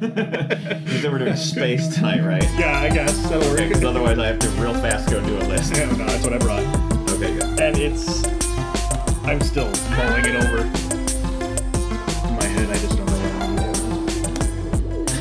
Said 0.00 1.12
we're 1.12 1.18
doing 1.18 1.36
space 1.36 1.88
tonight, 1.94 2.24
right? 2.24 2.42
Yeah, 2.58 2.80
I 2.80 2.88
guess 2.88 3.14
that'll 3.28 3.46
work. 3.50 3.58
Because 3.58 3.84
otherwise, 3.84 4.18
I 4.18 4.28
have 4.28 4.38
to 4.38 4.48
real 4.50 4.72
fast 4.72 5.10
go 5.10 5.20
do 5.20 5.36
a 5.36 5.44
list. 5.44 5.76
Yeah, 5.76 5.90
no, 5.90 6.06
that's 6.06 6.24
what 6.24 6.32
I 6.32 6.38
brought. 6.38 6.64
Okay, 7.10 7.34
good. 7.34 7.60
And 7.60 7.76
it's. 7.76 8.26
I'm 9.24 9.42
still 9.42 9.70
mulling 9.90 10.24
it 10.24 10.36
over. 10.36 10.62
In 12.28 12.34
my 12.34 12.44
head, 12.44 12.70
I 12.70 12.78
just 12.78 12.96
don't 12.96 13.06
know 13.06 13.12
what 13.12 13.34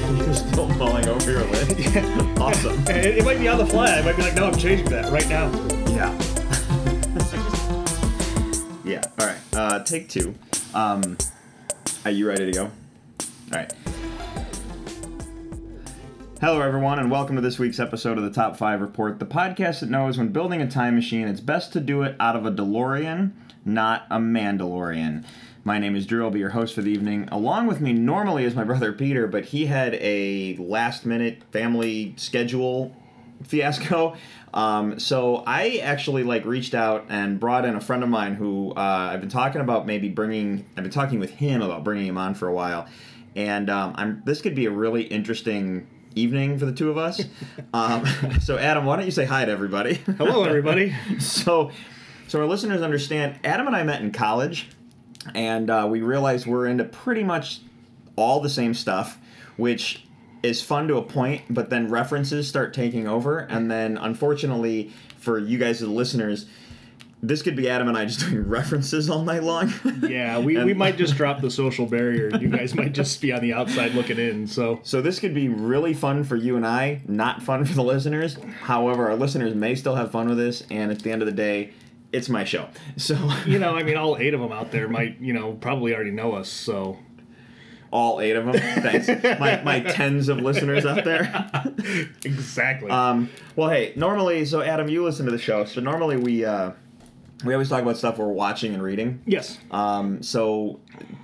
I'm 0.07 0.17
You're 0.25 0.33
still 0.33 0.69
mulling 0.69 1.09
over 1.09 1.29
your 1.29 1.43
list. 1.43 1.69
doing. 1.79 2.37
Awesome. 2.39 2.79
It, 2.89 3.17
it 3.17 3.25
might 3.25 3.39
be 3.39 3.49
on 3.49 3.57
the 3.57 3.65
fly. 3.65 3.87
I 3.91 4.01
might 4.01 4.15
be 4.15 4.21
like, 4.21 4.35
no, 4.35 4.47
I'm 4.47 4.57
changing 4.57 4.89
that 4.91 5.11
right 5.11 5.27
now. 5.27 5.51
Yeah. 5.89 6.13
yeah. 8.85 9.03
All 9.19 9.27
right. 9.27 9.37
Uh, 9.53 9.83
take 9.83 10.07
two. 10.07 10.35
Um, 10.73 11.17
are 12.05 12.11
you 12.11 12.27
ready 12.27 12.45
to 12.45 12.51
go? 12.51 12.63
All 12.63 12.71
right. 13.51 13.73
Hello, 16.41 16.61
everyone, 16.61 16.99
and 16.99 17.11
welcome 17.11 17.35
to 17.35 17.41
this 17.41 17.59
week's 17.59 17.81
episode 17.81 18.17
of 18.17 18.23
the 18.23 18.31
Top 18.31 18.55
5 18.55 18.79
Report, 18.79 19.19
the 19.19 19.25
podcast 19.25 19.81
that 19.81 19.89
knows 19.89 20.17
when 20.17 20.29
building 20.29 20.61
a 20.61 20.71
time 20.71 20.95
machine, 20.95 21.27
it's 21.27 21.41
best 21.41 21.73
to 21.73 21.81
do 21.81 22.01
it 22.03 22.15
out 22.17 22.37
of 22.37 22.45
a 22.45 22.51
DeLorean, 22.51 23.33
not 23.65 24.05
a 24.09 24.19
Mandalorian. 24.19 25.25
My 25.65 25.79
name 25.79 25.97
is 25.97 26.05
Drew. 26.05 26.23
I'll 26.23 26.31
be 26.31 26.39
your 26.39 26.51
host 26.51 26.75
for 26.75 26.81
the 26.81 26.91
evening. 26.91 27.27
Along 27.29 27.67
with 27.67 27.81
me 27.81 27.91
normally 27.91 28.45
is 28.45 28.55
my 28.55 28.63
brother 28.69 28.93
Peter, 28.93 29.27
but 29.27 29.43
he 29.43 29.65
had 29.65 29.95
a 29.95 30.55
last 30.55 31.05
minute 31.05 31.43
family 31.51 32.13
schedule 32.15 32.95
fiasco. 33.43 34.15
Um, 34.53 34.97
so 34.97 35.43
I 35.45 35.81
actually 35.83 36.23
like 36.23 36.45
reached 36.45 36.73
out 36.73 37.07
and 37.09 37.37
brought 37.37 37.65
in 37.65 37.75
a 37.75 37.81
friend 37.81 38.01
of 38.01 38.07
mine 38.07 38.35
who 38.35 38.71
uh, 38.77 39.09
I've 39.11 39.19
been 39.19 39.29
talking 39.29 39.59
about 39.59 39.85
maybe 39.85 40.07
bringing. 40.07 40.65
I've 40.77 40.83
been 40.83 40.93
talking 40.93 41.19
with 41.19 41.31
him 41.31 41.61
about 41.61 41.83
bringing 41.83 42.07
him 42.07 42.17
on 42.17 42.33
for 42.33 42.47
a 42.47 42.53
while, 42.53 42.87
and 43.35 43.69
um, 43.69 43.93
I'm 43.97 44.21
this 44.23 44.39
could 44.39 44.55
be 44.55 44.67
a 44.67 44.71
really 44.71 45.03
interesting 45.03 45.85
evening 46.15 46.57
for 46.59 46.65
the 46.65 46.71
two 46.71 46.89
of 46.89 46.97
us. 46.97 47.21
um, 47.73 48.05
so 48.41 48.57
Adam, 48.57 48.85
why 48.85 48.95
don't 48.95 49.05
you 49.05 49.11
say 49.11 49.25
hi 49.25 49.45
to 49.45 49.51
everybody? 49.51 49.95
Hello, 50.17 50.43
everybody. 50.43 50.95
so, 51.19 51.71
so 52.27 52.39
our 52.39 52.45
listeners 52.45 52.81
understand. 52.81 53.39
Adam 53.43 53.67
and 53.67 53.75
I 53.75 53.83
met 53.83 54.01
in 54.01 54.11
college, 54.11 54.69
and 55.33 55.69
uh, 55.69 55.87
we 55.89 56.01
realized 56.01 56.47
we're 56.47 56.67
into 56.67 56.83
pretty 56.83 57.23
much 57.23 57.61
all 58.15 58.39
the 58.39 58.49
same 58.49 58.73
stuff, 58.73 59.19
which 59.57 60.05
is 60.43 60.61
fun 60.61 60.87
to 60.87 60.97
a 60.97 61.03
point. 61.03 61.41
But 61.49 61.69
then 61.69 61.89
references 61.89 62.47
start 62.47 62.73
taking 62.73 63.07
over, 63.07 63.39
and 63.39 63.69
then 63.69 63.97
unfortunately 63.97 64.91
for 65.17 65.37
you 65.37 65.57
guys, 65.57 65.79
the 65.79 65.87
listeners. 65.87 66.45
This 67.21 67.41
could 67.41 67.55
be 67.55 67.69
Adam 67.69 67.87
and 67.89 67.97
I 67.97 68.05
just 68.05 68.19
doing 68.29 68.47
references 68.47 69.09
all 69.09 69.23
night 69.23 69.43
long. 69.43 69.73
Yeah, 70.09 70.39
we, 70.39 70.57
we 70.63 70.73
might 70.73 70.97
just 70.97 71.15
drop 71.17 71.41
the 71.41 71.51
social 71.51 71.85
barrier. 71.85 72.35
You 72.39 72.47
guys 72.49 72.73
might 72.73 72.93
just 72.93 73.19
be 73.21 73.31
on 73.31 73.41
the 73.41 73.53
outside 73.53 73.93
looking 73.93 74.17
in. 74.17 74.47
So 74.47 74.79
So 74.83 75.01
this 75.01 75.19
could 75.19 75.35
be 75.35 75.49
really 75.49 75.93
fun 75.93 76.23
for 76.23 76.35
you 76.35 76.55
and 76.55 76.65
I, 76.65 77.01
not 77.07 77.43
fun 77.43 77.65
for 77.65 77.73
the 77.73 77.83
listeners. 77.83 78.37
However, 78.61 79.09
our 79.09 79.15
listeners 79.15 79.53
may 79.53 79.75
still 79.75 79.95
have 79.95 80.11
fun 80.11 80.29
with 80.29 80.37
this, 80.37 80.63
and 80.71 80.91
at 80.91 80.99
the 80.99 81.11
end 81.11 81.21
of 81.21 81.25
the 81.27 81.33
day, 81.33 81.73
it's 82.11 82.29
my 82.29 82.43
show. 82.43 82.69
So 82.97 83.15
you 83.45 83.59
know, 83.59 83.75
I 83.75 83.83
mean, 83.83 83.97
all 83.97 84.17
eight 84.17 84.33
of 84.33 84.39
them 84.39 84.51
out 84.51 84.71
there 84.71 84.87
might, 84.87 85.19
you 85.19 85.33
know, 85.33 85.53
probably 85.53 85.93
already 85.93 86.11
know 86.11 86.33
us. 86.33 86.49
So 86.49 86.97
all 87.91 88.21
eight 88.21 88.35
of 88.35 88.45
them. 88.45 88.53
Thanks, 88.53 89.07
my, 89.39 89.61
my 89.63 89.79
tens 89.81 90.29
of 90.29 90.39
listeners 90.39 90.85
out 90.85 91.03
there. 91.03 91.51
exactly. 92.23 92.89
Um, 92.89 93.29
well, 93.55 93.69
hey, 93.69 93.93
normally, 93.95 94.45
so 94.45 94.61
Adam, 94.61 94.89
you 94.89 95.03
listen 95.03 95.25
to 95.25 95.31
the 95.31 95.37
show. 95.37 95.65
So 95.65 95.81
normally 95.81 96.17
we 96.17 96.45
uh, 96.45 96.71
we 97.45 97.53
always 97.53 97.69
talk 97.69 97.81
about 97.81 97.97
stuff 97.97 98.17
we're 98.17 98.27
watching 98.27 98.73
and 98.73 98.83
reading. 98.83 99.21
yes. 99.25 99.57
Um, 99.71 100.21
so 100.21 100.79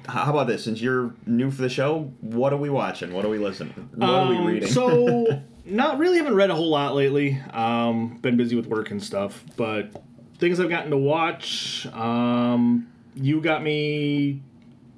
how 0.08 0.30
about 0.32 0.48
this? 0.48 0.64
Since 0.64 0.82
you're 0.82 1.14
new 1.26 1.52
for 1.52 1.62
the 1.62 1.70
show, 1.70 2.12
what 2.22 2.54
are 2.54 2.58
we 2.58 2.70
watching? 2.70 3.14
What 3.14 3.26
are 3.26 3.30
we 3.30 3.38
listening? 3.38 3.90
What 3.96 4.10
are 4.10 4.30
we 4.30 4.38
Um, 4.38 4.46
reading? 4.46 4.70
so, 4.70 5.42
not 5.66 5.98
really 5.98 6.18
haven't 6.18 6.36
read 6.36 6.50
a 6.52 6.56
whole 6.56 6.70
lot 6.70 6.96
lately. 6.96 7.40
Um, 7.52 8.18
been 8.22 8.38
busy 8.38 8.56
with 8.56 8.68
work 8.68 8.92
and 8.92 9.04
stuff, 9.04 9.44
but 9.58 9.92
things 10.38 10.60
I've 10.60 10.70
gotten 10.70 10.92
to 10.92 10.98
watch. 10.98 11.86
Um, 11.94 12.88
you 13.16 13.42
got 13.42 13.64
me 13.64 14.42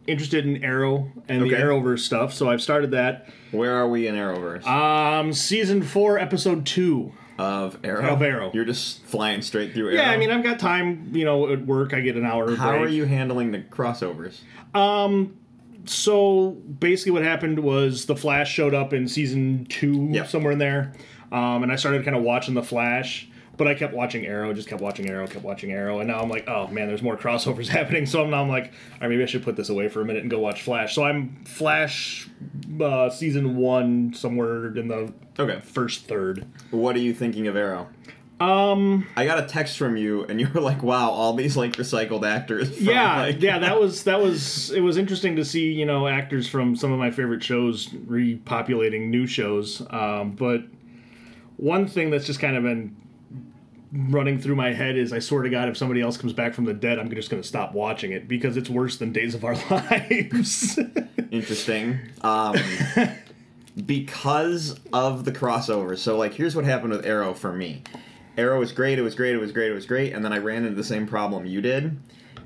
interested 0.08 0.46
in 0.46 0.64
Arrow 0.64 1.12
and 1.28 1.42
the 1.44 1.50
Arrowverse 1.50 2.00
stuff, 2.00 2.34
so 2.34 2.50
I've 2.50 2.62
started 2.62 2.92
that. 2.92 3.28
Where 3.52 3.74
are 3.76 3.88
we 3.90 4.08
in 4.08 4.16
Arrowverse? 4.16 4.66
Um, 4.68 5.34
season 5.34 5.82
four, 5.84 6.18
episode 6.20 6.66
two. 6.66 7.14
Of 7.38 7.78
Arrow. 7.84 8.14
of 8.14 8.22
Arrow. 8.22 8.52
You're 8.54 8.66
just 8.66 9.04
flying 9.06 9.42
straight 9.42 9.74
through 9.74 9.88
Arrow. 9.90 9.96
Yeah, 9.98 10.12
I 10.12 10.18
mean, 10.18 10.32
I've 10.32 10.44
got 10.44 10.60
time. 10.60 11.10
You 11.14 11.26
know, 11.26 11.52
at 11.52 11.66
work, 11.66 11.94
I 11.94 12.02
get 12.02 12.16
an 12.16 12.26
hour. 12.26 12.56
how 12.56 12.72
break. 12.72 12.82
are 12.84 12.88
you 12.90 13.06
handling 13.06 13.52
the 13.52 13.60
crossovers? 13.60 14.40
Um, 14.74 15.36
So 15.86 16.52
basically, 16.52 17.14
what 17.14 17.24
happened 17.24 17.60
was 17.60 18.06
the 18.08 18.16
Flash 18.16 18.52
showed 18.52 18.74
up 18.74 18.92
in 18.94 19.08
season 19.08 19.66
two, 19.70 20.10
Yep. 20.12 20.28
somewhere 20.28 20.52
in 20.52 20.60
there, 20.60 20.92
um, 21.32 21.64
and 21.64 21.72
I 21.72 21.78
started 21.78 22.04
kind 22.04 22.18
of 22.18 22.24
watching 22.24 22.56
the 22.56 22.64
Flash. 22.64 23.30
But 23.58 23.68
I 23.68 23.74
kept 23.74 23.94
watching 23.94 24.26
Arrow, 24.28 24.54
just 24.54 24.68
kept 24.70 24.82
watching 24.84 25.10
Arrow, 25.10 25.26
kept 25.26 25.44
watching 25.44 25.72
Arrow, 25.72 26.00
and 26.00 26.08
now 26.08 26.20
I'm 26.20 26.30
like, 26.30 26.48
oh 26.48 26.68
man, 26.68 26.88
there's 26.88 27.02
more 27.02 27.18
crossovers 27.18 27.68
happening. 27.78 28.06
So 28.06 28.24
now 28.26 28.42
I'm 28.42 28.50
like, 28.50 28.66
all 28.66 28.72
right, 29.02 29.10
maybe 29.10 29.24
I 29.24 29.26
should 29.26 29.44
put 29.44 29.56
this 29.56 29.70
away 29.70 29.90
for 29.90 30.02
a 30.02 30.06
minute 30.06 30.22
and 30.22 30.30
go 30.30 30.40
watch 30.40 30.62
Flash. 30.62 30.94
So 30.94 31.04
I'm 31.04 31.44
Flash 31.46 32.30
uh, 32.80 33.10
season 33.10 33.56
one, 33.58 34.14
somewhere 34.14 34.68
in 34.78 34.88
the 34.88 35.12
Okay. 35.40 35.60
first 35.62 36.08
third. 36.08 36.46
What 36.72 36.96
are 36.96 37.00
you 37.00 37.14
thinking 37.14 37.48
of 37.48 37.56
Arrow? 37.56 37.88
Um, 38.40 39.08
I 39.16 39.26
got 39.26 39.40
a 39.44 39.48
text 39.48 39.80
from 39.80 39.98
you, 39.98 40.24
and 40.26 40.40
you 40.40 40.48
were 40.54 40.62
like, 40.62 40.84
"Wow, 40.84 41.10
all 41.10 41.34
these 41.34 41.58
like 41.58 41.74
recycled 41.74 42.24
actors." 42.24 42.76
From, 42.76 42.86
yeah, 42.86 43.22
like, 43.22 43.42
yeah, 43.42 43.58
that 43.58 43.80
was 43.80 44.04
that 44.04 44.22
was 44.22 44.70
it 44.70 44.82
was 44.82 44.98
interesting 44.98 45.36
to 45.38 45.44
see 45.46 45.72
you 45.74 45.88
know 45.88 46.08
actors 46.08 46.48
from 46.48 46.76
some 46.76 46.92
of 46.92 47.00
my 47.00 47.10
favorite 47.10 47.44
shows 47.44 47.88
repopulating 47.88 49.08
new 49.10 49.26
shows. 49.26 49.82
Um, 49.90 50.34
but 50.34 50.62
one 51.56 51.88
thing 51.88 52.12
that's 52.12 52.28
just 52.28 52.40
kind 52.40 52.56
of 52.56 52.62
been 52.62 52.96
running 53.92 54.40
through 54.40 54.56
my 54.56 54.74
head 54.74 54.98
is 54.98 55.14
I 55.14 55.20
swear 55.20 55.44
to 55.44 55.50
God, 55.50 55.70
if 55.70 55.78
somebody 55.78 56.02
else 56.02 56.18
comes 56.18 56.34
back 56.34 56.54
from 56.54 56.66
the 56.66 56.74
dead, 56.74 57.00
I'm 57.00 57.10
just 57.10 57.30
going 57.30 57.42
to 57.42 57.48
stop 57.48 57.74
watching 57.74 58.12
it 58.12 58.28
because 58.28 58.58
it's 58.58 58.70
worse 58.70 58.98
than 58.98 59.12
Days 59.14 59.34
of 59.36 59.44
Our 59.46 59.56
Lives. 59.70 60.80
interesting. 61.32 62.00
Um, 62.22 62.56
because 63.86 64.80
of 64.92 65.26
the 65.26 65.32
crossover. 65.32 65.98
So, 65.98 66.18
like, 66.18 66.34
here's 66.34 66.56
what 66.56 66.66
happened 66.66 66.92
with 66.94 67.06
Arrow 67.06 67.34
for 67.34 67.54
me. 67.54 67.84
Arrow 68.38 68.60
was 68.60 68.72
great. 68.72 69.00
It 69.00 69.04
was 69.04 69.16
great. 69.16 69.34
It 69.34 69.40
was 69.40 69.52
great. 69.52 69.72
It 69.72 69.76
was 69.76 69.86
great. 69.86 70.14
And 70.14 70.24
then 70.24 70.34
I 70.34 70.38
ran 70.38 70.64
into 70.64 70.76
the 70.76 70.84
same 70.84 71.08
problem 71.08 71.46
you 71.46 71.62
did. 71.62 72.00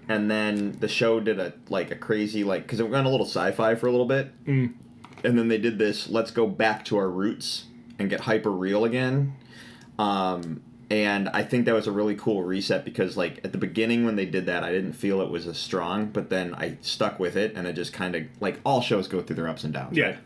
And 0.07 0.29
then 0.29 0.73
the 0.79 0.87
show 0.87 1.19
did 1.19 1.39
a 1.39 1.53
like 1.69 1.91
a 1.91 1.95
crazy 1.95 2.43
like 2.43 2.63
because 2.63 2.79
it 2.79 2.89
went 2.89 3.05
a 3.05 3.09
little 3.09 3.25
sci-fi 3.25 3.75
for 3.75 3.87
a 3.87 3.91
little 3.91 4.05
bit. 4.05 4.31
And 5.23 5.37
then 5.37 5.47
they 5.47 5.57
did 5.57 5.77
this. 5.77 6.09
Let's 6.09 6.31
go 6.31 6.47
back 6.47 6.83
to 6.85 6.97
our 6.97 7.09
roots 7.09 7.65
and 7.99 8.09
get 8.09 8.21
hyper 8.21 8.51
real 8.51 8.83
again. 8.85 9.35
Um, 9.99 10.61
and 10.91 11.29
I 11.29 11.43
think 11.43 11.65
that 11.67 11.73
was 11.73 11.87
a 11.87 11.91
really 11.91 12.15
cool 12.15 12.43
reset 12.43 12.83
because 12.83 13.15
like 13.15 13.39
at 13.45 13.53
the 13.53 13.57
beginning 13.57 14.03
when 14.03 14.17
they 14.17 14.25
did 14.25 14.45
that, 14.47 14.61
I 14.65 14.71
didn't 14.73 14.91
feel 14.91 15.21
it 15.21 15.29
was 15.29 15.47
as 15.47 15.57
strong. 15.57 16.07
But 16.07 16.29
then 16.29 16.53
I 16.53 16.77
stuck 16.81 17.17
with 17.17 17.37
it, 17.37 17.55
and 17.55 17.65
it 17.65 17.73
just 17.73 17.93
kind 17.93 18.13
of 18.13 18.23
like 18.41 18.59
all 18.65 18.81
shows 18.81 19.07
go 19.07 19.21
through 19.21 19.37
their 19.37 19.47
ups 19.47 19.63
and 19.63 19.73
downs. 19.73 19.95
yeah, 19.97 20.05
right? 20.05 20.19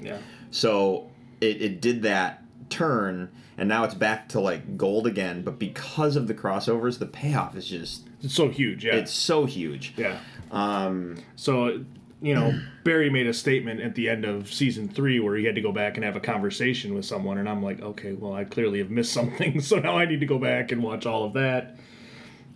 yeah. 0.00 0.18
So 0.52 1.10
it, 1.40 1.60
it 1.60 1.80
did 1.80 2.02
that 2.02 2.44
turn, 2.70 3.28
and 3.58 3.68
now 3.68 3.82
it's 3.82 3.94
back 3.94 4.28
to 4.30 4.40
like 4.40 4.76
gold 4.76 5.08
again. 5.08 5.42
But 5.42 5.58
because 5.58 6.14
of 6.14 6.28
the 6.28 6.34
crossovers, 6.34 7.00
the 7.00 7.06
payoff 7.06 7.56
is 7.56 7.66
just 7.66 8.06
It's 8.22 8.34
so 8.34 8.48
huge. 8.48 8.84
Yeah, 8.84 8.94
it's 8.94 9.12
so 9.12 9.46
huge. 9.46 9.94
yeah. 9.96 10.18
Um, 10.52 11.16
So, 11.34 11.84
you 12.24 12.34
know, 12.34 12.58
Barry 12.84 13.10
made 13.10 13.26
a 13.26 13.34
statement 13.34 13.82
at 13.82 13.94
the 13.94 14.08
end 14.08 14.24
of 14.24 14.50
season 14.50 14.88
three 14.88 15.20
where 15.20 15.36
he 15.36 15.44
had 15.44 15.54
to 15.56 15.60
go 15.60 15.72
back 15.72 15.96
and 15.98 16.04
have 16.04 16.16
a 16.16 16.20
conversation 16.20 16.94
with 16.94 17.04
someone, 17.04 17.36
and 17.36 17.46
I'm 17.46 17.62
like, 17.62 17.82
okay, 17.82 18.14
well, 18.14 18.32
I 18.32 18.44
clearly 18.44 18.78
have 18.78 18.88
missed 18.90 19.12
something, 19.20 19.60
so 19.60 19.78
now 19.78 19.98
I 19.98 20.06
need 20.06 20.20
to 20.20 20.26
go 20.26 20.38
back 20.38 20.72
and 20.72 20.82
watch 20.82 21.04
all 21.04 21.24
of 21.24 21.34
that. 21.34 21.76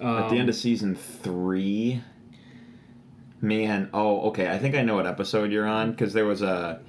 at 0.01 0.31
the 0.31 0.37
end 0.37 0.49
of 0.49 0.55
season 0.55 0.95
three, 0.95 2.03
man, 3.43 3.91
oh 3.93 4.29
okay, 4.29 4.51
I 4.51 4.59
think 4.59 4.75
I 4.75 4.81
know 4.81 4.95
what 4.95 5.07
episode 5.07 5.53
you're 5.53 5.67
on 5.67 5.91
because 5.91 6.15
there 6.15 6.25
was 6.25 6.41
a 6.41 6.81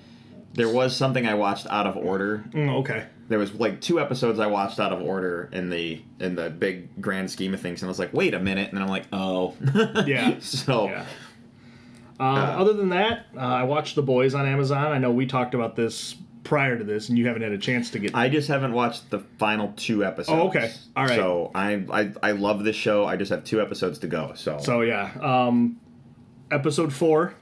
there 0.54 0.70
was 0.70 0.96
something 0.96 1.28
I 1.28 1.34
watched 1.34 1.68
out 1.70 1.86
of 1.86 1.98
order. 1.98 2.46
Mm, 2.52 2.80
okay. 2.80 3.08
There 3.28 3.40
was 3.40 3.54
like 3.56 3.82
two 3.82 4.00
episodes 4.00 4.40
I 4.40 4.48
watched 4.48 4.80
out 4.80 4.94
of 4.94 5.02
order 5.02 5.50
in 5.52 5.70
the 5.70 6.02
in 6.22 6.36
the 6.36 6.50
big 6.50 7.02
grand 7.02 7.30
scheme 7.30 7.54
of 7.54 7.60
things, 7.60 7.82
and 7.82 7.88
I 7.88 7.92
was 7.92 8.00
like, 8.00 8.14
wait 8.14 8.34
a 8.34 8.40
minute, 8.40 8.72
and 8.72 8.80
I'm 8.82 8.88
like, 8.88 9.06
oh, 9.12 9.56
Yeah. 10.08 10.40
so. 10.40 10.86
Yeah. 10.86 11.06
Um, 12.20 12.38
other 12.38 12.74
than 12.74 12.90
that, 12.90 13.28
uh, 13.36 13.40
I 13.40 13.64
watched 13.64 13.96
The 13.96 14.02
Boys 14.02 14.34
on 14.36 14.46
Amazon. 14.46 14.92
I 14.92 14.98
know 14.98 15.12
we 15.12 15.26
talked 15.26 15.54
about 15.54 15.76
this 15.76 16.16
prior 16.44 16.78
to 16.78 16.84
this, 16.84 17.10
and 17.10 17.18
you 17.18 17.28
haven't 17.28 17.44
had 17.44 17.52
a 17.52 17.58
chance 17.58 17.92
to 17.92 18.00
get. 18.00 18.14
I 18.16 18.28
just 18.28 18.48
haven't 18.48 18.74
watched 18.74 19.10
the 19.10 19.20
final 19.38 19.74
two 19.78 20.04
episodes. 20.04 20.38
Oh, 20.38 20.48
okay. 20.50 20.74
All 20.96 21.06
right. 21.06 21.16
So 21.16 21.52
I, 21.56 21.86
I 21.92 22.12
I 22.22 22.32
love 22.32 22.64
this 22.64 22.76
show. 22.76 23.06
I 23.06 23.16
just 23.16 23.32
have 23.32 23.44
two 23.44 23.62
episodes 23.62 24.00
to 24.00 24.08
go. 24.08 24.34
So, 24.36 24.58
so 24.60 24.82
yeah, 24.82 25.12
um, 25.22 25.80
episode 26.52 26.92
four 26.92 27.36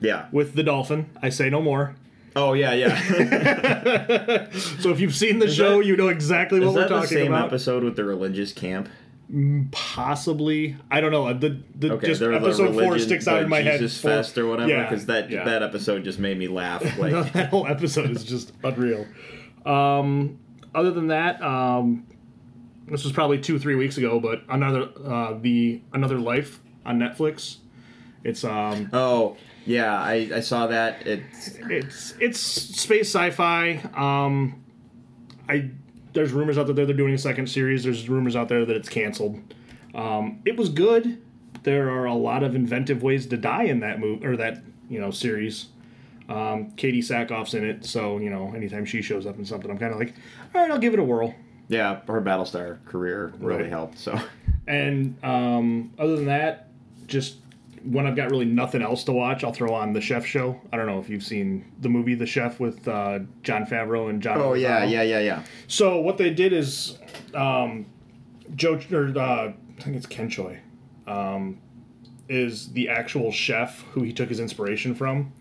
yeah. 0.00 0.28
with 0.32 0.54
the 0.54 0.62
dolphin. 0.62 1.10
I 1.22 1.28
say 1.28 1.50
no 1.50 1.60
more. 1.60 1.96
Oh 2.36 2.52
yeah, 2.52 2.72
yeah. 2.72 4.46
So 4.80 4.90
if 4.90 5.00
you've 5.00 5.14
seen 5.16 5.40
the 5.40 5.50
show, 5.50 5.78
that- 5.78 5.86
you 5.86 5.96
know 5.96 6.08
exactly 6.08 6.60
what 6.60 6.68
Is 6.68 6.74
we're 6.74 6.80
that 6.82 6.88
the 6.88 6.94
talking 6.94 7.08
same 7.18 7.32
about. 7.32 7.46
episode 7.46 7.82
with 7.82 7.96
the 7.96 8.04
religious 8.04 8.52
camp? 8.52 8.88
Possibly, 9.70 10.76
I 10.90 11.00
don't 11.00 11.12
know. 11.12 11.32
The 11.32 11.60
the 11.74 11.92
Okay, 11.92 12.08
just 12.08 12.20
they're 12.20 12.30
the 12.30 12.36
episode 12.36 12.72
four 12.74 12.98
sticks 12.98 13.28
out 13.28 13.42
in 13.42 13.48
my 13.48 13.60
head. 13.60 13.80
Jesus 13.80 14.00
for- 14.00 14.08
Fest 14.08 14.36
or 14.38 14.46
whatever, 14.46 14.68
Yeah, 14.70 14.82
because 14.88 15.06
that 15.06 15.30
yeah. 15.30 15.44
that 15.44 15.62
episode 15.62 16.04
just 16.04 16.18
made 16.18 16.38
me 16.38 16.48
laugh. 16.48 16.82
Like, 16.98 17.32
that 17.32 17.50
whole 17.50 17.66
episode 17.66 18.10
is 18.10 18.24
just 18.24 18.52
unreal. 18.64 19.06
Um, 19.64 20.38
other 20.74 20.90
than 20.90 21.08
that, 21.08 21.40
um, 21.42 22.06
this 22.88 23.04
was 23.04 23.12
probably 23.12 23.38
two 23.38 23.58
three 23.58 23.76
weeks 23.76 23.96
ago, 23.98 24.18
but 24.20 24.42
another 24.48 24.88
uh, 25.04 25.34
the 25.40 25.80
another 25.92 26.18
life 26.18 26.60
on 26.84 26.98
Netflix. 26.98 27.58
It's 28.24 28.42
um 28.44 28.90
oh 28.92 29.36
yeah, 29.64 29.94
I, 29.96 30.30
I 30.34 30.40
saw 30.40 30.66
that. 30.66 31.06
It's 31.06 31.56
it's 31.70 32.14
it's 32.20 32.40
space 32.40 33.14
sci-fi. 33.14 33.80
Um, 33.94 34.64
I 35.48 35.70
there's 36.12 36.32
rumors 36.32 36.58
out 36.58 36.66
there 36.66 36.74
that 36.74 36.86
they're 36.86 36.96
doing 36.96 37.14
a 37.14 37.18
second 37.18 37.48
series. 37.48 37.84
There's 37.84 38.08
rumors 38.08 38.36
out 38.36 38.48
there 38.48 38.64
that 38.64 38.76
it's 38.76 38.88
canceled. 38.88 39.40
Um, 39.94 40.40
it 40.44 40.56
was 40.56 40.68
good. 40.68 41.20
There 41.62 41.90
are 41.90 42.06
a 42.06 42.14
lot 42.14 42.42
of 42.42 42.54
inventive 42.54 43.02
ways 43.02 43.26
to 43.26 43.36
die 43.36 43.64
in 43.64 43.80
that 43.80 44.00
movie 44.00 44.24
or 44.26 44.36
that 44.36 44.62
you 44.88 45.00
know 45.00 45.10
series. 45.10 45.66
Um, 46.28 46.70
Katee 46.76 46.98
Sackhoff's 46.98 47.54
in 47.54 47.64
it, 47.64 47.84
so 47.84 48.18
you 48.18 48.30
know 48.30 48.52
anytime 48.54 48.84
she 48.84 49.02
shows 49.02 49.26
up 49.26 49.36
in 49.38 49.44
something, 49.44 49.70
I'm 49.70 49.78
kind 49.78 49.92
of 49.92 49.98
like, 49.98 50.14
all 50.54 50.60
right, 50.62 50.70
I'll 50.70 50.78
give 50.78 50.92
it 50.94 50.98
a 51.00 51.04
whirl. 51.04 51.34
yeah, 51.68 52.00
her 52.06 52.20
Battlestar 52.22 52.84
career 52.86 53.32
really 53.40 53.62
Right. 53.62 53.70
helped. 53.70 53.98
So 53.98 54.18
And 54.66 55.16
um, 55.24 55.92
other 55.98 56.14
than 56.16 56.26
that, 56.26 56.68
just 57.06 57.36
when 57.84 58.06
I've 58.06 58.16
got 58.16 58.30
really 58.30 58.44
nothing 58.44 58.82
else 58.82 59.04
to 59.04 59.12
watch, 59.12 59.44
I'll 59.44 59.52
throw 59.52 59.72
on 59.72 59.92
the 59.92 60.00
Chef 60.00 60.24
Show. 60.24 60.60
I 60.72 60.76
don't 60.76 60.86
know 60.86 60.98
if 60.98 61.08
you've 61.08 61.22
seen 61.22 61.70
the 61.80 61.88
movie 61.88 62.14
The 62.14 62.26
Chef 62.26 62.60
with 62.60 62.86
uh, 62.86 63.20
Jon 63.42 63.64
Favreau 63.66 64.10
and 64.10 64.22
John. 64.22 64.38
oh 64.38 64.54
yeah, 64.54 64.84
yeah, 64.84 65.02
yeah, 65.02 65.20
yeah. 65.20 65.42
So 65.66 66.00
what 66.00 66.18
they 66.18 66.30
did 66.30 66.52
is, 66.52 66.98
um, 67.34 67.86
Joe 68.54 68.80
or 68.92 69.18
uh, 69.18 69.52
I 69.52 69.82
think 69.82 69.96
it's 69.96 70.06
Ken 70.06 70.28
Choi, 70.28 70.60
um, 71.06 71.58
is 72.28 72.72
the 72.72 72.88
actual 72.88 73.32
chef 73.32 73.80
who 73.92 74.02
he 74.02 74.12
took 74.12 74.28
his 74.28 74.40
inspiration 74.40 74.94
from, 74.94 75.32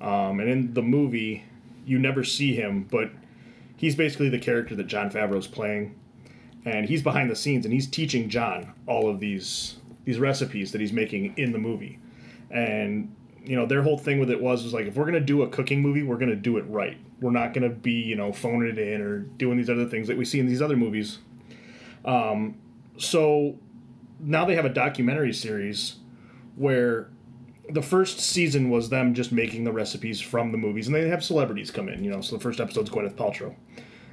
um, 0.00 0.40
and 0.40 0.48
in 0.48 0.74
the 0.74 0.82
movie, 0.82 1.44
you 1.84 1.98
never 1.98 2.24
see 2.24 2.54
him, 2.54 2.84
but 2.90 3.10
he's 3.76 3.94
basically 3.94 4.28
the 4.28 4.38
character 4.38 4.74
that 4.74 4.86
Jon 4.86 5.10
Favreau's 5.10 5.46
playing, 5.46 5.94
and 6.64 6.88
he's 6.88 7.02
behind 7.02 7.30
the 7.30 7.36
scenes 7.36 7.64
and 7.64 7.72
he's 7.72 7.86
teaching 7.86 8.28
John 8.28 8.72
all 8.86 9.08
of 9.08 9.20
these 9.20 9.76
these 10.06 10.18
recipes 10.18 10.72
that 10.72 10.80
he's 10.80 10.92
making 10.92 11.34
in 11.36 11.52
the 11.52 11.58
movie, 11.58 11.98
and 12.50 13.14
you 13.44 13.56
know 13.56 13.66
their 13.66 13.82
whole 13.82 13.98
thing 13.98 14.18
with 14.18 14.30
it 14.30 14.40
was 14.40 14.64
was 14.64 14.72
like 14.72 14.86
if 14.86 14.96
we're 14.96 15.04
gonna 15.04 15.20
do 15.20 15.42
a 15.42 15.48
cooking 15.48 15.82
movie, 15.82 16.02
we're 16.02 16.16
gonna 16.16 16.34
do 16.34 16.56
it 16.56 16.62
right. 16.68 16.96
We're 17.20 17.32
not 17.32 17.52
gonna 17.52 17.68
be 17.68 17.92
you 17.92 18.16
know 18.16 18.32
phoning 18.32 18.70
it 18.70 18.78
in 18.78 19.02
or 19.02 19.18
doing 19.18 19.58
these 19.58 19.68
other 19.68 19.86
things 19.86 20.08
that 20.08 20.16
we 20.16 20.24
see 20.24 20.40
in 20.40 20.46
these 20.46 20.62
other 20.62 20.76
movies. 20.76 21.18
Um, 22.06 22.56
so 22.96 23.58
now 24.20 24.46
they 24.46 24.54
have 24.54 24.64
a 24.64 24.70
documentary 24.70 25.32
series 25.32 25.96
where 26.54 27.10
the 27.68 27.82
first 27.82 28.20
season 28.20 28.70
was 28.70 28.88
them 28.88 29.12
just 29.12 29.32
making 29.32 29.64
the 29.64 29.72
recipes 29.72 30.20
from 30.20 30.52
the 30.52 30.58
movies, 30.58 30.86
and 30.86 30.94
they 30.94 31.08
have 31.08 31.24
celebrities 31.24 31.70
come 31.70 31.88
in. 31.88 32.04
You 32.04 32.10
know, 32.10 32.20
so 32.20 32.36
the 32.36 32.42
first 32.42 32.60
episode's 32.60 32.90
Gwyneth 32.90 33.14
Paltrow, 33.14 33.54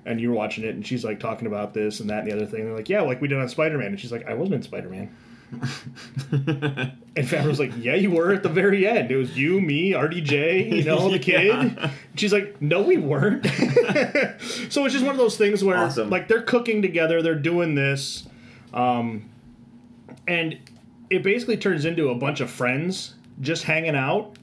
and 0.05 0.19
you're 0.19 0.33
watching 0.33 0.63
it, 0.63 0.75
and 0.75 0.85
she's 0.85 1.05
like 1.05 1.19
talking 1.19 1.47
about 1.47 1.73
this 1.73 1.99
and 1.99 2.09
that 2.09 2.23
and 2.23 2.31
the 2.31 2.35
other 2.35 2.45
thing. 2.45 2.61
And 2.61 2.69
they're 2.69 2.77
like, 2.77 2.89
"Yeah, 2.89 3.01
like 3.01 3.21
we 3.21 3.27
did 3.27 3.37
on 3.37 3.47
Spider 3.47 3.77
Man," 3.77 3.87
and 3.87 3.99
she's 3.99 4.11
like, 4.11 4.27
"I 4.27 4.33
wasn't 4.33 4.55
in 4.55 4.63
Spider 4.63 4.89
Man." 4.89 5.15
and 6.31 7.27
Favreau's 7.27 7.59
like, 7.59 7.71
"Yeah, 7.77 7.95
you 7.95 8.11
were 8.11 8.33
at 8.33 8.43
the 8.43 8.49
very 8.49 8.87
end. 8.87 9.11
It 9.11 9.15
was 9.17 9.37
you, 9.37 9.61
me, 9.61 9.91
RDJ, 9.91 10.71
you 10.77 10.83
know, 10.83 11.09
the 11.09 11.19
kid." 11.29 11.47
Yeah. 11.47 11.91
She's 12.15 12.33
like, 12.33 12.61
"No, 12.61 12.81
we 12.81 12.97
weren't." 12.97 13.45
so 14.69 14.85
it's 14.85 14.93
just 14.93 15.05
one 15.05 15.09
of 15.15 15.17
those 15.17 15.37
things 15.37 15.63
where, 15.63 15.77
Awesome. 15.77 16.09
like, 16.09 16.27
they're 16.27 16.41
cooking 16.41 16.81
together, 16.81 17.21
they're 17.21 17.35
doing 17.35 17.75
this, 17.75 18.27
um, 18.73 19.29
and 20.27 20.57
it 21.09 21.23
basically 21.23 21.57
turns 21.57 21.85
into 21.85 22.09
a 22.09 22.15
bunch 22.15 22.39
of 22.41 22.49
friends 22.49 23.15
just 23.41 23.63
hanging 23.63 23.95
out 23.95 24.37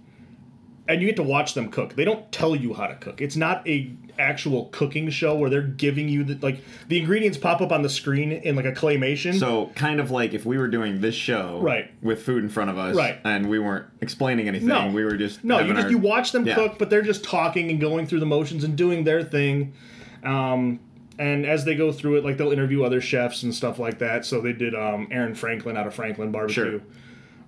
and 0.91 1.01
you 1.01 1.07
get 1.07 1.17
to 1.17 1.23
watch 1.23 1.55
them 1.55 1.71
cook 1.71 1.95
they 1.95 2.05
don't 2.05 2.31
tell 2.33 2.55
you 2.57 2.75
how 2.75 2.87
to 2.87 2.95
cook 2.97 3.21
it's 3.21 3.37
not 3.37 3.67
a 3.69 3.91
actual 4.19 4.67
cooking 4.67 5.09
show 5.09 5.35
where 5.35 5.49
they're 5.49 5.63
giving 5.63 6.09
you 6.09 6.23
the 6.25 6.37
like 6.43 6.59
the 6.89 6.99
ingredients 6.99 7.39
pop 7.39 7.61
up 7.63 7.73
on 7.73 7.81
the 7.83 7.89
screen 7.89 8.33
in 8.33 8.55
like 8.57 8.67
a 8.67 8.73
claymation 8.73 9.39
So 9.39 9.71
kind 9.77 9.99
of 10.01 10.11
like 10.11 10.35
if 10.35 10.45
we 10.45 10.59
were 10.59 10.69
doing 10.69 11.01
this 11.01 11.15
show 11.15 11.59
Right. 11.63 11.91
with 12.03 12.23
food 12.23 12.43
in 12.43 12.51
front 12.51 12.69
of 12.71 12.77
us, 12.77 12.95
Right. 12.97 13.19
and 13.25 13.49
we 13.49 13.59
weren't 13.59 13.87
explaining 14.03 14.47
anything. 14.49 14.69
No. 14.69 14.89
we 14.91 15.05
were 15.05 15.17
just 15.17 15.43
no 15.45 15.61
you 15.61 15.73
just 15.73 15.85
our- 15.87 15.91
you 15.91 15.99
watch 15.99 16.33
them 16.33 16.45
Yeah. 16.47 16.55
cook 16.55 16.79
but 16.79 16.91
they're 16.91 17.01
just 17.03 17.25
talking 17.25 17.71
and 17.71 17.81
going 17.81 18.07
through 18.07 18.21
the 18.21 18.27
motions 18.27 18.63
and 18.65 18.77
doing 18.77 19.05
their 19.05 19.23
thing 19.23 19.73
um, 20.25 20.81
and 21.19 21.47
as 21.47 21.65
they 21.65 21.75
go 21.75 21.93
through 21.93 22.17
it 22.17 22.25
like 22.25 22.37
they'll 22.37 22.53
interview 22.53 22.83
other 22.85 23.01
chefs 23.01 23.43
and 23.43 23.55
stuff 23.55 23.79
like 23.79 23.99
that 24.01 24.25
so 24.27 24.41
they 24.41 24.53
did 24.53 24.75
um, 24.75 25.09
aaron 25.11 25.35
franklin 25.35 25.77
out 25.77 25.87
of 25.87 25.95
franklin 25.95 26.31
barbecue 26.31 26.55
Sure. 26.73 26.81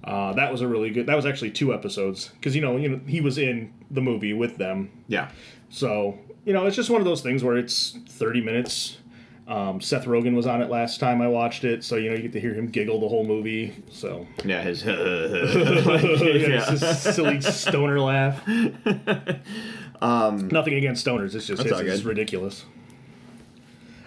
Uh, 0.04 0.32
that 0.34 0.50
was 0.50 0.60
a 0.60 0.68
really 0.68 0.90
good 0.90 1.06
that 1.06 1.14
was 1.16 1.26
actually 1.26 1.50
two 1.50 1.72
episodes 1.72 2.28
because 2.34 2.54
you 2.56 2.60
know 2.62 2.76
you 2.76 2.88
know 2.88 3.00
he 3.06 3.20
was 3.20 3.38
in 3.38 3.72
the 3.90 4.00
movie 4.00 4.32
with 4.32 4.56
them 4.56 4.90
Yeah, 5.08 5.30
So, 5.70 6.18
you 6.44 6.52
know, 6.52 6.66
it's 6.66 6.76
just 6.76 6.90
one 6.90 7.00
of 7.00 7.04
those 7.04 7.20
things 7.22 7.44
where 7.44 7.56
it's 7.56 7.96
30 8.08 8.40
minutes. 8.40 8.98
Um, 9.46 9.80
Seth 9.80 10.04
Rogen 10.06 10.34
was 10.34 10.46
on 10.46 10.62
it 10.62 10.70
last 10.70 10.98
time 11.00 11.20
I 11.20 11.28
watched 11.28 11.64
it, 11.64 11.84
so, 11.84 11.96
you 11.96 12.08
know, 12.10 12.16
you 12.16 12.22
get 12.22 12.32
to 12.32 12.40
hear 12.40 12.54
him 12.54 12.68
giggle 12.68 13.00
the 13.00 13.08
whole 13.08 13.24
movie. 13.24 13.74
So, 13.90 14.26
yeah, 14.44 14.62
his 14.62 14.82
it's 14.86 16.48
yeah. 16.82 16.88
a 16.90 16.94
silly 16.94 17.40
stoner 17.40 18.00
laugh. 18.00 18.42
Um, 20.02 20.48
Nothing 20.48 20.74
against 20.74 21.06
stoners, 21.06 21.34
it's 21.36 21.46
just 21.46 21.62
his 21.62 21.80
is 21.80 22.04
ridiculous. 22.04 22.64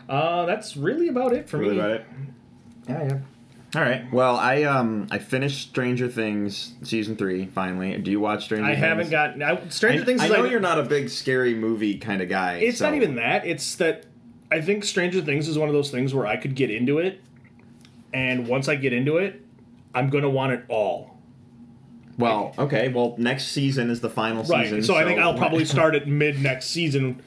Uh, 0.10 0.46
that's 0.46 0.76
really 0.76 1.08
about 1.08 1.32
it 1.32 1.48
for 1.48 1.58
really 1.58 1.76
me. 1.76 1.80
about 1.80 1.92
it. 1.92 2.06
Yeah, 2.90 3.04
yeah. 3.04 3.18
All 3.76 3.82
right. 3.82 4.12
Well, 4.14 4.38
I 4.38 4.64
um 4.64 5.08
I 5.12 5.18
finished 5.20 5.70
Stranger 5.70 6.08
Things 6.08 6.74
season 6.84 7.16
three 7.18 7.46
finally. 7.48 7.98
Do 7.98 8.10
you 8.12 8.20
watch 8.20 8.46
Stranger 8.46 8.66
Things? 8.68 8.78
I 8.78 8.80
Things? 8.80 8.88
haven't 8.88 9.10
gotten. 9.10 9.44
I, 9.44 9.68
Stranger 9.70 10.04
I, 10.04 10.06
Things 10.06 10.22
I 10.22 10.28
know 10.30 10.42
like, 10.44 10.52
you're 10.52 10.60
not 10.60 10.80
a 10.80 10.84
big 10.84 11.10
scary 11.10 11.54
movie 11.56 11.98
kind 11.98 12.22
of 12.22 12.30
guy. 12.30 12.58
It's 12.58 12.78
so- 12.80 12.86
not 12.86 12.96
even 12.96 13.16
that. 13.16 13.46
It's 13.46 13.76
that 13.76 14.06
I 14.52 14.62
think 14.62 14.84
Stranger 14.86 15.22
Things 15.22 15.48
is 15.48 15.58
one 15.58 15.68
of 15.68 15.74
those 15.74 15.92
things 15.92 16.14
where 16.14 16.26
I 16.26 16.38
could 16.38 16.56
get 16.56 16.72
into 16.72 17.00
it, 17.00 17.20
and 18.14 18.48
once 18.48 18.70
I 18.70 18.76
get 18.76 18.94
into 18.94 19.18
it, 19.18 19.42
I'm 19.94 20.10
gonna 20.10 20.30
want 20.30 20.54
it 20.54 20.64
all. 20.70 21.18
Well, 22.18 22.54
okay. 22.58 22.88
Well, 22.88 23.16
next 23.18 23.48
season 23.48 23.90
is 23.90 24.00
the 24.00 24.10
final 24.10 24.44
Right. 24.46 24.66
season. 24.68 24.84
so, 24.84 24.96
I 24.96 25.04
think 25.04 25.20
I'll 25.20 25.38
probably 25.38 25.66
start 25.76 25.96
at 25.96 26.08
mid 26.08 26.42
next 26.42 26.68
season, 26.68 27.22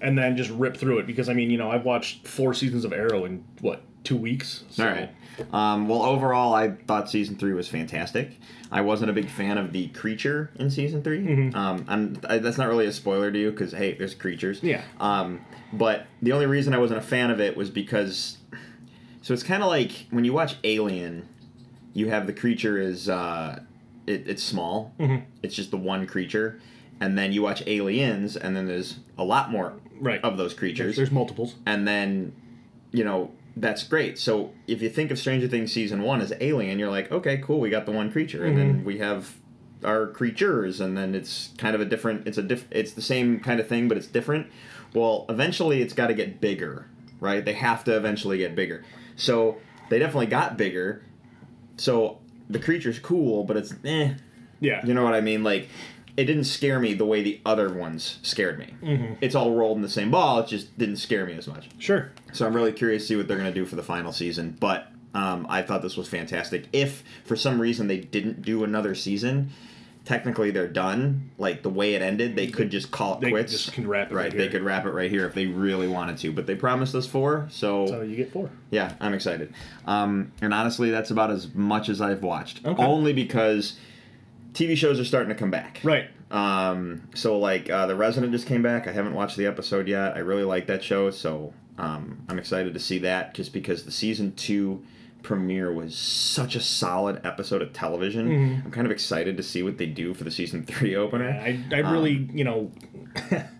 and 0.00 0.16
then 0.16 0.36
just 0.36 0.50
rip 0.50 0.76
through 0.76 0.98
it 1.00 1.06
because 1.08 1.28
I 1.28 1.32
mean, 1.34 1.50
you 1.50 1.58
know, 1.58 1.72
I've 1.72 1.84
watched 1.84 2.28
four 2.28 2.54
seasons 2.54 2.84
of 2.84 2.92
Arrow 2.92 3.24
in 3.24 3.42
what 3.62 3.82
two 4.04 4.16
weeks. 4.16 4.64
So. 4.70 4.84
All 4.86 4.90
right. 4.90 5.10
Um, 5.52 5.88
well, 5.88 6.02
overall, 6.02 6.52
I 6.54 6.70
thought 6.72 7.08
season 7.08 7.36
three 7.36 7.52
was 7.52 7.68
fantastic. 7.68 8.32
I 8.72 8.80
wasn't 8.80 9.10
a 9.10 9.14
big 9.14 9.30
fan 9.30 9.56
of 9.56 9.72
the 9.72 9.88
creature 9.88 10.50
in 10.56 10.68
season 10.70 11.02
3 11.02 11.18
Mm-hmm. 11.20 11.56
Um, 11.56 11.84
I'm, 11.88 12.20
I, 12.28 12.38
that's 12.38 12.58
not 12.58 12.68
really 12.68 12.84
a 12.86 12.92
spoiler 12.92 13.30
to 13.30 13.38
you 13.38 13.50
because 13.50 13.72
hey, 13.72 13.94
there's 13.94 14.14
creatures. 14.14 14.62
Yeah. 14.62 14.82
Um, 15.00 15.40
but 15.72 16.06
the 16.20 16.32
only 16.32 16.46
reason 16.46 16.74
I 16.74 16.78
wasn't 16.78 16.98
a 16.98 17.02
fan 17.06 17.30
of 17.30 17.40
it 17.40 17.56
was 17.56 17.70
because, 17.70 18.38
so 19.22 19.32
it's 19.32 19.42
kind 19.44 19.62
of 19.62 19.68
like 19.68 19.92
when 20.10 20.24
you 20.24 20.32
watch 20.32 20.56
Alien, 20.64 21.28
you 21.94 22.10
have 22.10 22.26
the 22.26 22.32
creature 22.34 22.78
is 22.78 23.08
uh, 23.08 23.60
it, 24.06 24.28
it's 24.28 24.42
small. 24.42 24.92
Mm-hmm. 24.98 25.24
It's 25.42 25.54
just 25.54 25.70
the 25.70 25.76
one 25.78 26.06
creature, 26.06 26.60
and 27.00 27.16
then 27.16 27.32
you 27.32 27.40
watch 27.42 27.62
Aliens, 27.66 28.36
and 28.36 28.54
then 28.56 28.66
there's 28.66 28.98
a 29.16 29.24
lot 29.24 29.50
more 29.50 29.74
Right. 30.00 30.22
of 30.22 30.36
those 30.36 30.52
creatures 30.54 30.94
There's 30.96 31.10
multiples. 31.10 31.54
and 31.66 31.86
then 31.88 32.32
you 32.92 33.02
know 33.04 33.30
that's 33.60 33.82
great. 33.82 34.18
So 34.18 34.52
if 34.66 34.82
you 34.82 34.88
think 34.88 35.10
of 35.10 35.18
stranger 35.18 35.48
things 35.48 35.72
season 35.72 36.02
one 36.02 36.20
as 36.20 36.32
alien 36.40 36.78
you're 36.78 36.90
like 36.90 37.10
okay 37.10 37.38
cool 37.38 37.60
we 37.60 37.70
got 37.70 37.86
the 37.86 37.92
one 37.92 38.10
creature 38.12 38.44
and 38.44 38.56
then 38.56 38.84
we 38.84 38.98
have 38.98 39.34
our 39.84 40.06
creatures 40.08 40.80
and 40.80 40.96
then 40.96 41.14
it's 41.14 41.50
kind 41.58 41.74
of 41.74 41.80
a 41.80 41.84
different 41.84 42.26
it's 42.26 42.38
a 42.38 42.42
diff 42.42 42.66
it's 42.70 42.92
the 42.92 43.02
same 43.02 43.40
kind 43.40 43.60
of 43.60 43.68
thing 43.68 43.88
but 43.88 43.96
it's 43.96 44.06
different. 44.06 44.46
Well 44.94 45.26
eventually 45.28 45.82
it's 45.82 45.94
got 45.94 46.08
to 46.08 46.14
get 46.14 46.40
bigger 46.40 46.88
right? 47.20 47.44
They 47.44 47.54
have 47.54 47.84
to 47.84 47.96
eventually 47.96 48.38
get 48.38 48.54
bigger. 48.54 48.84
So 49.16 49.58
they 49.90 49.98
definitely 49.98 50.26
got 50.26 50.56
bigger. 50.56 51.02
So 51.76 52.18
the 52.48 52.58
creature's 52.58 52.98
cool 52.98 53.44
but 53.44 53.56
it's 53.56 53.74
eh. 53.84 54.14
Yeah. 54.60 54.84
you 54.84 54.94
know 54.94 55.04
what 55.04 55.14
I 55.14 55.20
mean? 55.20 55.44
Like, 55.44 55.68
it 56.18 56.24
didn't 56.24 56.44
scare 56.44 56.80
me 56.80 56.92
the 56.94 57.06
way 57.06 57.22
the 57.22 57.40
other 57.46 57.72
ones 57.72 58.18
scared 58.22 58.58
me. 58.58 58.74
Mm-hmm. 58.82 59.14
It's 59.20 59.34
all 59.34 59.52
rolled 59.52 59.76
in 59.76 59.82
the 59.82 59.88
same 59.88 60.10
ball. 60.10 60.40
It 60.40 60.48
just 60.48 60.76
didn't 60.76 60.96
scare 60.96 61.24
me 61.24 61.34
as 61.34 61.46
much. 61.46 61.68
Sure. 61.78 62.10
So 62.32 62.44
I'm 62.46 62.54
really 62.54 62.72
curious 62.72 63.04
to 63.04 63.06
see 63.08 63.16
what 63.16 63.28
they're 63.28 63.38
going 63.38 63.52
to 63.52 63.58
do 63.58 63.64
for 63.64 63.76
the 63.76 63.82
final 63.82 64.12
season. 64.12 64.56
But 64.58 64.88
um, 65.14 65.46
I 65.48 65.62
thought 65.62 65.80
this 65.80 65.96
was 65.96 66.08
fantastic. 66.08 66.66
If 66.72 67.04
for 67.24 67.36
some 67.36 67.60
reason 67.60 67.86
they 67.86 67.98
didn't 67.98 68.42
do 68.42 68.64
another 68.64 68.94
season, 68.94 69.50
technically 70.04 70.50
they're 70.50 70.66
done. 70.66 71.30
Like 71.38 71.62
the 71.62 71.70
way 71.70 71.94
it 71.94 72.02
ended, 72.02 72.34
they 72.34 72.48
could 72.48 72.70
just 72.70 72.90
call 72.90 73.14
it 73.14 73.20
They 73.20 73.30
quits. 73.30 73.52
just 73.52 73.72
can 73.72 73.86
wrap 73.86 74.10
it 74.10 74.14
right. 74.14 74.24
right 74.24 74.36
they 74.36 74.48
could 74.48 74.62
wrap 74.62 74.86
it 74.86 74.90
right 74.90 75.10
here 75.10 75.24
if 75.26 75.34
they 75.34 75.46
really 75.46 75.86
wanted 75.88 76.18
to. 76.18 76.32
But 76.32 76.46
they 76.46 76.54
promised 76.56 76.94
us 76.94 77.06
four, 77.06 77.46
so 77.50 77.86
So 77.86 78.00
you 78.02 78.16
get 78.16 78.32
four. 78.32 78.50
yeah, 78.70 78.94
I'm 79.00 79.14
excited. 79.14 79.54
Um, 79.86 80.32
and 80.42 80.52
honestly, 80.52 80.90
that's 80.90 81.10
about 81.12 81.30
as 81.30 81.54
much 81.54 81.88
as 81.88 82.00
I've 82.00 82.22
watched. 82.22 82.66
Okay. 82.66 82.82
Only 82.84 83.12
because 83.12 83.78
TV 84.58 84.76
shows 84.76 84.98
are 84.98 85.04
starting 85.04 85.28
to 85.28 85.34
come 85.34 85.50
back. 85.50 85.80
Right. 85.84 86.10
Um, 86.30 87.08
so 87.14 87.38
like 87.38 87.70
uh, 87.70 87.86
the 87.86 87.94
Resident 87.94 88.32
just 88.32 88.46
came 88.46 88.62
back. 88.62 88.88
I 88.88 88.92
haven't 88.92 89.14
watched 89.14 89.36
the 89.36 89.46
episode 89.46 89.86
yet. 89.86 90.16
I 90.16 90.18
really 90.18 90.42
like 90.42 90.66
that 90.66 90.82
show, 90.82 91.10
so 91.10 91.54
um, 91.78 92.24
I'm 92.28 92.38
excited 92.38 92.74
to 92.74 92.80
see 92.80 92.98
that. 92.98 93.34
Just 93.34 93.52
because 93.52 93.84
the 93.84 93.92
season 93.92 94.34
two 94.34 94.84
premiere 95.22 95.72
was 95.72 95.96
such 95.96 96.56
a 96.56 96.60
solid 96.60 97.24
episode 97.24 97.62
of 97.62 97.72
television. 97.72 98.28
Mm-hmm. 98.28 98.66
I'm 98.66 98.70
kind 98.72 98.86
of 98.86 98.90
excited 98.90 99.36
to 99.36 99.42
see 99.42 99.62
what 99.62 99.78
they 99.78 99.86
do 99.86 100.12
for 100.12 100.24
the 100.24 100.30
season 100.30 100.64
three 100.64 100.96
opener. 100.96 101.30
I, 101.30 101.62
I 101.72 101.80
Um, 101.82 101.92
really, 101.92 102.28
you 102.32 102.44
know, 102.44 102.70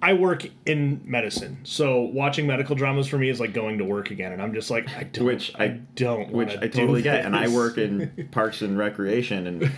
I 0.00 0.12
work 0.12 0.46
in 0.66 1.00
medicine, 1.04 1.58
so 1.64 2.00
watching 2.02 2.46
medical 2.46 2.76
dramas 2.76 3.08
for 3.08 3.18
me 3.18 3.28
is 3.28 3.40
like 3.40 3.52
going 3.52 3.78
to 3.78 3.84
work 3.84 4.10
again, 4.10 4.32
and 4.32 4.40
I'm 4.40 4.54
just 4.54 4.70
like, 4.70 4.88
I 4.96 5.04
don't, 5.04 5.24
Which 5.26 5.52
I- 5.58 5.78
don't, 5.94 6.30
which 6.30 6.56
I 6.56 6.68
totally 6.68 7.00
do 7.00 7.04
get. 7.04 7.24
And 7.24 7.34
I 7.34 7.48
work 7.48 7.78
in 7.78 8.28
Parks 8.32 8.62
and 8.62 8.78
Recreation, 8.78 9.46
and 9.46 9.70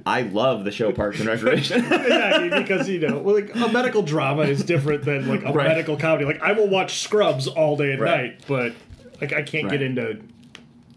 I 0.06 0.22
love 0.22 0.64
the 0.64 0.70
show 0.70 0.92
Parks 0.92 1.18
and 1.20 1.28
Recreation. 1.28 1.84
exactly 1.84 2.48
because 2.50 2.88
you 2.88 3.00
know, 3.00 3.18
well, 3.18 3.34
like 3.34 3.54
a 3.54 3.68
medical 3.68 4.02
drama 4.02 4.42
is 4.42 4.64
different 4.64 5.04
than 5.04 5.28
like 5.28 5.42
a 5.44 5.52
Right. 5.52 5.68
medical 5.68 5.96
comedy. 5.96 6.24
Like 6.24 6.40
I 6.42 6.52
will 6.52 6.68
watch 6.68 7.00
Scrubs 7.00 7.46
all 7.46 7.76
day 7.76 7.92
and 7.92 8.00
Right. 8.00 8.22
night, 8.32 8.44
but 8.48 8.72
like 9.20 9.32
I 9.32 9.42
can't 9.42 9.64
Right. 9.64 9.72
get 9.72 9.82
into 9.82 10.20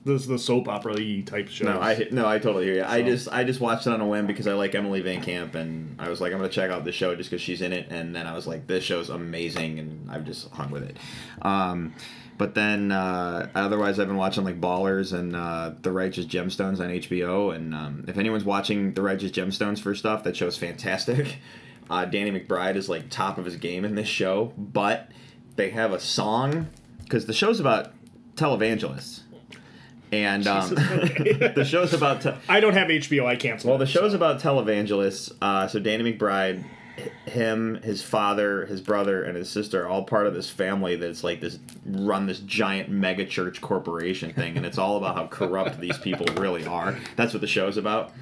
this 0.06 0.28
the 0.28 0.38
soap 0.38 0.68
opera 0.68 0.96
type 1.24 1.50
show. 1.50 1.66
no, 1.66 1.80
I 1.80 2.08
no, 2.12 2.28
I 2.28 2.38
totally 2.38 2.66
hear 2.66 2.76
you. 2.76 2.84
I 2.84 3.02
just 3.02 3.28
I 3.32 3.44
just 3.44 3.60
watched 3.60 3.88
it 3.88 3.94
on 3.94 4.02
a 4.02 4.08
whim 4.08 4.28
because 4.28 4.48
I 4.48 4.54
like 4.54 4.76
Emily 4.76 5.02
Van 5.02 5.22
Camp, 5.22 5.56
and 5.56 6.00
I 6.00 6.10
was 6.10 6.22
like, 6.22 6.32
I'm 6.32 6.38
gonna 6.38 6.50
check 6.50 6.70
out 6.70 6.86
this 6.86 6.96
show 6.96 7.16
just 7.16 7.30
because 7.30 7.42
she's 7.42 7.62
in 7.62 7.74
it, 7.74 7.88
and 7.90 8.16
then 8.16 8.28
I 8.28 8.34
was 8.34 8.46
like, 8.46 8.68
this 8.68 8.84
show's 8.84 9.10
amazing, 9.10 9.80
and 9.80 10.10
I've 10.12 10.24
just 10.24 10.50
hung 10.52 10.70
with 10.70 10.84
it. 10.84 10.98
Um, 11.42 11.96
but 12.38 12.54
then 12.54 12.92
uh, 12.92 13.50
otherwise, 13.56 14.00
I've 14.00 14.08
been 14.08 14.18
watching 14.18 14.44
like 14.44 14.62
Ballers 14.62 15.12
and 15.12 15.36
uh, 15.36 15.72
The 15.82 15.92
Righteous 15.92 16.26
Gemstones 16.26 16.80
on 16.80 16.90
HBO, 16.90 17.56
and 17.56 17.74
um, 17.74 18.06
if 18.08 18.18
anyone's 18.18 18.46
watching 18.46 18.94
The 18.94 19.02
Righteous 19.02 19.32
Gemstones 19.32 19.80
for 19.80 19.96
stuff, 19.96 20.24
that 20.24 20.38
show's 20.38 20.58
fantastic. 20.58 21.38
Uh, 21.88 22.04
Danny 22.04 22.32
McBride 22.32 22.78
is 22.78 22.90
like 22.90 23.12
top 23.12 23.38
of 23.38 23.46
his 23.46 23.58
game 23.58 23.86
in 23.86 23.94
this 23.94 24.08
show, 24.08 24.52
but 24.58 25.12
they 25.56 25.70
have 25.70 25.94
a 25.94 26.00
song 26.00 26.68
because 27.04 27.28
the 27.28 27.34
show's 27.34 27.60
about 27.60 27.94
televangelists. 28.36 29.22
And 30.24 30.48
um, 30.48 30.70
the 30.76 31.66
show's 31.68 31.94
about 31.94 32.22
te- 32.22 32.34
I 32.48 32.60
don't 32.60 32.74
have 32.74 32.88
HBO. 32.88 33.26
I 33.26 33.36
cancel. 33.36 33.70
well, 33.70 33.78
the 33.78 33.86
show's 33.86 34.12
so. 34.12 34.18
about 34.18 34.40
televangelists. 34.40 35.34
Uh, 35.42 35.68
so 35.68 35.80
Danny 35.80 36.14
McBride, 36.14 36.64
him, 37.26 37.82
his 37.82 38.02
father, 38.02 38.66
his 38.66 38.80
brother, 38.80 39.24
and 39.24 39.36
his 39.36 39.50
sister 39.50 39.84
are 39.84 39.88
all 39.88 40.04
part 40.04 40.26
of 40.26 40.34
this 40.34 40.50
family 40.50 40.96
that's 40.96 41.24
like 41.24 41.42
this 41.42 41.60
run 41.86 42.28
this 42.28 42.40
giant 42.40 42.90
mega 42.90 43.26
church 43.26 43.60
corporation 43.60 44.32
thing, 44.34 44.56
and 44.56 44.66
it's 44.66 44.78
all 44.78 44.98
about 44.98 45.16
how 45.16 45.28
corrupt 45.28 45.80
these 45.80 45.98
people 45.98 46.26
really 46.36 46.66
are. 46.66 46.98
That's 47.16 47.34
what 47.34 47.42
the 47.42 47.48
show's 47.48 47.78
about. 47.78 48.14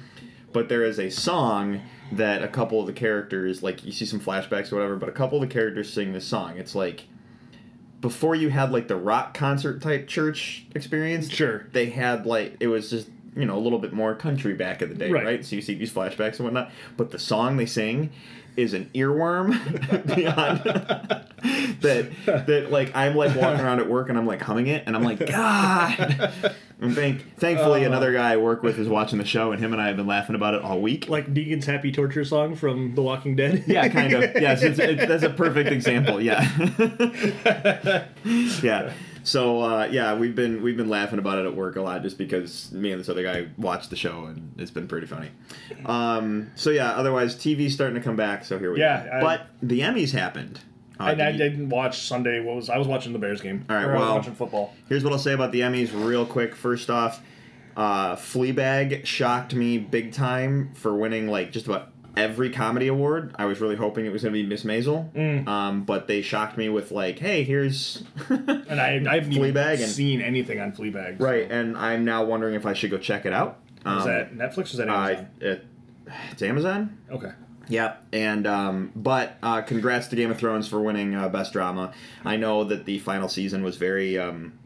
But 0.52 0.68
there 0.68 0.84
is 0.84 0.98
a 0.98 1.10
song 1.10 1.80
that 2.12 2.42
a 2.42 2.48
couple 2.48 2.80
of 2.80 2.86
the 2.86 2.92
characters, 2.92 3.62
like 3.62 3.84
you 3.84 3.92
see 3.92 4.06
some 4.06 4.20
flashbacks 4.20 4.72
or 4.72 4.76
whatever, 4.76 4.96
but 4.96 5.08
a 5.08 5.12
couple 5.12 5.42
of 5.42 5.48
the 5.48 5.52
characters 5.52 5.92
sing 5.92 6.12
this 6.12 6.26
song. 6.26 6.58
It's 6.58 6.74
like 6.74 7.04
before 8.04 8.34
you 8.34 8.50
had 8.50 8.70
like 8.70 8.86
the 8.86 8.96
rock 8.96 9.32
concert 9.32 9.80
type 9.80 10.06
church 10.06 10.66
experience. 10.74 11.30
Sure. 11.30 11.66
They 11.72 11.86
had 11.86 12.26
like 12.26 12.58
it 12.60 12.66
was 12.66 12.90
just 12.90 13.08
you 13.34 13.46
know 13.46 13.56
a 13.56 13.62
little 13.66 13.78
bit 13.78 13.94
more 13.94 14.14
country 14.14 14.52
back 14.52 14.82
in 14.82 14.90
the 14.90 14.94
day, 14.94 15.10
Right. 15.10 15.24
right? 15.24 15.44
So 15.44 15.56
you 15.56 15.62
see 15.62 15.72
these 15.74 15.90
flashbacks 15.90 16.36
and 16.36 16.40
whatnot. 16.40 16.70
But 16.98 17.12
the 17.12 17.18
song 17.18 17.56
they 17.56 17.64
sing 17.64 18.10
is 18.58 18.74
an 18.74 18.90
earworm 18.94 19.48
beyond 20.14 20.60
that 21.80 22.10
that 22.46 22.70
like 22.70 22.94
I'm 22.94 23.16
like 23.16 23.34
walking 23.34 23.64
around 23.64 23.80
at 23.80 23.88
work 23.88 24.10
and 24.10 24.18
I'm 24.18 24.26
like 24.26 24.42
humming 24.42 24.66
it 24.66 24.84
and 24.86 24.94
I'm 24.94 25.02
like 25.02 25.26
God. 25.26 26.54
And 26.84 26.94
thank 26.94 27.36
thankfully 27.38 27.84
Uh. 27.84 27.88
another 27.88 28.12
guy 28.12 28.32
I 28.32 28.36
work 28.36 28.62
with 28.62 28.78
is 28.78 28.88
watching 28.88 29.18
the 29.18 29.24
show 29.24 29.52
and 29.52 29.60
him 29.62 29.72
and 29.72 29.80
I 29.82 29.88
have 29.88 29.96
been 29.96 30.06
laughing 30.06 30.34
about 30.36 30.54
it 30.54 30.62
all 30.62 30.80
week. 30.80 31.08
like 31.08 31.32
Negan's 31.32 31.66
happy 31.66 31.90
torture 31.92 32.24
song 32.24 32.54
from 32.56 32.94
The 32.94 33.02
Walking 33.02 33.36
Dead. 33.36 33.64
Yeah, 33.66 33.88
kind 33.88 34.12
of. 34.12 34.22
Yes, 34.40 34.62
it's, 34.62 34.78
it, 34.78 35.08
that's 35.08 35.22
a 35.22 35.30
perfect 35.30 35.70
example. 35.70 36.20
Yeah, 36.20 36.42
yeah. 38.62 38.92
So 39.22 39.60
uh, 39.62 39.88
yeah, 39.90 40.14
we've 40.14 40.34
been 40.34 40.62
we've 40.62 40.76
been 40.76 40.88
laughing 40.90 41.18
about 41.18 41.38
it 41.38 41.46
at 41.46 41.56
work 41.56 41.76
a 41.76 41.80
lot 41.82 42.02
just 42.02 42.18
because 42.18 42.70
me 42.72 42.90
and 42.92 43.00
this 43.00 43.08
other 43.08 43.22
guy 43.22 43.46
watched 43.56 43.88
the 43.90 43.96
show 43.96 44.26
and 44.26 44.52
it's 44.58 44.70
been 44.70 44.86
pretty 44.86 45.06
funny. 45.06 45.30
Um, 45.86 46.50
so 46.56 46.68
yeah, 46.70 46.90
otherwise 46.92 47.34
TV's 47.34 47.72
starting 47.74 47.94
to 47.96 48.02
come 48.02 48.16
back. 48.16 48.44
So 48.44 48.58
here 48.58 48.72
we 48.72 48.80
Yeah, 48.80 49.04
go. 49.04 49.10
I- 49.12 49.20
but 49.22 49.46
the 49.62 49.80
Emmys 49.80 50.12
happened. 50.12 50.60
Uh, 51.00 51.04
And 51.04 51.20
I 51.22 51.32
didn't 51.32 51.68
watch 51.70 51.98
Sunday. 52.06 52.40
What 52.40 52.56
was 52.56 52.70
I 52.70 52.78
was 52.78 52.86
watching 52.86 53.12
the 53.12 53.18
Bears 53.18 53.40
game? 53.40 53.64
All 53.68 53.76
right, 53.76 53.84
Or 53.84 53.90
I 53.90 53.94
was 53.94 54.00
well- 54.00 54.14
watching 54.16 54.34
football. 54.34 54.74
Here's 54.88 55.02
what 55.04 55.12
I'll 55.12 55.18
say 55.18 55.32
about 55.32 55.50
the 55.52 55.60
Emmys 55.60 55.90
real 55.92 56.24
quick. 56.24 56.54
First 56.54 56.88
off, 56.90 57.20
uh, 57.76 58.14
Fleabag 58.16 59.04
shocked 59.04 59.54
me 59.54 59.78
big 59.78 60.12
time 60.12 60.70
for 60.74 60.94
winning 60.94 61.26
like 61.28 61.50
just 61.50 61.66
about 61.66 61.88
every 62.16 62.48
comedy 62.50 62.86
award. 62.86 63.34
I 63.36 63.46
was 63.46 63.60
really 63.60 63.74
hoping 63.74 64.06
it 64.06 64.12
was 64.12 64.22
going 64.22 64.32
to 64.32 64.40
be 64.40 64.46
Miss 64.46 64.62
Maisel, 64.62 65.12
Mm. 65.12 65.48
um, 65.48 65.82
but 65.82 66.06
they 66.06 66.22
shocked 66.22 66.56
me 66.56 66.68
with 66.68 66.92
like, 66.92 67.18
"Hey, 67.18 67.42
here's." 67.42 68.04
And 68.30 68.80
I 68.80 69.02
I 69.10 69.14
haven't 69.16 69.32
Fleabag 69.32 69.72
and- 69.80 69.80
seen 69.90 70.20
anything 70.20 70.60
on 70.60 70.70
Fleabag. 70.70 71.20
right, 71.20 71.50
and 71.50 71.76
I'm 71.76 72.04
now 72.04 72.22
wondering 72.24 72.54
if 72.54 72.64
I 72.66 72.72
should 72.72 72.92
go 72.92 72.98
check 72.98 73.26
it 73.26 73.32
out. 73.32 73.58
Um, 73.84 73.98
Is 73.98 74.04
that 74.04 74.34
Netflix 74.36 74.58
or 74.58 74.62
is 74.62 74.76
that 74.76 74.88
Amazon? 74.88 75.26
it, 75.40 75.66
it's 76.30 76.42
Amazon. 76.42 76.96
okay. 77.10 77.30
Yeah, 77.68 77.96
and 78.12 78.46
um, 78.46 78.92
but 78.94 79.36
uh, 79.42 79.62
congrats 79.62 80.08
to 80.08 80.16
Game 80.16 80.30
of 80.30 80.38
Thrones 80.38 80.68
for 80.68 80.80
winning 80.82 81.14
uh, 81.14 81.28
best 81.28 81.52
drama. 81.52 81.92
I 82.24 82.36
know 82.36 82.64
that 82.64 82.84
the 82.84 82.98
final 82.98 83.28
season 83.28 83.62
was 83.62 83.76
very. 83.76 84.18
Um, 84.18 84.58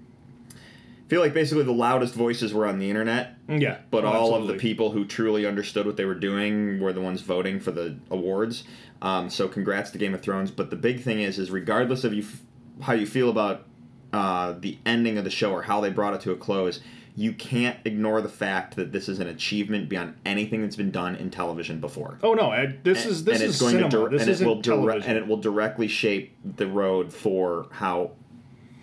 I 0.55 1.09
feel 1.09 1.21
like 1.23 1.33
basically 1.33 1.65
the 1.65 1.73
loudest 1.73 2.15
voices 2.15 2.53
were 2.53 2.67
on 2.67 2.79
the 2.79 2.91
internet, 2.91 3.35
Yeah. 3.49 3.79
but 3.91 4.05
Oh, 4.05 4.09
all 4.09 4.35
of 4.35 4.47
the 4.47 4.55
people 4.55 4.91
who 4.91 5.07
truly 5.07 5.47
understood 5.47 5.87
what 5.87 5.97
they 5.97 6.05
were 6.05 6.15
doing 6.15 6.81
were 6.81 6.93
the 6.93 7.01
ones 7.01 7.23
voting 7.23 7.61
for 7.61 7.71
the 7.71 7.97
awards. 8.11 8.65
Um, 9.01 9.31
so 9.31 9.49
congrats 9.49 9.91
to 9.93 9.99
Game 9.99 10.13
of 10.13 10.21
Thrones. 10.21 10.51
But 10.51 10.69
the 10.69 10.77
big 10.77 11.03
thing 11.03 11.21
is, 11.21 11.39
is 11.39 11.51
regardless 11.51 12.05
of 12.05 12.13
you 12.13 12.25
f- 12.25 12.43
how 12.83 12.93
you 12.93 13.07
feel 13.07 13.31
about 13.31 13.65
uh, 14.13 14.53
the 14.61 14.77
ending 14.85 15.17
of 15.17 15.25
the 15.25 15.31
show 15.31 15.51
or 15.53 15.63
how 15.63 15.81
they 15.81 15.89
brought 15.89 16.13
it 16.13 16.21
to 16.23 16.33
a 16.33 16.37
close, 16.37 16.81
you 17.19 17.33
can't 17.33 17.77
ignore 17.85 18.21
the 18.23 18.29
fact 18.29 18.77
that 18.77 18.93
this 18.93 19.09
is 19.09 19.19
an 19.19 19.27
achievement 19.27 19.89
beyond 19.89 20.15
anything 20.25 20.63
that's 20.63 20.77
been 20.77 20.93
done 20.93 21.17
in 21.17 21.31
television 21.31 21.81
before 21.81 22.17
Oh 22.23 22.33
no! 22.35 22.51
I, 22.53 22.77
this 22.85 23.05
is 23.07 23.25
this 23.25 23.41
and 23.41 23.49
is 23.51 23.59
going 23.61 23.73
cinema. 23.73 23.91
to 23.91 23.97
dir- 23.97 24.09
this 24.11 24.23
and 24.23 24.41
it 24.41 24.47
will 24.47 24.61
dire- 24.63 24.91
and 25.05 25.19
it 25.19 25.27
will 25.27 25.37
directly 25.39 25.89
shape 25.89 26.37
the 26.45 26.67
road 26.69 27.13
for 27.13 27.67
how 27.73 28.13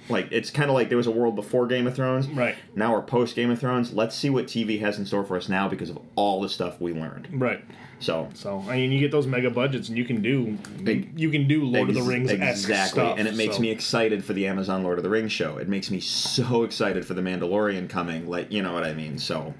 like 0.10 0.28
it's 0.32 0.50
kind 0.52 0.70
of 0.70 0.74
like 0.76 0.90
there 0.90 0.98
was 0.98 1.08
a 1.08 1.12
world 1.12 1.36
before 1.36 1.66
Game 1.66 1.88
of 1.88 1.96
Thrones 1.96 2.28
Right. 2.28 2.56
now 2.76 2.92
we're 2.94 3.02
post 3.04 3.36
Game 3.36 3.50
of 3.52 3.60
Thrones 3.60 3.94
let's 3.94 4.16
see 4.16 4.30
what 4.30 4.46
TV 4.48 4.80
has 4.82 5.00
in 5.00 5.06
store 5.06 5.24
for 5.24 5.38
us 5.38 5.48
now 5.50 5.68
because 5.70 5.90
of 5.90 5.98
all 6.16 6.42
the 6.42 6.50
stuff 6.50 6.80
we 6.82 6.94
learned 6.94 7.28
right. 7.32 7.64
So 8.00 8.30
So 8.34 8.64
I 8.68 8.78
mean, 8.78 8.92
you 8.92 9.00
get 9.00 9.12
those 9.12 9.28
mega 9.28 9.50
budgets, 9.50 9.90
and 9.90 9.98
you 9.98 10.06
can 10.06 10.22
do 10.22 10.58
Big- 10.84 11.18
you 11.20 11.30
can 11.30 11.48
do 11.48 11.64
Lord 11.64 11.90
of 11.90 11.96
the 11.96 12.02
Rings 12.04 12.32
exactly 12.32 13.02
stuff, 13.02 13.18
and 13.18 13.28
it 13.28 13.36
makes 13.36 13.56
so. 13.56 13.62
me 13.62 13.70
excited 13.72 14.24
for 14.24 14.34
the 14.34 14.48
Amazon 14.48 14.84
Lord 14.84 14.98
of 14.98 15.04
the 15.04 15.10
Rings 15.10 15.32
show 15.32 15.58
it 15.58 15.68
makes 15.70 15.90
me 15.90 16.00
so 16.00 16.64
excited 16.64 17.06
for 17.06 17.14
the 17.14 17.22
Mandalorian 17.22 17.90
coming 17.90 18.28
like 18.30 18.52
you 18.52 18.62
know 18.62 18.74
what 18.74 18.84
I 18.84 18.94
mean 18.94 19.18
so 19.18 19.54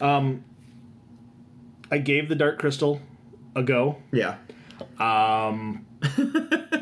Um, 0.00 0.44
I 1.90 1.98
gave 1.98 2.28
the 2.28 2.34
Dark 2.34 2.58
Crystal 2.58 3.00
a 3.54 3.62
go. 3.62 3.96
yeah 4.12 4.36
Um, 4.98 5.84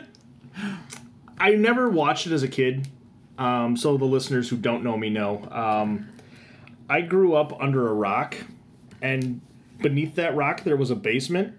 I 1.38 1.52
never 1.52 1.88
watched 1.88 2.26
it 2.26 2.32
as 2.32 2.42
a 2.42 2.48
kid, 2.48 2.86
um, 3.38 3.76
so 3.76 3.96
the 3.96 4.04
listeners 4.04 4.48
who 4.50 4.56
don't 4.56 4.84
know 4.84 4.96
me 4.96 5.10
know. 5.10 5.42
Um, 5.50 6.08
I 6.88 7.00
grew 7.00 7.34
up 7.34 7.58
under 7.60 7.88
a 7.88 7.94
rock, 7.94 8.36
and 9.00 9.40
beneath 9.82 10.14
that 10.16 10.34
rock 10.36 10.64
there 10.64 10.76
was 10.76 10.90
a 10.90 10.96
basement, 10.96 11.54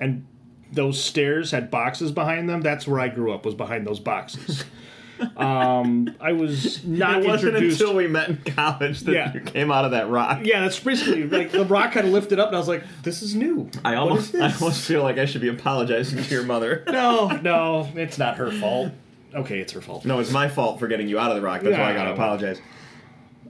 and 0.00 0.26
those 0.72 1.02
stairs 1.02 1.50
had 1.52 1.70
boxes 1.70 2.12
behind 2.12 2.48
them. 2.48 2.60
That's 2.60 2.86
where 2.86 3.00
I 3.00 3.08
grew 3.08 3.32
up. 3.32 3.44
Was 3.44 3.54
behind 3.54 3.86
those 3.86 4.00
boxes. 4.00 4.64
um, 5.36 6.14
I 6.20 6.32
was 6.32 6.84
not 6.84 7.22
it 7.22 7.26
wasn't 7.28 7.54
introduced. 7.54 7.80
until 7.80 7.94
we 7.94 8.08
met 8.08 8.28
in 8.30 8.36
college 8.38 9.00
that 9.02 9.12
Yeah. 9.12 9.32
you 9.32 9.40
came 9.40 9.70
out 9.70 9.84
of 9.84 9.92
that 9.92 10.08
rock 10.10 10.40
yeah, 10.42 10.60
that's 10.62 10.80
basically 10.80 11.28
like 11.28 11.52
the 11.52 11.64
rock 11.64 11.92
kind 11.92 12.06
of 12.06 12.12
lifted 12.12 12.40
up, 12.40 12.48
and 12.48 12.56
I 12.56 12.58
was 12.58 12.66
like, 12.68 12.82
"This 13.04 13.22
is 13.22 13.34
new." 13.34 13.70
I 13.84 13.92
What 13.92 13.98
almost 13.98 14.34
is 14.34 14.40
I 14.40 14.52
almost 14.52 14.84
feel 14.86 15.02
like 15.04 15.18
I 15.18 15.24
should 15.26 15.40
be 15.40 15.48
apologizing 15.48 16.22
to 16.22 16.34
your 16.34 16.42
mother 16.42 16.82
No, 16.88 17.28
no, 17.42 17.88
it's 17.94 18.18
not 18.18 18.36
her 18.38 18.50
fault. 18.50 18.92
Okay, 19.34 19.60
it's 19.60 19.72
her 19.72 19.80
fault. 19.80 20.04
No, 20.04 20.18
it's 20.20 20.30
my 20.32 20.48
fault 20.48 20.78
for 20.80 20.88
getting 20.88 21.08
you 21.08 21.18
out 21.18 21.30
of 21.30 21.36
the 21.36 21.42
rock. 21.42 21.62
That's 21.62 21.76
why 21.78 21.90
I 21.90 21.94
gotta 21.94 22.10
Yeah. 22.10 22.14
apologize. 22.14 22.60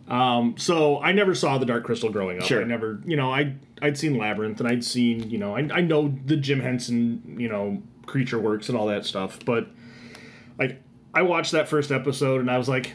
Um, 0.08 0.54
so 0.58 1.00
I 1.00 1.12
never 1.12 1.34
saw 1.34 1.56
the 1.58 1.64
Dark 1.66 1.84
Crystal 1.84 2.10
growing 2.10 2.38
up. 2.38 2.44
Sure. 2.44 2.60
I 2.60 2.64
never, 2.64 3.00
you 3.06 3.16
know, 3.16 3.32
I 3.32 3.54
I'd 3.80 3.96
seen 3.96 4.18
Labyrinth 4.18 4.60
and 4.60 4.68
I'd 4.68 4.84
seen, 4.84 5.30
you 5.30 5.38
know, 5.38 5.56
I, 5.56 5.60
I 5.72 5.80
know 5.80 6.14
the 6.26 6.36
Jim 6.36 6.60
Henson, 6.60 7.36
you 7.38 7.48
know, 7.48 7.82
creature 8.06 8.38
works 8.38 8.68
and 8.68 8.76
all 8.76 8.86
that 8.88 9.06
stuff, 9.06 9.38
but 9.46 9.68
like 10.58 10.82
I 11.14 11.22
watched 11.22 11.52
that 11.52 11.68
first 11.68 11.90
episode 11.90 12.40
and 12.40 12.50
I 12.50 12.58
was 12.58 12.68
like, 12.68 12.92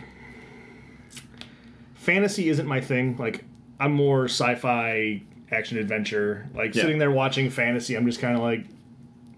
fantasy 1.95 2.49
isn't 2.49 2.67
my 2.67 2.81
thing. 2.81 3.17
Like 3.17 3.43
I'm 3.79 3.93
more 3.93 4.25
sci-fi 4.25 5.21
action 5.51 5.77
adventure. 5.77 6.47
Like 6.53 6.75
Yeah. 6.75 6.83
sitting 6.83 6.99
there 6.99 7.11
watching 7.11 7.49
fantasy, 7.49 7.95
I'm 7.95 8.05
just 8.05 8.19
kind 8.19 8.35
of 8.35 8.41
like, 8.43 8.65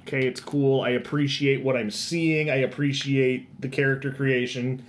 okay, 0.01 0.25
it's 0.27 0.39
cool. 0.41 0.81
I 0.81 0.89
appreciate 0.89 1.63
what 1.63 1.77
I'm 1.77 1.91
seeing. 1.91 2.49
I 2.49 2.55
appreciate 2.55 3.61
the 3.61 3.69
character 3.69 4.11
creation, 4.11 4.83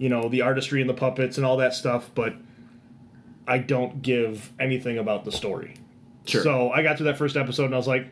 you 0.00 0.08
know, 0.08 0.28
the 0.28 0.42
artistry 0.42 0.80
and 0.80 0.90
the 0.90 0.94
puppets 0.94 1.36
and 1.36 1.46
all 1.46 1.58
that 1.58 1.74
stuff, 1.74 2.10
but 2.16 2.34
I 3.46 3.58
don't 3.58 4.02
give 4.02 4.52
anything 4.58 4.98
about 4.98 5.24
the 5.24 5.30
story. 5.32 5.74
Sure. 6.24 6.42
So 6.42 6.70
I 6.72 6.82
got 6.82 6.96
to 6.98 7.04
that 7.04 7.18
first 7.18 7.36
episode 7.36 7.66
and 7.66 7.74
I 7.74 7.76
was 7.76 7.86
like, 7.88 8.08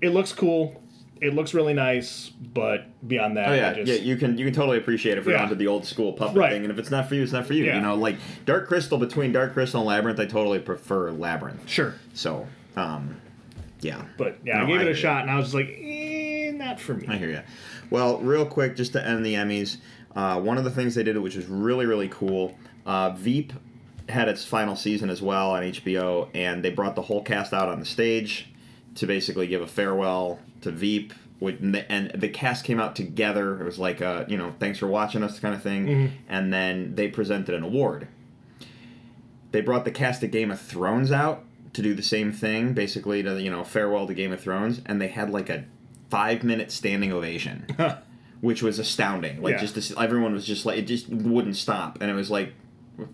it 0.00 0.10
looks 0.10 0.32
cool. 0.32 0.80
it 1.20 1.34
looks 1.34 1.54
really 1.54 1.72
nice, 1.74 2.30
but 2.52 2.86
beyond 3.06 3.36
that, 3.36 3.48
Oh 3.48 3.54
yeah, 3.54 3.70
I 3.70 3.74
just, 3.74 3.92
yeah. 3.92 3.98
You 3.98 4.16
can 4.16 4.36
you 4.36 4.44
can 4.44 4.52
totally 4.52 4.76
appreciate 4.78 5.18
it 5.18 5.22
for 5.22 5.30
Yeah. 5.30 5.44
onto 5.44 5.54
the 5.54 5.68
old 5.68 5.84
school 5.84 6.12
puppet 6.14 6.36
Right. 6.36 6.50
thing, 6.50 6.62
and 6.64 6.72
if 6.72 6.78
it's 6.80 6.90
not 6.90 7.08
for 7.08 7.14
you, 7.14 7.22
it's 7.22 7.30
not 7.30 7.46
for 7.46 7.52
you. 7.52 7.64
Yeah. 7.66 7.76
You 7.76 7.80
know, 7.82 7.94
like 7.94 8.16
Dark 8.44 8.66
Crystal 8.66 8.98
between 8.98 9.30
Dark 9.30 9.52
Crystal 9.52 9.80
and 9.82 9.86
Labyrinth, 9.88 10.18
I 10.18 10.26
totally 10.26 10.58
prefer 10.58 11.12
Labyrinth. 11.12 11.68
sure. 11.68 11.94
So, 12.12 12.48
um, 12.74 13.20
yeah. 13.82 14.02
But 14.18 14.38
yeah, 14.44 14.58
No, 14.58 14.64
I 14.64 14.66
gave 14.66 14.80
I 14.80 14.82
it 14.84 14.88
a 14.88 14.94
shot, 14.94 15.22
and 15.22 15.30
I 15.30 15.36
was 15.36 15.46
just 15.46 15.54
like, 15.54 15.68
eh, 15.80 16.50
not 16.56 16.80
for 16.80 16.94
me. 16.94 17.06
I 17.08 17.16
hear 17.18 17.30
you. 17.30 17.40
Well, 17.90 18.18
real 18.18 18.44
quick, 18.46 18.74
just 18.74 18.92
to 18.94 19.06
end 19.06 19.24
the 19.24 19.34
Emmys, 19.34 19.76
uh, 20.14 20.40
one 20.40 20.58
of 20.58 20.64
the 20.64 20.70
things 20.70 20.94
they 20.94 21.02
did, 21.02 21.16
which 21.18 21.36
was 21.36 21.46
really 21.46 21.86
really 21.86 22.08
cool, 22.08 22.56
uh, 22.86 23.10
Veep 23.10 23.52
had 24.08 24.28
its 24.28 24.44
final 24.44 24.76
season 24.76 25.10
as 25.10 25.22
well 25.22 25.52
on 25.52 25.62
HBO, 25.62 26.28
and 26.34 26.64
they 26.64 26.70
brought 26.70 26.96
the 26.96 27.02
whole 27.02 27.22
cast 27.22 27.52
out 27.52 27.68
on 27.68 27.78
the 27.78 27.86
stage 27.86 28.48
to 28.96 29.06
basically 29.06 29.46
give 29.46 29.62
a 29.62 29.66
farewell 29.66 30.38
to 30.60 30.70
Veep. 30.70 31.12
And, 31.40 31.74
the, 31.74 31.90
and 31.90 32.12
the 32.14 32.28
cast 32.28 32.64
came 32.64 32.78
out 32.78 32.94
together. 32.94 33.60
It 33.60 33.64
was 33.64 33.76
like 33.76 34.00
a 34.00 34.24
you 34.28 34.36
know 34.36 34.54
thanks 34.60 34.78
for 34.78 34.86
watching 34.86 35.24
us 35.24 35.40
kind 35.40 35.54
of 35.54 35.62
thing, 35.62 36.12
and 36.28 36.52
then 36.52 36.94
they 36.94 37.08
presented 37.08 37.54
an 37.54 37.64
award. 37.64 38.06
They 39.50 39.60
brought 39.60 39.84
the 39.84 39.90
cast 39.90 40.22
of 40.22 40.30
Game 40.30 40.50
of 40.52 40.60
Thrones 40.60 41.10
out 41.10 41.44
to 41.72 41.82
do 41.82 41.94
the 41.94 42.02
same 42.02 42.32
thing, 42.32 42.74
basically 42.74 43.24
to 43.24 43.42
you 43.42 43.50
know 43.50 43.64
farewell 43.64 44.06
to 44.06 44.14
Game 44.14 44.30
of 44.32 44.40
Thrones, 44.40 44.82
and 44.86 45.00
they 45.00 45.08
had 45.08 45.30
like 45.30 45.50
a 45.50 45.64
five 46.10 46.44
minute 46.44 46.70
standing 46.70 47.12
ovation, 47.12 47.66
which 48.42 48.62
was 48.62 48.78
astounding. 48.78 49.40
Like 49.40 49.52
Yeah. 49.54 49.60
just 49.60 49.80
see, 49.82 49.94
everyone 49.98 50.34
was 50.34 50.44
just 50.46 50.66
like 50.66 50.76
it 50.78 50.82
just 50.82 51.08
wouldn't 51.08 51.56
stop, 51.56 51.98
and 52.02 52.10
it 52.10 52.14
was 52.14 52.30
like 52.30 52.52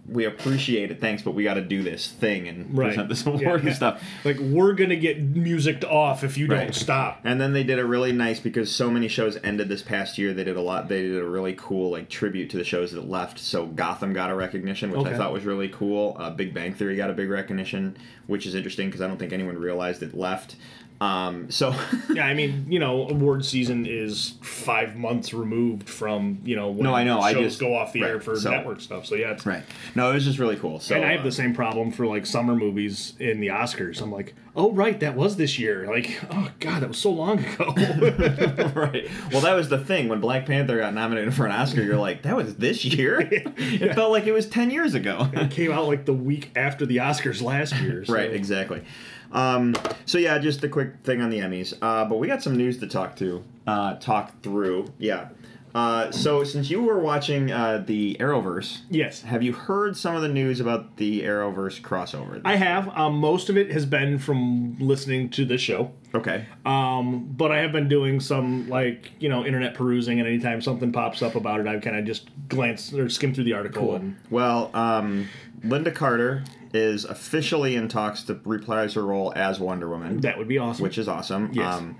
we 0.09 0.25
appreciate 0.25 0.91
it, 0.91 1.01
thanks, 1.01 1.23
but 1.23 1.31
we 1.31 1.45
got 1.45 1.55
to 1.55 1.61
do 1.63 1.85
this 1.85 2.09
thing 2.09 2.49
and 2.49 2.77
Right. 2.77 2.89
present 2.89 3.09
this 3.09 3.25
award 3.27 3.41
Yeah, 3.41 3.55
and 3.55 3.65
yeah. 3.69 3.73
stuff. 3.73 4.03
Like 4.25 4.37
we're 4.41 4.73
gonna 4.73 4.97
get 4.97 5.21
musicked 5.23 5.85
off 5.85 6.25
if 6.25 6.37
you 6.37 6.49
Right. 6.49 6.63
don't 6.65 6.75
stop. 6.75 7.21
And 7.25 7.41
then 7.41 7.53
they 7.53 7.63
did 7.63 7.79
a 7.79 7.85
really 7.87 8.11
nice 8.11 8.41
because 8.41 8.73
so 8.75 8.91
many 8.91 9.07
shows 9.07 9.39
ended 9.45 9.69
this 9.69 9.81
past 9.83 10.19
year. 10.19 10.35
They 10.35 10.43
did 10.43 10.57
a 10.57 10.61
lot. 10.61 10.89
They 10.89 11.03
did 11.03 11.17
a 11.19 11.25
really 11.25 11.55
cool 11.57 11.93
like 11.93 12.09
tribute 12.09 12.51
to 12.51 12.57
the 12.57 12.65
shows 12.65 12.91
that 12.93 13.09
left. 13.09 13.39
So 13.39 13.67
Gotham 13.67 14.13
got 14.13 14.31
a 14.31 14.35
recognition, 14.35 14.91
which 14.91 15.07
I 15.07 15.17
thought 15.17 15.33
was 15.33 15.45
really 15.45 15.69
cool. 15.69 16.17
Uh, 16.19 16.31
Big 16.31 16.53
Bang 16.53 16.75
Theory 16.75 16.97
got 16.97 17.09
a 17.11 17.15
big 17.15 17.31
recognition, 17.31 17.97
which 18.27 18.47
is 18.47 18.57
interesting 18.57 18.89
because 18.89 19.01
I 19.01 19.07
don't 19.07 19.17
think 19.19 19.33
anyone 19.33 19.57
realized 19.59 20.03
it 20.03 20.13
left. 20.13 20.57
Um, 21.01 21.49
so 21.51 21.75
Yeah, 22.13 22.27
I 22.27 22.35
mean, 22.35 22.67
you 22.69 22.79
know, 22.81 23.09
award 23.09 23.45
season 23.45 23.87
is 23.87 24.35
five 24.43 24.97
months 24.97 25.33
removed 25.33 25.89
from 25.89 26.41
you 26.45 26.57
know 26.57 26.71
when 26.71 26.83
No, 26.83 26.95
I 26.95 27.05
know, 27.05 27.21
I 27.21 27.33
shows 27.33 27.45
just- 27.45 27.61
go 27.61 27.77
off 27.77 27.93
the 27.93 28.03
right, 28.03 28.11
air 28.13 28.21
for 28.21 28.37
so- 28.37 28.51
network 28.51 28.81
stuff. 28.81 29.07
So 29.07 29.15
yeah, 29.15 29.31
it's, 29.33 29.47
right, 29.47 29.63
no, 29.95 30.11
it 30.11 30.15
was 30.15 30.25
just 30.25 30.39
really 30.41 30.57
cool. 30.57 30.81
So 30.81 30.97
and 30.97 31.05
I 31.05 31.13
have 31.13 31.21
uh, 31.21 31.25
the 31.25 31.33
same 31.33 31.55
problem 31.55 31.93
for 31.93 32.05
like 32.07 32.27
summer 32.27 32.57
movies 32.57 33.13
in 33.21 33.41
the 33.41 33.49
Oscars. 33.49 34.01
I'm 34.03 34.11
like, 34.11 34.35
oh 34.57 34.73
right, 34.73 34.99
that 35.01 35.15
was 35.15 35.37
this 35.37 35.57
year. 35.59 35.87
Like, 35.87 36.19
oh 36.33 36.51
god, 36.59 36.83
that 36.83 36.89
was 36.89 36.99
so 36.99 37.11
long 37.11 37.39
ago. 37.45 37.73
right. 38.75 39.09
Well, 39.31 39.43
that 39.43 39.55
was 39.55 39.69
the 39.69 39.79
thing 39.79 40.09
when 40.09 40.21
Black 40.21 40.47
Panther 40.47 40.79
got 40.79 40.95
nominated 40.95 41.33
for 41.35 41.47
an 41.47 41.53
Oscar. 41.53 41.83
You're 41.83 41.97
like, 41.97 42.23
that 42.23 42.35
was 42.37 42.57
this 42.57 42.85
year. 42.85 43.21
It 43.79 43.95
felt 43.95 44.11
like 44.11 44.27
it 44.27 44.33
was 44.33 44.47
ten 44.47 44.71
years 44.71 44.95
ago. 44.95 45.29
it 45.33 45.51
came 45.53 45.71
out 45.71 45.87
like 45.87 46.05
the 46.07 46.13
week 46.15 46.51
after 46.57 46.85
the 46.87 46.97
Oscars 46.99 47.41
last 47.43 47.75
year. 47.81 48.05
so- 48.05 48.13
Right, 48.15 48.33
exactly. 48.33 48.83
Um, 49.33 49.75
so 50.07 50.19
yeah, 50.19 50.39
just 50.39 50.63
a 50.65 50.69
quick 50.69 51.03
thing 51.05 51.21
on 51.21 51.31
the 51.31 51.39
Emmys. 51.41 51.75
Uh, 51.83 52.05
but 52.05 52.19
we 52.19 52.27
got 52.27 52.43
some 52.43 52.57
news 52.57 52.79
to 52.79 52.87
talk 52.87 53.17
to, 53.17 53.45
uh, 53.67 53.95
talk 53.97 54.41
through. 54.43 54.93
Yeah. 54.99 55.29
Uh, 55.75 56.11
so 56.11 56.43
since 56.45 56.71
you 56.71 56.83
were 56.83 56.99
watching 56.99 57.53
uh, 57.53 57.85
the 57.87 58.17
Arrowverse, 58.19 58.81
Yes. 58.89 59.21
have 59.23 59.43
you 59.43 59.53
heard 59.53 59.97
some 59.99 60.17
of 60.17 60.23
the 60.23 60.29
news 60.29 60.61
about 60.61 60.97
the 60.97 61.21
Arrowverse 61.23 61.83
crossover? 61.83 62.41
I 62.45 62.57
have. 62.57 62.89
Um, 62.97 63.19
most 63.19 63.51
of 63.51 63.57
it 63.59 63.71
has 63.73 63.85
been 63.85 64.19
from 64.19 64.77
listening 64.81 65.29
to 65.31 65.45
this 65.45 65.61
show. 65.61 65.93
okay. 66.15 66.47
Um, 66.65 67.27
but 67.37 67.53
I 67.53 67.59
have 67.59 67.71
been 67.71 67.87
doing 67.87 68.19
some 68.19 68.67
like 68.71 69.13
you 69.21 69.29
know 69.29 69.45
internet 69.45 69.75
perusing, 69.75 70.19
and 70.19 70.27
anytime 70.27 70.63
something 70.63 70.91
pops 70.91 71.21
up 71.21 71.35
about 71.35 71.61
it, 71.61 71.67
I 71.67 71.79
kind 71.81 71.97
of 71.99 72.07
just 72.07 72.31
glance 72.49 72.93
or 72.95 73.11
skim 73.11 73.35
through 73.35 73.45
the 73.45 73.53
article. 73.53 73.95
And 73.95 74.17
Well, 74.31 74.71
um, 74.75 75.29
Lynda 75.61 75.95
Carter 75.95 76.45
is 76.75 77.05
officially 77.05 77.77
in 77.77 77.89
talks 77.89 78.23
to 78.25 78.39
reprise 78.45 78.95
her 78.95 79.03
role 79.05 79.33
as 79.37 79.59
Wonder 79.61 79.89
Woman. 79.89 80.21
that 80.21 80.37
would 80.39 80.49
be 80.49 80.59
awesome. 80.59 80.83
which 80.83 80.99
is 80.99 81.09
awesome. 81.09 81.51
Yes. 81.53 81.75
Um, 81.75 81.97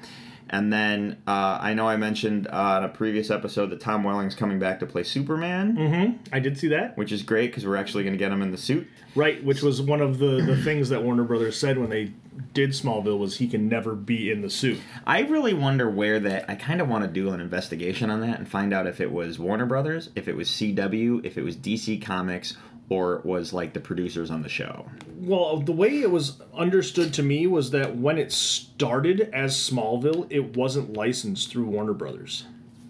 and 0.51 0.73
then 0.73 1.19
uh, 1.27 1.59
I 1.61 1.75
know 1.75 1.87
I 1.87 1.97
mentioned 1.99 2.47
uh, 2.51 2.77
in 2.79 2.85
a 2.85 2.89
previous 2.89 3.31
episode 3.31 3.69
that 3.71 3.81
Tom 3.81 4.03
Welling's 4.03 4.35
coming 4.35 4.59
back 4.59 4.81
to 4.81 4.87
play 4.87 5.03
Superman, 5.03 5.77
Mm-hmm. 5.77 6.17
I 6.35 6.39
did 6.39 6.57
see 6.59 6.69
that. 6.69 6.97
which 6.97 7.13
is 7.13 7.23
great 7.23 7.51
because 7.51 7.67
we're 7.67 7.77
actually 7.77 8.05
going 8.05 8.15
to 8.15 8.19
get 8.19 8.33
him 8.33 8.41
in 8.43 8.51
the 8.51 8.57
suit. 8.57 8.89
Right, 9.15 9.43
which 9.45 9.63
was 9.63 9.83
one 9.83 10.01
of 10.01 10.19
the 10.19 10.41
the 10.43 10.57
things 10.63 10.89
that 10.91 11.03
Warner 11.03 11.25
Brothers 11.25 11.59
said 11.59 11.77
when 11.79 11.91
they 11.91 12.13
did 12.55 12.71
Smallville 12.71 13.19
was 13.19 13.37
he 13.39 13.49
can 13.49 13.69
never 13.69 13.95
be 13.97 14.31
in 14.31 14.43
the 14.43 14.49
suit. 14.51 14.79
I 15.07 15.21
really 15.23 15.55
wonder 15.55 15.91
where 15.91 16.21
that. 16.21 16.49
I 16.49 16.55
kind 16.55 16.81
of 16.81 16.89
want 16.89 17.05
to 17.05 17.11
do 17.11 17.31
an 17.31 17.41
investigation 17.41 18.11
on 18.11 18.21
that 18.21 18.39
and 18.39 18.49
find 18.49 18.73
out 18.73 18.87
if 18.87 19.01
it 19.01 19.11
was 19.11 19.39
Warner 19.39 19.67
Brothers, 19.67 20.11
if 20.15 20.29
it 20.29 20.37
was 20.37 20.49
CW, 20.49 21.25
if 21.27 21.37
it 21.37 21.43
was 21.43 21.57
DC 21.57 22.01
Comics, 22.01 22.57
or 22.91 23.17
it 23.17 23.25
was 23.27 23.53
like 23.53 23.73
the 23.73 23.81
producers 23.81 24.31
on 24.31 24.43
the 24.43 24.49
show. 24.49 24.87
Well, 25.21 25.61
the 25.61 25.73
way 25.73 26.01
it 26.01 26.11
was 26.11 26.41
understood 26.57 27.13
to 27.15 27.23
me 27.23 27.47
was 27.47 27.71
that 27.73 27.97
when 27.97 28.19
it 28.19 28.33
started 28.33 29.31
as 29.33 29.55
Smallville, 29.55 30.27
it 30.31 30.57
wasn't 30.57 30.95
licensed 30.97 31.51
through 31.51 31.67
Warner 31.67 31.93
Brothers. 31.93 32.45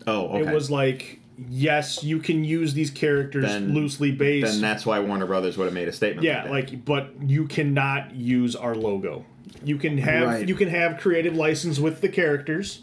Oh, 0.07 0.29
okay. 0.29 0.49
It 0.51 0.55
was 0.55 0.71
like, 0.71 1.21
yes, 1.49 2.05
you 2.05 2.19
can 2.21 2.45
use 2.45 2.75
these 2.75 2.91
characters 2.91 3.45
Then- 3.45 3.75
loosely 3.75 4.13
based. 4.13 4.53
then 4.53 4.61
that's 4.61 4.87
why 4.87 5.01
Warner 5.01 5.27
Brothers 5.27 5.59
would 5.59 5.65
have 5.65 5.75
made 5.75 5.89
a 5.89 5.93
statement. 5.93 6.25
yeah, 6.25 6.45
that. 6.45 6.51
like, 6.51 6.85
but 6.85 7.11
you 7.27 7.47
cannot 7.47 8.15
use 8.15 8.55
our 8.55 8.75
logo. 8.75 9.25
You 9.65 9.77
can 9.79 9.99
have 9.99 10.29
Right. 10.29 10.49
you 10.49 10.55
can 10.55 10.69
have 10.69 10.99
creative 11.01 11.35
license 11.35 11.81
with 11.81 12.01
the 12.01 12.09
characters 12.09 12.83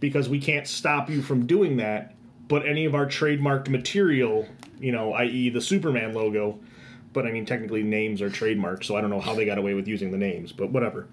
because 0.00 0.28
we 0.28 0.40
can't 0.40 0.66
stop 0.66 1.08
you 1.08 1.22
from 1.22 1.46
doing 1.46 1.76
that. 1.76 2.14
But 2.48 2.66
any 2.66 2.84
of 2.84 2.96
our 2.96 3.06
trademarked 3.06 3.68
material, 3.68 4.48
you 4.80 4.92
know, 4.92 5.12
i.e., 5.14 5.50
the 5.50 5.60
Superman 5.60 6.14
logo, 6.14 6.58
but 7.12 7.26
I 7.26 7.32
mean, 7.32 7.44
technically 7.46 7.82
names 7.82 8.22
are 8.22 8.30
trademarked, 8.30 8.84
so 8.84 8.96
I 8.96 9.00
don't 9.00 9.10
know 9.10 9.20
how 9.20 9.34
they 9.34 9.44
got 9.44 9.58
away 9.58 9.74
with 9.74 9.86
using 9.88 10.10
the 10.10 10.18
names, 10.18 10.52
but 10.52 10.70
whatever. 10.70 11.08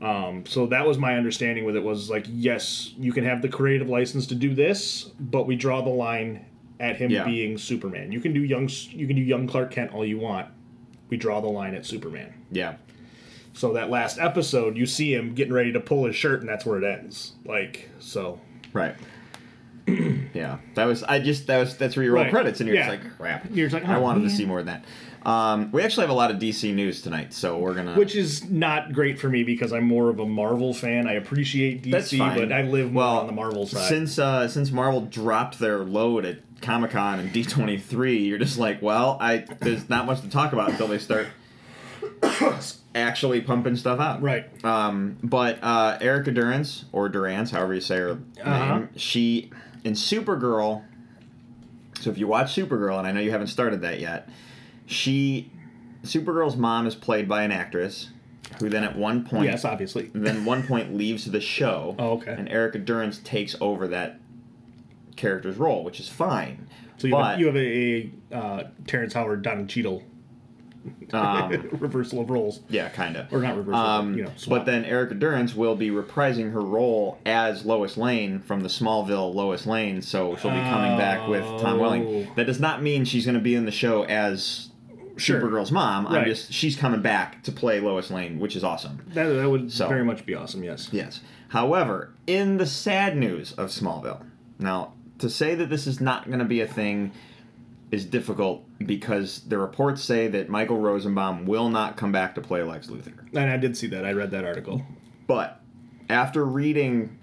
Um, 0.00 0.44
so 0.46 0.66
that 0.66 0.86
was 0.86 0.98
my 0.98 1.16
understanding 1.16 1.64
with 1.64 1.74
it 1.76 1.82
was 1.82 2.10
like, 2.10 2.26
yes, 2.28 2.92
you 2.98 3.12
can 3.12 3.24
have 3.24 3.40
the 3.42 3.48
creative 3.48 3.88
license 3.88 4.26
to 4.26 4.34
do 4.34 4.54
this, 4.54 5.04
but 5.18 5.46
we 5.46 5.56
draw 5.56 5.80
the 5.82 5.88
line 5.90 6.44
at 6.78 6.96
him 6.96 7.10
Yeah. 7.10 7.24
being 7.24 7.56
Superman. 7.56 8.12
You 8.12 8.20
can 8.20 8.34
do 8.34 8.44
young, 8.44 8.68
you 8.90 9.06
can 9.06 9.16
do 9.16 9.22
young 9.22 9.46
Clark 9.46 9.70
Kent 9.70 9.94
all 9.94 10.04
you 10.04 10.18
want. 10.18 10.48
We 11.08 11.16
draw 11.16 11.40
the 11.40 11.48
line 11.48 11.74
at 11.74 11.86
Superman. 11.86 12.34
yeah. 12.50 12.74
So 13.54 13.72
that 13.72 13.88
last 13.88 14.18
episode, 14.18 14.76
you 14.76 14.84
see 14.84 15.14
him 15.14 15.34
getting 15.34 15.54
ready 15.54 15.72
to 15.72 15.80
pull 15.80 16.04
his 16.04 16.14
shirt, 16.14 16.40
and 16.40 16.48
that's 16.48 16.66
where 16.66 16.76
it 16.76 16.84
ends. 16.84 17.32
Like 17.46 17.88
so. 18.00 18.38
Right. 18.74 18.94
yeah, 20.34 20.58
that 20.74 20.84
was. 20.84 21.02
I 21.04 21.18
just 21.20 21.46
that 21.46 21.58
was 21.58 21.76
that's 21.76 21.96
where 21.96 22.04
you 22.04 22.12
roll 22.12 22.24
Right. 22.24 22.30
credits, 22.32 22.60
and 22.60 22.68
you're 22.68 22.76
Yeah. 22.76 22.90
just 22.90 23.04
like, 23.04 23.16
crap. 23.16 23.46
You're 23.50 23.68
just 23.68 23.74
like, 23.82 23.88
I 23.90 23.96
"Oh, 23.96 24.00
wanted 24.00 24.22
to 24.24 24.30
see 24.30 24.44
more 24.44 24.58
of 24.60 24.66
that. 24.66 24.84
Um, 25.24 25.70
we 25.72 25.82
actually 25.82 26.02
have 26.02 26.10
a 26.10 26.14
lot 26.14 26.30
of 26.30 26.38
DC 26.38 26.72
news 26.72 27.02
tonight, 27.02 27.32
so 27.32 27.58
we're 27.58 27.74
gonna. 27.74 27.94
Which 27.94 28.14
is 28.14 28.48
not 28.48 28.92
great 28.92 29.18
for 29.18 29.28
me 29.28 29.42
because 29.44 29.72
I'm 29.72 29.84
more 29.84 30.08
of 30.10 30.18
a 30.20 30.26
Marvel 30.26 30.72
fan. 30.74 31.06
I 31.08 31.14
appreciate 31.14 31.82
DC, 31.82 32.18
but 32.18 32.52
I 32.52 32.62
live 32.62 32.92
more 32.92 33.02
well 33.02 33.18
on 33.18 33.26
the 33.26 33.32
Marvel 33.32 33.66
side. 33.66 33.88
Since 33.88 34.18
uh, 34.18 34.46
since 34.48 34.70
Marvel 34.70 35.00
dropped 35.02 35.58
their 35.58 35.78
load 35.78 36.24
at 36.24 36.38
Comic 36.62 36.92
Con 36.92 37.18
and 37.18 37.32
D 37.32 37.44
twenty 37.44 37.76
three, 37.78 38.18
you're 38.18 38.38
just 38.38 38.58
like, 38.58 38.80
well, 38.82 39.16
I 39.20 39.44
there's 39.60 39.88
not 39.88 40.06
much 40.06 40.20
to 40.20 40.28
talk 40.30 40.52
about 40.52 40.70
until 40.70 40.86
they 40.88 40.98
start 40.98 41.26
actually 42.94 43.40
pumping 43.40 43.76
stuff 43.76 44.00
out. 44.00 44.22
right. 44.22 44.46
Um, 44.64 45.18
but 45.22 45.58
uh, 45.62 45.98
Erica 46.00 46.30
Durance 46.32 46.84
or 46.92 47.08
Durance, 47.08 47.50
however 47.50 47.74
you 47.74 47.80
say 47.80 47.96
her 47.98 48.18
Uh-huh. 48.42 48.74
name, 48.78 48.88
she 48.96 49.50
in 49.86 49.92
Supergirl. 49.92 50.82
So 52.00 52.10
if 52.10 52.18
you 52.18 52.26
watch 52.26 52.54
Supergirl, 52.54 52.98
and 52.98 53.06
I 53.06 53.12
know 53.12 53.20
you 53.20 53.30
haven't 53.30 53.46
started 53.46 53.82
that 53.82 54.00
yet, 54.00 54.28
she 54.84 55.50
Supergirl's 56.02 56.56
mom 56.56 56.86
is 56.86 56.96
played 56.96 57.28
by 57.28 57.44
an 57.44 57.52
actress 57.52 58.10
who 58.58 58.68
then 58.68 58.82
at 58.82 58.96
one 58.96 59.24
point 59.24 59.44
Yes, 59.44 59.64
obviously. 59.64 60.10
then 60.14 60.44
one 60.44 60.66
point 60.66 60.94
leaves 60.94 61.30
the 61.30 61.40
show. 61.40 61.94
Oh, 62.00 62.10
okay. 62.14 62.32
And 62.32 62.48
Erica 62.48 62.78
Durance 62.78 63.18
takes 63.18 63.54
over 63.60 63.86
that 63.88 64.18
character's 65.14 65.56
role, 65.56 65.84
which 65.84 66.00
is 66.00 66.08
fine. 66.08 66.68
So 66.96 67.06
you 67.06 67.12
but 67.12 67.24
have, 67.24 67.36
a, 67.36 67.40
you 67.40 67.46
have 67.46 67.56
a, 67.56 68.12
a 68.32 68.36
uh, 68.36 68.68
Terrence 68.88 69.14
Howard, 69.14 69.42
Don 69.42 69.68
Cheadle 69.68 70.02
um, 71.12 71.50
reversal 71.80 72.20
of 72.20 72.30
roles, 72.30 72.60
yeah, 72.68 72.88
kind 72.88 73.16
of. 73.16 73.32
or 73.32 73.40
not 73.40 73.56
reversal, 73.56 73.80
Um, 73.80 74.12
but, 74.12 74.18
you 74.18 74.24
know. 74.24 74.32
swap. 74.36 74.60
but 74.60 74.70
then 74.70 74.84
Erica 74.84 75.14
Durance 75.14 75.54
will 75.54 75.76
be 75.76 75.90
reprising 75.90 76.52
her 76.52 76.60
role 76.60 77.18
as 77.26 77.64
Lois 77.64 77.96
Lane 77.96 78.40
from 78.40 78.60
the 78.60 78.68
Smallville 78.68 79.34
Lois 79.34 79.66
Lane, 79.66 80.02
so 80.02 80.36
she'll 80.36 80.50
be 80.50 80.56
coming 80.58 80.96
back 80.98 81.28
with 81.28 81.44
Tom 81.60 81.78
Welling. 81.78 82.06
Oh. 82.28 82.32
That 82.36 82.46
does 82.46 82.60
not 82.60 82.82
mean 82.82 83.04
she's 83.04 83.24
going 83.24 83.34
to 83.36 83.40
be 83.40 83.54
in 83.54 83.64
the 83.64 83.70
show 83.72 84.04
as 84.04 84.70
Sure. 85.18 85.40
Supergirl's 85.40 85.72
mom. 85.72 86.06
I'm 86.08 86.26
just 86.26 86.52
she's 86.52 86.76
coming 86.76 87.00
back 87.00 87.42
to 87.44 87.52
play 87.52 87.80
Lois 87.80 88.10
Lane, 88.10 88.38
which 88.38 88.54
is 88.54 88.62
awesome. 88.62 89.02
that, 89.14 89.24
that 89.24 89.48
would 89.48 89.72
So- 89.72 89.88
very 89.88 90.04
much 90.04 90.26
be 90.26 90.34
awesome. 90.34 90.62
Yes. 90.62 90.90
Yes. 90.92 91.20
However, 91.48 92.12
in 92.26 92.58
the 92.58 92.66
sad 92.66 93.16
news 93.16 93.52
of 93.52 93.70
Smallville, 93.70 94.26
now 94.58 94.92
to 95.18 95.30
say 95.30 95.54
that 95.54 95.70
this 95.70 95.86
is 95.86 96.02
not 96.02 96.26
going 96.26 96.40
to 96.40 96.44
be 96.44 96.60
a 96.60 96.66
thing 96.66 97.12
is 97.90 98.04
difficult 98.04 98.64
because 98.84 99.40
the 99.42 99.58
reports 99.58 100.02
say 100.02 100.28
that 100.28 100.48
Michael 100.48 100.78
Rosenbaum 100.78 101.46
will 101.46 101.68
not 101.68 101.96
come 101.96 102.12
back 102.12 102.34
to 102.34 102.40
play 102.40 102.62
Lex 102.62 102.88
Luthor. 102.88 103.14
And 103.32 103.50
I 103.50 103.56
did 103.56 103.76
see 103.76 103.86
that. 103.88 104.04
I 104.04 104.12
read 104.12 104.30
that 104.32 104.44
article. 104.44 104.82
But 105.26 105.60
after 106.08 106.44
reading 106.44 107.18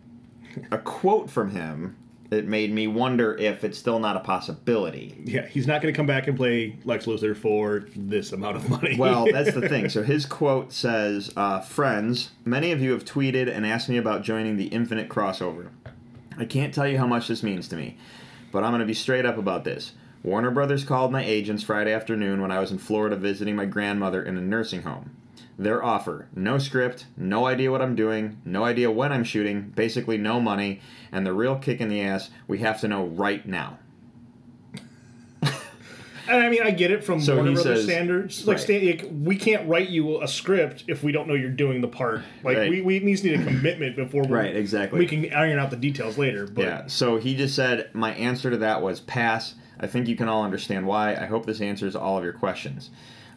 a 0.71 0.77
quote 0.77 1.29
from 1.29 1.51
him 1.51 1.95
it 2.33 2.47
made 2.47 2.73
me 2.73 2.87
wonder 2.87 3.35
if 3.37 3.63
it's 3.63 3.77
still 3.77 3.99
not 3.99 4.17
a 4.17 4.19
possibility. 4.19 5.21
Yeah, 5.23 5.45
he's 5.45 5.67
not 5.67 5.81
going 5.81 5.93
to 5.93 5.97
come 5.97 6.05
back 6.05 6.27
and 6.27 6.35
play 6.35 6.77
Lex 6.83 7.05
Luthor 7.05 7.35
for 7.35 7.85
this 7.95 8.31
amount 8.31 8.57
of 8.57 8.69
money. 8.69 8.97
Well, 8.97 9.25
that's 9.31 9.53
the 9.53 9.69
thing. 9.69 9.89
So 9.89 10.03
his 10.03 10.25
quote 10.25 10.73
says, 10.73 11.31
uh, 11.35 11.61
"Friends, 11.61 12.31
many 12.45 12.71
of 12.71 12.81
you 12.81 12.91
have 12.91 13.05
tweeted 13.05 13.53
and 13.53 13.65
asked 13.65 13.89
me 13.89 13.97
about 13.97 14.23
joining 14.23 14.57
the 14.57 14.67
Infinite 14.67 15.09
crossover. 15.09 15.69
I 16.37 16.45
can't 16.45 16.73
tell 16.73 16.87
you 16.87 16.97
how 16.97 17.07
much 17.07 17.27
this 17.27 17.43
means 17.43 17.67
to 17.69 17.75
me, 17.75 17.97
but 18.51 18.63
I'm 18.63 18.71
going 18.71 18.79
to 18.79 18.85
be 18.85 18.93
straight 18.93 19.25
up 19.25 19.37
about 19.37 19.63
this." 19.63 19.93
Warner 20.23 20.51
Brothers 20.51 20.85
called 20.85 21.11
my 21.11 21.23
agents 21.23 21.63
Friday 21.63 21.91
afternoon 21.91 22.41
when 22.41 22.51
I 22.51 22.59
was 22.59 22.71
in 22.71 22.77
Florida 22.77 23.15
visiting 23.15 23.55
my 23.55 23.65
grandmother 23.65 24.23
in 24.23 24.37
a 24.37 24.41
nursing 24.41 24.83
home. 24.83 25.11
Their 25.59 25.83
offer 25.83 26.27
no 26.35 26.57
script, 26.57 27.05
no 27.17 27.45
idea 27.45 27.69
what 27.71 27.81
I'm 27.81 27.95
doing, 27.95 28.41
no 28.45 28.63
idea 28.63 28.89
when 28.89 29.11
I'm 29.11 29.23
shooting, 29.23 29.71
basically 29.75 30.17
no 30.17 30.39
money, 30.39 30.79
and 31.11 31.25
the 31.25 31.33
real 31.33 31.57
kick 31.57 31.79
in 31.81 31.89
the 31.89 32.01
ass 32.01 32.29
we 32.47 32.59
have 32.59 32.79
to 32.81 32.87
know 32.87 33.05
right 33.05 33.45
now. 33.45 33.79
And 36.25 36.41
I 36.41 36.47
mean, 36.49 36.61
I 36.63 36.71
get 36.71 36.89
it 36.89 37.03
from 37.03 37.19
So 37.19 37.35
Warner 37.35 37.51
Brothers 37.51 37.79
says- 37.79 37.83
standards. 37.83 38.47
Like, 38.47 38.55
Right. 38.55 38.63
sta- 38.63 38.87
like, 38.87 39.11
we 39.23 39.35
can't 39.35 39.67
write 39.67 39.89
you 39.89 40.21
a 40.23 40.27
script 40.27 40.85
if 40.87 41.03
we 41.03 41.11
don't 41.11 41.27
know 41.27 41.33
you're 41.33 41.49
doing 41.49 41.81
the 41.81 41.89
part. 41.89 42.21
Like, 42.45 42.57
Right. 42.57 42.69
we, 42.69 42.79
we 42.79 42.95
at 42.95 43.03
least 43.03 43.25
need 43.25 43.37
a 43.41 43.43
commitment 43.43 43.97
before 43.97 44.23
we, 44.23 44.29
Right, 44.33 44.55
exactly. 44.55 44.99
we 44.99 45.05
can 45.05 45.33
iron 45.33 45.59
out 45.59 45.69
the 45.69 45.75
details 45.75 46.17
later. 46.17 46.47
But 46.47 46.63
Yeah, 46.63 46.81
so 46.87 47.17
he 47.17 47.35
just 47.35 47.53
said, 47.55 47.89
My 47.91 48.13
answer 48.13 48.49
to 48.49 48.55
that 48.59 48.81
was 48.81 49.01
pass. 49.01 49.55
I 49.79 49.87
think 49.87 50.07
you 50.07 50.15
can 50.15 50.27
all 50.27 50.43
understand 50.43 50.85
why. 50.87 51.15
I 51.15 51.25
hope 51.25 51.45
this 51.45 51.61
answers 51.61 51.95
all 51.95 52.17
of 52.17 52.23
your 52.23 52.33
questions. 52.33 52.89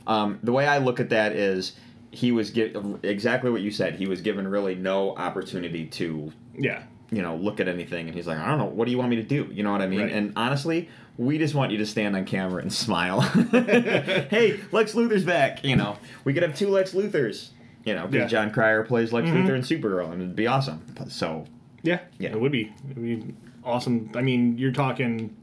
Um, 0.07 0.39
the 0.43 0.53
way 0.53 0.67
I 0.67 0.79
look 0.79 1.01
at 1.01 1.09
that 1.11 1.33
is 1.33 1.73
he 2.11 2.33
was 2.33 2.51
gi- 2.51 2.75
exactly 3.03 3.51
what 3.51 3.61
you 3.63 3.71
said. 3.71 3.97
He 3.97 4.07
was 4.07 4.21
given 4.21 4.47
really 4.49 4.75
no 4.75 5.17
opportunity 5.17 5.87
to, 5.87 6.33
yeah, 6.57 6.83
you 7.11 7.23
know, 7.23 7.37
look 7.37 7.59
at 7.61 7.69
anything. 7.69 8.07
And 8.07 8.15
he's 8.17 8.27
like, 8.27 8.39
I 8.39 8.47
don't 8.49 8.59
know, 8.59 8.67
what 8.67 8.85
do 8.85 8.91
you 8.93 8.99
want 8.99 9.11
me 9.11 9.17
to 9.17 9.23
do? 9.23 9.49
You 9.53 9.63
know 9.65 9.73
what 9.73 9.83
I 9.83 9.87
mean? 9.87 10.01
Right. 10.03 10.13
And 10.13 10.33
honestly, 10.37 10.89
we 11.19 11.39
just 11.39 11.55
want 11.55 11.73
you 11.73 11.79
to 11.79 11.87
stand 11.87 12.15
on 12.15 12.25
camera 12.25 12.63
and 12.63 12.73
smile. 12.73 13.21
hey, 13.21 14.61
Lex 14.73 14.93
Luthor's 14.95 15.25
back. 15.25 15.65
You 15.65 15.77
know, 15.77 15.97
we 16.25 16.33
could 16.35 16.43
have 16.43 16.55
two 16.57 16.69
Lex 16.69 16.93
Luthors. 16.93 17.51
You 17.85 17.95
know, 17.95 18.07
because 18.09 18.33
Yeah. 18.33 18.43
Jon 18.45 18.51
Cryer 18.53 18.83
plays 18.83 19.13
Lex 19.13 19.29
Luthor 19.29 19.55
and 19.55 19.63
Supergirl, 19.65 20.13
and 20.13 20.21
it'd 20.21 20.35
be 20.37 20.47
awesome. 20.49 20.83
So 21.09 21.45
yeah, 21.83 22.01
Yeah. 22.19 22.31
It 22.31 22.41
would 22.41 22.51
be. 22.53 22.73
It 22.91 22.97
would 22.97 22.97
be 22.97 23.35
awesome. 23.65 24.11
I 24.15 24.23
mean, 24.23 24.59
you're 24.59 24.73
talking. 24.73 25.37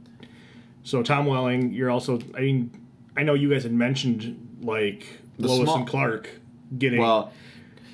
So 0.83 1.01
Tom 1.03 1.25
Welling, 1.25 1.71
you're 1.73 1.89
also. 1.89 2.19
I 2.35 2.41
mean, 2.41 2.71
I 3.15 3.23
know 3.23 3.33
you 3.33 3.49
guys 3.49 3.63
had 3.63 3.73
mentioned 3.73 4.57
like 4.61 5.05
The 5.39 5.47
Lois 5.47 5.63
small- 5.63 5.77
and 5.77 5.87
Clark 5.87 6.29
getting. 6.77 6.99
Well, 6.99 7.31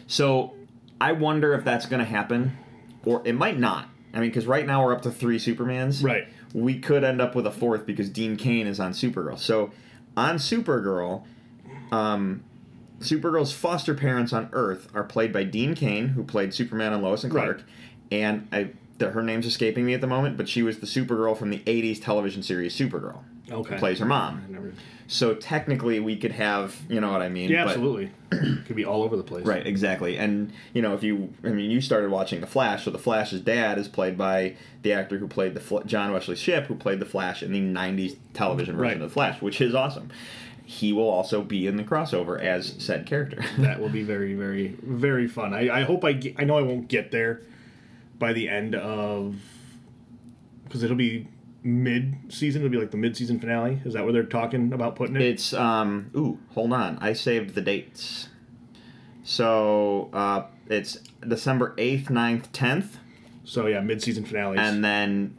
so 0.08 0.54
I 1.00 1.12
wonder 1.14 1.54
if 1.54 1.64
that's 1.64 1.86
going 1.86 2.00
to 2.00 2.06
happen, 2.10 2.58
or 3.06 3.22
it 3.26 3.34
might 3.34 3.60
not. 3.60 3.90
I 4.14 4.20
mean, 4.20 4.30
because 4.30 4.48
right 4.48 4.66
now 4.66 4.84
we're 4.84 4.94
up 4.94 5.04
to 5.04 5.12
three 5.12 5.38
Supermans. 5.38 6.04
Right. 6.04 6.28
We 6.54 6.80
could 6.80 7.04
end 7.04 7.22
up 7.22 7.36
with 7.36 7.46
a 7.46 7.52
fourth 7.52 7.86
because 7.86 8.10
Dean 8.10 8.36
Cain 8.36 8.66
is 8.66 8.80
on 8.80 8.94
Supergirl. 8.94 9.38
So 9.38 9.70
on 10.18 10.38
Supergirl, 10.38 11.24
um, 11.92 12.44
Supergirl's 13.02 13.54
foster 13.54 13.94
parents 13.94 14.34
on 14.34 14.50
Earth 14.52 14.88
are 14.96 15.04
played 15.04 15.32
by 15.32 15.44
Dean 15.44 15.76
Cain, 15.76 16.10
who 16.10 16.24
played 16.24 16.56
Superman 16.56 16.92
and 16.92 17.04
Lois 17.04 17.24
and 17.24 17.32
Right. 17.32 17.44
Clark, 17.44 17.64
and 18.12 18.48
I. 18.52 18.70
The, 19.00 19.10
her 19.12 19.24
name's 19.24 19.46
escaping 19.46 19.86
me 19.86 19.94
at 19.94 20.02
the 20.02 20.08
moment, 20.08 20.38
but 20.38 20.48
she 20.48 20.62
was 20.62 20.80
the 20.80 20.86
Supergirl 20.86 21.36
from 21.38 21.50
the 21.50 21.60
'80s 21.60 22.02
television 22.02 22.44
series 22.44 22.76
Supergirl. 22.78 23.24
Okay. 23.52 23.74
Who 23.74 23.80
plays 23.80 23.98
her 24.00 24.06
mom. 24.06 24.46
Never- 24.50 24.74
So 25.08 25.34
technically, 25.34 26.00
we 26.00 26.16
could 26.18 26.34
have, 26.34 26.78
you 26.88 27.02
know 27.02 27.12
what 27.12 27.24
I 27.24 27.30
mean? 27.30 27.50
Yeah, 27.50 27.64
but- 27.64 27.72
absolutely. 27.72 28.12
Could 28.68 28.76
be 28.76 28.86
all 28.86 29.02
over 29.02 29.18
the 29.18 29.24
place. 29.24 29.44
Right, 29.44 29.66
exactly. 29.66 30.18
And 30.20 30.54
you 30.74 30.84
know, 30.84 30.94
if 30.94 31.02
you, 31.02 31.34
I 31.44 31.48
mean, 31.50 31.72
you 31.72 31.82
started 31.82 32.12
watching 32.12 32.42
The 32.42 32.48
Flash, 32.48 32.86
so 32.86 32.92
The 32.92 33.00
Flash's 33.00 33.42
dad 33.42 33.80
is 33.80 33.88
played 33.88 34.20
by 34.20 34.56
the 34.84 34.94
actor 34.94 35.18
who 35.18 35.28
played 35.28 35.56
the 35.56 35.60
Fl- 35.60 35.80
John 35.80 36.12
Wesley 36.14 36.36
Shipp, 36.36 36.66
who 36.68 36.76
played 36.76 37.00
the 37.00 37.08
Flash 37.08 37.42
in 37.42 37.52
the 37.54 37.60
'90s 37.60 38.18
television 38.36 38.76
version 38.76 38.82
Right. 38.88 38.94
of 38.98 39.02
The 39.02 39.10
Flash, 39.10 39.42
which 39.42 39.60
is 39.62 39.74
awesome. 39.74 40.10
He 40.64 40.94
will 40.94 41.10
also 41.10 41.42
be 41.42 41.66
in 41.66 41.78
the 41.78 41.84
crossover 41.84 42.40
as 42.40 42.76
said 42.78 43.08
character. 43.08 43.44
that 43.58 43.80
will 43.80 43.90
be 43.90 44.04
very, 44.04 44.36
very, 44.36 44.76
very 44.84 45.28
fun. 45.28 45.56
I, 45.56 45.80
I 45.80 45.82
hope 45.84 46.04
I 46.06 46.14
get, 46.14 46.36
I 46.38 46.44
know 46.44 46.60
I 46.60 46.62
won't 46.62 46.88
get 46.88 47.10
there 47.12 47.42
by 48.20 48.34
the 48.34 48.48
end 48.50 48.76
of 48.76 49.36
because 50.66 50.84
it'll 50.84 50.96
be 50.98 51.28
mid 51.64 52.16
season. 52.30 52.62
It'll 52.62 52.72
be 52.72 52.78
like 52.78 52.92
the 52.92 52.98
mid 52.98 53.18
season 53.18 53.40
finale. 53.40 53.82
Is 53.86 53.94
that 53.94 54.04
where 54.04 54.14
they're 54.14 54.24
talking 54.24 54.72
about 54.74 54.96
putting 54.96 55.16
it? 55.16 55.22
it's 55.24 55.54
um, 55.54 56.12
ooh, 56.16 56.38
hold 56.54 56.74
on, 56.74 56.98
I 57.02 57.14
saved 57.14 57.56
the 57.56 57.62
dates. 57.62 58.28
So 59.24 60.10
uh, 60.14 60.44
it's 60.68 60.98
December 61.28 61.76
eighth, 61.78 62.10
9th, 62.10 62.46
tenth. 62.52 62.98
so 63.44 63.68
yeah, 63.68 63.80
mid 63.82 64.02
season 64.02 64.26
finales. 64.26 64.60
and 64.60 64.84
then 64.84 65.38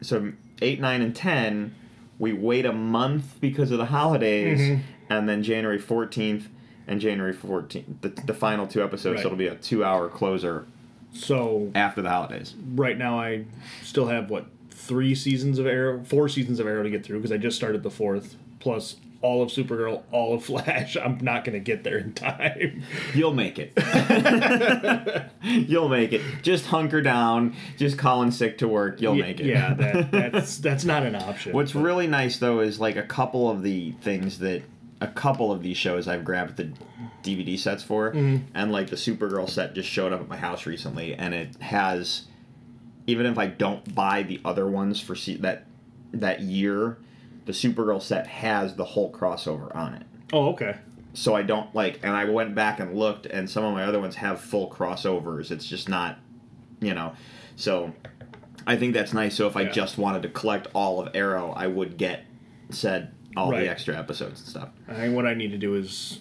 so 0.00 0.32
eight, 0.62 0.80
nine, 0.80 1.02
and 1.02 1.14
ten, 1.14 1.74
we 2.18 2.32
wait 2.32 2.64
a 2.66 2.72
month 2.72 3.40
because 3.40 3.70
of 3.70 3.78
the 3.78 3.86
holidays, 3.86 4.60
Mhm. 4.60 4.80
and 5.10 5.28
then 5.28 5.42
January 5.42 5.78
fourteenth 5.78 6.48
and 6.86 7.00
January 7.00 7.32
fourteenth, 7.32 8.00
the, 8.02 8.08
the 8.08 8.34
final 8.34 8.66
two 8.66 8.82
episodes. 8.82 9.16
Right. 9.16 9.22
So 9.22 9.26
it'll 9.28 9.38
be 9.38 9.48
a 9.48 9.56
two-hour 9.56 10.08
closer 10.10 10.66
so 11.12 11.70
after 11.74 12.02
the 12.02 12.10
holidays. 12.10 12.54
right 12.74 12.98
now 12.98 13.18
I 13.18 13.44
still 13.82 14.06
have 14.06 14.30
what 14.30 14.46
three 14.70 15.14
seasons 15.14 15.58
of 15.58 15.66
Arrow, 15.66 16.04
four 16.04 16.28
seasons 16.28 16.60
of 16.60 16.66
Arrow 16.66 16.82
to 16.82 16.90
get 16.90 17.04
through 17.04 17.18
because 17.18 17.32
I 17.32 17.38
just 17.38 17.56
started 17.56 17.82
the 17.82 17.90
fourth 17.90 18.36
plus 18.60 18.96
all 19.22 19.42
of 19.42 19.48
Supergirl, 19.48 20.02
all 20.12 20.34
of 20.34 20.44
Flash. 20.44 20.96
I'm 21.02 21.18
not 21.22 21.44
gonna 21.44 21.58
get 21.58 21.82
there 21.82 21.98
in 21.98 22.12
time. 22.12 22.82
You'll 23.14 23.34
make 23.34 23.58
it. 23.58 23.72
You'll 25.42 25.88
make 25.88 26.12
it. 26.12 26.20
Just 26.42 26.66
hunker 26.66 27.00
down. 27.00 27.56
Just 27.76 27.98
call 27.98 28.22
in 28.22 28.30
sick 28.30 28.58
to 28.58 28.68
work. 28.68 29.00
You'll 29.00 29.14
make 29.14 29.40
it. 29.40 29.46
yeah, 29.46 29.74
that, 29.74 30.10
that's 30.32 30.58
that's 30.58 30.84
not 30.84 31.02
an 31.04 31.16
option. 31.16 31.52
What's 31.52 31.72
but- 31.72 31.82
really 31.82 32.06
nice 32.06 32.38
though 32.38 32.60
is 32.60 32.78
like 32.78 32.96
a 32.96 33.02
couple 33.02 33.50
of 33.50 33.62
the 33.62 33.92
things 34.02 34.38
that 34.40 34.62
a 35.06 35.12
couple 35.12 35.52
of 35.52 35.62
these 35.62 35.76
shows 35.76 36.08
I've 36.08 36.24
grabbed 36.24 36.56
the 36.56 36.72
DVD 37.22 37.58
sets 37.58 37.82
for, 37.82 38.12
Mm-hmm. 38.12 38.44
and 38.54 38.72
like 38.72 38.90
the 38.90 38.96
Supergirl 38.96 39.48
set 39.48 39.74
just 39.74 39.88
showed 39.88 40.12
up 40.12 40.20
at 40.20 40.28
my 40.28 40.36
house 40.36 40.66
recently, 40.66 41.14
and 41.14 41.34
it 41.34 41.56
has, 41.60 42.22
even 43.06 43.26
if 43.26 43.38
I 43.38 43.46
don't 43.46 43.94
buy 43.94 44.22
the 44.22 44.40
other 44.44 44.66
ones 44.66 45.00
for 45.00 45.14
se- 45.14 45.36
that 45.38 45.66
that 46.12 46.40
year, 46.40 46.98
the 47.46 47.52
Supergirl 47.52 48.00
set 48.00 48.26
has 48.26 48.74
the 48.76 48.84
whole 48.84 49.12
crossover 49.12 49.74
on 49.74 49.94
it. 49.94 50.02
Oh, 50.32 50.48
okay. 50.50 50.76
So 51.14 51.34
I 51.34 51.42
don't 51.42 51.74
like, 51.74 52.00
and 52.02 52.14
I 52.14 52.24
went 52.26 52.54
back 52.54 52.78
and 52.80 52.94
looked, 52.96 53.26
and 53.26 53.48
some 53.50 53.64
of 53.64 53.72
my 53.74 53.84
other 53.84 53.98
ones 54.00 54.16
have 54.16 54.40
full 54.40 54.70
crossovers. 54.70 55.50
It's 55.50 55.66
just 55.66 55.88
not, 55.88 56.18
you 56.80 56.94
know, 56.94 57.14
so 57.56 57.92
I 58.66 58.76
think 58.76 58.94
that's 58.94 59.12
nice. 59.12 59.34
So 59.34 59.46
if 59.46 59.56
I 59.56 59.64
just 59.64 59.96
wanted 59.98 60.22
to 60.22 60.28
collect 60.28 60.68
all 60.74 61.00
of 61.00 61.08
Arrow, 61.14 61.52
I 61.56 61.66
would 61.66 61.96
get 61.96 62.24
said 62.70 63.12
all 63.36 63.50
Right. 63.52 63.64
the 63.64 63.70
extra 63.70 63.96
episodes 63.96 64.40
and 64.40 64.48
stuff. 64.48 64.68
I 64.88 64.94
think 64.94 65.14
what 65.14 65.26
I 65.26 65.34
need 65.34 65.50
to 65.52 65.58
do 65.58 65.74
is 65.74 66.20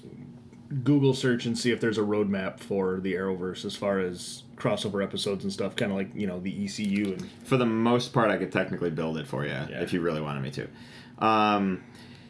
Google 0.83 1.13
search 1.13 1.45
and 1.45 1.57
see 1.57 1.71
if 1.71 1.79
there's 1.79 1.97
a 1.97 2.01
roadmap 2.01 2.59
for 2.59 2.99
the 2.99 3.13
Arrowverse 3.13 3.65
as 3.65 3.75
far 3.75 3.99
as 3.99 4.43
crossover 4.57 5.03
episodes 5.03 5.43
and 5.43 5.53
stuff, 5.53 5.75
kind 5.75 5.91
of 5.91 5.97
like 5.97 6.09
you 6.15 6.27
know 6.27 6.39
the 6.39 6.65
ECU 6.65 7.13
and 7.13 7.29
For 7.43 7.57
the 7.57 7.65
most 7.65 8.13
part, 8.13 8.31
I 8.31 8.37
could 8.37 8.51
technically 8.51 8.89
build 8.89 9.17
it 9.17 9.27
for 9.27 9.43
you 9.43 9.51
Yeah. 9.51 9.81
if 9.81 9.93
you 9.93 10.01
really 10.01 10.21
wanted 10.21 10.41
me 10.43 10.51
to. 10.51 10.67
Um, 11.25 11.83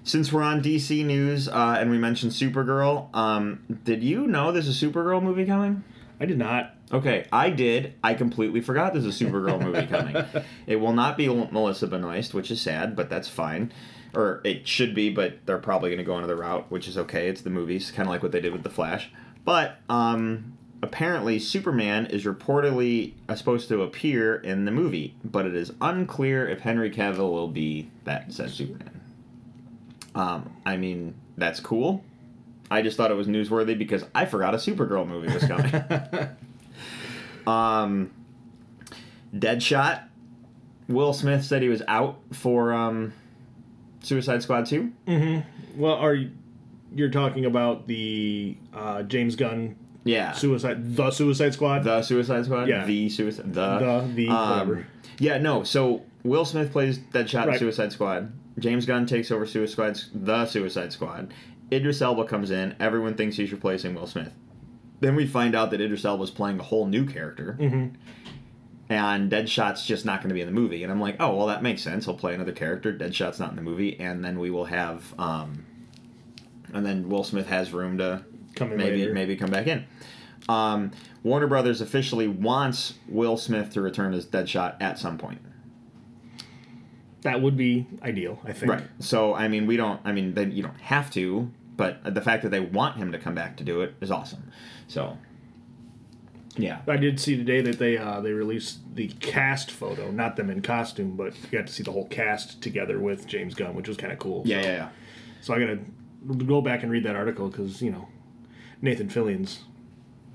since 0.03 0.31
we're 0.31 0.43
on 0.43 0.61
DC 0.61 1.03
news 1.03 1.47
uh, 1.47 1.77
and 1.79 1.89
we 1.89 1.97
mentioned 1.97 2.31
Supergirl, 2.33 3.15
um, 3.15 3.63
did 3.83 4.03
you 4.03 4.27
know 4.27 4.51
there's 4.51 4.67
a 4.69 4.85
Supergirl 4.85 5.23
movie 5.23 5.45
coming? 5.45 5.83
I 6.19 6.25
did 6.25 6.37
not. 6.37 6.71
Okay, 6.93 7.25
I 7.33 7.49
did. 7.49 7.95
I 8.03 8.13
completely 8.13 8.61
forgot 8.61 8.93
there's 8.93 9.05
a 9.07 9.09
Supergirl 9.25 9.59
movie 9.61 9.87
coming. 9.87 10.15
It 10.67 10.75
will 10.75 10.93
not 10.93 11.17
be 11.17 11.27
Melissa 11.27 11.87
Benoist, 11.87 12.33
which 12.35 12.51
is 12.51 12.61
sad, 12.61 12.95
but 12.95 13.09
that's 13.09 13.27
fine. 13.27 13.71
Or 14.15 14.41
it 14.43 14.67
should 14.67 14.95
be, 14.95 15.09
but 15.09 15.45
they're 15.45 15.57
probably 15.57 15.89
going 15.89 15.97
to 15.97 16.03
go 16.03 16.17
another 16.17 16.37
route, 16.37 16.71
which 16.71 16.87
is 16.87 16.97
okay. 16.97 17.27
It's 17.27 17.41
the 17.41 17.49
movies, 17.49 17.91
kind 17.91 18.07
of 18.07 18.11
like 18.11 18.23
what 18.23 18.31
they 18.31 18.41
did 18.41 18.53
with 18.53 18.63
The 18.63 18.69
Flash. 18.69 19.11
But 19.43 19.77
um, 19.89 20.57
apparently, 20.81 21.37
Superman 21.37 22.05
is 22.07 22.23
reportedly 22.23 23.13
uh, 23.27 23.35
supposed 23.35 23.67
to 23.69 23.81
appear 23.81 24.35
in 24.35 24.65
the 24.65 24.71
movie, 24.71 25.15
but 25.23 25.45
it 25.45 25.55
is 25.55 25.73
unclear 25.81 26.47
if 26.47 26.61
Henry 26.61 26.89
Cavill 26.89 27.31
will 27.31 27.49
be 27.49 27.89
that 28.05 28.31
said 28.31 28.51
Superman. 28.51 29.01
Um, 30.15 30.55
I 30.65 30.77
mean, 30.77 31.15
that's 31.37 31.59
cool. 31.59 32.03
I 32.71 32.81
just 32.81 32.97
thought 32.97 33.11
it 33.11 33.15
was 33.15 33.27
newsworthy 33.27 33.77
because 33.77 34.05
I 34.15 34.25
forgot 34.25 34.53
a 34.53 34.57
Supergirl 34.57 35.07
movie 35.07 35.31
was 35.31 35.43
coming. 35.45 36.29
Um, 37.47 38.11
Deadshot. 39.33 40.03
Will 40.87 41.13
Smith 41.13 41.43
said 41.43 41.61
he 41.61 41.69
was 41.69 41.81
out 41.87 42.19
for 42.31 42.71
um, 42.71 43.13
Suicide 44.05 44.43
Squad 44.43 44.65
2. 44.67 44.91
Well, 45.75 45.93
are 45.95 46.13
you, 46.13 46.31
you're 46.93 47.09
talking 47.09 47.45
about 47.45 47.87
the 47.87 48.55
uh, 48.73 49.03
James 49.03 49.35
Gunn 49.35 49.75
Yeah. 50.03 50.31
Suicide 50.33 50.95
the 50.95 51.11
Suicide 51.11 51.53
Squad? 51.53 51.83
the 51.83 52.01
Suicide 52.01 52.45
Squad? 52.45 52.67
Yeah. 52.67 52.85
The 52.85 53.09
Suicide. 53.09 53.53
The. 53.53 53.79
the 53.79 54.13
the 54.27 54.29
um, 54.29 54.85
yeah, 55.19 55.37
no. 55.37 55.63
So 55.63 56.03
Will 56.23 56.45
Smith 56.45 56.71
plays 56.71 56.99
Deadshot 56.99 57.43
in 57.43 57.49
Right. 57.49 57.59
Suicide 57.59 57.91
Squad. 57.91 58.31
James 58.59 58.85
Gunn 58.85 59.05
takes 59.05 59.31
over 59.31 59.45
Suicide 59.45 59.99
the 60.13 60.45
Suicide 60.45 60.93
Squad. 60.93 61.33
Idris 61.71 62.01
Elba 62.01 62.25
comes 62.25 62.51
in. 62.51 62.75
Everyone 62.79 63.15
thinks 63.15 63.35
he's 63.37 63.51
replacing 63.51 63.95
Will 63.95 64.07
Smith. 64.07 64.31
Then 65.01 65.15
we 65.15 65.25
find 65.27 65.55
out 65.55 65.71
that 65.71 65.81
Idris 65.81 66.05
Elba 66.05 66.23
is 66.23 66.31
playing 66.31 66.59
a 66.59 66.63
whole 66.63 66.85
new 66.85 67.05
character. 67.05 67.57
Mhm. 67.59 67.95
And 68.89 69.31
Deadshot's 69.31 69.85
just 69.85 70.05
not 70.05 70.19
going 70.21 70.29
to 70.29 70.35
be 70.35 70.41
in 70.41 70.47
the 70.47 70.53
movie. 70.53 70.83
And 70.83 70.91
I'm 70.91 71.01
like, 71.01 71.17
oh 71.19 71.35
well, 71.35 71.47
that 71.47 71.63
makes 71.63 71.81
sense. 71.81 72.05
He'll 72.05 72.15
play 72.15 72.33
another 72.35 72.51
character. 72.51 72.93
Deadshot's 72.93 73.39
not 73.39 73.49
in 73.49 73.55
the 73.55 73.61
movie, 73.61 73.99
and 73.99 74.23
then 74.23 74.39
we 74.39 74.49
will 74.51 74.65
have, 74.65 75.13
um, 75.19 75.65
and 76.73 76.85
then 76.85 77.09
Will 77.09 77.23
Smith 77.23 77.47
has 77.47 77.73
room 77.73 77.97
to 77.97 78.23
Come 78.55 78.71
in 78.71 78.77
maybe 78.77 78.99
later. 78.99 79.13
maybe 79.13 79.35
come 79.35 79.49
back 79.51 79.67
in. 79.67 79.85
Um, 80.47 80.91
Warner 81.23 81.47
Brothers 81.47 81.81
officially 81.81 82.27
wants 82.27 82.93
Will 83.09 83.37
Smith 83.37 83.71
to 83.73 83.81
return 83.81 84.13
as 84.13 84.25
Deadshot 84.27 84.75
at 84.79 84.99
some 84.99 85.17
point. 85.17 85.41
That 87.21 87.41
would 87.41 87.57
be 87.57 87.87
ideal, 88.03 88.39
I 88.45 88.53
think. 88.53 88.71
Right. 88.71 88.83
So 88.99 89.33
I 89.33 89.47
mean, 89.47 89.65
we 89.65 89.77
don't. 89.77 89.99
I 90.05 90.11
mean, 90.11 90.35
they, 90.35 90.45
you 90.45 90.61
don't 90.61 90.79
have 90.79 91.09
to, 91.11 91.49
but 91.75 92.13
the 92.13 92.21
fact 92.21 92.43
that 92.43 92.49
they 92.49 92.59
want 92.59 92.97
him 92.97 93.11
to 93.11 93.17
come 93.17 93.33
back 93.33 93.57
to 93.57 93.63
do 93.63 93.81
it 93.81 93.95
is 93.99 94.11
awesome. 94.11 94.51
So, 94.87 95.17
yeah. 96.57 96.79
I 96.87 96.97
did 96.97 97.19
see 97.19 97.35
today 97.37 97.61
that 97.61 97.79
they 97.79 97.97
uh, 97.97 98.21
they 98.21 98.31
released 98.31 98.79
the 98.95 99.07
cast 99.07 99.71
photo, 99.71 100.11
not 100.11 100.35
them 100.35 100.49
in 100.49 100.61
costume, 100.61 101.15
but 101.15 101.33
you 101.51 101.57
got 101.57 101.67
to 101.67 101.73
see 101.73 101.83
the 101.83 101.91
whole 101.91 102.07
cast 102.07 102.61
together 102.61 102.99
with 102.99 103.27
James 103.27 103.53
Gunn, 103.55 103.75
which 103.75 103.87
was 103.87 103.97
kind 103.97 104.11
of 104.13 104.19
cool. 104.19 104.43
Yeah, 104.45 104.61
so, 104.61 104.67
yeah, 104.67 104.73
yeah. 104.75 104.89
So 105.41 105.53
I 105.53 105.59
gotta 105.59 105.79
go 106.45 106.61
back 106.61 106.83
and 106.83 106.91
read 106.91 107.03
that 107.03 107.15
article 107.15 107.49
because 107.49 107.81
you 107.81 107.91
know 107.91 108.07
Nathan 108.81 109.09
Fillion's 109.09 109.61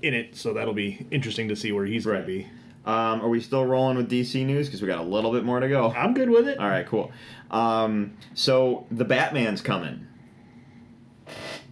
in 0.01 0.13
it, 0.13 0.35
so 0.35 0.53
that'll 0.53 0.73
be 0.73 1.05
interesting 1.11 1.47
to 1.49 1.55
see 1.55 1.71
where 1.71 1.85
he's 1.85 2.05
Right. 2.05 2.15
gonna 2.15 2.27
be. 2.27 2.47
Um, 2.83 3.21
are 3.21 3.29
we 3.29 3.39
still 3.41 3.63
rolling 3.63 3.97
with 3.97 4.09
DC 4.09 4.43
news? 4.43 4.67
Because 4.67 4.81
we 4.81 4.87
got 4.87 4.99
a 4.99 5.03
little 5.07 5.31
bit 5.31 5.43
more 5.43 5.59
to 5.59 5.69
go. 5.69 5.91
I'm 5.91 6.15
good 6.15 6.29
with 6.31 6.47
it. 6.47 6.57
All 6.57 6.67
right, 6.67 6.85
cool. 6.87 7.11
Um, 7.51 8.13
so 8.33 8.87
the 8.89 9.05
Batman's 9.05 9.61
coming. 9.61 10.07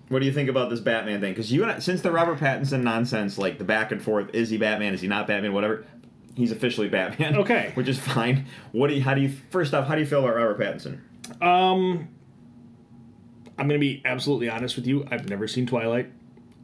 What 0.10 0.19
do 0.19 0.26
you 0.26 0.34
think 0.34 0.50
about 0.50 0.69
this 0.69 0.80
Batman 0.80 1.22
thing? 1.22 1.32
Because 1.32 1.52
you 1.52 1.62
and 1.63 1.72
I, 1.72 1.80
since 1.80 2.02
the 2.02 2.12
Robert 2.12 2.39
Pattinson 2.39 2.82
nonsense, 2.82 3.38
like 3.38 3.60
the 3.60 3.63
back 3.63 3.91
and 3.91 4.02
forth, 4.02 4.32
is 4.34 4.50
he 4.50 4.58
Batman? 4.58 4.93
Is 4.93 5.02
he 5.02 5.08
not 5.08 5.28
Batman? 5.28 5.54
Whatever. 5.54 5.86
He's 6.36 6.52
officially 6.52 6.89
Batman. 6.89 7.36
Okay. 7.38 7.72
which 7.76 7.88
is 7.88 8.00
fine. 8.00 8.45
What 8.72 8.88
do 8.88 8.95
you? 8.95 9.02
How 9.04 9.13
do 9.13 9.22
you? 9.22 9.32
First 9.52 9.74
off, 9.74 9.88
how 9.88 9.95
do 9.95 10.02
you 10.02 10.08
feel 10.08 10.19
about 10.19 10.36
Robert 10.36 10.60
Pattinson? 10.60 11.00
Um, 11.43 12.08
I'm 13.58 13.67
gonna 13.67 13.78
be 13.78 14.02
absolutely 14.04 14.50
honest 14.50 14.76
with 14.76 14.88
you. 14.88 15.06
I've 15.12 15.30
never 15.30 15.48
seen 15.48 15.67
Twilight. 15.67 16.12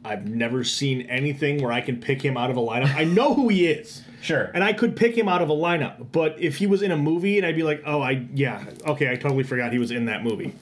I've 0.04 0.26
never 0.26 0.64
seen 0.64 1.02
anything 1.02 1.62
where 1.62 1.72
I 1.72 1.80
can 1.80 2.00
pick 2.00 2.22
him 2.22 2.36
out 2.36 2.50
of 2.50 2.56
a 2.56 2.60
lineup. 2.60 2.94
I 2.94 3.04
know 3.04 3.34
who 3.34 3.48
he 3.48 3.66
is. 3.66 4.02
Sure. 4.22 4.50
And 4.54 4.64
I 4.64 4.72
could 4.72 4.96
pick 4.96 5.16
him 5.16 5.28
out 5.28 5.40
of 5.40 5.50
a 5.50 5.54
lineup, 5.54 6.10
but 6.10 6.34
if 6.40 6.56
he 6.56 6.66
was 6.66 6.82
in 6.82 6.90
a 6.90 6.96
movie 6.96 7.36
and 7.36 7.46
I'd 7.46 7.54
be 7.54 7.62
like, 7.62 7.82
oh, 7.86 8.00
I, 8.00 8.26
yeah, 8.34 8.64
okay, 8.84 9.08
I 9.08 9.14
totally 9.14 9.44
forgot 9.44 9.72
he 9.72 9.78
was 9.78 9.92
in 9.92 10.06
that 10.06 10.24
movie. 10.24 10.52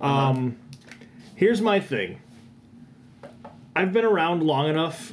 Um, 0.00 0.56
here's 1.34 1.60
my 1.60 1.80
thing 1.80 2.20
I've 3.78 3.92
been 3.92 4.04
around 4.04 4.42
long 4.42 4.68
enough 4.68 5.12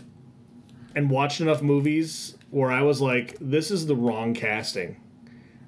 and 0.95 1.07
watched 1.07 1.39
enough 1.39 1.61
movies 1.61 2.35
where 2.49 2.71
I 2.71 2.81
was 2.81 2.99
like, 2.99 3.37
this 3.39 3.69
is 3.69 3.85
the 3.85 3.95
wrong 3.95 4.33
casting. 4.33 4.99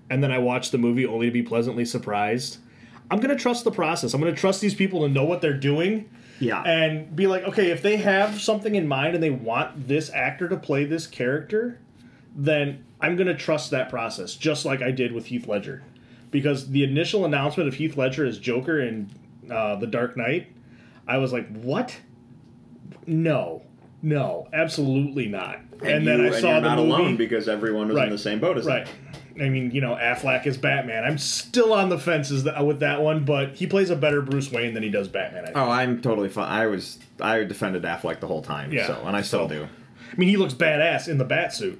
And 0.10 0.24
then 0.24 0.32
I 0.32 0.40
watched 0.40 0.72
the 0.72 0.80
movie 0.80 1.06
only 1.06 1.28
to 1.28 1.32
be 1.32 1.44
pleasantly 1.44 1.86
surprised. 1.86 2.58
I'm 3.12 3.20
going 3.20 3.30
to 3.30 3.40
trust 3.40 3.66
the 3.66 3.72
process. 3.72 4.16
I'm 4.16 4.20
going 4.20 4.34
to 4.34 4.42
trust 4.42 4.62
these 4.62 4.74
people 4.74 5.02
to 5.02 5.10
know 5.10 5.26
what 5.26 5.42
they're 5.42 5.54
doing 5.54 6.10
yeah. 6.40 6.64
and 6.64 7.16
be 7.16 7.28
like, 7.28 7.44
okay, 7.44 7.70
if 7.70 7.84
they 7.84 7.98
have 7.98 8.42
something 8.42 8.74
in 8.74 8.88
mind 8.88 9.14
and 9.14 9.24
they 9.24 9.30
want 9.30 9.88
this 9.88 10.10
actor 10.10 10.50
to 10.50 10.58
play 10.58 10.84
this 10.84 11.06
character, 11.06 11.80
then 12.36 12.84
I'm 13.00 13.16
going 13.16 13.28
to 13.28 13.36
trust 13.36 13.70
that 13.70 13.90
process, 13.90 14.34
just 14.34 14.66
like 14.66 14.82
I 14.82 14.90
did 14.90 15.12
with 15.12 15.28
Heath 15.28 15.48
Ledger. 15.48 15.84
Because 16.32 16.72
the 16.72 16.84
initial 16.84 17.26
announcement 17.26 17.68
of 17.68 17.76
Heath 17.76 17.96
Ledger 17.96 18.26
as 18.26 18.40
Joker 18.40 18.82
in 18.82 19.12
uh, 19.52 19.76
The 19.76 19.86
Dark 19.86 20.18
Knight, 20.18 20.48
I 21.08 21.20
was 21.20 21.32
like, 21.32 21.48
what? 21.58 21.96
No, 23.08 23.64
no, 24.02 24.48
absolutely 24.54 25.28
not. 25.28 25.60
And, 25.84 26.06
then 26.08 26.20
you- 26.20 26.28
I 26.28 26.40
saw 26.40 26.52
you're 26.52 26.62
the 26.62 26.68
not 26.70 26.78
movie. 26.78 26.90
alone 26.92 27.18
because 27.18 27.48
everyone 27.48 27.88
was 27.90 27.98
in 28.04 28.10
the 28.10 28.18
same 28.18 28.40
boat 28.40 28.58
as 28.58 28.66
him. 28.68 28.74
Right. 28.74 28.88
I 29.40 29.50
mean, 29.50 29.70
you 29.72 29.82
know, 29.82 29.96
Affleck 29.96 30.48
is 30.48 30.58
Batman. 30.58 31.04
I'm 31.04 31.20
still 31.20 31.72
on 31.72 31.90
the 31.90 32.00
fences 32.00 32.44
with 32.64 32.80
that 32.80 33.02
one, 33.04 33.24
but 33.24 33.54
he 33.56 33.68
plays 33.68 33.92
a 33.92 33.96
better 33.96 34.22
Bruce 34.22 34.52
Wayne 34.52 34.74
than 34.74 34.82
he 34.82 34.90
does 34.90 35.08
Batman. 35.08 35.44
I 35.44 35.46
think. 35.46 35.58
Oh, 35.58 35.70
I'm 35.70 36.02
totally 36.02 36.30
fine. 36.30 36.52
I 36.52 36.66
was 36.66 36.98
I 37.22 37.44
defended 37.44 37.84
Affleck 37.84 38.20
the 38.20 38.26
whole 38.28 38.42
time. 38.42 38.72
Yeah. 38.74 38.88
So 38.88 39.02
and 39.06 39.16
I 39.16 39.22
still 39.22 39.48
So- 39.48 39.54
do. 39.56 39.64
I 40.12 40.16
mean, 40.16 40.30
he 40.30 40.38
looks 40.38 40.54
badass 40.56 41.08
in 41.08 41.18
the 41.20 41.26
bat 41.26 41.54
suit, 41.54 41.80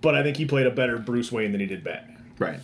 but 0.00 0.14
I 0.14 0.22
think 0.22 0.36
he 0.38 0.46
played 0.46 0.66
a 0.66 0.70
better 0.70 0.96
Bruce 0.98 1.30
Wayne 1.30 1.52
than 1.52 1.60
he 1.60 1.66
did 1.66 1.84
Batman. 1.84 2.16
Right. 2.38 2.60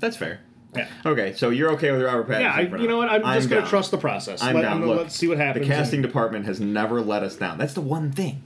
That's 0.00 0.16
fair. 0.16 0.40
Yeah. 0.76 0.88
Okay, 1.04 1.32
so 1.34 1.50
you're 1.50 1.70
okay 1.72 1.90
with 1.92 2.02
Robert 2.02 2.28
Pattinson? 2.28 2.40
Yeah, 2.40 2.52
I, 2.54 2.60
you 2.80 2.88
know 2.88 2.98
what? 2.98 3.08
I'm, 3.08 3.22
just 3.34 3.48
going 3.50 3.62
to 3.62 3.68
trust 3.68 3.90
the 3.90 3.98
process. 3.98 4.42
I'm 4.42 4.54
Let, 4.56 4.62
down. 4.62 4.82
I'm 4.82 4.86
Look, 4.86 4.98
let's 4.98 5.16
see 5.16 5.28
what 5.28 5.38
happens. 5.38 5.66
The 5.66 5.72
casting 5.74 5.98
and- 6.00 6.06
department 6.06 6.46
has 6.46 6.60
never 6.60 7.00
let 7.00 7.22
us 7.22 7.36
down. 7.36 7.58
That's 7.58 7.74
the 7.74 7.80
one 7.80 8.12
thing. 8.12 8.42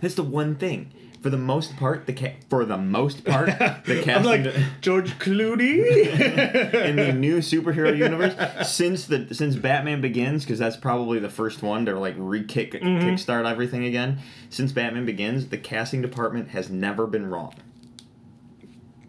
That's 0.00 0.14
the 0.14 0.22
one 0.24 0.56
thing. 0.56 0.92
For 1.22 1.28
the 1.28 1.36
most 1.36 1.76
part, 1.76 2.06
the 2.06 2.14
ca- 2.14 2.36
for 2.48 2.64
the 2.64 2.78
most 2.78 3.26
part, 3.26 3.48
the 3.58 3.98
I'm 3.98 4.02
casting 4.04 4.24
like 4.24 4.42
de- 4.44 4.66
George 4.80 5.18
Clooney. 5.18 5.84
in 6.74 6.96
the 6.96 7.12
new 7.12 7.40
superhero 7.40 7.94
universe 7.94 8.34
since 8.66 9.04
the 9.04 9.28
since 9.34 9.54
Batman 9.56 10.00
Begins, 10.00 10.44
because 10.44 10.58
that's 10.58 10.78
probably 10.78 11.18
the 11.18 11.28
first 11.28 11.62
one 11.62 11.84
to 11.84 11.98
like 12.00 12.14
re-kick 12.16 12.72
Mm-hmm. 12.72 13.06
kickstart 13.06 13.44
everything 13.44 13.84
again. 13.84 14.18
Since 14.48 14.72
Batman 14.72 15.04
Begins, 15.04 15.48
the 15.48 15.58
casting 15.58 16.00
department 16.00 16.48
has 16.50 16.70
never 16.70 17.06
been 17.06 17.28
wrong. 17.28 17.52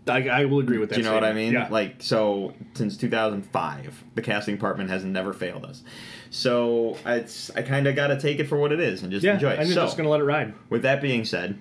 I, 0.08 0.28
I 0.30 0.46
will 0.46 0.60
agree 0.60 0.78
with 0.78 0.90
that. 0.90 0.96
Do 0.96 1.02
you 1.02 1.08
know 1.08 1.14
what 1.14 1.24
I 1.24 1.34
mean? 1.34 1.54
Yeah. 1.54 1.68
Like 1.70 1.98
so, 2.00 2.54
since 2.74 2.98
2005, 2.98 4.04
the 4.16 4.22
casting 4.22 4.56
department 4.56 4.90
has 4.90 5.04
never 5.04 5.32
failed 5.32 5.64
us. 5.66 5.84
So 6.32 6.98
it's 7.06 7.52
I 7.52 7.62
kind 7.62 7.88
of 7.88 7.96
got 7.96 8.08
to 8.08 8.20
take 8.20 8.40
it 8.40 8.48
for 8.48 8.58
what 8.58 8.72
it 8.72 8.80
is 8.80 9.04
and 9.04 9.12
just 9.12 9.24
yeah, 9.24 9.36
enjoy 9.36 9.52
it. 9.52 9.60
I'm 9.60 9.68
so, 9.68 9.84
just 9.86 9.98
going 9.98 10.06
to 10.06 10.10
let 10.10 10.22
it 10.22 10.24
ride. 10.24 10.54
with 10.70 10.82
that 10.84 11.02
being 11.02 11.26
said, 11.26 11.60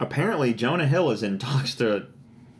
apparently 0.00 0.52
Jonah 0.52 0.86
Hill 0.86 1.10
is 1.10 1.22
in 1.22 1.38
talks 1.38 1.74
to 1.76 2.06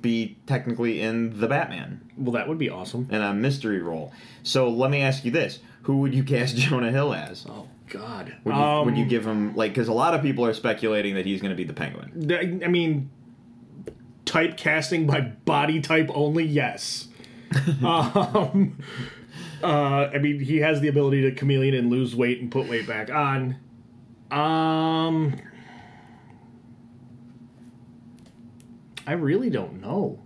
be 0.01 0.39
technically 0.47 1.01
in 1.03 1.41
the 1.41 1.47
Batman 1.47 2.01
Well, 2.17 2.33
that 2.33 2.49
would 2.49 2.57
be 2.59 2.71
awesome. 2.71 3.07
in 3.11 3.21
a 3.21 3.35
mystery 3.35 3.83
role. 3.83 4.13
So 4.43 4.69
let 4.69 4.91
me 4.91 5.03
ask 5.03 5.25
you 5.25 5.31
this: 5.31 5.59
Who 5.83 5.99
would 5.99 6.15
you 6.15 6.23
cast 6.25 6.57
Jonah 6.57 6.93
Hill 6.93 7.13
as? 7.15 7.47
Oh 7.49 7.69
God. 7.89 8.37
Would 8.45 8.55
you, 8.55 8.61
um, 8.61 8.87
would 8.87 8.97
you 8.97 9.05
give 9.05 9.27
him 9.27 9.57
like? 9.57 9.73
Because 9.73 9.89
a 9.89 9.93
lot 9.93 10.15
of 10.15 10.23
people 10.23 10.47
are 10.47 10.55
speculating 10.55 11.15
that 11.17 11.27
he's 11.27 11.41
going 11.41 11.51
to 11.51 11.57
be 11.57 11.65
the 11.65 11.75
Penguin. 11.75 12.63
I 12.63 12.69
mean, 12.69 13.11
typecasting 14.25 15.07
by 15.07 15.21
body 15.21 15.81
type 15.81 16.11
only. 16.13 16.45
Yes. 16.45 17.09
um, 17.85 18.79
uh, 19.63 20.11
I 20.13 20.19
mean, 20.19 20.41
he 20.41 20.59
has 20.59 20.81
the 20.81 20.89
ability 20.89 21.23
to 21.23 21.33
chameleon 21.33 21.75
and 21.75 21.91
lose 21.91 22.15
weight 22.15 22.41
and 22.41 22.51
put 22.51 22.69
weight 22.69 22.87
back 22.87 23.11
on. 23.11 23.57
Um, 24.31 25.37
I 29.07 29.13
really 29.13 29.51
don't 29.51 29.81
know. 29.81 30.23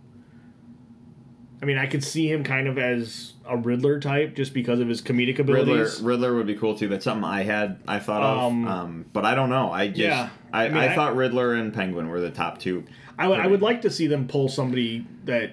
I 1.64 1.66
mean, 1.66 1.79
I 1.79 1.87
could 1.87 2.05
see 2.05 2.31
him 2.31 2.44
kind 2.44 2.68
of 2.68 2.77
as 2.77 3.33
a 3.48 3.57
Riddler 3.57 3.98
type 3.98 4.37
just 4.37 4.53
because 4.53 4.81
of 4.81 4.88
his 4.88 5.00
comedic 5.00 5.38
abilities. 5.38 5.98
Riddler 6.03 6.07
Riddler 6.07 6.35
would 6.35 6.46
be 6.46 6.57
cool 6.57 6.74
too. 6.77 6.88
That's 6.88 7.05
something 7.05 7.24
I 7.24 7.42
had 7.42 7.79
I 7.88 8.00
thought 8.00 8.22
Um, 8.22 8.66
of, 8.66 8.70
um, 8.70 9.07
but 9.14 9.24
I 9.24 9.35
don't 9.35 9.48
know. 9.48 9.72
I 9.72 9.88
just 9.88 9.98
Yeah. 10.00 10.29
I, 10.53 10.66
I 10.66 10.68
mean, 10.68 10.77
I, 10.77 10.92
I- 10.92 10.94
thought 10.94 11.16
Riddler 11.16 11.55
and 11.55 11.72
Penguin 11.72 12.11
were 12.11 12.20
the 12.20 12.29
top 12.31 12.59
two. 12.59 12.85
I 13.18 13.29
would- 13.29 13.40
I 13.40 13.46
would 13.46 13.62
like 13.62 13.81
to 13.83 13.90
see 13.90 14.07
them 14.09 14.29
pull 14.29 14.50
somebody 14.50 15.07
that 15.24 15.53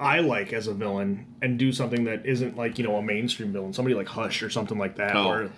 I 0.00 0.18
like 0.18 0.52
as 0.52 0.66
a 0.66 0.74
villain 0.74 1.26
and 1.40 1.60
do 1.60 1.70
something 1.70 2.02
that 2.06 2.26
isn't 2.26 2.56
like 2.56 2.76
you 2.76 2.82
know 2.84 2.96
a 2.96 3.02
mainstream 3.02 3.52
villain, 3.52 3.72
somebody 3.72 3.94
like 3.94 4.08
Hush 4.08 4.42
or 4.42 4.50
something 4.50 4.78
like 4.78 4.96
that. 4.96 5.14
Oh. 5.14 5.28
Or, 5.28 5.50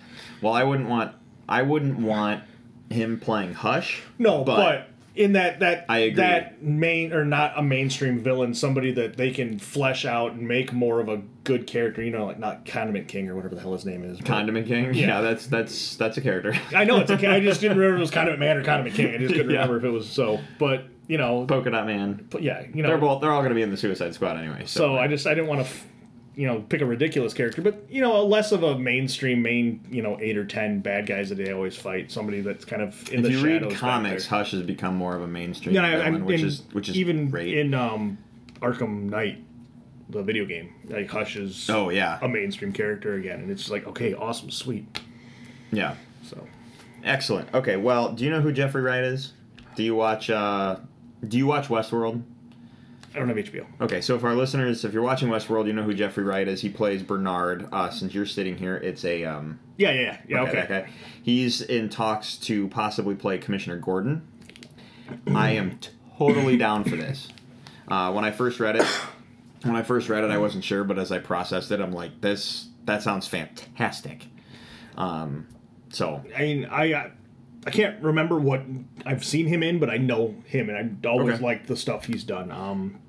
Well, 0.43 0.53
I 0.53 0.63
wouldn't 0.63 0.87
want 0.87 1.13
I 1.49 1.63
wouldn't 1.63 1.97
want 1.99 2.43
him 2.91 3.19
playing 3.19 3.53
Hush. 3.55 4.03
no, 4.19 4.43
but, 4.43 4.87
in 5.19 5.33
that 5.33 5.59
that 5.59 5.85
I 5.89 5.97
agree. 5.99 6.15
that 6.15 6.63
main 6.63 7.11
or 7.11 7.25
not 7.25 7.53
a 7.57 7.61
mainstream 7.61 8.19
villain, 8.23 8.53
somebody 8.53 8.93
that 8.93 9.17
they 9.17 9.31
can 9.31 9.59
flesh 9.59 10.05
out 10.05 10.31
and 10.31 10.47
make 10.47 10.71
more 10.71 11.01
of 11.01 11.09
a 11.09 11.21
good 11.43 11.67
character. 11.67 12.01
You 12.01 12.11
know, 12.11 12.25
like 12.25 12.39
not 12.39 12.65
Condiment 12.65 13.07
King 13.09 13.27
or 13.29 13.35
whatever 13.35 13.53
the 13.55 13.61
hell 13.61 13.73
his 13.73 13.85
name 13.85 14.03
is. 14.03 14.19
Condiment 14.21 14.65
King. 14.67 14.93
Yeah. 14.93 15.07
Yeah, 15.07 15.21
that's 15.21 15.45
that's 15.47 15.95
that's 15.97 16.17
a 16.17 16.21
character. 16.21 16.55
I 16.75 16.85
know 16.85 16.97
it's 17.01 17.11
okay. 17.11 17.27
I 17.27 17.41
just 17.41 17.59
didn't 17.59 17.77
remember 17.77 17.95
if 17.95 17.99
it 17.99 18.01
was 18.01 18.11
Condiment 18.11 18.39
Man 18.39 18.57
or 18.57 18.63
Condiment 18.63 18.95
King. 18.95 19.13
I 19.13 19.17
just 19.17 19.33
couldn't 19.33 19.49
Yeah. 19.51 19.57
remember 19.61 19.77
if 19.77 19.83
it 19.83 19.89
was 19.91 20.09
so. 20.09 20.39
But 20.57 20.85
you 21.07 21.17
know, 21.17 21.45
Polka 21.45 21.69
Dot 21.69 21.85
Man. 21.85 22.27
yeah, 22.39 22.65
you 22.73 22.81
know, 22.81 22.87
They're 22.89 22.97
both. 22.97 23.19
They're 23.21 23.31
all 23.31 23.41
going 23.41 23.49
to 23.49 23.55
be 23.55 23.61
in 23.63 23.71
the 23.71 23.77
Suicide 23.77 24.13
Squad 24.13 24.37
anyway. 24.37 24.61
So, 24.67 24.79
So 24.79 24.97
I 24.97 25.07
just 25.07 25.27
I 25.27 25.33
didn't 25.33 25.47
want 25.47 25.65
to, 25.65 25.73
you 26.35 26.47
know, 26.47 26.61
pick 26.61 26.81
a 26.81 26.85
ridiculous 26.85 27.33
character, 27.33 27.61
but 27.61 27.83
you 27.89 28.01
know, 28.01 28.23
less 28.25 28.51
of 28.51 28.63
a 28.63 28.77
mainstream 28.77 29.41
main, 29.41 29.85
you 29.91 30.01
know, 30.01 30.17
eight 30.21 30.37
or 30.37 30.45
ten 30.45 30.79
bad 30.79 31.05
guys 31.05 31.29
that 31.29 31.35
they 31.35 31.51
always 31.51 31.75
fight. 31.75 32.11
Somebody 32.11 32.41
that's 32.41 32.65
kind 32.65 32.81
of 32.81 33.09
in 33.11 33.19
if 33.19 33.23
the 33.23 33.31
you 33.31 33.39
shadows. 33.39 33.71
read 33.71 33.79
comics. 33.79 34.25
Hush 34.27 34.51
has 34.51 34.63
become 34.63 34.95
more 34.95 35.15
of 35.15 35.21
a 35.21 35.27
mainstream 35.27 35.75
yeah, 35.75 35.89
villain, 35.91 36.15
I'm, 36.15 36.25
which 36.25 36.41
in- 36.41 36.47
is 36.47 36.63
which 36.71 36.89
is 36.89 36.95
even 36.97 37.29
great. 37.29 37.57
in 37.57 37.73
um, 37.73 38.17
Arkham 38.61 39.09
Knight, 39.09 39.43
the 40.09 40.23
video 40.23 40.45
game. 40.45 40.73
Like 40.85 41.09
Hush 41.09 41.35
is 41.35 41.69
oh 41.69 41.89
yeah, 41.89 42.19
a 42.21 42.27
mainstream 42.27 42.71
character 42.71 43.15
again, 43.15 43.39
and 43.41 43.51
it's 43.51 43.69
like 43.69 43.85
okay, 43.87 44.13
awesome, 44.13 44.51
sweet. 44.51 44.99
yeah, 45.71 45.95
So 46.23 46.47
excellent. 47.03 47.53
Okay, 47.53 47.75
well, 47.75 48.13
do 48.13 48.23
you 48.23 48.29
know 48.29 48.41
who 48.41 48.51
Jeffrey 48.51 48.81
Wright 48.81 49.03
is? 49.03 49.33
Do 49.75 49.83
you 49.83 49.95
watch? 49.95 50.29
uh 50.29 50.77
Do 51.27 51.37
you 51.37 51.47
watch 51.47 51.67
Westworld? 51.67 52.23
I 53.13 53.19
don't 53.19 53.27
have 53.27 53.37
HBO. 53.37 53.65
Okay, 53.81 54.01
so 54.01 54.19
for 54.19 54.27
our 54.27 54.35
listeners, 54.35 54.85
if 54.85 54.93
you're 54.93 55.03
watching 55.03 55.29
Westworld, 55.29 55.65
you 55.65 55.73
know 55.73 55.83
who 55.83 55.93
Jeffrey 55.93 56.23
Wright 56.23 56.47
is. 56.47 56.61
He 56.61 56.69
plays 56.69 57.01
Bernard. 57.01 57.67
Uh, 57.71 57.89
since 57.89 58.13
you're 58.13 58.25
sitting 58.25 58.55
here, 58.57 58.77
it's 58.77 59.03
a 59.03 59.25
um, 59.25 59.59
Yeah, 59.77 59.91
yeah, 59.91 60.01
yeah. 60.01 60.17
yeah 60.27 60.41
okay. 60.41 60.65
guy. 60.69 60.89
He's 61.21 61.61
in 61.61 61.89
talks 61.89 62.37
to 62.37 62.67
possibly 62.67 63.15
play 63.15 63.37
Commissioner 63.39 63.77
Gordon. 63.77 64.27
I 65.27 65.51
am 65.51 65.79
totally 66.17 66.57
down 66.57 66.83
for 66.83 66.95
this. 66.95 67.29
Uh, 67.87 68.11
when 68.11 68.23
I 68.23 68.31
first 68.31 68.59
read 68.59 68.75
it, 68.75 68.85
when 69.63 69.75
I 69.75 69.81
first 69.81 70.07
read 70.09 70.23
it, 70.23 70.29
I 70.29 70.37
wasn't 70.37 70.63
sure, 70.63 70.83
but 70.83 70.99
as 70.99 71.11
I 71.11 71.19
processed 71.19 71.71
it, 71.71 71.79
I'm 71.79 71.91
like, 71.91 72.21
this 72.21 72.67
that 72.85 73.01
sounds 73.01 73.27
fantastic. 73.27 74.25
Um, 74.97 75.47
so 75.89 76.23
I 76.37 76.41
mean, 76.41 76.65
I 76.65 76.93
uh, 76.93 77.09
I 77.65 77.71
can't 77.71 78.01
remember 78.01 78.39
what 78.39 78.61
I've 79.05 79.23
seen 79.25 79.47
him 79.47 79.61
in, 79.63 79.79
but 79.79 79.89
I 79.89 79.97
know 79.97 80.35
him, 80.45 80.69
and 80.69 80.77
I 81.05 81.07
always 81.09 81.35
Okay. 81.35 81.43
liked 81.43 81.67
the 81.67 81.75
stuff 81.75 82.05
he's 82.05 82.23
done. 82.23 82.51
Um, 82.51 82.99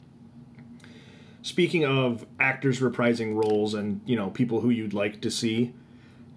speaking 1.42 1.84
of 1.84 2.26
actors 2.38 2.80
reprising 2.80 3.34
roles 3.34 3.74
and 3.74 4.00
you 4.04 4.16
know 4.16 4.30
people 4.30 4.60
who 4.60 4.70
you'd 4.70 4.92
like 4.94 5.20
to 5.22 5.30
see, 5.30 5.72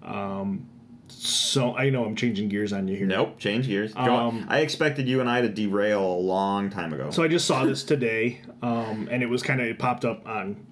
um, 0.02 0.66
so 1.08 1.76
I 1.76 1.90
know 1.90 2.04
I'm 2.04 2.16
changing 2.16 2.48
gears 2.48 2.72
on 2.72 2.88
you 2.88 2.96
here. 2.96 3.06
nope, 3.06 3.38
change 3.38 3.66
gears. 3.66 3.92
Um, 3.96 4.46
I 4.48 4.60
expected 4.60 5.08
you 5.08 5.20
and 5.20 5.28
I 5.28 5.40
to 5.42 5.48
derail 5.48 6.02
a 6.04 6.18
long 6.20 6.70
time 6.70 6.92
ago. 6.92 7.10
So 7.10 7.22
I 7.22 7.28
just 7.28 7.46
saw 7.46 7.64
this 7.64 7.82
today, 7.84 8.40
um, 8.62 9.08
and 9.10 9.22
it 9.22 9.26
was 9.28 9.42
kind 9.42 9.60
of 9.60 9.66
it 9.66 9.78
popped 9.78 10.04
up 10.04 10.26
on 10.26 10.64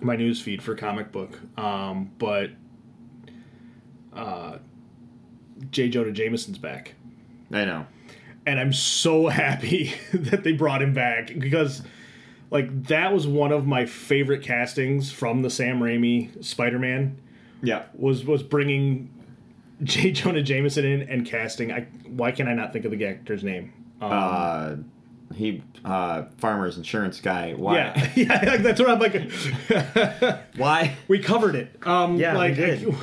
my 0.00 0.14
news 0.16 0.40
feed 0.40 0.62
for 0.62 0.74
comic 0.76 1.10
book. 1.12 1.38
Um, 1.58 2.12
but 2.18 2.50
uh, 4.12 4.58
J. 5.70 5.88
Jonah 5.88 6.12
Jameson's 6.12 6.58
back, 6.58 6.94
I 7.52 7.64
know. 7.64 7.86
and 8.46 8.60
I'm 8.60 8.72
so 8.72 9.26
happy 9.44 9.94
that 10.12 10.44
they 10.44 10.52
brought 10.52 10.82
him 10.82 10.92
back 10.94 11.32
because, 11.38 11.82
like, 12.50 12.84
that 12.88 13.12
was 13.12 13.26
one 13.26 13.52
of 13.52 13.66
my 13.66 13.86
favorite 13.86 14.42
castings 14.42 15.10
from 15.12 15.42
the 15.42 15.50
Sam 15.50 15.80
Raimi 15.80 16.44
Spider-Man. 16.44 17.18
Yeah. 17.62 17.84
Was 17.94 18.24
was 18.24 18.42
bringing 18.42 19.10
J. 19.82 20.12
Jonah 20.12 20.42
Jameson 20.42 20.84
in 20.84 21.02
and 21.08 21.26
casting. 21.26 21.72
I 21.72 21.86
why 22.08 22.30
can 22.32 22.48
I 22.48 22.54
not 22.54 22.72
think 22.72 22.84
of 22.84 22.90
the 22.92 23.04
actor's 23.06 23.42
name? 23.42 23.72
Um, 24.00 24.12
Uh, 24.12 24.76
he 25.34 25.62
uh, 25.84 26.24
farmers 26.38 26.76
insurance 26.76 27.20
guy. 27.20 27.54
Why? 27.54 27.76
yeah, 27.76 28.12
yeah, 28.14 28.56
that's 28.58 28.78
what 28.78 28.88
I'm 28.90 28.98
like. 29.00 29.30
Why? 30.56 30.96
we 31.08 31.18
covered 31.18 31.54
it. 31.56 31.74
Um, 31.86 32.16
Yeah, 32.16 32.32
we 32.32 32.38
like, 32.38 32.54
did. 32.56 32.94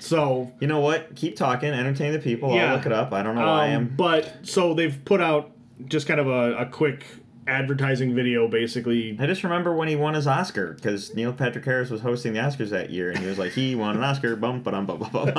So, 0.00 0.52
You 0.60 0.66
know 0.66 0.80
what? 0.80 1.14
Keep 1.16 1.36
talking. 1.36 1.70
Entertain 1.70 2.12
the 2.12 2.18
people. 2.18 2.54
Yeah. 2.54 2.70
I'll 2.70 2.76
look 2.76 2.86
it 2.86 2.92
up. 2.92 3.12
I 3.12 3.22
don't 3.22 3.34
know 3.34 3.42
why 3.46 3.66
I 3.68 3.74
um, 3.74 3.82
am. 3.84 3.94
but 3.96 4.32
so 4.42 4.74
they've 4.74 4.98
put 5.04 5.20
out 5.20 5.52
just 5.86 6.06
kind 6.06 6.20
of 6.20 6.26
a, 6.28 6.56
a 6.58 6.66
quick 6.66 7.04
advertising 7.46 8.14
video, 8.14 8.48
basically. 8.48 9.16
I 9.20 9.26
just 9.26 9.44
remember 9.44 9.74
when 9.74 9.88
he 9.88 9.96
won 9.96 10.14
his 10.14 10.26
Oscar 10.26 10.74
because 10.74 11.14
Neil 11.14 11.32
Patrick 11.32 11.64
Harris 11.64 11.90
was 11.90 12.00
hosting 12.00 12.32
the 12.32 12.40
Oscars 12.40 12.70
that 12.70 12.90
year, 12.90 13.10
and 13.10 13.18
he 13.18 13.26
was 13.26 13.38
like, 13.38 13.52
"He 13.52 13.74
won 13.74 13.96
an 13.96 14.02
Oscar." 14.04 14.36
Bum 14.44 14.62
ba 14.62 14.70
dum 14.72 14.86
bum 14.86 14.98
bum 14.98 15.10
bum. 15.12 15.32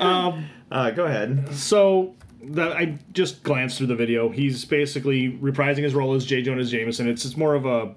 Um, 0.00 0.46
Uh, 0.70 0.88
go 0.92 1.04
ahead. 1.04 1.52
So 1.52 2.14
the, 2.40 2.72
I 2.72 2.96
just 3.12 3.42
glanced 3.42 3.78
through 3.78 3.88
the 3.88 3.96
video. 3.96 4.28
He's 4.28 4.64
basically 4.64 5.32
reprising 5.32 5.82
his 5.82 5.94
role 5.94 6.14
as 6.14 6.24
J. 6.24 6.42
Jonah 6.42 6.62
Jameson. 6.62 7.08
It's 7.08 7.24
it's 7.24 7.36
more 7.36 7.56
of 7.56 7.66
a 7.66 7.92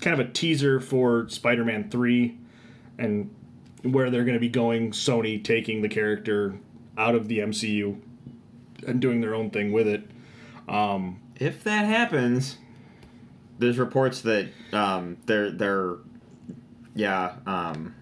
kind 0.00 0.18
of 0.18 0.26
a 0.26 0.30
teaser 0.30 0.80
for 0.80 1.28
Spider-Man 1.28 1.90
Three, 1.90 2.38
and 2.98 3.34
where 3.82 4.10
they're 4.10 4.24
going 4.24 4.34
to 4.34 4.40
be 4.40 4.48
going. 4.48 4.90
Sony 4.90 5.42
taking 5.42 5.82
the 5.82 5.88
character 5.88 6.58
out 6.98 7.14
of 7.14 7.28
the 7.28 7.38
MCU 7.38 8.00
and 8.86 9.00
doing 9.00 9.20
their 9.20 9.34
own 9.34 9.50
thing 9.50 9.72
with 9.72 9.86
it. 9.86 10.10
If 11.40 11.64
that 11.64 11.86
happens, 11.86 12.58
there's 13.58 13.78
reports 13.78 14.20
that 14.20 14.50
um, 14.74 15.16
they're 15.24 15.50
they're 15.50 15.96
yeah. 16.94 17.36
Um, 17.46 17.94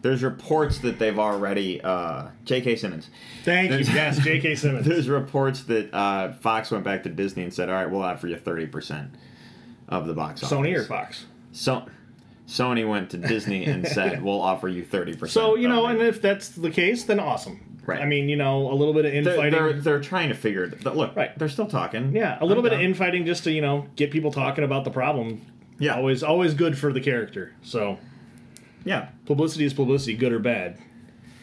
there's 0.00 0.22
reports 0.22 0.78
that 0.78 0.98
they've 0.98 1.18
already 1.18 1.82
uh, 1.82 2.28
J.K. 2.46 2.76
Simmons. 2.76 3.10
Thank 3.44 3.72
you. 3.72 3.78
Yes, 3.94 4.18
J.K. 4.18 4.54
Simmons. 4.54 4.86
There's 4.88 5.08
reports 5.08 5.62
that 5.64 5.94
uh, 5.94 6.32
Fox 6.32 6.70
went 6.70 6.84
back 6.84 7.02
to 7.04 7.08
Disney 7.10 7.42
and 7.42 7.52
said, 7.52 7.68
"All 7.68 7.74
right, 7.74 7.90
we'll 7.90 8.02
offer 8.02 8.26
you 8.26 8.36
thirty 8.36 8.66
percent 8.66 9.14
of 9.88 10.06
the 10.06 10.14
box 10.14 10.42
office." 10.42 10.56
Sony 10.56 10.76
or 10.76 10.84
Fox? 10.84 11.26
So, 11.52 11.84
Sony 12.48 12.88
went 12.88 13.10
to 13.10 13.16
Disney 13.18 13.64
and 13.64 13.86
said, 13.96 14.22
"We'll 14.22 14.40
offer 14.40 14.68
you 14.68 14.84
thirty 14.84 15.12
percent." 15.12 15.30
So 15.32 15.54
you 15.56 15.68
know, 15.68 15.86
and 15.86 16.00
if 16.00 16.20
that's 16.20 16.48
the 16.50 16.70
case, 16.70 17.04
then 17.04 17.20
awesome. 17.20 17.60
Right. 17.86 18.00
I 18.00 18.06
mean, 18.06 18.30
you 18.30 18.36
know, 18.36 18.72
a 18.72 18.74
little 18.74 18.94
bit 18.94 19.04
of 19.04 19.12
they're, 19.12 19.20
infighting. 19.34 19.52
they're 19.52 19.72
they're 19.74 20.00
trying 20.00 20.30
to 20.30 20.34
figure 20.34 20.64
it. 20.64 20.84
Look, 20.86 21.14
Right. 21.14 21.38
They're 21.38 21.50
still 21.50 21.66
talking. 21.66 22.16
yeah, 22.16 22.38
a 22.40 22.46
little 22.46 22.64
I'm 22.64 22.70
bit 22.70 22.72
of 22.72 22.80
infighting 22.80 23.26
just 23.26 23.44
to 23.44 23.52
you 23.52 23.60
know 23.60 23.86
get 23.96 24.10
people 24.10 24.32
talking 24.32 24.64
about 24.64 24.84
the 24.84 24.90
problem. 24.90 25.42
Yeah. 25.78 25.96
always 25.96 26.22
always 26.22 26.54
good 26.54 26.78
for 26.78 26.92
the 26.94 27.00
character. 27.00 27.52
So 27.62 27.98
Yeah. 28.84 29.08
publicity 29.26 29.64
is 29.66 29.74
publicity, 29.74 30.14
good 30.16 30.32
or 30.32 30.38
bad. 30.38 30.78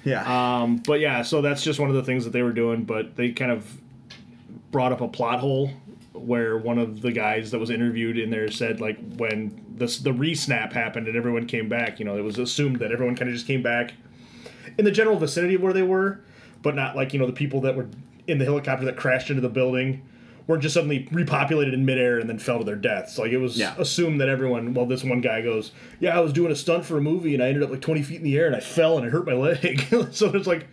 Yeah. 0.03 0.23
Um, 0.61 0.77
but 0.77 0.99
yeah, 0.99 1.21
so 1.21 1.41
that's 1.43 1.63
just 1.63 1.79
one 1.79 1.89
of 1.89 1.95
the 1.95 2.01
things 2.03 2.23
that 2.23 2.31
they 2.31 2.41
were 2.41 2.53
doing. 2.53 2.85
But 2.85 3.15
they 3.17 3.33
kind 3.33 3.51
of 3.51 3.79
brought 4.71 4.91
up 4.91 5.01
a 5.01 5.07
plot 5.07 5.41
hole 5.41 5.69
where 6.25 6.57
one 6.57 6.77
of 6.77 7.01
the 7.01 7.11
guys 7.11 7.51
that 7.51 7.59
was 7.59 7.69
interviewed 7.69 8.17
in 8.17 8.29
there 8.29 8.49
said 8.51 8.79
like 8.81 8.97
when 9.17 9.59
this 9.75 9.97
the 9.99 10.13
re-snap 10.13 10.73
happened 10.73 11.07
and 11.07 11.15
everyone 11.17 11.45
came 11.47 11.67
back, 11.69 11.99
you 11.99 12.05
know, 12.05 12.17
it 12.17 12.23
was 12.23 12.37
assumed 12.37 12.77
that 12.79 12.91
everyone 12.91 13.15
kind 13.15 13.29
of 13.29 13.35
just 13.35 13.47
came 13.47 13.61
back 13.63 13.93
in 14.77 14.85
the 14.85 14.91
general 14.91 15.17
vicinity 15.17 15.55
of 15.55 15.61
where 15.61 15.73
they 15.73 15.81
were, 15.83 16.21
but 16.61 16.75
not 16.75 16.95
like 16.95 17.13
you 17.13 17.19
know 17.19 17.25
the 17.27 17.33
people 17.33 17.61
that 17.61 17.75
were 17.75 17.87
in 18.27 18.37
the 18.37 18.45
helicopter 18.45 18.85
that 18.85 18.95
crashed 18.97 19.29
into 19.29 19.41
the 19.41 19.49
building 19.49 20.01
weren't 20.47 20.63
just 20.63 20.73
suddenly 20.73 21.05
repopulated 21.11 21.71
in 21.73 21.85
midair 21.85 22.17
and 22.19 22.27
then 22.29 22.37
fell 22.39 22.57
to 22.59 22.63
their 22.65 22.75
deaths. 22.75 23.17
Like 23.17 23.31
it 23.31 23.37
was 23.37 23.57
Yeah. 23.57 23.75
assumed 23.77 24.19
that 24.21 24.29
everyone. 24.29 24.73
Well, 24.73 24.85
this 24.85 25.03
one 25.03 25.21
guy 25.21 25.41
goes, 25.41 25.71
"Yeah, 25.99 26.17
I 26.17 26.19
was 26.21 26.33
doing 26.33 26.51
a 26.51 26.55
stunt 26.55 26.83
for 26.85 26.97
a 26.97 27.01
movie 27.01 27.33
and 27.33 27.43
I 27.43 27.47
ended 27.47 27.63
up 27.63 27.69
like 27.69 27.81
twenty 27.81 28.01
feet 28.01 28.17
in 28.17 28.23
the 28.23 28.37
air 28.37 28.47
and 28.47 28.55
I 28.55 28.59
fell 28.59 28.97
and 28.97 29.05
I 29.05 29.09
hurt 29.09 29.25
my 29.25 29.33
leg." 29.33 29.85
so 30.11 30.27
it's 30.33 30.47
like 30.47 30.67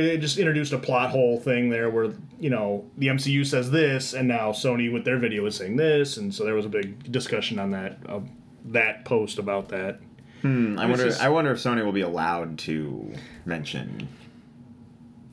they 0.00 0.18
just 0.18 0.38
introduced 0.38 0.72
a 0.72 0.78
plot 0.78 1.10
hole 1.10 1.38
thing 1.40 1.70
there 1.70 1.88
where 1.90 2.12
you 2.38 2.50
know 2.50 2.84
the 2.98 3.06
MCU 3.08 3.46
says 3.46 3.70
this 3.70 4.12
and 4.14 4.28
now 4.28 4.52
Sony 4.52 4.92
with 4.92 5.04
their 5.04 5.18
video 5.18 5.44
is 5.46 5.56
saying 5.56 5.76
this, 5.76 6.16
and 6.16 6.34
so 6.34 6.44
there 6.44 6.54
was 6.54 6.66
a 6.66 6.68
big 6.68 7.10
discussion 7.12 7.58
on 7.58 7.70
that 7.72 7.98
uh, 8.08 8.20
that 8.66 9.04
post 9.04 9.38
about 9.38 9.68
that. 9.70 10.00
Hmm, 10.42 10.78
I 10.78 10.86
wonder. 10.86 11.04
just- 11.06 11.22
I 11.22 11.28
wonder 11.30 11.52
if 11.52 11.58
Sony 11.58 11.84
will 11.84 11.92
be 11.92 12.02
allowed 12.02 12.58
to 12.60 13.12
mention, 13.46 14.08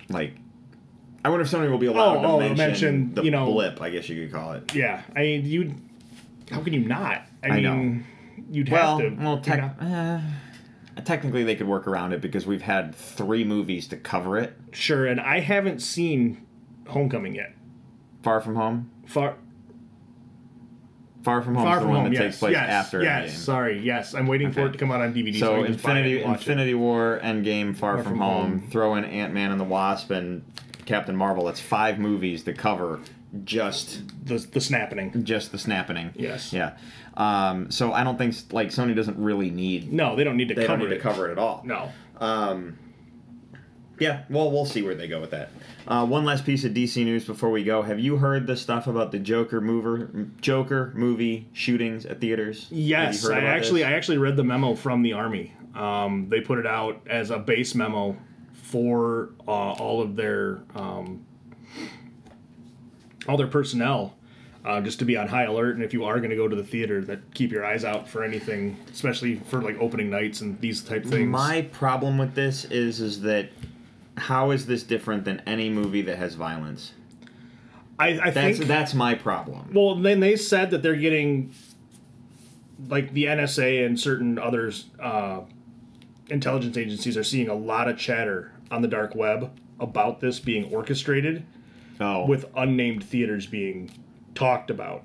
like, 0.09 0.33
I 1.25 1.29
wonder 1.29 1.43
if 1.43 1.51
Sony 1.51 1.69
will 1.69 1.77
be 1.77 1.87
allowed 1.87 2.23
Oh, 2.25 2.35
oh, 2.35 2.39
to 2.39 2.55
mention, 2.55 2.57
mention, 2.57 3.13
the 3.15 3.23
you 3.23 3.31
know- 3.31 3.51
blip. 3.51 3.81
I 3.81 3.89
guess 3.89 4.07
you 4.09 4.21
could 4.23 4.33
call 4.33 4.53
it. 4.53 4.73
Yeah, 4.73 5.01
I 5.15 5.19
mean, 5.21 5.45
you. 5.45 5.75
How 6.49 6.61
can 6.61 6.73
you 6.73 6.81
not? 6.81 7.23
I, 7.43 7.47
I 7.47 7.59
mean, 7.61 8.05
you'd 8.51 8.69
Well, 8.69 8.99
have 8.99 9.09
to. 9.17 9.23
well, 9.23 9.41
you 9.45 9.55
know? 9.57 9.71
uh, 9.95 10.21
technically 11.05 11.43
they 11.43 11.55
could 11.55 11.67
work 11.67 11.87
around 11.87 12.13
it 12.13 12.21
because 12.21 12.45
we've 12.45 12.61
had 12.61 12.93
three 12.95 13.43
movies 13.43 13.87
to 13.89 13.97
cover 13.97 14.37
it. 14.37 14.57
Sure, 14.71 15.05
and 15.05 15.19
I 15.19 15.39
haven't 15.39 15.81
seen 15.81 16.45
Homecoming 16.87 17.35
yet. 17.35 17.53
Far 18.23 18.41
from 18.41 18.55
Home. 18.55 18.91
Far, 19.05 19.35
Far 21.23 21.41
from 21.41 21.55
Home 21.55 21.65
far 21.65 21.75
is 21.77 21.79
the 21.79 21.85
from 21.85 21.89
one 21.89 22.03
home. 22.05 22.13
that 22.13 22.13
yes, 22.13 22.23
takes 22.33 22.39
place 22.39 22.53
yes, 22.53 22.69
after 22.69 23.03
Yes, 23.03 23.31
Endgame. 23.31 23.37
sorry. 23.37 23.79
Yes, 23.81 24.15
I'm 24.15 24.27
waiting 24.27 24.51
for 24.51 24.65
it 24.65 24.71
to 24.71 24.77
come 24.77 24.91
out 24.91 25.01
on 25.01 25.13
DVD. 25.13 25.39
So 25.39 25.55
I 25.55 25.63
can 25.63 25.73
just 25.73 25.83
buy 25.83 25.91
it 25.91 25.97
Infinity 25.97 26.21
and 26.23 26.31
watch 26.31 26.39
it. 26.39 26.47
Infinity 26.49 26.73
War, 26.73 27.19
Endgame, 27.23 27.75
Far, 27.77 27.97
from, 27.97 28.05
from 28.05 28.17
Home, 28.19 28.59
Home. 28.59 28.69
throw 28.71 28.95
in 28.95 29.05
Ant 29.05 29.33
Man 29.33 29.51
and 29.51 29.59
the 29.59 29.63
Wasp 29.65 30.09
and 30.09 30.43
Captain 30.85 31.15
Marvel. 31.15 31.45
That's 31.45 31.59
five 31.61 31.99
movies 31.99 32.43
to 32.43 32.53
cover 32.53 32.99
just 33.43 34.01
the 34.25 34.37
the 34.37 34.61
snapping. 34.61 35.23
just 35.23 35.51
the 35.51 35.57
snapping. 35.57 36.11
Yes. 36.15 36.51
Yeah. 36.53 36.75
Um, 37.15 37.69
so 37.71 37.93
I 37.93 38.03
don't 38.03 38.17
think 38.17 38.35
like 38.51 38.69
Sony 38.69 38.95
doesn't 38.95 39.17
really 39.17 39.49
need 39.49 39.91
No, 39.91 40.15
they 40.15 40.23
don't 40.23 40.37
need 40.37 40.47
to 40.49 40.53
they 40.55 40.65
cover 40.65 40.79
don't 40.79 40.89
need 40.89 40.95
it. 40.95 40.97
to 40.97 41.03
cover 41.03 41.27
it 41.29 41.31
at 41.33 41.37
all. 41.37 41.61
No. 41.65 41.91
Um, 42.17 42.77
yeah, 43.99 44.23
well, 44.31 44.49
we'll 44.51 44.65
see 44.65 44.81
where 44.81 44.95
they 44.95 45.07
go 45.07 45.21
with 45.21 45.29
that. 45.31 45.49
Uh, 45.87 46.05
one 46.05 46.25
last 46.25 46.43
piece 46.43 46.63
of 46.63 46.73
DC 46.73 47.03
news 47.05 47.23
before 47.25 47.51
we 47.51 47.63
go. 47.63 47.83
Have 47.83 47.99
you 47.99 48.17
heard 48.17 48.47
the 48.47 48.57
stuff 48.57 48.87
about 48.87 49.11
the 49.11 49.19
Joker 49.19 49.61
mover, 49.61 50.27
Joker 50.41 50.91
movie 50.95 51.49
shootings 51.53 52.05
at 52.07 52.19
theaters? 52.19 52.67
Yes, 52.71 53.23
I 53.27 53.41
actually 53.41 53.81
this? 53.81 53.89
I 53.89 53.93
actually 53.93 54.17
read 54.17 54.37
the 54.37 54.43
memo 54.43 54.73
from 54.73 55.03
the 55.03 55.13
army. 55.13 55.53
Um, 55.75 56.27
they 56.29 56.41
put 56.41 56.57
it 56.57 56.65
out 56.65 57.01
as 57.07 57.29
a 57.29 57.37
base 57.37 57.75
memo 57.75 58.17
for 58.53 59.29
uh, 59.47 59.51
all 59.51 60.01
of 60.01 60.15
their 60.15 60.61
um, 60.73 61.25
all 63.31 63.37
their 63.37 63.47
personnel, 63.47 64.13
uh, 64.65 64.81
just 64.81 64.99
to 64.99 65.05
be 65.05 65.15
on 65.15 65.25
high 65.29 65.45
alert. 65.45 65.75
And 65.75 65.83
if 65.85 65.93
you 65.93 66.03
are 66.03 66.17
going 66.17 66.31
to 66.31 66.35
go 66.35 66.49
to 66.49 66.55
the 66.55 66.65
theater, 66.65 67.01
that 67.05 67.33
keep 67.33 67.49
your 67.49 67.65
eyes 67.65 67.85
out 67.85 68.09
for 68.09 68.25
anything, 68.25 68.77
especially 68.91 69.35
for 69.47 69.61
like 69.61 69.79
opening 69.79 70.09
nights 70.09 70.41
and 70.41 70.59
these 70.59 70.81
type 70.81 71.05
things. 71.05 71.29
My 71.29 71.61
problem 71.71 72.17
with 72.17 72.35
this 72.35 72.65
is 72.65 72.99
is 72.99 73.21
that 73.21 73.49
how 74.17 74.51
is 74.51 74.65
this 74.65 74.83
different 74.83 75.23
than 75.23 75.41
any 75.47 75.69
movie 75.69 76.01
that 76.01 76.17
has 76.17 76.35
violence? 76.35 76.91
I, 77.97 78.07
I 78.07 78.29
That's 78.31 78.57
think 78.57 78.67
that's 78.67 78.93
my 78.93 79.15
problem. 79.15 79.71
Well, 79.73 79.95
then 79.95 80.19
they 80.19 80.35
said 80.35 80.71
that 80.71 80.83
they're 80.83 80.95
getting, 80.95 81.53
like 82.89 83.13
the 83.13 83.25
NSA 83.25 83.85
and 83.85 83.97
certain 83.97 84.37
others, 84.37 84.87
uh, 84.99 85.41
intelligence 86.29 86.75
agencies 86.75 87.15
are 87.15 87.23
seeing 87.23 87.47
a 87.47 87.53
lot 87.53 87.87
of 87.87 87.97
chatter 87.97 88.51
on 88.69 88.81
the 88.81 88.87
dark 88.87 89.15
web 89.15 89.51
about 89.79 90.19
this 90.19 90.39
being 90.39 90.73
orchestrated 90.73 91.45
Oh, 92.01 92.25
with 92.25 92.45
unnamed 92.55 93.03
theaters 93.03 93.45
being 93.45 93.91
talked 94.35 94.69
about. 94.69 95.03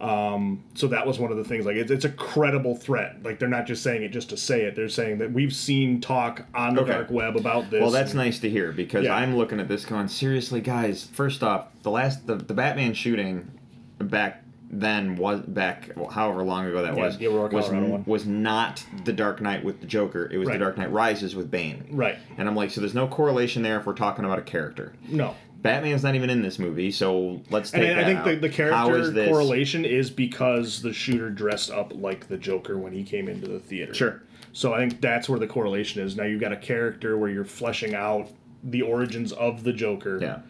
Um, 0.00 0.64
so 0.74 0.88
that 0.88 1.06
was 1.06 1.18
one 1.18 1.30
of 1.30 1.36
the 1.38 1.44
things. 1.44 1.64
Like 1.64 1.76
it's, 1.76 1.90
it's 1.90 2.04
a 2.04 2.10
credible 2.10 2.76
threat. 2.76 3.22
Like 3.22 3.38
they're 3.38 3.48
not 3.48 3.66
just 3.66 3.82
saying 3.82 4.02
it 4.02 4.08
just 4.08 4.28
to 4.30 4.36
say 4.36 4.62
it. 4.62 4.74
They're 4.76 4.88
saying 4.88 5.18
that 5.18 5.32
we've 5.32 5.54
seen 5.54 6.00
talk 6.00 6.44
on 6.54 6.74
the 6.74 6.82
Okay. 6.82 6.92
dark 6.92 7.10
web 7.10 7.36
about 7.36 7.70
this. 7.70 7.80
Well, 7.80 7.90
that's 7.92 8.12
nice 8.12 8.38
to 8.40 8.50
hear 8.50 8.72
because 8.72 9.04
Yeah. 9.04 9.14
I'm 9.14 9.36
looking 9.36 9.60
at 9.60 9.68
this 9.68 9.84
going 9.86 10.08
seriously, 10.08 10.60
guys. 10.60 11.04
First 11.12 11.42
off, 11.42 11.68
the 11.82 11.90
last 11.90 12.26
the, 12.26 12.34
the 12.34 12.54
Batman 12.54 12.92
shooting 12.92 13.50
back 13.98 14.42
then 14.68 15.14
was 15.16 15.40
back 15.42 15.90
however 16.10 16.42
long 16.42 16.66
ago 16.66 16.82
that 16.82 16.96
Yeah, 16.96 17.04
was 17.06 17.22
Aurora, 17.22 17.48
was 17.54 17.70
one. 17.70 18.04
was 18.04 18.26
not 18.26 18.84
the 19.04 19.12
Dark 19.12 19.40
Knight 19.40 19.64
with 19.64 19.80
the 19.80 19.86
Joker. 19.86 20.28
It 20.30 20.36
was 20.38 20.48
Right. 20.48 20.54
the 20.54 20.64
Dark 20.64 20.76
Knight 20.76 20.90
Rises 20.90 21.36
with 21.36 21.50
Bane. 21.50 21.84
right. 21.92 22.18
And 22.36 22.48
I'm 22.48 22.56
like, 22.56 22.70
so 22.72 22.80
there's 22.80 22.94
no 22.94 23.06
correlation 23.06 23.62
there 23.62 23.78
if 23.78 23.86
we're 23.86 23.94
talking 23.94 24.24
about 24.24 24.40
a 24.40 24.42
character. 24.42 24.92
No. 25.08 25.34
Batman's 25.64 26.02
not 26.02 26.14
even 26.14 26.28
in 26.28 26.42
this 26.42 26.58
movie, 26.58 26.90
so 26.90 27.40
let's 27.48 27.70
take 27.70 27.82
And 27.84 27.98
I, 27.98 28.02
I 28.02 28.04
think 28.04 28.22
the, 28.24 28.36
the 28.36 28.48
is 28.48 28.54
character 28.54 29.10
this- 29.10 29.28
correlation 29.30 29.86
is 29.86 30.10
because 30.10 30.82
the 30.82 30.92
shooter 30.92 31.30
dressed 31.30 31.70
up 31.70 31.90
like 31.94 32.28
the 32.28 32.36
Joker 32.36 32.76
when 32.78 32.92
he 32.92 33.02
came 33.02 33.28
into 33.28 33.48
the 33.48 33.58
theater. 33.58 33.94
Sure. 33.94 34.22
So 34.52 34.74
I 34.74 34.78
think 34.78 35.00
that's 35.00 35.26
where 35.26 35.38
the 35.40 35.46
correlation 35.46 36.02
is. 36.02 36.16
Now 36.16 36.24
you've 36.24 36.42
got 36.42 36.52
a 36.52 36.56
character 36.56 37.16
where 37.16 37.30
you're 37.30 37.46
fleshing 37.46 37.94
out 37.94 38.28
the 38.62 38.82
origins 38.82 39.32
of 39.32 39.64
the 39.64 39.72
Joker. 39.72 40.18
Yeah. 40.20 40.40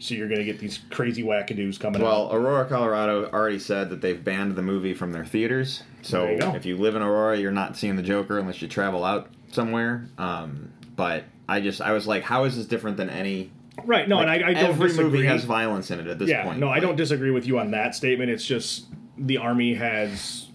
So 0.00 0.14
you're 0.16 0.26
going 0.28 0.40
to 0.40 0.44
get 0.44 0.58
these 0.58 0.80
crazy 0.90 1.22
wackadoos 1.22 1.78
coming 1.78 2.02
Well, 2.02 2.26
out. 2.26 2.34
Aurora, 2.34 2.66
Colorado 2.66 3.30
already 3.30 3.60
said 3.60 3.88
that 3.90 4.00
they've 4.00 4.22
banned 4.22 4.56
the 4.56 4.62
movie 4.62 4.94
from 4.94 5.12
their 5.12 5.24
theaters. 5.24 5.84
So 6.02 6.26
you 6.28 6.38
if 6.56 6.66
you 6.66 6.76
live 6.76 6.96
in 6.96 7.02
Aurora, 7.02 7.38
you're 7.38 7.52
not 7.52 7.76
seeing 7.76 7.94
the 7.94 8.02
Joker 8.02 8.38
unless 8.40 8.60
you 8.60 8.66
travel 8.66 9.04
out 9.04 9.30
somewhere. 9.52 10.08
Um, 10.18 10.72
but 10.96 11.22
I 11.48 11.60
just, 11.60 11.80
I 11.80 11.92
was 11.92 12.06
like, 12.08 12.24
how 12.24 12.44
is 12.44 12.56
this 12.56 12.66
different 12.66 12.96
than 12.96 13.08
any? 13.08 13.52
Right. 13.84 14.08
No, 14.08 14.16
like, 14.16 14.40
and 14.40 14.44
I, 14.44 14.48
I 14.50 14.54
don't 14.54 14.64
every 14.70 14.88
disagree. 14.88 15.10
movie 15.12 15.26
has 15.26 15.44
violence 15.44 15.90
in 15.90 16.00
it 16.00 16.06
at 16.06 16.18
this 16.18 16.28
yeah, 16.28 16.44
point. 16.44 16.58
no, 16.58 16.68
I 16.68 16.80
don't 16.80 16.96
disagree 16.96 17.30
with 17.30 17.46
you 17.46 17.58
on 17.58 17.70
that 17.72 17.94
statement. 17.94 18.30
It's 18.30 18.44
just 18.44 18.86
the 19.18 19.36
army 19.38 19.74
has 19.74 20.46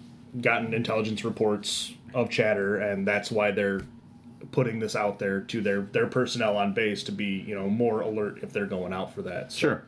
gotten 0.42 0.74
intelligence 0.74 1.24
reports 1.24 1.94
of 2.14 2.30
chatter, 2.30 2.78
and 2.78 3.08
that's 3.08 3.32
why 3.32 3.52
they're 3.52 3.82
putting 4.52 4.80
this 4.80 4.96
out 4.96 5.20
there 5.20 5.40
to 5.42 5.62
their 5.62 5.82
their 5.82 6.08
personnel 6.08 6.58
on 6.58 6.74
base 6.74 7.04
to 7.04 7.12
be 7.12 7.26
you 7.48 7.56
know 7.56 7.70
more 7.70 8.02
alert 8.02 8.40
if 8.42 8.52
they're 8.52 8.66
going 8.66 8.92
out 8.92 9.14
for 9.14 9.22
that. 9.22 9.52
So, 9.52 9.58
Sure. 9.60 9.84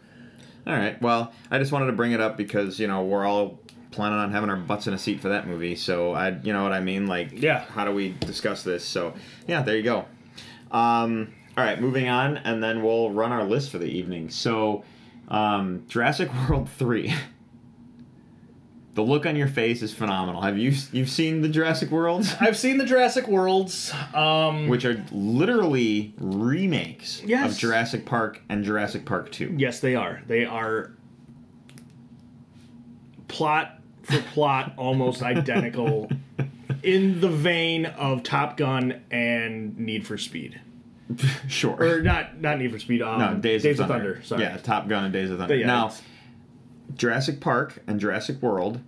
All 0.66 0.74
right. 0.74 1.02
Well, 1.02 1.34
I 1.52 1.58
just 1.60 1.72
wanted 1.74 1.88
to 1.88 1.94
bring 1.94 2.14
it 2.14 2.22
up 2.22 2.38
because 2.38 2.80
you 2.80 2.88
know 2.88 3.04
we're 3.04 3.26
all 3.26 3.60
planning 3.92 4.18
on 4.20 4.32
having 4.32 4.50
our 4.50 4.56
butts 4.58 4.88
in 4.88 4.94
a 4.94 4.98
seat 4.98 5.20
for 5.20 5.30
that 5.30 5.48
movie. 5.48 5.76
So 5.76 6.14
I, 6.14 6.30
you 6.44 6.52
know 6.54 6.64
what 6.64 6.72
I 6.72 6.80
mean? 6.80 7.06
Like, 7.06 7.32
Yeah. 7.34 7.60
How 7.66 7.84
do 7.86 7.92
we 7.92 8.16
discuss 8.22 8.64
this? 8.64 8.84
So 8.86 9.14
yeah, 9.48 9.62
there 9.62 9.76
you 9.76 9.84
go. 9.84 10.06
Um, 10.72 11.34
all 11.58 11.64
right, 11.64 11.80
moving 11.80 12.08
on, 12.10 12.38
and 12.38 12.64
then 12.64 12.84
we'll 12.84 13.12
run 13.12 13.32
our 13.32 13.44
list 13.44 13.70
for 13.72 13.78
the 13.78 13.86
evening. 13.88 14.30
So, 14.30 14.84
um, 15.28 15.84
Jurassic 15.88 16.30
World 16.50 16.70
three. 16.70 17.14
The 18.96 19.02
look 19.02 19.26
on 19.26 19.36
your 19.36 19.48
face 19.48 19.82
is 19.82 19.92
phenomenal. 19.92 20.42
Have 20.42 20.56
you 20.58 20.72
you've 20.92 21.10
seen 21.10 21.42
the 21.42 21.50
Jurassic 21.50 21.90
Worlds, 21.90 22.36
I've 22.40 22.56
seen 22.58 22.78
the 22.78 22.86
Jurassic 22.86 23.28
Worlds. 23.28 23.92
Um, 24.14 24.68
which 24.68 24.86
are 24.86 25.04
literally 25.12 26.14
remakes 26.20 27.24
Yes. 27.26 27.54
of 27.54 27.58
Jurassic 27.58 28.06
Park 28.06 28.42
and 28.50 28.64
Jurassic 28.64 29.04
Park 29.06 29.32
two? 29.32 29.56
yes, 29.58 29.80
they 29.80 29.96
are. 29.96 30.22
They 30.28 30.46
are 30.46 30.92
plot 33.28 33.80
for 34.04 34.20
plot 34.34 34.74
almost 34.78 35.24
identical, 35.24 36.10
in 36.84 37.20
the 37.22 37.30
vein 37.30 37.86
of 37.88 38.22
Top 38.22 38.58
Gun 38.58 39.02
and 39.10 39.78
Need 39.80 40.06
for 40.06 40.18
Speed. 40.20 40.60
Sure. 41.48 41.76
or 41.82 42.02
not 42.02 42.40
not 42.40 42.60
Need 42.60 42.72
for 42.72 42.80
Speed. 42.80 43.02
Um, 43.02 43.20
No, 43.20 43.34
Days, 43.36 43.66
of, 43.80 43.88
Thunder. 43.88 44.22
Sorry. 44.24 44.42
Yeah, 44.44 44.58
Top 44.58 44.88
Gun 44.88 45.06
and 45.06 45.14
Days 45.14 45.30
of 45.30 45.38
Thunder. 45.40 45.56
yeah, 45.56 45.68
now, 45.68 45.86
it's- 45.88 46.02
Jurassic 46.96 47.40
Park 47.40 47.82
and 47.88 48.00
Jurassic 48.00 48.42
World, 48.42 48.80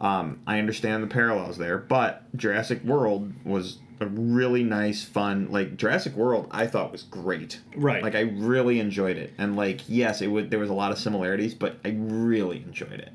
um, 0.00 0.40
I 0.46 0.58
understand 0.58 1.02
the 1.02 1.08
parallels 1.08 1.58
there, 1.58 1.76
but 1.78 2.24
Jurassic 2.36 2.82
World 2.84 3.32
was 3.44 3.78
a 4.00 4.06
really 4.06 4.62
nice, 4.62 5.04
fun. 5.04 5.48
Like 5.50 5.76
Jurassic 5.76 6.14
World, 6.14 6.48
I 6.50 6.66
thought 6.66 6.90
was 6.90 7.02
great. 7.02 7.60
Right. 7.76 8.02
Like 8.02 8.14
I 8.14 8.20
really 8.20 8.80
enjoyed 8.80 9.16
it, 9.18 9.34
and 9.36 9.56
like 9.56 9.82
yes, 9.88 10.22
it 10.22 10.28
would. 10.28 10.50
There 10.50 10.58
was 10.58 10.70
a 10.70 10.74
lot 10.74 10.90
of 10.92 10.98
similarities, 10.98 11.54
but 11.54 11.78
I 11.84 11.90
really 11.98 12.58
enjoyed 12.62 12.92
it. 12.94 13.12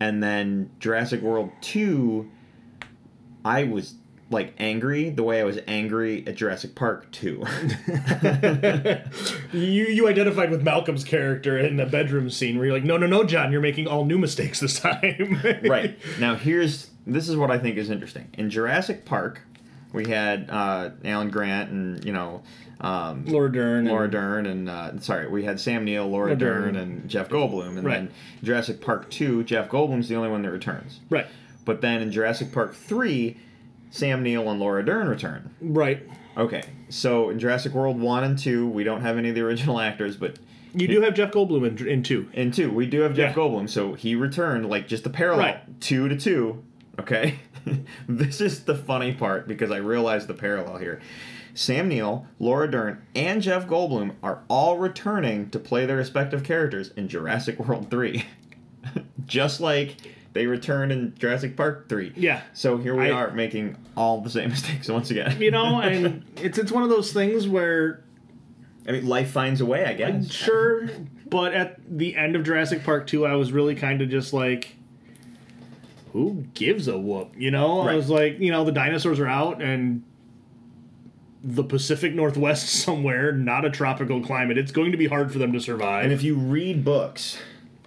And 0.00 0.22
then 0.22 0.70
Jurassic 0.78 1.22
World 1.22 1.50
Two, 1.62 2.30
I 3.44 3.64
was 3.64 3.94
like 4.30 4.54
angry 4.58 5.10
the 5.10 5.22
way 5.22 5.40
I 5.40 5.44
was 5.44 5.58
angry 5.66 6.24
at 6.26 6.34
Jurassic 6.36 6.74
Park 6.74 7.10
Two. 7.12 7.44
you 9.52 9.84
you 9.86 10.08
identified 10.08 10.50
with 10.50 10.62
Malcolm's 10.62 11.04
character 11.04 11.58
in 11.58 11.76
the 11.76 11.86
bedroom 11.86 12.30
scene 12.30 12.56
where 12.56 12.66
you're 12.66 12.74
like, 12.74 12.84
no, 12.84 12.96
no, 12.96 13.06
no, 13.06 13.24
John, 13.24 13.52
you're 13.52 13.60
making 13.60 13.86
all 13.86 14.04
new 14.04 14.18
mistakes 14.18 14.60
this 14.60 14.80
time. 14.80 15.40
right 15.68 15.98
now 16.18 16.34
here's 16.34 16.90
this 17.06 17.28
is 17.28 17.36
what 17.36 17.50
i 17.50 17.58
think 17.58 17.76
is 17.76 17.90
interesting 17.90 18.26
in 18.34 18.48
jurassic 18.50 19.04
park 19.04 19.40
we 19.92 20.08
had 20.08 20.48
uh, 20.50 20.90
alan 21.04 21.28
grant 21.30 21.70
and 21.70 22.02
you 22.04 22.12
know 22.12 22.42
um, 22.80 23.24
Laura 23.26 23.50
Dern. 23.52 23.84
laura 23.86 24.04
and- 24.04 24.12
dern 24.12 24.46
and 24.46 24.68
uh, 24.70 24.98
sorry 25.00 25.28
we 25.28 25.44
had 25.44 25.60
sam 25.60 25.84
neill 25.84 26.08
laura 26.08 26.28
Laura 26.28 26.36
dern 26.36 26.62
Dern. 26.74 26.76
and 26.76 27.08
jeff 27.10 27.28
goldblum 27.28 27.76
and 27.76 27.84
Right. 27.84 27.94
then 27.94 28.10
jurassic 28.42 28.80
park 28.80 29.10
2 29.10 29.44
jeff 29.44 29.68
goldblum's 29.68 30.08
the 30.08 30.16
only 30.16 30.30
one 30.30 30.42
that 30.42 30.50
returns 30.50 31.00
Right. 31.10 31.26
but 31.64 31.80
then 31.82 32.00
in 32.00 32.10
jurassic 32.10 32.52
park 32.52 32.74
3 32.74 33.36
sam 33.94 34.22
neill 34.22 34.50
and 34.50 34.58
laura 34.60 34.84
dern 34.84 35.08
return 35.08 35.54
Right. 35.60 36.02
okay 36.36 36.62
so 36.88 37.30
in 37.30 37.38
jurassic 37.38 37.72
world 37.74 38.00
1 38.00 38.24
and 38.24 38.38
2 38.38 38.68
we 38.68 38.82
don't 38.84 39.02
have 39.02 39.16
any 39.18 39.28
of 39.28 39.34
the 39.34 39.40
original 39.42 39.78
actors 39.90 40.16
but 40.16 40.38
You 40.76 40.88
do 40.88 41.00
have 41.02 41.14
Jeff 41.14 41.30
Goldblum 41.30 41.64
in, 41.80 41.86
in 41.86 42.02
two. 42.02 42.28
in 42.32 42.50
two, 42.50 42.68
we 42.72 42.86
do 42.86 43.02
have 43.02 43.14
Jeff 43.14 43.36
Yeah. 43.36 43.42
Goldblum, 43.42 43.68
so 43.70 43.94
he 43.94 44.16
returned 44.16 44.68
like 44.68 44.88
just 44.88 45.06
a 45.06 45.10
parallel, 45.10 45.46
Right. 45.46 45.80
two 45.80 46.08
to 46.08 46.16
two. 46.16 46.64
Okay, 46.98 47.36
this 48.08 48.40
is 48.40 48.64
the 48.64 48.74
funny 48.74 49.12
part 49.12 49.46
because 49.46 49.70
I 49.70 49.76
realized 49.76 50.26
the 50.26 50.34
parallel 50.34 50.78
here. 50.78 51.00
Sam 51.54 51.86
Neill, 51.88 52.26
Laura 52.40 52.68
Dern, 52.68 53.02
and 53.14 53.40
Jeff 53.40 53.68
Goldblum 53.68 54.14
are 54.20 54.42
all 54.48 54.76
returning 54.78 55.48
to 55.50 55.60
play 55.60 55.86
their 55.86 55.96
respective 55.98 56.42
characters 56.42 56.90
in 56.96 57.06
Jurassic 57.06 57.60
World 57.60 57.88
three, 57.88 58.24
just 59.26 59.60
like 59.60 59.94
they 60.34 60.46
return 60.46 60.90
in 60.92 61.14
Jurassic 61.18 61.56
Park 61.56 61.88
three. 61.88 62.12
Yeah. 62.16 62.42
So 62.52 62.76
here 62.76 62.94
we 62.94 63.06
I- 63.06 63.10
are 63.12 63.30
making 63.30 63.76
all 63.96 64.20
the 64.20 64.28
same 64.30 64.50
mistakes 64.50 64.88
once 64.88 65.10
again. 65.10 65.40
You 65.40 65.50
know, 65.50 65.80
and 65.82 66.24
it's 66.36 66.58
it's 66.58 66.70
one 66.70 66.82
of 66.82 66.90
those 66.90 67.12
things 67.12 67.48
where 67.48 68.04
I 68.86 68.92
mean, 68.92 69.06
life 69.06 69.30
finds 69.30 69.60
a 69.62 69.64
way, 69.66 69.86
I 69.86 69.94
guess. 69.94 70.30
sure, 70.30 70.90
but 71.30 71.54
at 71.54 71.80
the 71.88 72.14
end 72.16 72.36
of 72.36 72.44
Jurassic 72.44 72.84
Park 72.84 73.06
2, 73.06 73.24
I 73.24 73.34
was 73.34 73.50
really 73.50 73.74
kind 73.74 74.02
of 74.02 74.10
just 74.10 74.34
like, 74.34 74.76
who 76.12 76.44
gives 76.52 76.86
a 76.86 76.98
whoop? 76.98 77.32
You 77.36 77.50
know, 77.50 77.80
I 77.80 77.94
was 77.94 78.10
like, 78.10 78.38
you 78.40 78.52
know, 78.52 78.62
the 78.64 78.72
dinosaurs 78.72 79.18
are 79.20 79.26
out 79.26 79.62
and 79.62 80.02
the 81.42 81.64
Pacific 81.64 82.14
Northwest 82.14 82.68
somewhere, 82.84 83.32
not 83.32 83.64
a 83.64 83.70
tropical 83.70 84.20
climate. 84.22 84.58
It's 84.58 84.72
going 84.72 84.92
to 84.92 84.98
be 84.98 85.06
hard 85.06 85.32
for 85.32 85.38
them 85.38 85.52
to 85.54 85.60
survive. 85.60 86.04
And 86.04 86.12
if 86.12 86.22
you 86.22 86.34
read 86.36 86.84
books, 86.84 87.38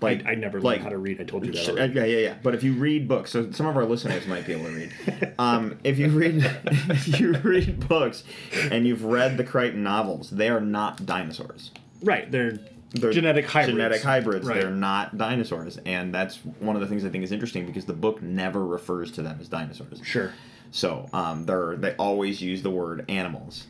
like 0.02 0.26
I 0.26 0.36
never 0.36 0.60
like 0.62 0.78
learned 0.78 0.84
how 0.84 0.90
to 0.90 0.98
read. 0.98 1.20
I 1.22 1.24
told 1.24 1.46
you 1.46 1.52
that. 1.52 1.58
Sh- 1.64 1.70
uh, 1.70 1.74
already. 1.74 1.94
Yeah, 1.94 2.06
yeah, 2.06 2.18
yeah. 2.20 2.36
But 2.42 2.56
if 2.56 2.64
you 2.64 2.74
read 2.74 3.08
books, 3.08 3.32
so 3.32 3.52
some 3.52 3.66
of 3.66 3.76
our 3.78 3.86
listeners 3.86 4.28
might 4.28 4.46
be 4.46 4.54
able 4.54 4.66
to 4.66 4.72
read. 4.72 4.94
Um, 5.40 5.78
if 5.84 6.00
you 6.00 6.10
read, 6.10 6.44
if 6.66 7.20
you 7.20 7.34
read 7.34 7.88
books, 7.88 8.24
and 8.72 8.88
you've 8.88 9.04
read 9.04 9.38
the 9.38 9.44
Crichton 9.44 9.84
novels, 9.84 10.32
they 10.32 10.50
are 10.50 10.60
not 10.60 11.06
dinosaurs. 11.06 11.70
Right, 12.02 12.32
they're, 12.32 12.60
They're 12.92 13.12
genetic 13.12 13.46
hybrids. 13.46 13.78
Genetic 13.78 14.02
hybrids. 14.02 14.48
Right. 14.48 14.60
They're 14.62 14.72
not 14.72 15.16
dinosaurs, 15.18 15.78
and 15.86 16.12
that's 16.14 16.38
one 16.60 16.76
of 16.76 16.82
the 16.82 16.88
things 16.88 17.06
I 17.06 17.10
think 17.10 17.24
is 17.24 17.32
interesting 17.32 17.68
because 17.68 17.86
the 17.86 17.94
book 17.94 18.22
never 18.24 18.66
refers 18.66 19.12
to 19.12 19.22
them 19.22 19.38
as 19.40 19.48
dinosaurs. 19.48 20.02
Sure. 20.04 20.34
So 20.72 21.08
um, 21.14 21.46
they're 21.46 21.76
they 21.76 21.96
always 21.96 22.42
use 22.42 22.64
the 22.64 22.72
word 22.72 23.06
animals. 23.10 23.68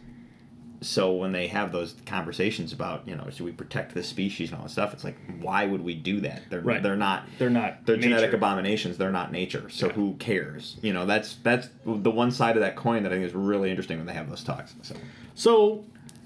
So 0.81 1.13
when 1.13 1.31
they 1.31 1.47
have 1.47 1.71
those 1.71 1.95
conversations 2.05 2.71
about 2.71 3.07
you 3.07 3.15
know 3.15 3.27
should 3.31 3.45
we 3.45 3.51
protect 3.51 3.95
this 3.95 4.07
species 4.07 4.49
and 4.51 4.57
all 4.59 4.65
that 4.65 4.69
stuff, 4.71 4.93
it's 4.93 5.03
like 5.03 5.17
why 5.39 5.65
would 5.65 5.81
we 5.83 5.95
do 5.95 6.19
that? 6.21 6.43
They're 6.49 6.61
Right. 6.61 6.83
they're 6.83 6.95
not 6.95 7.23
They're 7.39 7.49
not. 7.49 7.85
they're 7.85 7.97
genetic 7.97 8.33
abominations. 8.33 8.97
They're 8.97 9.11
not 9.11 9.31
nature. 9.31 9.69
So 9.69 9.87
Yeah. 9.87 9.93
who 9.93 10.13
cares? 10.19 10.77
You 10.83 10.93
know 10.93 11.05
that's 11.07 11.35
that's 11.37 11.69
the 11.85 12.11
one 12.11 12.29
side 12.31 12.55
of 12.57 12.61
that 12.61 12.75
coin 12.75 13.03
that 13.03 13.11
I 13.11 13.15
think 13.15 13.25
is 13.27 13.33
really 13.33 13.69
interesting 13.71 13.97
when 13.97 14.05
they 14.05 14.13
have 14.13 14.29
those 14.29 14.43
talks. 14.43 14.75
So 14.83 14.95
So, 15.33 15.85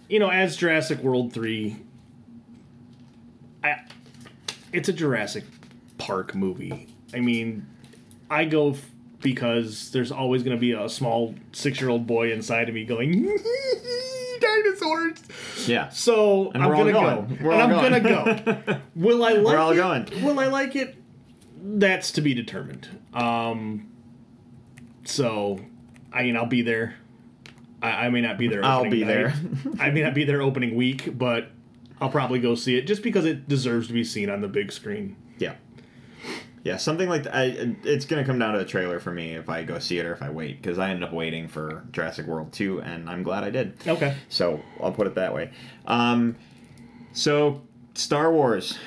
you 0.09 0.19
know, 0.19 0.29
as 0.29 0.57
Jurassic 0.57 0.99
World 0.99 1.31
3, 1.33 1.77
I, 3.63 3.75
it's 4.73 4.89
a 4.89 4.93
Jurassic 4.93 5.43
Park 5.97 6.33
movie. 6.35 6.87
I 7.13 7.19
mean, 7.19 7.65
I 8.29 8.45
go 8.45 8.71
f- 8.71 8.89
because 9.21 9.91
there's 9.91 10.11
always 10.11 10.43
going 10.43 10.55
to 10.55 10.59
be 10.59 10.71
a 10.71 10.89
small 10.89 11.35
six 11.51 11.79
year 11.79 11.89
old 11.89 12.07
boy 12.07 12.31
inside 12.31 12.69
of 12.69 12.75
me 12.75 12.83
going, 12.85 13.23
dinosaurs. 14.41 15.23
yeah, 15.67 15.89
So 15.89 16.51
I'm 16.53 16.61
gonna 16.61 16.91
going. 16.91 17.37
go. 17.37 17.37
We're 17.43 17.51
and 17.51 17.61
all 17.73 17.79
I'm 17.79 17.89
going. 17.91 18.03
gonna 18.03 18.63
go. 18.65 18.81
Will 18.95 19.23
I 19.23 19.33
like 19.33 19.57
all 19.57 19.71
it? 19.71 19.75
going. 19.77 20.23
Will 20.25 20.39
I 20.39 20.47
like 20.47 20.75
it? 20.75 20.97
That's 21.63 22.11
to 22.13 22.21
be 22.21 22.33
determined. 22.33 22.87
Um, 23.13 23.89
so, 25.05 25.59
I 26.11 26.23
mean, 26.23 26.35
I'll 26.35 26.45
be 26.47 26.61
there. 26.63 26.95
I, 27.81 28.07
I 28.07 28.09
may 28.09 28.21
not 28.21 28.37
be 28.37 28.47
there. 28.47 28.63
I'll 28.65 28.89
be 28.89 29.01
night. 29.03 29.07
there. 29.07 29.33
I 29.79 29.89
may 29.91 30.01
not 30.01 30.13
be 30.13 30.23
there 30.23 30.41
opening 30.41 30.75
week, 30.75 31.17
but 31.17 31.49
I'll 31.99 32.09
probably 32.09 32.39
go 32.39 32.55
see 32.55 32.77
it 32.77 32.87
just 32.87 33.03
because 33.03 33.25
it 33.25 33.47
deserves 33.47 33.87
to 33.87 33.93
be 33.93 34.03
seen 34.03 34.29
on 34.29 34.41
the 34.41 34.47
big 34.47 34.71
screen. 34.71 35.15
Yeah. 36.63 36.77
Something 36.77 37.09
like 37.09 37.23
that. 37.23 37.35
I, 37.35 37.75
it's 37.83 38.05
gonna 38.05 38.25
come 38.25 38.39
down 38.39 38.53
to 38.53 38.59
a 38.59 38.65
trailer 38.65 38.99
for 38.99 39.11
me 39.11 39.33
if 39.33 39.49
I 39.49 39.63
go 39.63 39.79
see 39.79 39.99
it 39.99 40.05
or 40.05 40.13
if 40.13 40.21
I 40.21 40.29
wait 40.29 40.61
because 40.61 40.79
I 40.79 40.89
ended 40.89 41.07
up 41.07 41.13
waiting 41.13 41.47
for 41.47 41.85
Jurassic 41.91 42.27
World 42.27 42.53
two, 42.53 42.81
and 42.81 43.09
I'm 43.09 43.23
glad 43.23 43.43
I 43.43 43.49
did. 43.49 43.75
Okay. 43.87 44.15
So 44.29 44.61
I'll 44.81 44.91
put 44.91 45.07
it 45.07 45.15
that 45.15 45.33
way. 45.33 45.51
Um, 45.85 46.35
so 47.13 47.61
Star 47.93 48.31
Wars. 48.31 48.77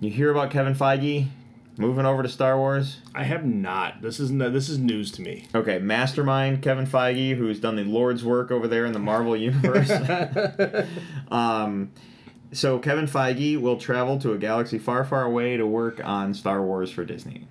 You 0.00 0.10
hear 0.10 0.30
about 0.30 0.50
Kevin 0.50 0.74
Feige 0.74 1.28
moving 1.76 2.06
over 2.06 2.22
to 2.22 2.28
Star 2.28 2.56
Wars? 2.56 3.00
I 3.14 3.24
have 3.24 3.44
not. 3.44 4.02
This 4.02 4.20
is 4.20 4.30
no, 4.30 4.50
this 4.50 4.68
is 4.68 4.78
news 4.78 5.10
to 5.12 5.22
me. 5.22 5.46
Okay, 5.54 5.78
mastermind 5.78 6.62
Kevin 6.62 6.86
Feige, 6.86 7.36
who's 7.36 7.60
done 7.60 7.76
the 7.76 7.84
Lord's 7.84 8.24
work 8.24 8.50
over 8.50 8.68
there 8.68 8.86
in 8.86 8.92
the 8.92 8.98
Marvel 8.98 9.36
universe. 9.36 9.90
um, 11.30 11.90
so 12.52 12.78
Kevin 12.78 13.06
Feige 13.06 13.60
will 13.60 13.76
travel 13.76 14.18
to 14.18 14.32
a 14.32 14.38
galaxy 14.38 14.78
far, 14.78 15.04
far 15.04 15.24
away 15.24 15.56
to 15.56 15.66
work 15.66 16.00
on 16.04 16.34
Star 16.34 16.62
Wars 16.62 16.90
for 16.90 17.04
Disney. 17.04 17.46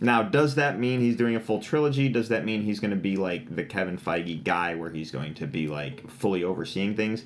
Now, 0.00 0.22
does 0.22 0.56
that 0.56 0.80
mean 0.80 1.00
he's 1.00 1.16
doing 1.16 1.36
a 1.36 1.40
full 1.40 1.60
trilogy? 1.60 2.08
Does 2.08 2.28
that 2.28 2.44
mean 2.44 2.62
he's 2.62 2.80
going 2.80 2.90
to 2.90 2.96
be 2.96 3.16
like 3.16 3.54
the 3.54 3.62
Kevin 3.62 3.96
Feige 3.96 4.42
guy, 4.42 4.74
where 4.74 4.90
he's 4.90 5.12
going 5.12 5.34
to 5.34 5.46
be 5.46 5.68
like 5.68 6.08
fully 6.10 6.42
overseeing 6.42 6.96
things? 6.96 7.24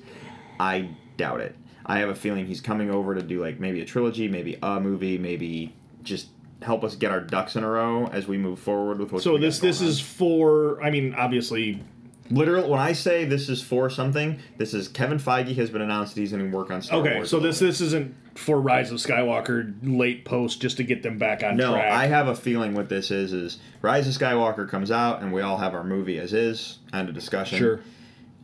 I 0.59 0.91
doubt 1.17 1.41
it. 1.41 1.55
I 1.87 1.99
have 1.99 2.09
a 2.09 2.15
feeling 2.15 2.45
he's 2.45 2.61
coming 2.61 2.91
over 2.91 3.15
to 3.15 3.21
do 3.23 3.41
like 3.41 3.59
maybe 3.59 3.81
a 3.81 3.85
trilogy, 3.85 4.27
maybe 4.27 4.59
a 4.61 4.79
movie, 4.79 5.17
maybe 5.17 5.73
just 6.03 6.27
help 6.61 6.83
us 6.83 6.95
get 6.95 7.11
our 7.11 7.21
ducks 7.21 7.55
in 7.55 7.63
a 7.63 7.69
row 7.69 8.07
as 8.07 8.27
we 8.27 8.37
move 8.37 8.59
forward 8.59 8.99
with 8.99 9.11
what. 9.11 9.23
So 9.23 9.37
this 9.39 9.57
this 9.59 9.81
is 9.81 9.99
for. 9.99 10.81
I 10.83 10.91
mean, 10.91 11.15
obviously, 11.15 11.81
literal. 12.29 12.69
When 12.69 12.79
I 12.79 12.93
say 12.93 13.25
this 13.25 13.49
is 13.49 13.61
for 13.61 13.89
something, 13.89 14.39
this 14.57 14.73
is 14.73 14.87
Kevin 14.87 15.17
Feige 15.19 15.55
has 15.55 15.69
been 15.69 15.81
announced 15.81 16.15
that 16.15 16.21
he's 16.21 16.31
going 16.31 16.49
to 16.51 16.55
work 16.55 16.71
on 16.71 16.81
Star 16.81 16.99
okay. 16.99 17.15
Wars. 17.15 17.29
So 17.29 17.39
this 17.39 17.59
this 17.59 17.81
isn't 17.81 18.15
for 18.37 18.59
Rise 18.61 18.91
of 18.91 18.97
Skywalker 18.97 19.73
late 19.81 20.25
post 20.25 20.61
just 20.61 20.77
to 20.77 20.83
get 20.83 21.03
them 21.03 21.17
back 21.17 21.43
on 21.43 21.57
No, 21.57 21.71
track. 21.73 21.91
I 21.91 22.05
have 22.07 22.27
a 22.27 22.35
feeling 22.35 22.73
what 22.73 22.89
this 22.89 23.11
is 23.11 23.33
is 23.33 23.59
Rise 23.81 24.07
of 24.07 24.13
Skywalker 24.13 24.67
comes 24.69 24.91
out 24.91 25.21
and 25.21 25.31
we 25.33 25.41
all 25.41 25.57
have 25.57 25.73
our 25.73 25.83
movie 25.83 26.19
as 26.19 26.33
is. 26.33 26.79
End 26.93 27.09
of 27.09 27.15
discussion. 27.15 27.57
sure. 27.57 27.79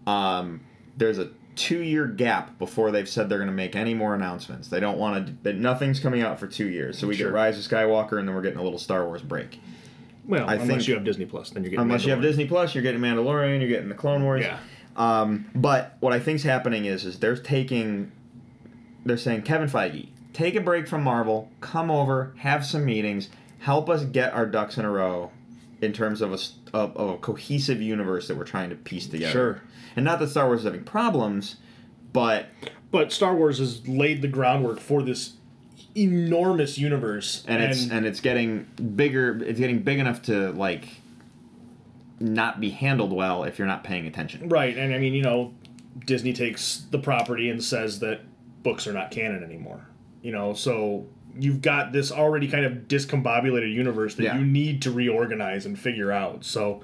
Um, 0.07 0.61
there's 0.97 1.19
a 1.19 1.29
two 1.55 1.81
year 1.83 2.07
gap 2.07 2.57
before 2.57 2.91
they've 2.91 3.07
said 3.07 3.29
they're 3.29 3.37
going 3.37 3.47
to 3.49 3.53
make 3.55 3.75
any 3.75 3.93
more 3.93 4.15
announcements. 4.15 4.67
They 4.69 4.79
don't 4.79 4.97
want 4.97 5.43
to. 5.43 5.53
Nothing's 5.53 5.99
coming 5.99 6.21
out 6.21 6.39
for 6.39 6.47
two 6.47 6.67
years. 6.67 6.97
So 6.97 7.07
we 7.07 7.15
Sure. 7.15 7.27
get 7.27 7.33
Rise 7.35 7.63
of 7.63 7.71
Skywalker 7.71 8.17
and 8.19 8.27
then 8.27 8.35
we're 8.35 8.41
getting 8.41 8.59
a 8.59 8.63
little 8.63 8.79
Star 8.79 9.05
Wars 9.05 9.21
break. 9.21 9.59
Well, 10.25 10.47
I 10.47 10.53
unless 10.53 10.67
think- 10.67 10.87
you 10.87 10.93
have 10.95 11.03
Disney 11.03 11.25
Plus, 11.25 11.49
then 11.49 11.63
you're 11.63 11.71
getting. 11.71 11.83
Unless 11.83 12.05
you 12.05 12.11
have 12.11 12.21
Disney 12.21 12.45
Plus, 12.45 12.73
you're 12.73 12.83
getting 12.83 13.01
Mandalorian, 13.01 13.59
you're 13.59 13.69
getting 13.69 13.89
the 13.89 13.95
Clone 13.95 14.23
Wars. 14.23 14.43
Yeah. 14.43 14.59
Um, 14.95 15.45
but 15.55 15.97
what 15.99 16.13
I 16.13 16.19
think's 16.19 16.43
happening 16.43 16.85
is, 16.85 17.03
is 17.05 17.19
they're 17.19 17.35
taking, 17.35 18.11
they're 19.05 19.17
saying 19.17 19.41
Kevin 19.41 19.67
Feige, 19.67 20.09
take 20.33 20.55
a 20.55 20.61
break 20.61 20.87
from 20.87 21.03
Marvel, 21.03 21.49
come 21.61 21.89
over, 21.89 22.33
have 22.37 22.65
some 22.65 22.85
meetings, 22.85 23.29
help 23.59 23.89
us 23.89 24.03
get 24.03 24.33
our 24.33 24.45
ducks 24.45 24.77
in 24.77 24.85
a 24.85 24.91
row, 24.91 25.31
in 25.81 25.93
terms 25.93 26.21
of 26.21 26.31
a 26.31 26.37
of, 26.77 26.95
of 26.95 27.09
a 27.09 27.17
cohesive 27.17 27.81
universe 27.81 28.27
that 28.27 28.37
we're 28.37 28.45
trying 28.45 28.69
to 28.69 28.75
piece 28.75 29.07
together. 29.07 29.31
Sure. 29.31 29.61
And 29.95 30.05
not 30.05 30.19
that 30.19 30.29
Star 30.29 30.47
Wars 30.47 30.59
is 30.61 30.65
having 30.65 30.83
problems, 30.83 31.57
but 32.13 32.47
But 32.91 33.11
Star 33.11 33.35
Wars 33.35 33.57
has 33.59 33.87
laid 33.87 34.21
the 34.21 34.27
groundwork 34.27 34.79
for 34.79 35.01
this 35.03 35.33
enormous 35.95 36.77
universe, 36.77 37.43
and 37.47 37.61
it's 37.63 37.89
and 37.89 38.05
it's 38.05 38.19
getting 38.19 38.63
bigger. 38.95 39.43
It's 39.43 39.59
getting 39.59 39.79
big 39.83 39.99
enough 39.99 40.21
to 40.23 40.51
like 40.51 40.87
not 42.19 42.59
be 42.59 42.69
handled 42.69 43.11
well 43.11 43.43
if 43.43 43.57
you're 43.57 43.67
not 43.67 43.83
paying 43.83 44.07
attention. 44.07 44.47
right. 44.49 44.77
And 44.77 44.93
I 44.93 44.97
mean, 44.97 45.13
you 45.13 45.23
know, 45.23 45.53
Disney 46.05 46.31
takes 46.33 46.85
the 46.91 46.99
property 46.99 47.49
and 47.49 47.63
says 47.63 47.99
that 47.99 48.21
books 48.63 48.87
are 48.87 48.93
not 48.93 49.11
canon 49.11 49.43
anymore. 49.43 49.85
You 50.21 50.31
know, 50.31 50.53
so 50.53 51.05
you've 51.37 51.61
got 51.61 51.91
this 51.91 52.11
already 52.11 52.47
kind 52.47 52.63
of 52.65 52.73
discombobulated 52.87 53.73
universe 53.73 54.15
that 54.15 54.23
Yeah. 54.23 54.37
you 54.37 54.45
need 54.45 54.81
to 54.83 54.91
reorganize 54.91 55.65
and 55.65 55.77
figure 55.77 56.11
out. 56.11 56.45
So 56.45 56.81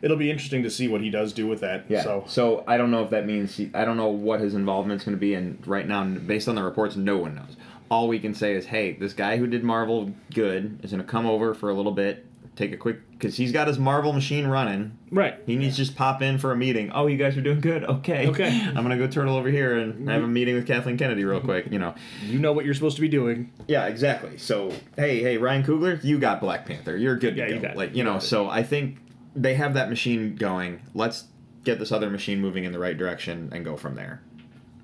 it'll 0.00 0.16
be 0.16 0.30
interesting 0.30 0.64
to 0.64 0.70
see 0.70 0.88
what 0.88 1.00
he 1.00 1.10
does 1.10 1.32
do 1.32 1.46
with 1.46 1.60
that. 1.60 1.84
Yeah. 1.88 2.02
So 2.02 2.24
So 2.26 2.64
I 2.66 2.76
don't 2.76 2.90
know 2.90 3.04
if 3.04 3.10
that 3.10 3.24
means 3.26 3.56
he, 3.56 3.70
I 3.74 3.84
don't 3.84 3.96
know 3.98 4.08
what 4.08 4.40
his 4.40 4.54
involvement's 4.54 5.04
going 5.04 5.16
to 5.16 5.20
be, 5.20 5.34
and 5.34 5.64
right 5.66 5.86
now, 5.86 6.02
based 6.04 6.48
on 6.48 6.56
the 6.56 6.62
reports, 6.64 6.96
no 6.96 7.18
one 7.18 7.34
knows. 7.36 7.56
All 7.92 8.08
we 8.08 8.18
can 8.18 8.32
say 8.32 8.54
is, 8.54 8.64
hey, 8.64 8.92
this 8.92 9.12
guy 9.12 9.36
who 9.36 9.46
did 9.46 9.62
Marvel 9.62 10.14
good 10.32 10.80
is 10.82 10.92
going 10.92 11.02
to 11.02 11.06
come 11.06 11.26
over 11.26 11.52
for 11.52 11.68
a 11.68 11.74
little 11.74 11.92
bit, 11.92 12.24
take 12.56 12.72
a 12.72 12.78
quick 12.78 13.10
because 13.10 13.36
he's 13.36 13.52
got 13.52 13.68
his 13.68 13.78
Marvel 13.78 14.14
machine 14.14 14.46
running. 14.46 14.96
right. 15.10 15.38
He 15.44 15.56
needs 15.56 15.76
to 15.76 15.84
just 15.84 15.94
pop 15.94 16.22
in 16.22 16.38
for 16.38 16.52
a 16.52 16.56
meeting. 16.56 16.90
Oh, 16.92 17.06
you 17.06 17.18
guys 17.18 17.36
are 17.36 17.42
doing 17.42 17.60
good. 17.60 17.84
Okay. 17.84 18.28
Okay. 18.28 18.48
I'm 18.66 18.76
gonna 18.76 18.96
go 18.96 19.06
turtle 19.06 19.36
over 19.36 19.50
here 19.50 19.78
and 19.78 19.92
mm-hmm. 19.92 20.08
have 20.08 20.22
a 20.22 20.26
meeting 20.26 20.54
with 20.54 20.66
Kathleen 20.66 20.96
Kennedy 20.96 21.24
real 21.24 21.40
quick. 21.40 21.66
You 21.70 21.78
know. 21.78 21.94
You 22.24 22.38
know 22.38 22.54
what 22.54 22.64
you're 22.64 22.72
supposed 22.72 22.96
to 22.96 23.02
be 23.02 23.10
doing. 23.10 23.52
Yeah, 23.68 23.86
exactly. 23.86 24.38
So, 24.38 24.72
hey, 24.96 25.20
hey, 25.20 25.36
Ryan 25.36 25.62
Coogler, 25.62 26.02
you 26.02 26.18
got 26.18 26.40
Black 26.40 26.64
Panther. 26.64 26.96
You're 26.96 27.16
good. 27.16 27.36
Yeah, 27.36 27.46
to 27.46 27.54
you 27.54 27.60
got 27.60 27.76
like 27.76 27.90
You 27.90 27.98
you 27.98 28.04
know. 28.04 28.16
it. 28.16 28.22
So 28.22 28.48
I 28.48 28.62
think 28.62 28.98
they 29.36 29.54
have 29.54 29.74
that 29.74 29.90
machine 29.90 30.34
going. 30.34 30.80
Let's 30.94 31.26
get 31.64 31.78
this 31.78 31.92
other 31.92 32.10
machine 32.10 32.40
moving 32.40 32.64
in 32.64 32.72
the 32.72 32.78
right 32.78 32.96
direction 32.96 33.50
and 33.52 33.64
go 33.64 33.76
from 33.76 33.94
there. 33.94 34.22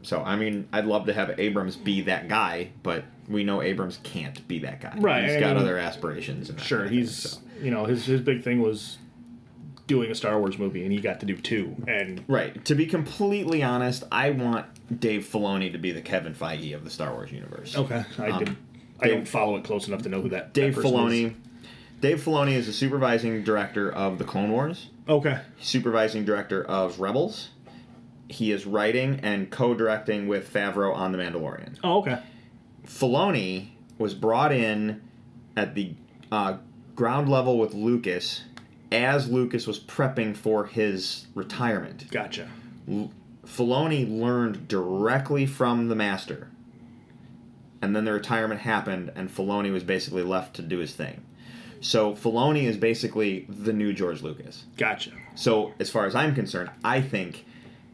So 0.03 0.23
I 0.23 0.37
mean, 0.37 0.69
I'd 0.73 0.87
love 0.87 1.07
to 1.07 1.13
have 1.13 1.39
Abrams 1.39 1.77
be 1.77 2.03
that 2.03 2.29
guy, 2.29 2.71
but 2.83 3.05
we 3.29 3.45
know 3.45 3.61
Abrams 3.63 3.99
can't 4.05 4.47
be 4.49 4.61
that 4.61 4.81
guy. 4.81 4.95
Right, 4.99 5.25
He's 5.25 5.37
I 5.37 5.41
got 5.41 5.57
mean, 5.57 5.65
other 5.65 5.77
aspirations. 5.79 6.49
And 6.51 6.61
Sure, 6.61 6.79
kind 6.79 6.87
of 6.87 6.91
thing, 6.91 6.99
he's 7.01 7.15
so. 7.17 7.39
you 7.61 7.71
know 7.71 7.85
his 7.85 8.07
his 8.07 8.21
big 8.21 8.43
thing 8.43 8.61
was 8.63 8.99
doing 9.87 10.11
a 10.11 10.15
Star 10.15 10.39
Wars 10.39 10.59
movie, 10.59 10.83
and 10.85 10.93
he 10.93 11.01
got 11.01 11.21
to 11.21 11.27
do 11.27 11.35
two. 11.37 11.75
And 11.89 12.23
right. 12.29 12.63
To 12.67 12.75
be 12.75 12.87
completely 12.87 13.63
honest, 13.63 14.05
I 14.13 14.31
want 14.31 14.67
Dave 15.01 15.27
Filoni 15.27 15.73
to 15.73 15.79
be 15.79 15.93
the 15.93 16.03
Kevin 16.03 16.35
Feige 16.35 16.75
of 16.75 16.85
the 16.85 16.91
Star 16.91 17.13
Wars 17.13 17.33
universe. 17.33 17.77
okay, 17.77 18.05
I 18.19 18.29
Um, 18.29 18.39
did. 18.45 18.57
I 19.01 19.07
Dave- 19.07 19.15
don't 19.15 19.29
follow 19.29 19.57
it 19.57 19.65
close 19.65 19.89
enough 19.89 20.03
to 20.03 20.09
know 20.09 20.21
who 20.21 20.29
that 20.31 20.53
Dave 20.53 20.75
that 20.77 20.85
Filoni. 20.85 21.27
is. 21.29 21.33
Dave 22.01 22.23
Filoni 22.23 22.53
is 22.53 22.67
the 22.67 22.73
supervising 22.73 23.43
director 23.43 23.91
of 23.91 24.19
the 24.19 24.25
Clone 24.25 24.53
Wars. 24.53 24.91
Okay, 25.09 25.39
supervising 25.61 26.25
director 26.25 26.63
of 26.65 27.01
Rebels. 27.01 27.49
He 28.29 28.53
is 28.53 28.67
writing 28.67 29.21
and 29.23 29.51
co-directing 29.51 30.29
with 30.29 30.53
Favreau 30.53 30.95
on 30.95 31.13
The 31.13 31.19
Mandalorian. 31.19 31.79
oh 31.83 31.99
okay, 32.01 32.19
Filoni 32.87 33.69
was 33.99 34.15
brought 34.15 34.53
in 34.53 35.03
at 35.57 35.75
the 35.75 35.95
uh, 36.31 36.59
ground 36.95 37.29
level 37.29 37.59
with 37.59 37.75
Lucas 37.75 38.43
as 38.91 39.29
Lucas 39.31 39.67
was 39.67 39.79
prepping 39.79 40.37
for 40.37 40.65
his 40.67 41.27
retirement. 41.35 42.11
gotcha. 42.11 42.49
L- 42.91 43.11
Filoni 43.45 44.07
learned 44.09 44.69
directly 44.69 45.47
from 45.47 45.89
the 45.89 45.95
master. 45.95 46.49
And 47.81 47.95
then 47.95 48.05
the 48.05 48.13
retirement 48.13 48.61
happened, 48.61 49.13
and 49.15 49.31
Filoni 49.31 49.73
was 49.73 49.85
basically 49.85 50.23
left 50.23 50.55
to 50.57 50.63
do 50.63 50.79
his 50.79 50.95
thing. 50.95 51.23
So 51.81 52.13
Filoni 52.15 52.65
is 52.65 52.77
basically 52.77 53.47
the 53.49 53.73
new 53.73 53.93
George 53.93 54.21
Lucas. 54.23 54.65
Gotcha. 54.77 55.13
So, 55.37 55.73
as 55.79 55.89
far 55.89 56.05
as 56.07 56.15
I'm 56.15 56.35
concerned, 56.35 56.71
I 56.83 57.01
think 57.01 57.45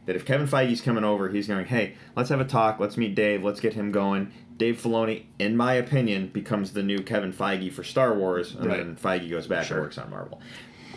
that 0.05 0.15
if 0.15 0.25
Kevin 0.25 0.47
Feige's 0.47 0.81
coming 0.81 1.03
over, 1.03 1.29
he's 1.29 1.47
going, 1.47 1.65
hey, 1.65 1.95
let's 2.15 2.29
have 2.29 2.39
a 2.39 2.45
talk, 2.45 2.79
let's 2.79 2.97
meet 2.97 3.15
Dave, 3.15 3.43
let's 3.43 3.59
get 3.59 3.73
him 3.73 3.91
going. 3.91 4.31
Dave 4.57 4.81
Filoni, 4.81 5.23
in 5.39 5.57
my 5.57 5.73
opinion, 5.73 6.27
becomes 6.27 6.71
the 6.73 6.83
new 6.83 6.99
Kevin 6.99 7.33
Feige 7.33 7.71
for 7.73 7.83
Star 7.83 8.13
Wars, 8.13 8.55
and 8.55 8.65
Right. 8.67 8.77
then 8.77 8.95
Feige 8.95 9.29
goes 9.29 9.47
back 9.47 9.65
Sure. 9.65 9.77
and 9.77 9.85
works 9.85 9.97
on 9.97 10.09
Marvel. 10.09 10.41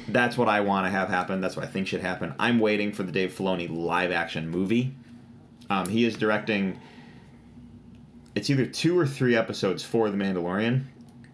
That's 0.08 0.38
what 0.38 0.48
I 0.48 0.60
want 0.60 0.86
to 0.86 0.90
have 0.90 1.08
happen. 1.08 1.40
That's 1.40 1.56
what 1.56 1.64
I 1.64 1.68
think 1.68 1.86
should 1.88 2.00
happen. 2.00 2.34
I'm 2.38 2.60
waiting 2.60 2.92
for 2.92 3.02
the 3.02 3.12
Dave 3.12 3.34
Filoni 3.36 3.68
live 3.68 4.10
action 4.12 4.48
movie. 4.48 4.94
Um, 5.70 5.88
he 5.88 6.04
is 6.04 6.16
directing. 6.16 6.78
It's 8.34 8.48
either 8.50 8.64
two 8.66 8.98
or 8.98 9.06
three 9.06 9.34
episodes 9.36 9.82
for 9.84 10.10
The 10.10 10.16
Mandalorian. 10.16 10.84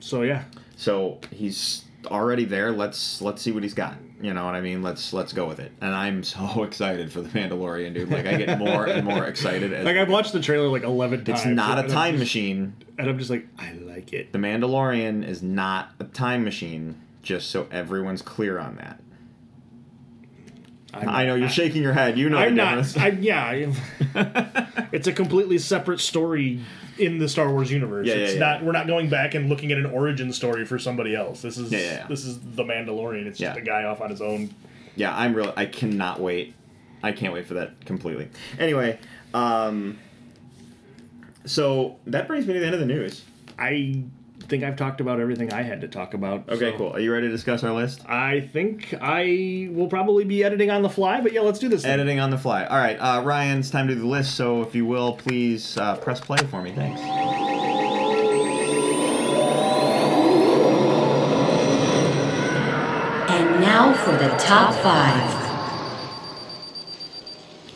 So 0.01 0.22
yeah, 0.22 0.45
So 0.77 1.20
he's 1.31 1.85
already 2.07 2.45
there. 2.45 2.72
Let's 2.72 3.20
let's 3.22 3.43
see 3.43 3.53
what 3.53 3.62
he's 3.62 3.75
got. 3.75 3.97
You 4.23 4.33
know 4.33 4.45
what 4.45 4.55
I 4.55 4.61
mean? 4.61 4.83
Let's 4.83 5.12
let's 5.12 5.33
go 5.33 5.47
with 5.47 5.59
it. 5.59 5.73
And 5.81 5.95
I'm 5.95 6.23
so 6.23 6.62
excited 6.65 7.12
for 7.12 7.21
the 7.21 7.29
Mandalorian, 7.31 7.95
dude. 7.95 8.11
Like 8.11 8.27
I 8.27 8.37
get 8.37 8.59
more 8.59 8.87
and 8.87 9.05
more 9.05 9.25
excited 9.27 9.73
as 9.73 9.85
like 9.85 9.97
I've 9.97 10.09
watched 10.09 10.33
the 10.33 10.41
trailer 10.41 10.69
like 10.69 10.83
eleven 10.85 11.25
times. 11.25 11.41
it's 11.41 11.47
not 11.49 11.85
a 11.85 11.89
time 11.89 12.15
just- 12.15 12.21
machine. 12.21 12.75
and 12.99 13.09
I'm 13.09 13.19
just 13.19 13.31
like, 13.31 13.47
I 13.59 13.73
like 13.73 14.12
it. 14.12 14.33
The 14.33 14.39
Mandalorian 14.39 15.27
is 15.27 15.43
not 15.43 15.91
a 15.99 16.05
time 16.05 16.45
machine. 16.45 17.01
Just 17.23 17.51
so 17.51 17.67
everyone's 17.71 18.23
clear 18.23 18.59
on 18.59 18.77
that. 18.77 19.01
I'm, 20.93 21.09
I 21.09 21.25
know 21.27 21.35
you're 21.35 21.49
shaking 21.49 21.83
your 21.83 21.93
head. 21.95 22.17
You 22.19 22.29
know 22.29 22.39
I'm 22.39 22.55
not. 22.55 22.97
I, 22.99 23.09
yeah, 23.09 23.73
it's 24.93 25.07
a 25.09 25.12
completely 25.12 25.59
separate 25.59 26.01
story 26.01 26.61
in 26.99 27.18
the 27.18 27.28
Star 27.28 27.51
Wars 27.51 27.70
universe. 27.70 28.07
Yeah, 28.07 28.14
yeah, 28.14 28.20
it's 28.20 28.32
yeah. 28.34 28.40
not. 28.40 28.64
We're 28.64 28.72
not 28.72 28.86
going 28.86 29.09
back 29.09 29.34
and 29.34 29.49
looking 29.49 29.72
at 29.72 29.78
an 29.78 29.86
origin 29.86 30.32
story 30.32 30.64
for 30.64 30.78
somebody 30.78 31.14
else. 31.14 31.42
This 31.42 31.59
is 31.59 31.70
this 31.70 32.24
is 32.24 32.38
the 32.40 32.64
Mandalorian. 32.64 33.26
It's 33.26 33.38
just 33.38 33.59
a 33.59 33.62
guy 33.62 33.84
off 33.84 34.01
on 34.01 34.11
his 34.11 34.22
own. 34.22 34.55
yeah, 34.97 35.16
I'm 35.16 35.34
real. 35.34 35.53
I 35.57 35.66
cannot 35.66 36.20
wait. 36.20 36.55
I 37.03 37.12
can't 37.12 37.34
wait 37.34 37.47
for 37.47 37.55
that 37.55 37.84
completely. 37.84 38.30
Anyway, 38.59 38.99
um, 39.34 39.99
so 41.45 41.97
that 42.07 42.26
brings 42.26 42.47
me 42.47 42.55
to 42.55 42.61
the 42.61 42.66
end 42.66 42.74
of 42.74 42.80
the 42.80 42.86
news. 42.86 43.22
I 43.59 44.05
think 44.45 44.64
I've 44.64 44.76
talked 44.76 45.01
about 45.01 45.20
everything 45.20 45.53
I 45.53 45.62
had 45.62 45.80
to 45.80 45.88
talk 45.88 46.14
about. 46.14 46.49
Okay, 46.49 46.72
so. 46.72 46.78
cool. 46.78 46.92
Are 46.92 47.01
you 47.01 47.12
ready 47.12 47.26
to 47.26 47.32
discuss 47.32 47.64
our 47.64 47.72
list? 47.72 48.09
I 48.09 48.40
think 48.40 48.95
I 49.01 49.68
will 49.70 49.88
probably 49.88 50.24
be 50.24 50.45
editing 50.45 50.70
on 50.70 50.82
the 50.82 50.90
fly, 50.90 51.20
but 51.20 51.32
yeah, 51.32 51.40
let's 51.40 51.59
do 51.59 51.68
this. 51.68 51.84
Editing 51.84 52.16
thing. 52.16 52.20
on 52.20 52.30
the 52.30 52.38
fly. 52.38 52.64
All 52.64 52.78
right, 52.78 52.97
uh, 52.97 53.22
Ryan, 53.22 53.59
it's 53.59 53.70
time 53.70 53.88
to 53.88 53.95
do 53.95 54.01
the 54.01 54.07
list. 54.07 54.34
So 54.34 54.62
if 54.62 54.74
you 54.74 54.86
will, 54.86 55.14
please 55.14 55.76
uh, 55.76 55.97
press 55.97 56.20
play 56.20 56.38
for 56.38 56.62
me. 56.62 56.72
Thanks. 56.72 57.01
And 63.30 63.61
now 63.61 63.92
for 63.95 64.12
the 64.12 64.28
top 64.38 64.74
five. 64.82 65.45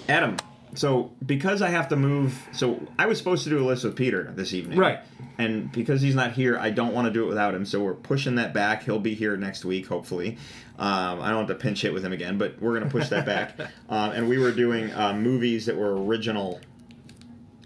Adam 0.08 0.36
so 0.78 1.10
because 1.26 1.60
I 1.60 1.70
have 1.70 1.88
to 1.88 1.96
move, 1.96 2.48
so 2.52 2.80
I 2.98 3.06
was 3.06 3.18
supposed 3.18 3.42
to 3.44 3.50
do 3.50 3.58
a 3.58 3.66
list 3.66 3.82
with 3.82 3.96
Peter 3.96 4.32
this 4.36 4.54
evening. 4.54 4.78
Right. 4.78 5.00
And 5.36 5.72
because 5.72 6.00
he's 6.00 6.14
not 6.14 6.32
here, 6.32 6.56
I 6.56 6.70
don't 6.70 6.94
want 6.94 7.06
to 7.06 7.12
do 7.12 7.24
it 7.24 7.26
without 7.26 7.52
him. 7.52 7.66
So 7.66 7.82
we're 7.82 7.94
pushing 7.94 8.36
that 8.36 8.54
back. 8.54 8.84
He'll 8.84 9.00
be 9.00 9.14
here 9.14 9.36
next 9.36 9.64
week, 9.64 9.88
hopefully. 9.88 10.38
Um, 10.78 11.20
I 11.20 11.30
don't 11.30 11.48
have 11.48 11.48
to 11.48 11.54
pinch 11.56 11.82
hit 11.82 11.92
with 11.92 12.04
him 12.04 12.12
again, 12.12 12.38
but 12.38 12.60
we're 12.62 12.78
going 12.78 12.84
to 12.84 12.90
push 12.90 13.08
that 13.08 13.26
back. 13.26 13.58
Um, 13.90 14.10
and 14.10 14.28
we 14.28 14.36
were 14.36 14.52
doing 14.52 14.92
uh, 14.92 15.14
movies 15.14 15.64
that 15.64 15.74
were 15.74 16.04
original 16.04 16.60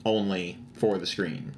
only 0.04 0.58
for 0.74 0.98
the 0.98 1.06
screen. 1.06 1.52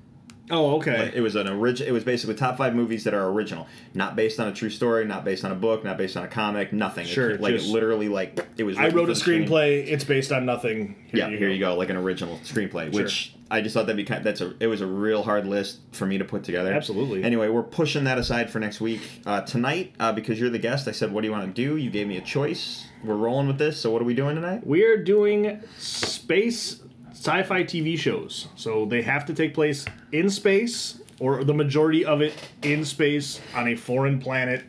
Oh, 0.51 0.77
okay. 0.77 1.11
It 1.15 1.23
was 1.23 1.37
an 1.37 1.49
original. 1.49 1.89
It 1.89 1.93
was 1.93 2.05
basically 2.05 2.35
top 2.35 2.59
five 2.59 2.75
movies 2.75 3.05
that 3.05 3.15
are 3.15 3.29
original, 3.31 3.67
not 3.95 4.15
based 4.15 4.39
on 4.39 4.47
a 4.49 4.53
true 4.53 4.69
story, 4.69 5.05
not 5.07 5.25
based 5.25 5.43
on 5.45 5.53
a 5.53 5.55
book, 5.55 5.85
not 5.85 5.97
based 5.97 6.17
on 6.19 6.25
a 6.25 6.29
comic, 6.29 6.71
nothing. 6.73 7.07
Sure, 7.07 7.31
It- 7.31 7.41
like 7.41 7.55
just- 7.55 7.69
it 7.69 7.73
literally, 7.73 8.09
like 8.11 8.39
it 8.59 8.65
was. 8.65 8.77
I 8.77 8.89
wrote 8.89 9.05
a 9.05 9.13
the 9.13 9.15
screen. 9.17 9.47
screenplay. 9.49 9.87
It's 9.87 10.05
based 10.05 10.33
on 10.33 10.45
nothing. 10.45 10.97
Yeah, 11.13 11.31
here 11.31 11.49
you 11.49 11.59
go, 11.59 11.75
like 11.77 11.89
an 11.89 11.97
original 11.97 12.39
screenplay, 12.45 12.93
Sure. 12.93 13.05
which 13.05 13.33
I 13.51 13.63
just 13.63 13.73
thought 13.75 13.87
that'd 13.87 13.97
be 13.97 14.05
kind. 14.05 14.19
Of, 14.19 14.25
That's 14.25 14.41
a. 14.43 14.53
It 14.61 14.67
was 14.67 14.83
a 14.83 14.87
real 14.87 15.23
hard 15.23 15.47
list 15.47 15.79
for 15.93 16.05
me 16.05 16.19
to 16.19 16.25
put 16.27 16.45
together. 16.45 16.73
Absolutely. 16.75 17.23
Anyway, 17.25 17.49
we're 17.49 17.63
pushing 17.63 18.05
that 18.05 18.19
aside 18.19 18.51
for 18.51 18.59
next 18.61 18.81
week. 18.83 19.01
Uh, 19.25 19.41
tonight, 19.43 19.93
uh, 19.99 20.13
because 20.13 20.39
you're 20.39 20.51
the 20.51 20.59
guest, 20.59 20.89
I 20.89 20.93
said, 20.93 21.11
"What 21.13 21.23
do 21.23 21.29
you 21.29 21.33
want 21.33 21.55
to 21.55 21.63
do?" 21.69 21.77
You 21.77 21.89
gave 21.89 22.07
me 22.07 22.19
a 22.19 22.23
choice. 22.23 22.85
We're 23.03 23.17
rolling 23.17 23.47
with 23.47 23.59
this. 23.59 23.79
So 23.79 23.91
what 23.91 24.03
are 24.03 24.07
we 24.07 24.15
doing 24.15 24.35
tonight? 24.35 24.67
We 24.67 24.83
are 24.85 24.97
doing 24.97 25.61
space 25.79 26.81
sci-fi 27.25 27.65
TV 27.65 27.99
shows. 27.99 28.49
So 28.55 28.85
they 28.85 29.01
have 29.01 29.25
to 29.27 29.35
take 29.35 29.55
place 29.55 29.87
in 30.13 30.29
space, 30.29 31.01
or 31.21 31.43
the 31.43 31.55
majority 31.55 32.05
of 32.05 32.21
it 32.21 32.35
in 32.63 32.85
space 32.85 33.41
on 33.55 33.69
a 33.69 33.77
foreign 33.77 34.21
planet, 34.21 34.63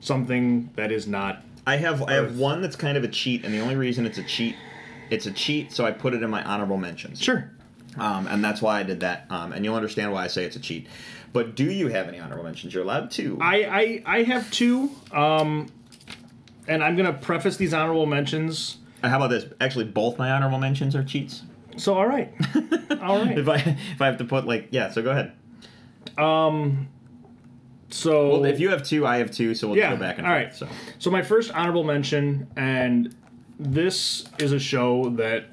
something 0.00 0.68
that 0.76 0.92
is 0.92 1.06
not. 1.06 1.42
I 1.66 1.76
have 1.76 2.02
I 2.02 2.12
have 2.14 2.38
one 2.38 2.60
that's 2.60 2.76
kind 2.76 2.98
of 2.98 3.04
a 3.04 3.08
cheat, 3.08 3.44
and 3.44 3.54
the 3.54 3.60
only 3.60 3.76
reason 3.76 4.04
it's 4.04 4.18
a 4.18 4.22
cheat, 4.22 4.54
it's 5.08 5.24
a 5.24 5.32
cheat, 5.32 5.72
so 5.72 5.86
I 5.86 5.92
put 5.92 6.12
it 6.12 6.22
in 6.22 6.28
my 6.28 6.44
honorable 6.44 6.76
mentions. 6.76 7.22
Sure. 7.22 7.50
Um, 7.96 8.26
and 8.26 8.44
that's 8.44 8.60
why 8.60 8.80
I 8.80 8.82
did 8.82 9.00
that. 9.00 9.26
Um, 9.30 9.52
and 9.52 9.64
you'll 9.64 9.76
understand 9.76 10.12
why 10.12 10.24
I 10.24 10.26
say 10.26 10.44
it's 10.44 10.56
a 10.56 10.60
cheat. 10.60 10.88
But 11.32 11.54
do 11.54 11.64
you 11.70 11.88
have 11.88 12.08
any 12.08 12.18
honorable 12.18 12.44
mentions? 12.44 12.74
You're 12.74 12.82
allowed 12.82 13.12
to. 13.12 13.38
I 13.40 14.02
I, 14.06 14.18
I 14.18 14.22
have 14.24 14.50
two, 14.50 14.90
um, 15.10 15.68
and 16.68 16.84
I'm 16.84 16.96
gonna 16.96 17.14
preface 17.14 17.56
these 17.56 17.72
honorable 17.72 18.04
mentions. 18.04 18.76
Uh, 19.02 19.08
How 19.08 19.16
about 19.16 19.30
this? 19.30 19.46
Actually, 19.58 19.86
both 19.86 20.18
my 20.18 20.30
honorable 20.30 20.58
mentions 20.58 20.94
are 20.94 21.02
cheats. 21.02 21.42
So 21.76 21.94
all 21.94 22.06
right, 22.06 22.32
all 23.02 23.18
right. 23.24 23.38
If 23.38 23.48
I 23.48 23.56
if 23.56 24.00
I 24.00 24.06
have 24.06 24.18
to 24.18 24.24
put 24.24 24.46
like 24.46 24.68
yeah, 24.70 24.90
so 24.90 25.02
go 25.02 25.10
ahead. 25.10 25.32
Um. 26.18 26.88
So 27.90 28.28
Well, 28.40 28.44
if 28.46 28.58
you 28.58 28.70
have 28.70 28.82
two, 28.82 29.06
I 29.06 29.18
have 29.18 29.30
two, 29.30 29.54
so 29.54 29.68
we'll 29.68 29.76
Yeah, 29.76 29.90
go 29.94 29.96
back 30.00 30.18
and 30.18 30.26
all 30.26 30.32
forth. 30.32 30.44
right. 30.44 30.54
So 30.54 30.68
So 30.98 31.10
my 31.10 31.22
first 31.22 31.52
honorable 31.52 31.84
mention, 31.84 32.48
and 32.56 33.14
this 33.58 34.24
is 34.38 34.52
a 34.52 34.58
show 34.58 35.10
that 35.10 35.44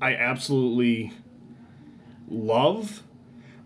I 0.00 0.14
absolutely 0.14 1.12
love, 2.28 3.02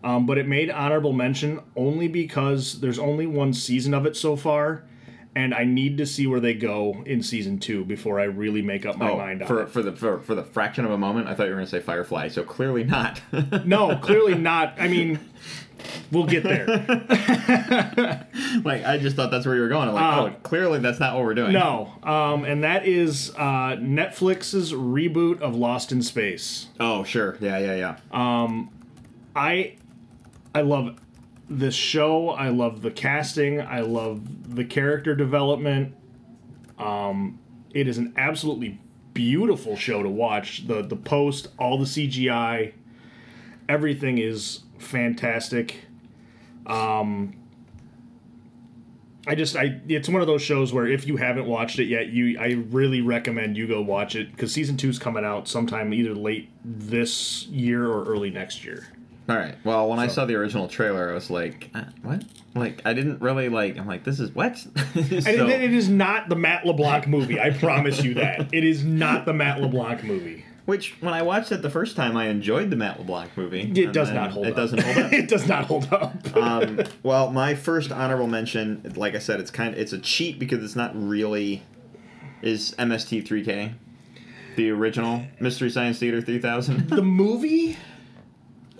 um, 0.02 0.24
but 0.26 0.38
it 0.38 0.48
made 0.48 0.70
honorable 0.70 1.12
mention 1.12 1.60
only 1.76 2.08
because 2.08 2.80
there's 2.80 2.98
only 2.98 3.26
one 3.26 3.52
season 3.52 3.92
of 3.92 4.06
it 4.06 4.16
so 4.16 4.34
far, 4.36 4.84
and 5.34 5.54
I 5.54 5.64
need 5.64 5.98
to 5.98 6.06
see 6.06 6.26
where 6.26 6.40
they 6.40 6.54
go 6.54 7.02
in 7.06 7.22
season 7.22 7.58
two 7.58 7.84
before 7.84 8.20
I 8.20 8.24
really 8.24 8.62
make 8.62 8.84
up 8.84 8.98
my 8.98 9.10
oh, 9.10 9.16
mind 9.16 9.42
on 9.42 9.48
for 9.48 9.62
it. 9.62 9.70
for 9.70 9.82
the 9.82 9.92
for, 9.92 10.20
for 10.20 10.34
the 10.34 10.44
fraction 10.44 10.84
of 10.84 10.90
a 10.90 10.98
moment, 10.98 11.26
I 11.26 11.34
thought 11.34 11.44
you 11.44 11.50
were 11.50 11.56
going 11.56 11.66
to 11.66 11.70
say 11.70 11.80
Firefly. 11.80 12.28
So 12.28 12.42
clearly 12.42 12.84
not. 12.84 13.20
No, 13.64 13.96
clearly 13.96 14.34
not. 14.34 14.74
I 14.78 14.88
mean, 14.88 15.18
we'll 16.10 16.26
get 16.26 16.42
there. 16.42 16.66
like 18.64 18.84
I 18.84 18.98
just 19.00 19.16
thought 19.16 19.30
that's 19.30 19.46
where 19.46 19.54
you 19.54 19.62
were 19.62 19.68
going. 19.68 19.88
I'm 19.88 19.94
like, 19.94 20.04
Uh, 20.04 20.20
oh, 20.20 20.30
clearly 20.42 20.78
that's 20.80 21.00
not 21.00 21.14
what 21.14 21.24
we're 21.24 21.34
doing. 21.34 21.52
No, 21.52 21.92
um, 22.02 22.44
and 22.44 22.64
that 22.64 22.86
is 22.86 23.30
uh, 23.36 23.76
Netflix's 23.76 24.72
reboot 24.72 25.40
of 25.40 25.54
Lost 25.54 25.92
in 25.92 26.02
Space. 26.02 26.68
Oh, 26.80 27.04
sure. 27.04 27.36
Yeah, 27.40 27.58
yeah, 27.58 27.74
yeah. 27.74 27.96
Um, 28.12 28.70
I 29.34 29.76
I 30.54 30.62
love 30.62 30.96
this 31.58 31.74
show. 31.74 32.30
I 32.30 32.48
love 32.48 32.82
the 32.82 32.90
casting. 32.90 33.60
I 33.60 33.80
love 33.80 34.54
the 34.54 34.64
character 34.64 35.14
development. 35.14 35.94
Um, 36.78 37.38
it 37.72 37.88
is 37.88 37.98
an 37.98 38.14
absolutely 38.16 38.80
beautiful 39.14 39.76
show 39.76 40.02
to 40.02 40.08
watch. 40.08 40.66
The 40.66 40.82
the 40.82 40.96
post, 40.96 41.48
all 41.58 41.78
the 41.78 41.84
CGI, 41.84 42.72
everything 43.68 44.18
is 44.18 44.60
fantastic. 44.78 45.84
Um, 46.66 47.34
I 49.26 49.34
just 49.34 49.56
I 49.56 49.80
it's 49.88 50.08
one 50.08 50.20
of 50.20 50.26
those 50.26 50.42
shows 50.42 50.72
where 50.72 50.86
if 50.86 51.06
you 51.06 51.16
haven't 51.16 51.46
watched 51.46 51.78
it 51.78 51.84
yet, 51.84 52.08
you 52.08 52.38
I 52.38 52.64
really 52.70 53.00
recommend 53.00 53.56
you 53.56 53.68
go 53.68 53.80
watch 53.80 54.16
it 54.16 54.32
because 54.32 54.52
season 54.52 54.76
two's 54.76 54.98
coming 54.98 55.24
out 55.24 55.46
sometime 55.46 55.94
either 55.94 56.14
late 56.14 56.50
this 56.64 57.46
year 57.46 57.86
or 57.86 58.04
early 58.04 58.30
next 58.30 58.64
year. 58.64 58.88
All 59.28 59.36
right. 59.36 59.54
Well, 59.64 59.88
when 59.88 59.98
I 60.00 60.08
saw 60.08 60.24
the 60.24 60.34
original 60.34 60.66
trailer, 60.68 61.10
I 61.10 61.14
was 61.14 61.30
like, 61.30 61.70
uh, 61.74 61.84
what? 62.02 62.24
Like 62.54 62.82
I 62.84 62.92
didn't 62.92 63.20
really 63.22 63.48
like. 63.48 63.78
I'm 63.78 63.86
like, 63.86 64.04
this 64.04 64.18
is 64.20 64.30
what? 64.34 64.52
And 64.94 65.22
So- 65.22 65.46
it, 65.48 65.62
it 65.62 65.72
is 65.72 65.88
not 65.88 66.28
the 66.28 66.36
Matt 66.36 66.66
LeBlanc 66.66 67.06
movie. 67.06 67.40
I 67.40 67.50
promise 67.50 68.02
you 68.02 68.14
that. 68.14 68.48
It 68.52 68.64
is 68.64 68.84
not 68.84 69.24
the 69.24 69.32
Matt 69.32 69.60
LeBlanc 69.60 70.02
movie. 70.04 70.44
Which, 70.64 70.94
when 71.00 71.12
I 71.12 71.22
watched 71.22 71.50
it 71.50 71.60
the 71.62 71.70
first 71.70 71.96
time, 71.96 72.16
I 72.16 72.26
enjoyed 72.28 72.70
the 72.70 72.76
Matt 72.76 72.98
LeBlanc 73.00 73.36
movie. 73.36 73.62
It 73.62 73.92
does 73.92 74.12
not 74.12 74.30
hold 74.30 74.46
up. 74.46 74.50
it 74.50 74.52
up. 74.52 74.56
doesn't 74.56 74.80
hold 74.82 74.96
up. 74.98 75.12
it 75.12 75.28
does 75.28 75.48
not 75.48 75.64
hold 75.64 75.92
up. 75.92 76.36
um, 76.36 76.80
well, 77.02 77.30
my 77.32 77.54
first 77.56 77.90
honorable 77.90 78.28
mention, 78.28 78.92
like 78.96 79.16
I 79.16 79.18
said, 79.18 79.40
it's 79.40 79.50
kind 79.50 79.74
of 79.74 79.80
it's 79.80 79.92
a 79.92 79.98
cheat 79.98 80.38
because 80.38 80.62
it's 80.62 80.76
not 80.76 80.92
really 80.94 81.62
is 82.42 82.74
MST3K, 82.78 83.72
the 84.56 84.70
original 84.70 85.24
Mystery 85.40 85.70
Science 85.70 85.98
Theater 85.98 86.20
3000. 86.20 86.90
the 86.90 87.02
movie, 87.02 87.76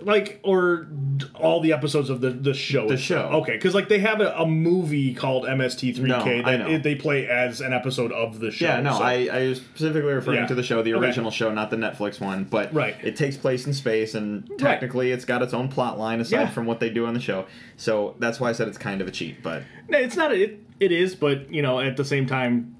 like, 0.05 0.39
or 0.43 0.83
d- 1.17 1.25
all 1.35 1.59
the 1.61 1.73
episodes 1.73 2.09
of 2.09 2.21
the 2.21 2.29
the 2.29 2.53
show. 2.53 2.87
The 2.87 2.97
show. 2.97 3.29
Okay, 3.41 3.53
because 3.53 3.73
like 3.75 3.89
they 3.89 3.99
have 3.99 4.21
a, 4.21 4.33
a 4.37 4.45
movie 4.45 5.13
called 5.13 5.45
MST3K 5.45 6.01
No, 6.07 6.15
I 6.19 6.57
know. 6.57 6.67
it- 6.69 6.83
they 6.83 6.95
play 6.95 7.27
as 7.27 7.61
an 7.61 7.73
episode 7.73 8.11
of 8.11 8.39
the 8.39 8.51
show. 8.51 8.65
yeah, 8.65 8.81
no, 8.81 8.93
so- 8.97 9.03
I, 9.03 9.29
I 9.31 9.47
was 9.49 9.57
specifically 9.59 10.11
referring 10.13 10.39
Yeah. 10.39 10.47
to 10.47 10.55
the 10.55 10.63
show, 10.63 10.81
the 10.81 10.93
Okay. 10.93 11.05
original 11.05 11.31
show, 11.31 11.51
not 11.53 11.69
the 11.69 11.77
Netflix 11.77 12.19
one. 12.21 12.43
But 12.45 12.73
Right. 12.73 12.95
it 13.03 13.15
takes 13.15 13.37
place 13.37 13.65
in 13.67 13.73
space, 13.73 14.13
and 14.15 14.49
technically, 14.57 15.11
it's 15.11 15.25
got 15.25 15.41
its 15.41 15.53
own 15.53 15.67
plot 15.69 15.97
line 15.99 16.19
aside 16.21 16.37
Yeah. 16.41 16.49
from 16.49 16.65
what 16.65 16.79
they 16.79 16.89
do 16.89 17.05
on 17.05 17.13
the 17.13 17.19
show. 17.19 17.45
So 17.77 18.15
that's 18.19 18.39
why 18.39 18.49
I 18.49 18.53
said 18.53 18.67
it's 18.67 18.77
kind 18.77 19.01
of 19.01 19.07
a 19.07 19.11
cheat. 19.11 19.41
But 19.43 19.63
No, 19.89 19.97
it's 19.97 20.15
not. 20.15 20.31
It 20.33 20.59
it 20.79 20.91
is, 20.91 21.15
but 21.15 21.51
you 21.53 21.61
know, 21.61 21.79
at 21.79 21.97
the 21.97 22.05
same 22.05 22.25
time, 22.25 22.75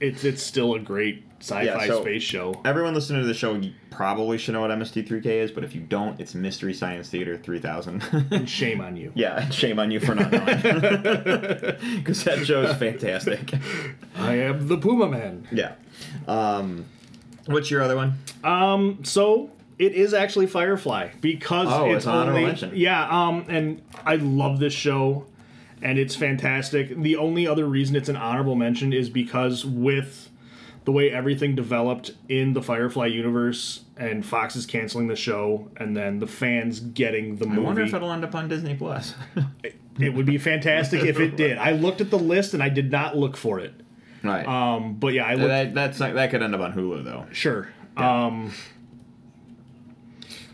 it's 0.00 0.24
it's 0.24 0.42
still 0.42 0.74
a 0.74 0.78
great 0.78 1.22
sci-fi 1.44 1.62
Yeah, 1.64 1.86
so- 1.86 2.00
space 2.02 2.22
show. 2.22 2.60
everyone 2.64 2.94
listening 2.94 3.20
to 3.22 3.26
the 3.26 3.34
show 3.34 3.60
probably 3.90 4.38
should 4.38 4.52
know 4.54 4.62
what 4.62 4.70
MST3K 4.70 5.26
is. 5.26 5.50
But 5.52 5.62
if 5.64 5.74
you 5.74 5.80
don't, 5.82 6.18
it's 6.20 6.34
Mystery 6.34 6.74
Science 6.74 7.08
Theater 7.08 7.36
3000. 7.36 8.02
And 8.32 8.48
shame 8.48 8.80
on 8.80 8.96
you. 8.96 9.12
Yeah, 9.14 9.48
shame 9.50 9.78
on 9.78 9.90
you 9.90 10.00
for 10.00 10.14
not 10.14 10.32
knowing. 10.32 10.44
Because 11.98 12.24
that 12.24 12.44
show 12.44 12.62
is 12.62 12.76
fantastic. 12.76 13.52
I 14.16 14.34
am 14.34 14.66
the 14.68 14.78
Puma 14.78 15.08
Man. 15.08 15.46
Yeah. 15.52 15.72
Um, 16.26 16.86
what's 17.46 17.70
your 17.70 17.82
other 17.82 17.96
one? 17.96 18.14
Um, 18.42 19.00
so 19.04 19.50
it 19.78 19.92
is 19.92 20.14
actually 20.14 20.46
Firefly 20.46 21.10
because 21.20 21.68
Oh, 21.70 21.86
it's 21.86 21.98
it's 21.98 22.06
only 22.06 22.44
mention. 22.46 22.72
yeah. 22.74 23.06
Um, 23.08 23.44
and 23.48 23.82
I 24.04 24.16
love 24.16 24.58
this 24.60 24.72
show, 24.72 25.26
and 25.82 25.98
it's 25.98 26.14
fantastic. 26.16 26.96
The 27.00 27.16
only 27.16 27.46
other 27.46 27.66
reason 27.66 27.96
it's 27.96 28.08
an 28.08 28.16
honorable 28.16 28.54
mention 28.56 28.92
is 28.92 29.08
because 29.10 29.64
with 29.64 30.30
the 30.84 30.92
way 30.92 31.10
everything 31.10 31.54
developed 31.54 32.12
in 32.28 32.52
the 32.52 32.62
Firefly 32.62 33.06
universe, 33.06 33.84
and 33.96 34.24
Fox 34.24 34.54
is 34.54 34.66
canceling 34.66 35.06
the 35.06 35.16
show, 35.16 35.70
and 35.76 35.96
then 35.96 36.18
the 36.18 36.26
fans 36.26 36.80
getting 36.80 37.36
the 37.36 37.46
movie. 37.46 37.60
I 37.60 37.64
wonder 37.64 37.82
if 37.82 37.94
it'll 37.94 38.12
end 38.12 38.24
up 38.24 38.34
on 38.34 38.48
Disney 38.48 38.74
Plus. 38.74 39.14
it 39.98 40.12
would 40.12 40.26
be 40.26 40.38
fantastic 40.38 41.02
if 41.02 41.18
it 41.18 41.36
did. 41.36 41.56
I 41.58 41.72
looked 41.72 42.00
at 42.00 42.10
the 42.10 42.18
list 42.18 42.54
and 42.54 42.62
I 42.62 42.68
did 42.68 42.90
not 42.90 43.16
look 43.16 43.36
for 43.36 43.60
it. 43.60 43.74
right. 44.22 44.46
Um, 44.46 44.94
but 44.94 45.14
yeah, 45.14 45.24
I 45.24 45.34
looked. 45.34 45.48
that, 45.48 45.74
that's 45.74 46.00
not, 46.00 46.14
that 46.14 46.30
could 46.30 46.42
end 46.42 46.54
up 46.54 46.60
on 46.60 46.72
Hulu 46.74 47.04
though. 47.04 47.26
Sure. 47.32 47.68
Um, 47.96 48.52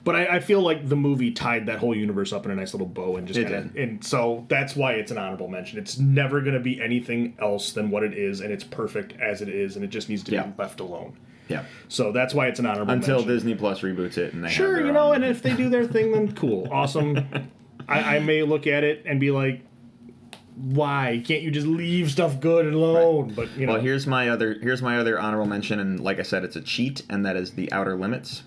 but 0.05 0.16
I, 0.16 0.36
I 0.36 0.40
feel 0.40 0.61
like 0.62 0.88
the 0.88 0.96
movie 0.96 1.30
tied 1.30 1.66
that 1.66 1.78
whole 1.78 1.94
universe 1.96 2.32
up 2.32 2.44
in 2.46 2.51
a 2.51 2.55
nice 2.55 2.72
little 2.74 2.86
bow 2.86 3.16
and 3.16 3.26
just 3.26 3.38
It 3.38 3.44
kind 3.44 3.55
of, 3.57 3.72
did. 3.74 3.88
and 3.88 4.05
so 4.05 4.46
that's 4.48 4.74
why 4.76 4.94
it's 4.94 5.11
an 5.11 5.18
honorable 5.18 5.48
mention. 5.48 5.78
It's 5.78 5.98
never 5.98 6.40
going 6.40 6.55
to 6.55 6.61
be 6.61 6.80
anything 6.80 7.36
else 7.38 7.72
than 7.72 7.90
what 7.90 8.03
it 8.03 8.14
is, 8.14 8.40
and 8.40 8.53
it's 8.53 8.64
perfect 8.64 9.12
as 9.20 9.42
it 9.42 9.48
is, 9.48 9.76
and 9.76 9.84
it 9.84 9.88
just 9.88 10.09
needs 10.09 10.22
to 10.24 10.32
Yeah. 10.32 10.44
be 10.44 10.53
left 10.59 10.80
alone. 10.80 11.12
Yeah. 11.48 11.64
So 11.88 12.12
that's 12.12 12.32
why 12.32 12.46
it's 12.46 12.61
an 12.61 12.66
honorable 12.66 12.92
Until 12.92 13.16
mention. 13.16 13.28
Disney 13.34 13.55
Plus 13.57 13.80
reboots 13.80 14.16
it 14.18 14.32
and 14.34 14.44
they 14.44 14.48
Sure, 14.51 14.84
you 14.86 14.92
know, 14.92 15.09
own- 15.11 15.16
and 15.16 15.24
if 15.24 15.42
they 15.42 15.55
do 15.57 15.68
their 15.68 15.84
thing, 15.84 16.12
then 16.12 16.32
cool, 16.32 16.68
awesome. 16.72 17.18
I, 17.88 18.16
I 18.16 18.18
may 18.20 18.42
look 18.44 18.66
at 18.68 18.84
it 18.84 19.03
and 19.05 19.18
be 19.18 19.30
like, 19.32 19.62
why 20.57 21.22
can't 21.26 21.42
you 21.42 21.51
just 21.51 21.66
leave 21.66 22.11
stuff 22.11 22.38
good 22.40 22.66
alone? 22.72 23.32
But 23.34 23.48
you 23.57 23.66
know, 23.66 23.74
Well, 23.74 23.82
here's 23.82 24.07
my 24.07 24.28
other 24.28 24.59
here's 24.61 24.82
my 24.82 24.98
other 24.98 25.18
honorable 25.18 25.46
mention, 25.48 25.80
and 25.80 25.98
like 26.01 26.18
I 26.18 26.22
said, 26.22 26.44
it's 26.44 26.57
a 26.57 26.61
cheat, 26.61 27.03
and 27.09 27.24
that 27.24 27.34
is 27.36 27.53
the 27.53 27.70
Outer 27.72 27.96
Limits. 27.96 28.42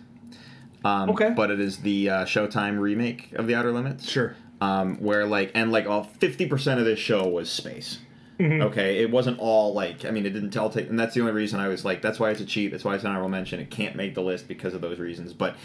Um, 0.83 1.09
Okay. 1.11 1.29
But 1.35 1.49
it 1.51 1.59
is 1.59 1.77
the 1.77 2.09
uh, 2.09 2.25
Showtime 2.25 2.79
remake 2.79 3.31
of 3.33 3.47
the 3.47 3.55
Outer 3.55 3.71
Limits. 3.71 4.09
sure. 4.09 4.35
Um, 4.61 4.95
where 4.97 5.25
like 5.25 5.51
and 5.55 5.71
like 5.73 5.87
all 5.87 6.03
fifty 6.03 6.45
percent 6.45 6.79
of 6.79 6.85
this 6.85 6.99
show 6.99 7.27
was 7.27 7.49
space. 7.49 7.99
Okay, 8.41 8.99
it 9.01 9.09
wasn't 9.09 9.39
all 9.39 9.73
like 9.73 10.03
I 10.03 10.11
mean, 10.11 10.25
it 10.25 10.31
didn't 10.31 10.49
tell 10.49 10.69
take, 10.69 10.89
and 10.89 10.99
that's 10.99 11.13
the 11.13 11.21
only 11.21 11.31
reason 11.31 11.61
I 11.61 11.69
was 11.69 11.85
like, 11.85 12.01
that's 12.01 12.19
why 12.19 12.29
it's 12.31 12.41
a 12.41 12.45
cheat. 12.45 12.71
That's 12.71 12.83
why 12.83 12.93
it's 12.95 13.03
an 13.05 13.09
honorable 13.11 13.29
mention. 13.29 13.59
It 13.61 13.69
can't 13.69 13.95
make 13.95 14.15
the 14.15 14.21
list 14.21 14.49
because 14.49 14.73
of 14.73 14.81
those 14.81 14.99
reasons. 14.99 15.31
But 15.33 15.55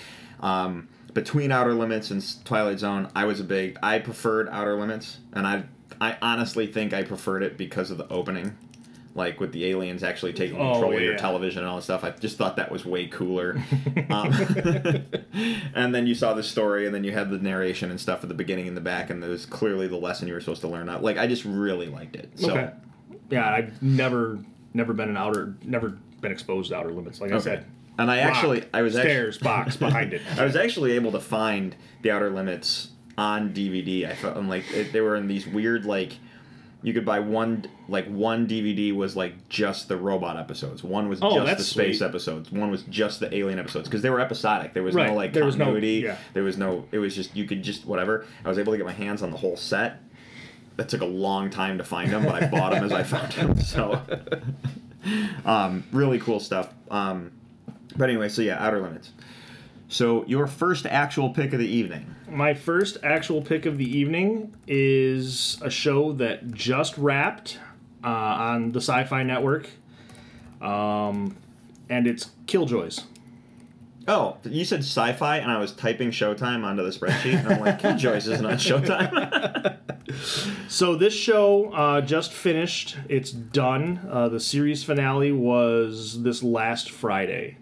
um, 0.40 0.88
between 1.12 1.50
Outer 1.50 1.74
Limits 1.74 2.12
and 2.12 2.24
Twilight 2.44 2.78
Zone, 2.78 3.08
I 3.16 3.24
was 3.24 3.40
a 3.40 3.44
big. 3.44 3.78
I 3.82 3.98
preferred 3.98 4.48
Outer 4.50 4.78
Limits, 4.78 5.18
and 5.32 5.44
I 5.46 5.64
I 6.00 6.16
honestly 6.22 6.66
think 6.68 6.92
I 6.92 7.02
preferred 7.02 7.42
it 7.42 7.56
because 7.56 7.90
of 7.90 7.98
the 7.98 8.08
opening. 8.12 8.56
Like 9.18 9.40
with 9.40 9.52
the 9.52 9.66
aliens 9.66 10.02
actually 10.02 10.32
taking 10.32 10.56
Oh, 10.56 10.72
control 10.72 10.94
of 10.96 11.02
your 11.02 11.16
television 11.16 11.58
and 11.60 11.68
all 11.68 11.76
that 11.76 11.82
stuff, 11.82 12.04
I 12.04 12.10
just 12.10 12.38
thought 12.38 12.56
that 12.56 12.70
was 12.70 12.86
way 12.86 13.06
cooler. 13.08 13.60
um, 14.10 14.32
and 15.74 15.94
then 15.94 16.06
you 16.06 16.14
saw 16.14 16.34
the 16.34 16.42
story, 16.42 16.86
and 16.86 16.94
then 16.94 17.04
you 17.04 17.12
had 17.12 17.30
the 17.30 17.38
narration 17.38 17.90
and 17.90 18.00
stuff 18.00 18.22
at 18.22 18.28
the 18.28 18.34
beginning 18.34 18.68
and 18.68 18.76
the 18.76 18.80
back, 18.80 19.10
and 19.10 19.22
there 19.22 19.30
was 19.30 19.44
clearly 19.44 19.88
the 19.88 19.96
lesson 19.96 20.28
you 20.28 20.34
were 20.34 20.40
supposed 20.40 20.60
to 20.62 20.68
learn. 20.68 20.86
Like 21.02 21.18
I 21.18 21.26
just 21.26 21.44
really 21.44 21.88
liked 21.88 22.16
it. 22.16 22.30
So, 22.36 22.52
Okay. 22.52 22.70
Yeah, 23.30 23.50
I've 23.52 23.82
never 23.82 24.38
never 24.72 24.92
been 24.94 25.08
an 25.08 25.16
outer 25.16 25.54
never 25.64 25.98
been 26.20 26.32
exposed 26.32 26.70
to 26.70 26.76
outer 26.76 26.90
limits. 26.90 27.20
Like 27.20 27.32
I 27.32 27.38
said, 27.38 27.66
And 27.98 28.10
I 28.10 28.18
actually, 28.18 28.60
rock, 28.60 28.68
I 28.72 28.82
was 28.82 28.94
stairs 28.94 29.36
actually, 29.36 29.44
box 29.44 29.76
behind 29.86 30.12
it. 30.14 30.22
I 30.38 30.44
was 30.44 30.56
actually 30.56 30.92
able 30.92 31.12
to 31.12 31.20
find 31.20 31.74
the 32.02 32.10
Outer 32.10 32.30
Limits 32.30 32.90
on 33.16 33.52
DVD. 33.52 34.08
I 34.08 34.14
felt 34.14 34.36
and 34.36 34.48
like 34.48 34.70
it, 34.72 34.92
they 34.92 35.00
were 35.00 35.16
in 35.16 35.26
these 35.26 35.46
weird 35.46 35.84
like. 35.84 36.18
You 36.82 36.94
could 36.94 37.04
buy 37.04 37.18
one 37.18 37.66
like 37.88 38.06
one 38.06 38.46
DVD 38.46 38.94
was 38.94 39.16
like 39.16 39.48
just 39.48 39.88
the 39.88 39.96
robot 39.96 40.36
episodes. 40.36 40.84
One 40.84 41.08
was 41.08 41.18
Oh, 41.20 41.44
just 41.44 41.58
the 41.58 41.64
space 41.64 41.98
sweet. 41.98 42.06
episodes. 42.06 42.52
One 42.52 42.70
was 42.70 42.82
just 42.84 43.18
the 43.18 43.34
alien 43.34 43.58
episodes 43.58 43.88
because 43.88 44.02
they 44.02 44.10
were 44.10 44.20
episodic. 44.20 44.74
There 44.74 44.84
was 44.84 44.94
no 44.94 45.12
like 45.14 45.32
There 45.32 45.44
was 45.44 45.56
no- 45.56 45.64
continuity. 45.64 46.04
yeah. 46.04 46.16
There 46.34 46.44
was 46.44 46.56
no. 46.56 46.84
It 46.92 46.98
was 46.98 47.16
just 47.16 47.34
you 47.34 47.46
could 47.46 47.62
just 47.64 47.84
whatever. 47.84 48.26
I 48.44 48.48
was 48.48 48.58
able 48.58 48.72
to 48.72 48.76
get 48.76 48.86
my 48.86 48.92
hands 48.92 49.22
on 49.22 49.30
the 49.32 49.36
whole 49.36 49.56
set. 49.56 50.02
That 50.76 50.88
took 50.88 51.00
a 51.00 51.04
long 51.06 51.50
time 51.50 51.78
to 51.78 51.84
find 51.84 52.12
them, 52.12 52.22
but 52.24 52.40
I 52.40 52.46
bought 52.46 52.70
them 52.72 52.84
as 52.84 52.92
I 52.92 53.02
found 53.02 53.32
them. 53.32 53.58
So, 53.60 54.00
um, 55.44 55.84
really 55.92 56.18
cool 56.20 56.40
stuff. 56.40 56.72
Um, 56.90 57.32
but 57.96 58.08
anyway, 58.08 58.28
so 58.28 58.42
yeah, 58.42 58.64
Outer 58.64 58.80
Limits. 58.80 59.10
So 59.88 60.24
your 60.26 60.46
first 60.46 60.86
actual 60.86 61.30
pick 61.30 61.52
of 61.52 61.58
the 61.58 61.66
evening. 61.66 62.14
My 62.30 62.54
first 62.54 62.98
actual 63.02 63.42
pick 63.42 63.66
of 63.66 63.78
the 63.78 63.98
evening 63.98 64.54
is 64.66 65.58
a 65.62 65.70
show 65.70 66.12
that 66.12 66.52
just 66.52 66.96
wrapped 66.98 67.58
uh, 68.04 68.08
on 68.08 68.72
the 68.72 68.80
Sci-Fi 68.80 69.22
Network, 69.22 69.68
um, 70.60 71.36
and 71.88 72.06
it's 72.06 72.30
Killjoys. 72.46 73.04
Oh, 74.06 74.38
you 74.44 74.64
said 74.64 74.80
sci-fi, 74.80 75.36
and 75.38 75.50
I 75.50 75.58
was 75.58 75.72
typing 75.72 76.10
Showtime 76.10 76.64
onto 76.64 76.82
the 76.82 76.90
spreadsheet, 76.90 77.40
and 77.40 77.48
I'm 77.48 77.60
like, 77.60 77.78
Killjoys 77.80 78.26
isn't 78.28 78.46
Showtime. 78.46 79.76
So 80.68 80.96
this 80.96 81.12
show 81.12 81.70
uh, 81.72 82.00
just 82.00 82.32
finished. 82.32 82.96
It's 83.08 83.30
done. 83.30 84.08
Uh, 84.10 84.28
the 84.28 84.40
series 84.40 84.82
finale 84.82 85.32
was 85.32 86.22
this 86.22 86.42
last 86.42 86.90
Friday. 86.90 87.58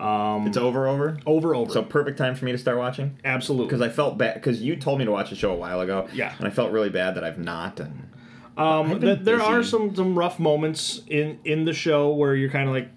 It's 0.00 0.56
over, 0.56 0.86
over. 0.86 1.18
Over, 1.26 1.54
over. 1.54 1.72
So 1.72 1.82
perfect 1.82 2.18
time 2.18 2.34
for 2.34 2.44
me 2.44 2.52
to 2.52 2.58
start 2.58 2.78
watching 2.78 3.18
Absolutely. 3.24 3.66
because 3.66 3.80
I 3.80 3.88
felt 3.88 4.16
bad 4.18 4.34
because 4.34 4.62
you 4.62 4.76
told 4.76 4.98
me 4.98 5.04
to 5.04 5.10
watch 5.10 5.30
the 5.30 5.36
show 5.36 5.50
a 5.52 5.56
while 5.56 5.80
ago. 5.80 6.06
Yeah. 6.12 6.34
and 6.38 6.46
I 6.46 6.50
felt 6.50 6.70
really 6.72 6.90
bad 6.90 7.16
that 7.16 7.24
I've 7.24 7.38
not. 7.38 7.80
And 7.80 8.08
Um, 8.56 8.90
been 8.90 9.00
th- 9.00 9.18
there 9.22 9.42
are 9.42 9.62
some 9.62 9.94
some 9.94 10.16
rough 10.18 10.38
moments 10.38 11.02
in 11.08 11.38
in 11.44 11.64
the 11.64 11.72
show 11.72 12.12
where 12.12 12.34
you're 12.34 12.50
kind 12.50 12.68
of 12.68 12.74
like, 12.74 12.88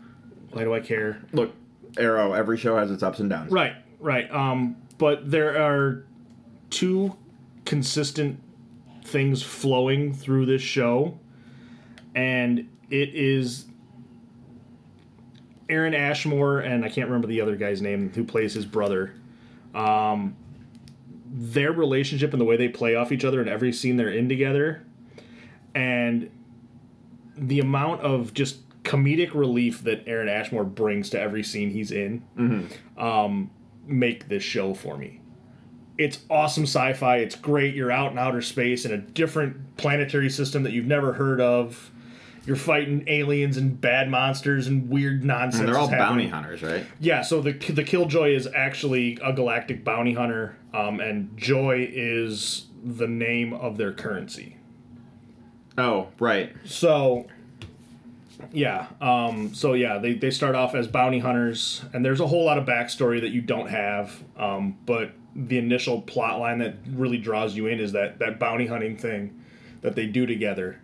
why 0.51 0.63
do 0.63 0.73
I 0.73 0.79
care? 0.79 1.21
look, 1.33 1.53
Arrow. 1.97 2.33
Every 2.33 2.57
show 2.57 2.77
has 2.77 2.91
its 2.91 3.03
ups 3.03 3.19
and 3.19 3.29
downs. 3.29 3.51
Right, 3.51 3.73
right. 3.99 4.29
Um, 4.31 4.75
but 4.97 5.29
there 5.31 5.57
are 5.61 6.05
two 6.69 7.15
consistent 7.65 8.39
things 9.03 9.41
flowing 9.43 10.13
through 10.13 10.45
this 10.45 10.61
show, 10.61 11.19
and 12.15 12.69
it 12.89 13.09
is 13.15 13.65
Aaron 15.71 15.95
Ashmore 15.95 16.59
and 16.59 16.85
I 16.85 16.89
can't 16.89 17.07
remember 17.07 17.27
the 17.27 17.41
other 17.41 17.55
guy's 17.55 17.81
name 17.81 18.11
who 18.13 18.23
plays 18.23 18.53
his 18.53 18.65
brother. 18.65 19.15
Um, 19.73 20.35
their 21.33 21.71
relationship 21.71 22.33
and 22.33 22.41
the 22.41 22.45
way 22.45 22.57
they 22.57 22.67
play 22.67 22.95
off 22.95 23.11
each 23.11 23.23
other 23.23 23.41
in 23.41 23.47
every 23.47 23.71
scene 23.71 23.95
they're 23.95 24.09
in 24.11 24.27
together, 24.27 24.85
and 25.73 26.29
the 27.37 27.59
amount 27.59 28.01
of 28.01 28.33
just 28.33 28.67
comedic 28.83 29.33
relief 29.33 29.83
that 29.83 30.03
Aaron 30.07 30.27
Ashmore 30.27 30.65
brings 30.65 31.09
to 31.11 31.19
every 31.19 31.43
scene 31.43 31.69
he's 31.69 31.91
in 31.91 32.23
um, 32.97 33.49
make 33.85 34.27
this 34.27 34.43
show 34.43 34.73
for 34.73 34.97
me. 34.97 35.21
It's 35.97 36.19
awesome 36.29 36.63
sci-fi. 36.63 37.17
It's 37.17 37.35
great. 37.35 37.75
You're 37.75 37.91
out 37.91 38.11
in 38.11 38.17
outer 38.17 38.41
space 38.41 38.85
in 38.85 38.91
a 38.91 38.97
different 38.97 39.77
planetary 39.77 40.29
system 40.29 40.63
that 40.63 40.73
you've 40.73 40.85
never 40.87 41.13
heard 41.13 41.39
of. 41.39 41.91
You're 42.45 42.55
fighting 42.55 43.03
aliens 43.07 43.57
and 43.57 43.79
bad 43.79 44.09
monsters 44.09 44.65
and 44.67 44.89
weird 44.89 45.23
nonsense. 45.23 45.59
And 45.59 45.69
they're 45.69 45.77
all 45.77 45.89
bounty 45.89 46.27
hunters, 46.27 46.63
right? 46.63 46.85
Yeah, 46.99 47.21
so 47.21 47.41
the 47.41 47.51
the 47.51 47.83
Killjoy 47.83 48.35
is 48.35 48.47
actually 48.55 49.19
a 49.23 49.31
galactic 49.31 49.83
bounty 49.83 50.13
hunter, 50.13 50.57
um, 50.73 50.99
and 50.99 51.37
Joy 51.37 51.87
is 51.91 52.65
the 52.83 53.07
name 53.07 53.53
of 53.53 53.77
their 53.77 53.93
currency. 53.93 54.57
Oh, 55.77 56.07
right. 56.19 56.51
So, 56.65 57.27
yeah, 58.51 58.87
um, 58.99 59.53
so 59.53 59.73
yeah, 59.73 59.99
they, 59.99 60.13
they 60.13 60.31
start 60.31 60.55
off 60.55 60.75
as 60.75 60.87
bounty 60.87 61.19
hunters, 61.19 61.83
and 61.93 62.03
there's 62.03 62.19
a 62.19 62.27
whole 62.27 62.43
lot 62.43 62.57
of 62.57 62.65
backstory 62.65 63.21
that 63.21 63.29
you 63.29 63.41
don't 63.41 63.69
have. 63.69 64.23
Um, 64.35 64.77
but 64.85 65.11
the 65.35 65.57
initial 65.57 66.01
plot 66.01 66.39
line 66.39 66.57
that 66.59 66.75
really 66.89 67.17
draws 67.17 67.55
you 67.55 67.67
in 67.67 67.79
is 67.79 67.93
that 67.93 68.19
that 68.19 68.39
bounty 68.39 68.65
hunting 68.65 68.97
thing 68.97 69.41
that 69.81 69.95
they 69.95 70.05
do 70.05 70.25
together, 70.25 70.79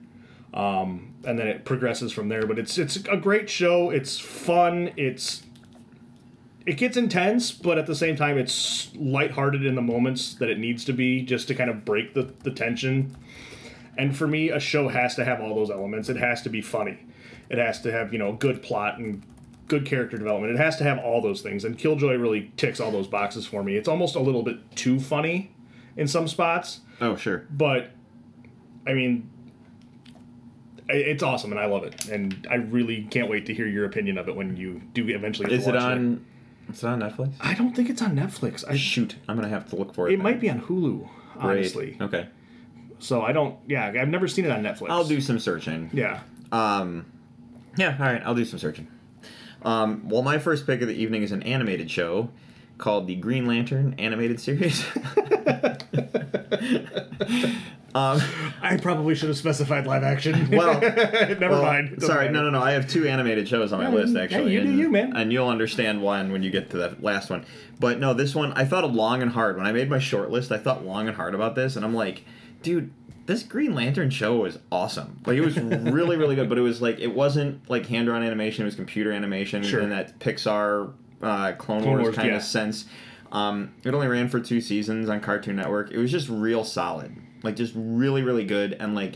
um, 0.53 1.07
and 1.26 1.38
then 1.38 1.47
it 1.47 1.65
progresses 1.65 2.11
from 2.11 2.30
there. 2.30 2.45
But 2.45 2.59
it's 2.59 2.78
it's 2.78 2.95
a 3.07 3.18
great 3.18 3.49
show. 3.49 3.89
It's 3.89 4.20
fun. 4.20 4.91
It's 4.97 5.43
it 6.65 6.78
gets 6.78 6.97
intense, 6.97 7.51
but 7.51 7.78
at 7.78 7.86
the 7.86 7.95
same 7.95 8.15
time, 8.18 8.38
it's 8.38 8.91
lighthearted 8.95 9.65
in 9.65 9.76
the 9.76 9.82
moments 9.82 10.34
that 10.36 10.49
it 10.49 10.59
needs 10.59 10.84
to 10.86 10.93
be, 10.93 11.22
just 11.22 11.47
to 11.47 11.55
kind 11.55 11.70
of 11.70 11.86
break 11.86 12.13
the, 12.13 12.34
the 12.43 12.51
tension. 12.51 13.15
And 13.97 14.15
for 14.15 14.28
me, 14.28 14.49
a 14.49 14.59
show 14.59 14.89
has 14.89 15.15
to 15.15 15.24
have 15.24 15.39
all 15.39 15.55
those 15.55 15.72
elements. 15.72 16.09
It 16.09 16.18
has 16.18 16.41
to 16.41 16.49
be 16.49 16.61
funny. 16.61 16.99
It 17.49 17.57
has 17.57 17.80
to 17.84 17.91
have, 17.93 18.11
you 18.11 18.20
know, 18.20 18.34
good 18.34 18.61
plot 18.61 18.97
and 18.99 19.24
good 19.70 19.86
character 19.86 20.18
development. 20.18 20.53
It 20.53 20.59
has 20.61 20.76
to 20.78 20.84
have 20.84 20.99
all 20.99 21.22
those 21.22 21.41
things. 21.41 21.63
And 21.63 21.78
Killjoy 21.78 22.15
really 22.15 22.51
ticks 22.57 22.82
all 22.82 22.91
those 22.91 23.07
boxes 23.07 23.47
for 23.47 23.63
me. 23.63 23.78
It's 23.78 23.88
almost 23.88 24.15
a 24.15 24.20
little 24.20 24.43
bit 24.43 24.57
too 24.76 24.99
funny 24.99 25.55
in 25.95 26.05
some 26.07 26.28
spots, 26.28 26.82
Oh, 26.99 27.15
sure. 27.15 27.45
but 27.49 27.91
I 28.86 28.93
mean, 28.93 29.30
it's 30.89 31.23
awesome 31.23 31.51
and 31.51 31.59
I 31.59 31.65
love 31.65 31.83
it. 31.83 32.07
And 32.07 32.47
I 32.49 32.55
really 32.55 33.03
can't 33.03 33.29
wait 33.29 33.45
to 33.47 33.53
hear 33.53 33.67
your 33.67 33.85
opinion 33.85 34.17
of 34.17 34.27
it 34.29 34.35
when 34.35 34.55
you 34.57 34.81
do 34.93 35.07
eventually. 35.09 35.53
Is 35.53 35.67
it 35.67 35.75
on? 35.75 36.25
Is 36.69 36.83
it 36.83 36.88
on 36.88 37.01
Netflix? 37.01 37.33
I 37.39 37.53
don't 37.53 37.75
think 37.75 37.89
it's 37.89 38.01
on 38.01 38.15
Netflix. 38.15 38.63
I, 38.67 38.75
Shoot, 38.75 39.15
I'm 39.27 39.35
gonna 39.35 39.49
have 39.49 39.69
to 39.69 39.75
look 39.75 39.93
for 39.93 40.09
it. 40.09 40.13
it 40.13 40.19
might 40.19 40.39
be 40.39 40.49
on 40.49 40.61
Hulu, 40.61 40.99
Great. 40.99 41.09
honestly. 41.57 41.97
Okay, 42.01 42.27
So 42.99 43.21
I 43.21 43.31
don't. 43.31 43.57
Yeah, 43.67 43.93
I've 43.99 44.09
never 44.09 44.27
seen 44.27 44.45
it 44.45 44.51
on 44.51 44.63
Netflix. 44.63 44.89
I'll 44.89 45.05
do 45.05 45.21
some 45.21 45.39
searching. 45.39 45.89
Yeah. 45.93 46.21
Um, 46.51 47.05
yeah, 47.77 47.95
all 47.99 48.05
right, 48.05 48.21
I'll 48.25 48.35
do 48.35 48.45
some 48.45 48.59
searching. 48.59 48.88
Um, 49.63 50.07
well, 50.09 50.23
my 50.23 50.39
first 50.39 50.65
pick 50.65 50.81
of 50.81 50.88
the 50.88 50.95
evening 50.95 51.23
is 51.23 51.31
an 51.31 51.43
animated 51.43 51.91
show 51.91 52.29
called 52.77 53.07
the 53.07 53.15
Green 53.15 53.45
Lantern 53.45 53.95
animated 53.97 54.39
series. 54.39 54.85
um, 57.95 58.21
I 58.61 58.77
probably 58.77 59.15
should 59.15 59.29
have 59.29 59.38
specified 59.38 59.88
live 59.88 60.03
action. 60.03 60.49
well, 60.51 60.79
never 60.81 61.49
well, 61.49 61.63
mind. 61.63 62.01
Sorry, 62.01 62.25
matter. 62.25 62.31
no, 62.33 62.43
no, 62.43 62.49
no. 62.51 62.61
I 62.61 62.71
have 62.71 62.88
two 62.88 63.07
animated 63.07 63.47
shows 63.47 63.71
on 63.73 63.83
my 63.83 63.89
Yeah, 63.89 63.95
list 63.95 64.15
actually. 64.15 64.53
you 64.53 64.61
do 64.61 64.69
and, 64.69 64.79
you, 64.79 64.89
man. 64.89 65.15
And 65.15 65.31
you'll 65.33 65.47
understand 65.49 66.01
one 66.01 66.31
when 66.31 66.43
you 66.43 66.51
get 66.51 66.69
to 66.71 66.77
that 66.77 67.01
last 67.01 67.29
one. 67.29 67.45
But 67.79 67.99
no, 67.99 68.13
this 68.13 68.35
one 68.35 68.53
I 68.53 68.65
thought 68.65 68.91
long 68.91 69.21
and 69.21 69.31
hard 69.31 69.57
when 69.57 69.65
I 69.65 69.71
made 69.71 69.89
my 69.89 69.99
short 69.99 70.29
list. 70.29 70.51
I 70.51 70.57
thought 70.57 70.85
long 70.85 71.07
and 71.07 71.15
hard 71.15 71.33
about 71.35 71.55
this, 71.55 71.75
and 71.75 71.83
I'm 71.85 71.93
like, 71.93 72.23
dude. 72.61 72.91
This 73.25 73.43
Green 73.43 73.75
Lantern 73.75 74.09
show 74.09 74.38
was 74.38 74.57
awesome. 74.71 75.19
Like 75.25 75.35
it 75.35 75.41
was 75.41 75.57
really, 75.59 76.15
really 76.15 76.35
good. 76.35 76.47
But 76.47 76.57
it 76.57 76.61
was 76.61 76.81
like 76.81 76.97
it 76.99 77.13
wasn't 77.13 77.69
like 77.69 77.85
hand-drawn 77.85 78.23
animation. 78.23 78.61
It 78.63 78.67
was 78.67 78.75
computer 78.75 79.11
animation 79.11 79.63
Sure. 79.63 79.81
in 79.81 79.89
that 79.89 80.17
Pixar 80.19 80.93
uh, 81.21 81.51
Clone, 81.57 81.81
Clone 81.81 81.83
Wars, 81.89 82.03
Wars, 82.03 82.15
kind 82.15 82.29
yeah. 82.29 82.38
of 82.38 82.43
sense. 82.43 82.85
Um, 83.33 83.73
it 83.83 83.93
only 83.93 84.07
ran 84.07 84.29
for 84.29 84.39
two 84.39 84.61
seasons 84.61 85.09
on 85.09 85.19
Cartoon 85.19 85.57
Network. 85.57 85.91
It 85.91 85.97
was 85.97 86.09
just 86.09 86.29
real 86.29 86.63
solid, 86.63 87.13
like 87.47 87.55
just 87.55 87.73
really, 87.75 88.21
really 88.21 88.45
good. 88.45 88.73
And 88.73 88.93
like 88.93 89.13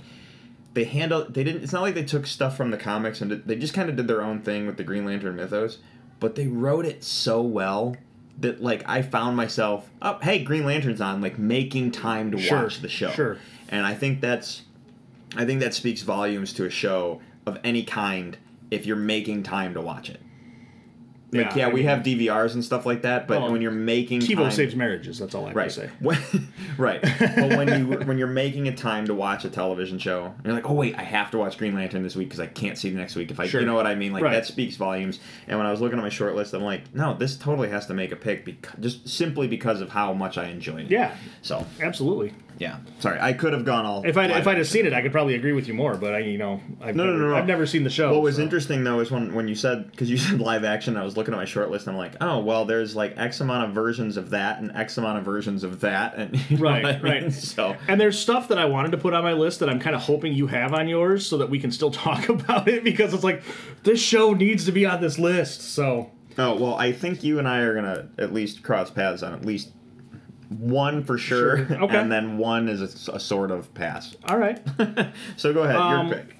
they 0.73 0.85
handle 0.85 1.25
they 1.29 1.43
didn't. 1.43 1.63
It's 1.63 1.73
not 1.73 1.81
like 1.81 1.95
they 1.95 2.03
took 2.03 2.25
stuff 2.25 2.55
from 2.57 2.71
the 2.71 2.77
comics 2.77 3.21
and 3.21 3.31
they 3.45 3.55
just 3.55 3.73
kind 3.73 3.89
of 3.89 3.95
did 3.95 4.07
their 4.07 4.21
own 4.21 4.41
thing 4.41 4.65
with 4.65 4.77
the 4.77 4.83
Green 4.83 5.05
Lantern 5.05 5.35
mythos. 5.35 5.77
But 6.19 6.35
they 6.35 6.47
wrote 6.47 6.85
it 6.85 7.03
so 7.03 7.41
well 7.41 7.95
that 8.39 8.61
like 8.61 8.87
I 8.87 9.01
found 9.01 9.35
myself, 9.37 9.89
oh 10.01 10.17
hey, 10.21 10.43
Green 10.43 10.65
Lantern's 10.65 11.01
on, 11.01 11.21
like 11.21 11.37
making 11.37 11.91
time 11.91 12.31
to 12.31 12.37
Sure, 12.39 12.63
watch 12.63 12.79
the 12.81 12.89
show. 12.89 13.11
sure. 13.11 13.37
And 13.69 13.85
I 13.85 13.93
think 13.93 14.21
that's, 14.21 14.63
I 15.35 15.45
think 15.45 15.59
that 15.61 15.73
speaks 15.73 16.01
volumes 16.01 16.53
to 16.53 16.65
a 16.65 16.69
show 16.69 17.21
of 17.45 17.59
any 17.63 17.83
kind 17.83 18.37
if 18.69 18.85
you're 18.85 18.95
making 18.97 19.43
time 19.43 19.73
to 19.73 19.81
watch 19.81 20.09
it. 20.09 20.21
Like, 21.33 21.51
Yeah, 21.51 21.55
yeah, 21.57 21.65
I 21.65 21.69
we 21.69 21.75
mean- 21.75 21.85
have 21.85 21.99
mm-hmm. 21.99 22.19
DVRs 22.21 22.53
and 22.55 22.63
stuff 22.63 22.85
like 22.85 23.03
that, 23.03 23.27
but 23.27 23.41
Well, 23.41 23.51
when 23.51 23.61
you're 23.61 23.71
making 23.71 24.19
TiVo 24.19 24.35
time, 24.35 24.51
saves 24.51 24.75
marriages. 24.75 25.17
That's 25.19 25.33
all 25.33 25.45
I 25.45 25.47
have 25.49 25.55
right, 25.55 25.69
to 25.69 25.75
say. 25.75 25.89
When- 25.99 26.17
right. 26.77 27.01
But 27.01 27.57
when 27.57 27.67
you 27.79 27.97
when 28.05 28.17
you're 28.17 28.27
making 28.27 28.67
a 28.67 28.75
time 28.75 29.05
to 29.07 29.13
watch 29.13 29.45
a 29.45 29.49
television 29.49 29.97
show, 29.97 30.33
you're 30.43 30.53
like, 30.53 30.69
oh 30.69 30.73
wait, 30.73 30.97
I 30.97 31.03
have 31.03 31.31
to 31.31 31.37
watch 31.37 31.57
Green 31.57 31.73
Lantern 31.75 32.03
this 32.03 32.15
week 32.15 32.27
because 32.29 32.39
I 32.41 32.47
can't 32.47 32.77
see 32.77 32.89
the 32.89 32.97
next 32.97 33.15
week. 33.15 33.31
If 33.31 33.39
I, 33.39 33.47
Sure. 33.47 33.61
you 33.61 33.65
know 33.67 33.75
what 33.75 33.87
I 33.87 33.95
mean, 33.95 34.11
like 34.13 34.23
Right. 34.23 34.33
that 34.33 34.45
speaks 34.45 34.75
volumes. 34.75 35.19
And 35.47 35.57
when 35.57 35.65
I 35.67 35.71
was 35.71 35.79
looking 35.81 35.97
at 35.97 36.01
my 36.01 36.09
short 36.09 36.35
list, 36.35 36.53
I'm 36.53 36.63
like, 36.63 36.93
no, 36.93 37.13
this 37.13 37.35
totally 37.37 37.69
has 37.69 37.85
to 37.87 37.93
make 37.93 38.11
a 38.11 38.15
pick 38.17 38.43
because 38.45 38.73
just 38.79 39.07
simply 39.09 39.47
because 39.47 39.81
of 39.81 39.89
how 39.89 40.13
much 40.13 40.37
I 40.37 40.45
enjoyed 40.49 40.85
it. 40.85 40.91
Yeah, 40.91 41.15
So 41.41 41.65
absolutely. 41.81 42.33
Yeah, 42.57 42.77
sorry, 42.99 43.19
I 43.19 43.33
could 43.33 43.53
have 43.53 43.65
gone 43.65 43.85
all. 43.85 44.03
If 44.05 44.17
I 44.17 44.25
if 44.25 44.47
I'd 44.47 44.57
have 44.57 44.67
seen 44.67 44.85
it, 44.85 44.93
I 44.93 45.01
could 45.01 45.11
probably 45.11 45.35
agree 45.35 45.53
with 45.53 45.67
you 45.67 45.73
more. 45.73 45.95
But 45.95 46.13
I, 46.15 46.19
you 46.19 46.37
know, 46.37 46.61
I've 46.81 46.95
No, 46.95 47.05
no, 47.05 47.11
never, 47.13 47.23
no, 47.23 47.29
no. 47.31 47.35
I've 47.35 47.47
never 47.47 47.65
seen 47.65 47.83
the 47.83 47.89
show. 47.89 48.11
What 48.13 48.21
was 48.21 48.35
so- 48.37 48.41
interesting 48.41 48.83
though 48.83 48.99
is 48.99 49.11
when 49.11 49.33
when 49.33 49.47
you 49.47 49.55
said 49.55 49.89
because 49.91 50.09
you 50.09 50.17
said 50.19 50.39
live 50.39 50.63
action, 50.63 50.97
I 50.97 51.03
was 51.03 51.17
looking 51.17 51.33
at 51.33 51.37
my 51.37 51.45
short 51.45 51.69
list. 51.71 51.87
And 51.87 51.95
I'm 51.95 51.97
like, 51.97 52.13
oh 52.21 52.39
well, 52.39 52.65
there's 52.65 52.95
like 52.95 53.13
X 53.17 53.39
amount 53.41 53.67
of 53.69 53.73
versions 53.75 54.17
of 54.17 54.29
that 54.31 54.59
and 54.59 54.71
X 54.75 54.97
amount 54.97 55.17
of 55.17 55.25
versions 55.25 55.63
of 55.63 55.79
that, 55.81 56.15
and 56.15 56.35
you 56.49 56.57
know 56.57 56.63
Right, 56.63 56.85
I 56.85 56.91
mean? 56.93 57.01
right. 57.01 57.33
So 57.33 57.75
And 57.87 57.99
there's 57.99 58.17
stuff 58.19 58.47
that 58.49 58.57
I 58.57 58.65
wanted 58.65 58.91
to 58.91 58.97
put 58.97 59.13
on 59.13 59.23
my 59.23 59.33
list 59.33 59.59
that 59.61 59.69
I'm 59.69 59.79
kind 59.79 59.95
of 59.95 60.01
hoping 60.01 60.33
you 60.33 60.47
have 60.47 60.73
on 60.73 60.87
yours 60.87 61.25
so 61.25 61.37
that 61.37 61.49
we 61.49 61.59
can 61.59 61.71
still 61.71 61.91
talk 61.91 62.29
about 62.29 62.67
it 62.67 62.83
because 62.83 63.13
it's 63.13 63.23
like 63.23 63.43
this 63.83 63.99
show 64.01 64.33
needs 64.33 64.65
to 64.65 64.71
be 64.71 64.85
on 64.85 65.01
this 65.01 65.17
list. 65.19 65.61
So 65.61 66.11
oh 66.37 66.55
well, 66.55 66.75
I 66.75 66.91
think 66.91 67.23
you 67.23 67.39
and 67.39 67.47
I 67.47 67.59
are 67.59 67.73
gonna 67.75 68.09
at 68.17 68.33
least 68.33 68.63
cross 68.63 68.89
paths 68.89 69.23
on 69.23 69.33
at 69.33 69.45
least 69.45 69.71
one 70.59 71.03
for 71.03 71.17
sure, 71.17 71.65
Sure. 71.67 71.77
Okay. 71.83 71.97
and 71.97 72.11
then 72.11 72.37
one 72.37 72.67
is 72.69 73.07
a, 73.07 73.13
a 73.13 73.19
sort 73.19 73.51
of 73.51 73.73
pass. 73.73 74.15
all 74.25 74.37
right, 74.37 74.59
So 75.37 75.53
go 75.53 75.63
ahead, 75.63 75.75
Um, 75.75 76.07
your 76.09 76.17
pick. 76.17 76.35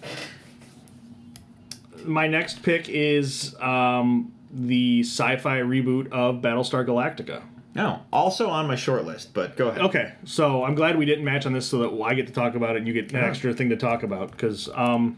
my 2.05 2.28
next 2.28 2.64
pick 2.64 2.89
is 2.89 3.55
um, 3.59 4.34
the 4.51 5.01
sci-fi 5.03 5.59
reboot 5.59 6.12
of 6.12 6.41
Battlestar 6.41 6.86
Galactica. 6.86 7.41
No, 7.74 8.01
also 8.12 8.49
on 8.49 8.68
my 8.68 8.76
short 8.76 9.05
list, 9.05 9.34
but 9.34 9.55
go 9.55 9.70
ahead. 9.70 9.82
Okay, 9.84 10.12
so 10.26 10.66
I'm 10.66 10.76
glad 10.76 10.97
we 10.97 11.05
didn't 11.05 11.24
match 11.24 11.45
on 11.45 11.53
this 11.53 11.66
so 11.68 11.78
that 11.80 12.03
I 12.03 12.14
get 12.16 12.28
to 12.28 12.34
talk 12.34 12.55
about 12.55 12.72
it 12.76 12.80
and 12.80 12.88
you 12.88 12.93
get 12.93 13.14
an 13.14 13.24
extra 13.24 13.53
thing 13.53 13.70
to 13.70 13.78
talk 13.78 14.03
about 14.03 14.32
because 14.32 14.68
um, 14.76 15.16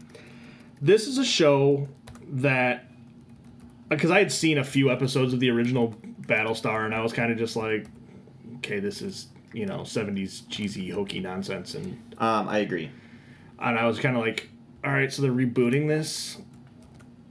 this 0.80 1.08
is 1.08 1.18
a 1.18 1.24
show 1.24 1.88
that 2.28 2.84
because 3.88 4.12
I 4.12 4.18
had 4.20 4.30
seen 4.30 4.58
a 4.58 4.64
few 4.64 4.90
episodes 4.90 5.32
of 5.34 5.40
the 5.40 5.50
original 5.50 5.94
Battlestar 6.22 6.84
and 6.84 6.94
I 6.94 7.00
was 7.00 7.12
kind 7.12 7.32
of 7.32 7.38
just 7.38 7.56
like, 7.56 7.86
okay, 8.64 8.80
this 8.80 9.02
is 9.02 9.28
you 9.52 9.66
know 9.66 9.80
70s 9.80 10.42
cheesy 10.48 10.90
hokey 10.90 11.20
nonsense 11.20 11.74
and 11.74 11.96
Um, 12.18 12.48
I 12.48 12.58
agree. 12.58 12.90
and 13.60 13.78
I 13.78 13.86
was 13.86 13.98
kind 14.00 14.16
of 14.16 14.22
like, 14.22 14.48
all 14.84 14.90
right, 14.92 15.12
so 15.12 15.22
they're 15.22 15.30
rebooting 15.32 15.86
this. 15.88 16.38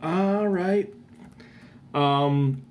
All 0.02 0.48
right. 0.48 0.94
Um, 1.94 2.64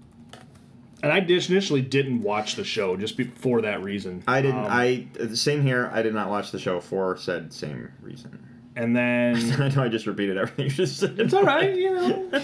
and 1.03 1.13
I 1.13 1.21
just 1.21 1.51
initially 1.51 1.81
didn't 1.83 2.23
watch 2.23 2.55
the 2.57 2.65
show 2.65 2.97
just 2.97 3.17
be- 3.17 3.25
for 3.25 3.63
that 3.63 3.83
reason. 3.83 4.23
I 4.27 4.41
didn't. 4.43 4.59
Um, 4.61 4.67
I 4.71 5.07
the 5.15 5.37
same 5.37 5.63
here. 5.63 5.91
I 5.93 6.03
did 6.03 6.15
not 6.15 6.29
watch 6.31 6.51
the 6.51 6.59
show 6.59 6.81
for 6.81 7.17
said 7.17 7.53
same 7.53 7.91
reason. 8.01 8.39
and 8.77 8.95
then 8.97 9.37
I 9.61 9.69
know 9.69 9.83
I 9.85 9.89
just 9.89 10.07
repeated 10.07 10.37
everything 10.39 10.65
you 10.67 10.71
just 10.71 10.99
said. 10.99 11.19
it's 11.19 11.35
all 11.35 11.43
right, 11.45 11.75
you 11.77 11.91
know, 11.95 12.29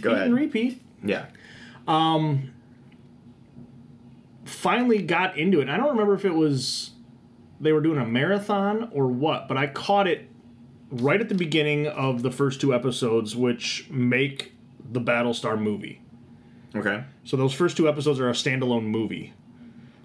Go 0.00 0.10
and 0.12 0.18
ahead. 0.18 0.32
repeat. 0.32 0.82
Yeah. 1.02 1.26
Finally 4.48 5.02
got 5.02 5.36
into 5.36 5.60
it. 5.60 5.68
I 5.68 5.76
don't 5.76 5.90
remember 5.90 6.14
if 6.14 6.24
it 6.24 6.34
was 6.34 6.90
they 7.60 7.72
were 7.72 7.80
doing 7.80 7.98
a 7.98 8.06
marathon 8.06 8.88
or 8.92 9.08
what, 9.08 9.48
but 9.48 9.56
I 9.56 9.66
caught 9.66 10.06
it 10.06 10.28
right 10.90 11.20
at 11.20 11.28
the 11.28 11.34
beginning 11.34 11.86
of 11.86 12.22
the 12.22 12.30
first 12.30 12.60
two 12.60 12.74
episodes, 12.74 13.36
which 13.36 13.88
make 13.90 14.54
the 14.90 15.00
Battlestar 15.00 15.60
movie. 15.60 16.00
Okay. 16.74 17.04
So 17.24 17.36
those 17.36 17.52
first 17.52 17.76
two 17.76 17.88
episodes 17.88 18.20
are 18.20 18.28
a 18.28 18.32
standalone 18.32 18.84
movie 18.84 19.32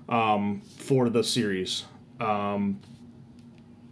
um, 0.10 0.62
for 0.78 1.10
the 1.10 1.24
series. 1.24 1.86
Um, 2.20 2.80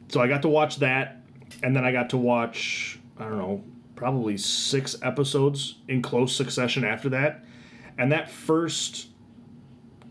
so 0.10 0.20
I 0.20 0.28
got 0.28 0.42
to 0.42 0.50
watch 0.50 0.78
that, 0.78 1.22
and 1.64 1.76
then 1.76 1.86
I 1.86 1.92
got 1.92 2.10
to 2.12 2.18
watch 2.18 3.00
I 3.18 3.24
don't 3.24 3.38
know 3.38 3.64
probably 3.96 4.36
six 4.36 4.96
episodes 5.04 5.76
in 5.88 6.02
close 6.02 6.36
succession 6.36 6.84
after 6.84 7.10
that, 7.10 7.46
and 7.98 8.12
that 8.12 8.30
first 8.30 9.11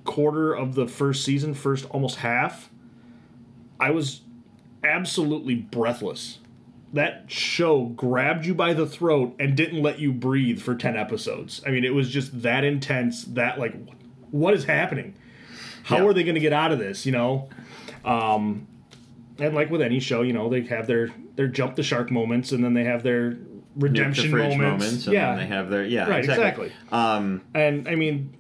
quarter 0.05 0.53
of 0.53 0.75
the 0.75 0.87
first 0.87 1.25
season, 1.25 1.55
first 1.55 1.85
almost 1.91 2.17
half, 2.19 2.71
I 3.79 3.91
was 3.91 4.23
absolutely 4.85 5.55
breathless. 5.55 6.39
That 6.93 7.25
show 7.29 7.85
grabbed 7.87 8.47
you 8.47 8.55
by 8.55 8.73
the 8.75 8.87
throat 8.87 9.37
and 9.39 9.57
didn't 9.57 9.81
let 9.83 10.01
you 10.01 10.13
breathe 10.13 10.61
for 10.61 10.75
10 10.75 10.97
episodes. 10.97 11.63
I 11.67 11.71
mean, 11.71 11.85
it 11.85 11.95
was 11.95 12.11
just 12.11 12.43
that 12.43 12.65
intense, 12.65 13.25
that 13.27 13.59
like, 13.59 13.75
what 14.31 14.55
is 14.55 14.65
happening? 14.65 15.15
How 15.85 15.99
Yeah. 15.99 16.07
are 16.07 16.13
they 16.13 16.25
going 16.25 16.35
to 16.35 16.41
get 16.41 16.53
out 16.53 16.73
of 16.73 16.79
this, 16.79 17.07
you 17.07 17.13
know? 17.13 17.49
Um, 18.05 18.67
and 19.39 19.55
like 19.55 19.71
with 19.71 19.83
any 19.83 20.01
show, 20.01 20.23
you 20.23 20.33
know, 20.33 20.49
they 20.49 20.63
have 20.63 20.87
their, 20.89 21.11
their 21.37 21.47
jump 21.47 21.77
the 21.77 21.83
shark 21.85 22.11
moments 22.11 22.51
and 22.53 22.65
then 22.65 22.75
they 22.75 22.85
have 22.85 23.03
their 23.05 23.37
redemption 23.77 24.31
moments. 24.33 25.07
and 25.07 25.15
yeah. 25.15 25.31
then 25.37 25.39
they 25.39 25.55
have 25.55 25.71
their 25.71 25.85
yeah 25.85 26.09
Right, 26.09 26.19
exactly. 26.25 26.67
exactly. 26.67 26.73
Um, 26.91 27.43
And 27.55 27.87
I 27.89 27.95
mean, 27.95 28.35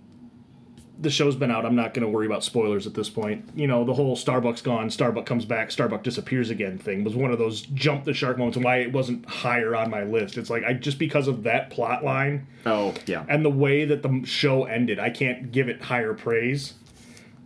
the 1.00 1.10
show's 1.10 1.34
been 1.34 1.50
out. 1.50 1.64
I'm 1.64 1.74
not 1.74 1.94
going 1.94 2.04
to 2.04 2.10
worry 2.10 2.26
about 2.26 2.44
spoilers 2.44 2.86
at 2.86 2.92
this 2.94 3.08
point. 3.08 3.48
You 3.54 3.66
know, 3.66 3.84
the 3.84 3.94
whole 3.94 4.16
Starbuck's 4.16 4.60
gone, 4.60 4.88
Starbucks 4.88 5.24
comes 5.24 5.46
back, 5.46 5.70
Starbucks 5.70 6.02
disappears 6.02 6.50
again 6.50 6.78
thing 6.78 7.04
was 7.04 7.16
one 7.16 7.30
of 7.30 7.38
those 7.38 7.62
jump 7.62 8.04
the 8.04 8.12
shark 8.12 8.36
moments 8.36 8.56
and 8.56 8.64
why 8.64 8.76
it 8.76 8.92
wasn't 8.92 9.24
higher 9.26 9.74
on 9.74 9.90
my 9.90 10.02
list. 10.02 10.36
It's 10.36 10.50
like 10.50 10.62
I 10.64 10.74
just 10.74 10.98
because 10.98 11.26
of 11.26 11.44
that 11.44 11.70
plot 11.70 12.04
line 12.04 12.46
oh 12.66 12.94
yeah. 13.06 13.24
and 13.28 13.44
the 13.44 13.50
way 13.50 13.84
that 13.86 14.02
the 14.02 14.22
show 14.24 14.64
ended, 14.64 14.98
I 14.98 15.10
can't 15.10 15.50
give 15.50 15.68
it 15.68 15.82
higher 15.82 16.12
praise. 16.12 16.74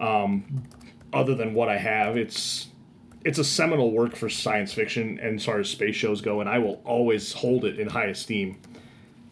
Um, 0.01 0.65
other 1.13 1.37
than 1.37 1.55
what 1.55 1.69
I 1.69 1.79
have, 1.79 2.17
it's 2.17 2.69
it's 3.25 3.39
a 3.39 3.45
seminal 3.45 3.93
work 3.93 4.17
for 4.17 4.29
science 4.29 4.73
fiction 4.73 5.19
and 5.21 5.37
as 5.37 5.45
far 5.45 5.61
as 5.61 5.71
space 5.71 5.95
shows 5.95 6.21
go, 6.21 6.41
and 6.41 6.49
I 6.49 6.59
will 6.59 6.83
always 6.85 7.33
hold 7.33 7.65
it 7.65 7.79
in 7.79 7.89
high 7.89 8.07
esteem. 8.07 8.59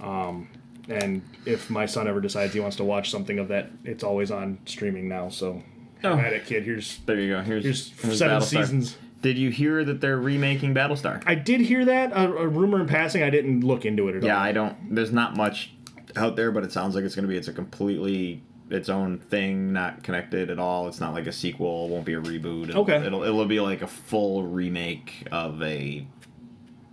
Um, 0.01 0.49
and 0.89 1.23
if 1.47 1.71
my 1.71 1.87
son 1.87 2.09
ever 2.09 2.21
decides 2.21 2.53
he 2.55 2.61
wants 2.61 2.77
to 2.77 2.85
watch 2.85 3.11
something 3.11 3.39
of 3.39 3.49
that, 3.49 3.71
it's 3.85 4.03
always 4.05 4.31
on 4.31 4.59
streaming 4.67 5.09
now. 5.09 5.29
So, 5.29 5.63
Oh. 6.05 6.17
have 6.17 6.27
at 6.27 6.33
it, 6.33 6.47
kid. 6.47 6.65
Here's 6.65 6.99
there 7.07 7.21
you 7.21 7.29
go. 7.35 7.43
Here's, 7.43 7.63
here's 7.63 8.01
here's 8.01 8.19
seven 8.19 8.39
Battlestar. 8.41 8.43
seasons. 8.45 8.97
Did 9.21 9.39
you 9.39 9.51
hear 9.51 9.85
that 9.85 10.01
they're 10.01 10.19
remaking 10.19 10.75
Battlestar? 10.75 11.23
I 11.27 11.37
did 11.37 11.61
hear 11.61 11.85
that 11.85 12.11
a, 12.13 12.25
a 12.39 12.49
rumor 12.49 12.81
in 12.81 12.89
passing. 12.89 13.23
I 13.23 13.31
didn't 13.31 13.61
look 13.61 13.85
into 13.85 14.09
it 14.09 14.17
at 14.17 14.23
yeah, 14.25 14.37
all. 14.37 14.43
Yeah, 14.43 14.49
I 14.49 14.53
don't. 14.53 14.95
There's 14.97 15.13
not 15.13 15.37
much 15.37 15.73
out 16.17 16.35
there, 16.35 16.51
but 16.51 16.65
it 16.65 16.73
sounds 16.73 16.97
like 16.97 17.05
it's 17.05 17.15
going 17.15 17.23
to 17.23 17.29
be. 17.29 17.37
It's 17.37 17.47
a 17.47 17.53
completely 17.53 18.43
its 18.69 18.89
own 18.89 19.19
thing, 19.19 19.73
not 19.73 20.03
connected 20.03 20.51
at 20.51 20.59
all. 20.59 20.89
It's 20.89 20.99
not 20.99 21.13
like 21.15 21.29
a 21.29 21.33
sequel. 21.33 21.87
It 21.87 21.91
won't 21.93 22.05
be 22.05 22.15
a 22.15 22.21
reboot. 22.21 22.71
It'll, 22.71 22.83
Okay. 22.83 22.97
It'll 22.97 23.23
it'll 23.23 23.45
be 23.47 23.61
like 23.61 23.83
a 23.83 23.87
full 23.87 24.43
remake 24.43 25.29
of 25.31 25.63
a 25.63 26.05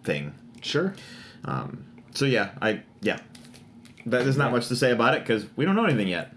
thing. 0.03 0.35
Sure. 0.61 0.93
Um, 1.45 1.85
So 2.13 2.25
yeah, 2.25 2.51
I 2.61 2.83
yeah. 3.01 3.19
That- 4.06 4.24
There's 4.24 4.38
not 4.38 4.52
much 4.52 4.68
to 4.70 4.76
say 4.76 4.91
about 4.91 5.14
it 5.16 5.22
because 5.22 5.45
we 5.56 5.66
don't 5.66 5.76
know 5.76 5.86
anything 5.86 6.08
yet. 6.08 6.34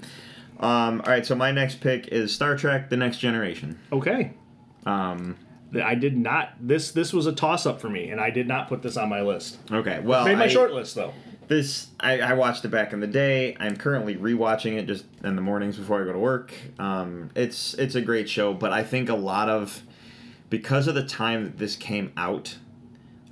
Um, 0.61 1.01
all 1.05 1.11
right, 1.11 1.27
so 1.27 1.35
my 1.35 1.51
next 1.51 1.81
pick 1.81 2.09
is 2.09 2.33
Star 2.33 2.57
Trek: 2.57 2.89
The 2.91 2.97
Next 2.97 3.19
Generation. 3.19 3.79
Okay. 3.93 4.33
Um, 4.87 5.37
I 5.83 5.95
did 5.95 6.17
not. 6.17 6.51
This 6.61 6.93
this 6.93 7.13
was 7.13 7.27
a 7.27 7.33
toss 7.33 7.67
up 7.67 7.81
for 7.81 7.89
me, 7.89 8.11
and 8.11 8.21
I 8.21 8.31
did 8.31 8.47
not 8.47 8.69
put 8.69 8.83
this 8.83 8.97
on 8.97 9.09
my 9.09 9.23
list. 9.23 9.59
okay, 9.71 10.01
well, 10.01 10.25
Made 10.25 10.39
my 10.39 10.45
I- 10.45 10.49
short 10.49 10.73
list 10.73 10.95
though. 10.95 11.13
This 11.49 11.89
I, 11.99 12.21
I 12.21 12.33
watched 12.35 12.65
it 12.65 12.69
back 12.69 12.93
in 12.93 13.01
the 13.01 13.07
day. 13.07 13.57
I'm 13.59 13.77
currently 13.77 14.15
rewatching 14.15 14.79
it 14.79 14.87
just 14.87 15.05
in 15.25 15.35
the 15.37 15.43
mornings 15.43 15.77
before 15.77 16.01
I 16.01 16.05
go 16.05 16.13
to 16.13 16.19
work. 16.19 16.53
Um, 16.79 17.31
it's 17.35 17.75
it's 17.75 17.95
a 17.95 18.01
great 18.01 18.29
show, 18.29 18.55
but 18.55 18.73
I 18.73 18.85
think 18.85 19.09
a 19.09 19.15
lot 19.17 19.49
of 19.49 19.83
because 20.51 20.87
of 20.89 20.95
the 20.95 21.03
time 21.05 21.45
that 21.45 21.59
this 21.59 21.75
came 21.77 22.13
out, 22.17 22.57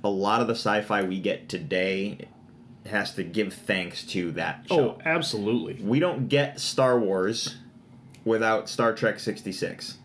a 0.03 0.09
lot 0.09 0.41
of 0.41 0.47
the 0.47 0.55
sci-fi 0.55 1.03
we 1.03 1.19
get 1.19 1.47
today 1.47 2.27
has 2.85 3.13
to 3.15 3.23
give 3.23 3.53
thanks 3.53 4.03
to 4.03 4.31
that 4.31 4.65
oh, 4.69 4.75
show. 4.75 4.89
Oh, 4.89 5.01
absolutely. 5.05 5.75
We 5.83 5.99
don't 5.99 6.27
get 6.27 6.59
Star 6.59 6.99
Wars 6.99 7.55
without 8.25 8.69
Star 8.69 8.93
Trek 8.93 9.19
66. 9.19 9.97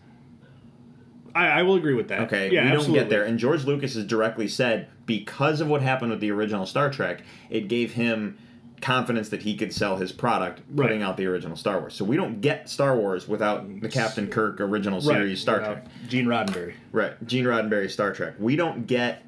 I, 1.33 1.47
I 1.47 1.63
will 1.63 1.75
agree 1.75 1.93
with 1.93 2.07
that. 2.09 2.21
Okay, 2.21 2.51
Yeah, 2.51 2.65
we 2.65 2.71
don't 2.71 2.93
get 2.93 3.09
there. 3.09 3.23
And 3.23 3.37
George 3.37 3.65
Lucas 3.65 3.93
has 3.95 4.05
directly 4.05 4.47
said 4.47 4.87
because 5.05 5.61
of 5.61 5.67
what 5.67 5.81
happened 5.81 6.11
with 6.11 6.19
the 6.19 6.31
original 6.31 6.65
Star 6.65 6.89
Trek, 6.89 7.21
it 7.49 7.67
gave 7.67 7.93
him 7.93 8.37
confidence 8.81 9.29
that 9.29 9.41
he 9.41 9.55
could 9.55 9.73
sell 9.73 9.97
his 9.97 10.11
product 10.11 10.61
putting 10.75 10.99
Right. 10.99 11.05
out 11.07 11.17
the 11.17 11.25
original 11.25 11.55
Star 11.57 11.79
Wars. 11.79 11.95
So 11.95 12.05
we 12.05 12.15
don't 12.15 12.41
get 12.41 12.69
Star 12.69 12.95
Wars 12.95 13.27
without 13.27 13.81
the 13.81 13.89
Captain 13.89 14.27
Kirk 14.27 14.61
original 14.61 14.99
Right, 14.99 15.17
series 15.17 15.41
Star 15.41 15.59
Trek. 15.59 15.85
Gene 16.07 16.25
Roddenberry. 16.25 16.73
Right, 16.91 17.13
Gene 17.25 17.45
Roddenberry 17.45 17.89
Star 17.89 18.13
Trek. 18.13 18.35
We 18.39 18.55
don't 18.55 18.85
get 18.85 19.23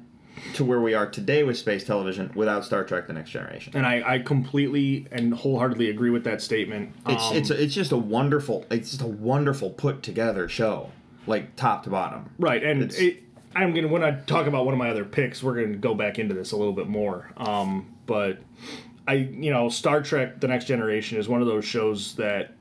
to 0.54 0.64
where 0.64 0.80
we 0.80 0.94
are 0.94 1.06
today 1.08 1.42
with 1.42 1.58
space 1.58 1.84
television 1.84 2.30
without 2.34 2.64
Star 2.64 2.84
Trek: 2.84 3.06
The 3.06 3.12
Next 3.12 3.30
Generation. 3.30 3.72
And 3.76 3.86
I, 3.86 4.02
I 4.14 4.18
completely 4.20 5.06
and 5.12 5.34
wholeheartedly 5.34 5.90
agree 5.90 6.10
with 6.10 6.24
that 6.24 6.40
statement. 6.42 6.92
It's 7.08 7.30
Um, 7.30 7.36
it's 7.36 7.50
it's 7.50 7.74
just 7.74 7.92
a 7.92 7.96
wonderful 7.96 8.64
it's 8.70 8.90
just 8.90 9.02
a 9.02 9.06
wonderful 9.06 9.70
put 9.70 10.02
together 10.02 10.48
show, 10.48 10.90
like 11.26 11.56
top 11.56 11.84
to 11.84 11.90
bottom. 11.90 12.30
right, 12.38 12.62
and 12.62 12.82
it's- 12.82 13.00
it, 13.00 13.22
I'm 13.54 13.74
gonna 13.74 13.88
when 13.88 14.04
I 14.04 14.12
talk 14.12 14.46
about 14.46 14.64
one 14.64 14.74
of 14.74 14.78
my 14.78 14.90
other 14.90 15.04
picks, 15.04 15.42
we're 15.42 15.54
gonna 15.60 15.76
go 15.76 15.94
back 15.94 16.18
into 16.18 16.34
this 16.34 16.52
a 16.52 16.56
little 16.56 16.72
bit 16.72 16.86
more. 16.88 17.30
Um, 17.36 17.86
but 18.06 18.38
I 19.08 19.14
you 19.14 19.50
know 19.50 19.68
Star 19.68 20.02
Trek: 20.02 20.40
The 20.40 20.46
Next 20.48 20.66
Generation 20.66 21.18
is 21.18 21.28
one 21.28 21.40
of 21.40 21.48
those 21.48 21.64
shows 21.64 22.14
that 22.14 22.52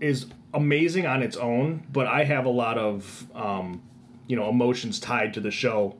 is 0.00 0.26
amazing 0.52 1.06
on 1.06 1.22
its 1.22 1.36
own, 1.36 1.86
but 1.92 2.06
I 2.06 2.24
have 2.24 2.44
a 2.46 2.50
lot 2.50 2.78
of 2.78 3.26
um, 3.34 3.82
you 4.26 4.36
know 4.36 4.48
emotions 4.48 4.98
tied 5.00 5.34
to 5.34 5.40
the 5.40 5.50
show. 5.50 5.96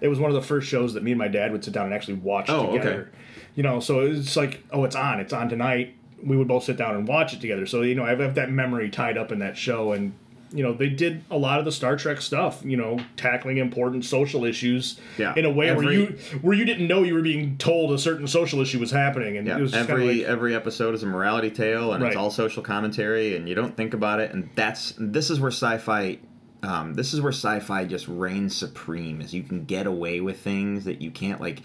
It 0.00 0.08
was 0.08 0.18
one 0.20 0.30
of 0.30 0.34
the 0.36 0.42
first 0.46 0.68
shows 0.68 0.94
that 0.94 1.02
me 1.02 1.10
and 1.12 1.18
my 1.18 1.28
dad 1.28 1.50
would 1.52 1.64
sit 1.64 1.74
down 1.74 1.86
and 1.86 1.94
actually 1.94 2.14
watch 2.14 2.48
Oh, 2.48 2.66
okay. 2.68 2.78
together. 2.78 3.12
You 3.56 3.64
know, 3.64 3.80
so 3.80 4.00
it's 4.00 4.36
like, 4.36 4.62
oh, 4.70 4.84
it's 4.84 4.94
on, 4.94 5.18
it's 5.18 5.32
on 5.32 5.48
tonight. 5.48 5.96
We 6.22 6.36
would 6.36 6.46
both 6.46 6.62
sit 6.64 6.76
down 6.76 6.94
and 6.94 7.08
watch 7.08 7.32
it 7.34 7.40
together. 7.40 7.66
So 7.66 7.82
you 7.82 7.94
know, 7.96 8.04
I 8.04 8.14
have 8.14 8.34
that 8.36 8.50
memory 8.50 8.90
tied 8.90 9.18
up 9.18 9.32
in 9.32 9.40
that 9.40 9.56
show, 9.56 9.92
and 9.92 10.12
you 10.52 10.62
know, 10.62 10.72
they 10.72 10.88
did 10.88 11.22
a 11.30 11.36
lot 11.36 11.58
of 11.58 11.64
the 11.66 11.72
Star 11.72 11.96
Trek 11.96 12.20
stuff. 12.20 12.62
You 12.64 12.76
know, 12.76 12.98
tackling 13.16 13.58
important 13.58 14.04
social 14.04 14.44
issues 14.44 14.98
Yeah. 15.18 15.34
in 15.36 15.44
a 15.44 15.50
way 15.50 15.74
where 15.74 15.92
you 15.92 16.06
where 16.42 16.54
you 16.56 16.64
didn't 16.64 16.86
know 16.86 17.02
you 17.02 17.14
were 17.14 17.22
being 17.22 17.56
told 17.58 17.92
a 17.92 17.98
certain 17.98 18.26
social 18.28 18.60
issue 18.60 18.78
was 18.78 18.90
happening, 18.92 19.36
and 19.36 19.46
Yeah, 19.46 19.58
it 19.58 19.62
was 19.62 19.74
every 19.74 20.18
like, 20.18 20.26
every 20.26 20.54
episode 20.54 20.94
is 20.94 21.02
a 21.02 21.06
morality 21.06 21.50
tale, 21.50 21.92
and 21.92 22.02
it's 22.04 22.16
all 22.16 22.30
social 22.30 22.62
commentary, 22.62 23.34
and 23.36 23.48
you 23.48 23.54
don't 23.56 23.76
think 23.76 23.92
about 23.94 24.20
it. 24.20 24.32
And 24.32 24.48
that's 24.54 24.94
this 24.98 25.28
is 25.30 25.38
where 25.40 25.50
sci-fi, 25.50 26.18
um, 26.62 26.94
this 26.94 27.14
is 27.14 27.20
where 27.20 27.32
sci-fi 27.32 27.84
just 27.84 28.08
reigns 28.08 28.56
supreme. 28.56 29.20
Is 29.20 29.32
you 29.34 29.42
can 29.42 29.64
get 29.64 29.86
away 29.86 30.20
with 30.20 30.40
things 30.40 30.84
that 30.84 31.00
you 31.00 31.10
can't. 31.10 31.40
Like, 31.40 31.62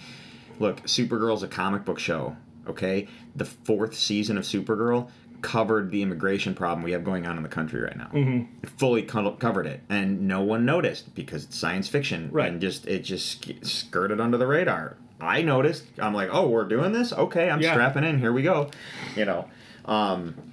look, 0.59 0.81
Supergirl's 0.83 1.43
a 1.43 1.47
comic 1.47 1.85
book 1.85 1.99
show. 1.99 2.35
Okay, 2.67 3.07
the 3.35 3.45
fourth 3.45 3.93
season 3.95 4.37
of 4.37 4.43
Supergirl 4.45 5.09
covered 5.41 5.91
the 5.91 6.01
immigration 6.01 6.53
problem 6.53 6.81
we 6.83 6.93
have 6.93 7.03
going 7.03 7.27
on 7.27 7.35
in 7.35 7.43
the 7.43 7.49
country 7.49 7.81
right 7.81 7.97
now. 7.97 8.07
Mm-hmm. 8.13 8.63
It 8.63 8.69
fully 8.77 9.01
co- 9.03 9.31
covered 9.33 9.67
it, 9.67 9.81
and 9.89 10.21
no 10.29 10.41
one 10.41 10.63
noticed 10.65 11.13
because 11.15 11.43
it's 11.43 11.57
science 11.57 11.89
fiction, 11.89 12.29
Right. 12.31 12.49
And 12.49 12.61
just 12.61 12.87
it 12.87 12.99
just 12.99 13.29
sk- 13.43 13.63
skirted 13.65 14.21
under 14.21 14.37
the 14.37 14.47
radar. 14.47 14.95
I 15.19 15.41
noticed. 15.41 15.83
I'm 15.99 16.13
like, 16.13 16.29
oh, 16.31 16.47
we're 16.47 16.63
doing 16.65 16.93
this. 16.93 17.11
Okay, 17.11 17.49
I'm 17.49 17.59
Yeah. 17.61 17.73
strapping 17.73 18.03
in. 18.05 18.19
Here 18.19 18.31
we 18.31 18.41
go. 18.43 18.69
You 19.17 19.25
know, 19.25 19.49
um, 19.85 20.52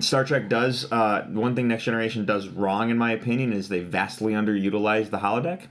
Star 0.00 0.24
Trek 0.24 0.48
does 0.48 0.90
uh, 0.92 1.26
one 1.28 1.54
thing 1.54 1.68
Next 1.68 1.84
Generation 1.84 2.24
does 2.24 2.48
wrong, 2.48 2.90
in 2.90 2.98
my 2.98 3.12
opinion, 3.12 3.52
is 3.52 3.68
they 3.68 3.80
vastly 3.80 4.32
underutilize 4.32 5.10
the 5.10 5.18
holodeck. 5.18 5.62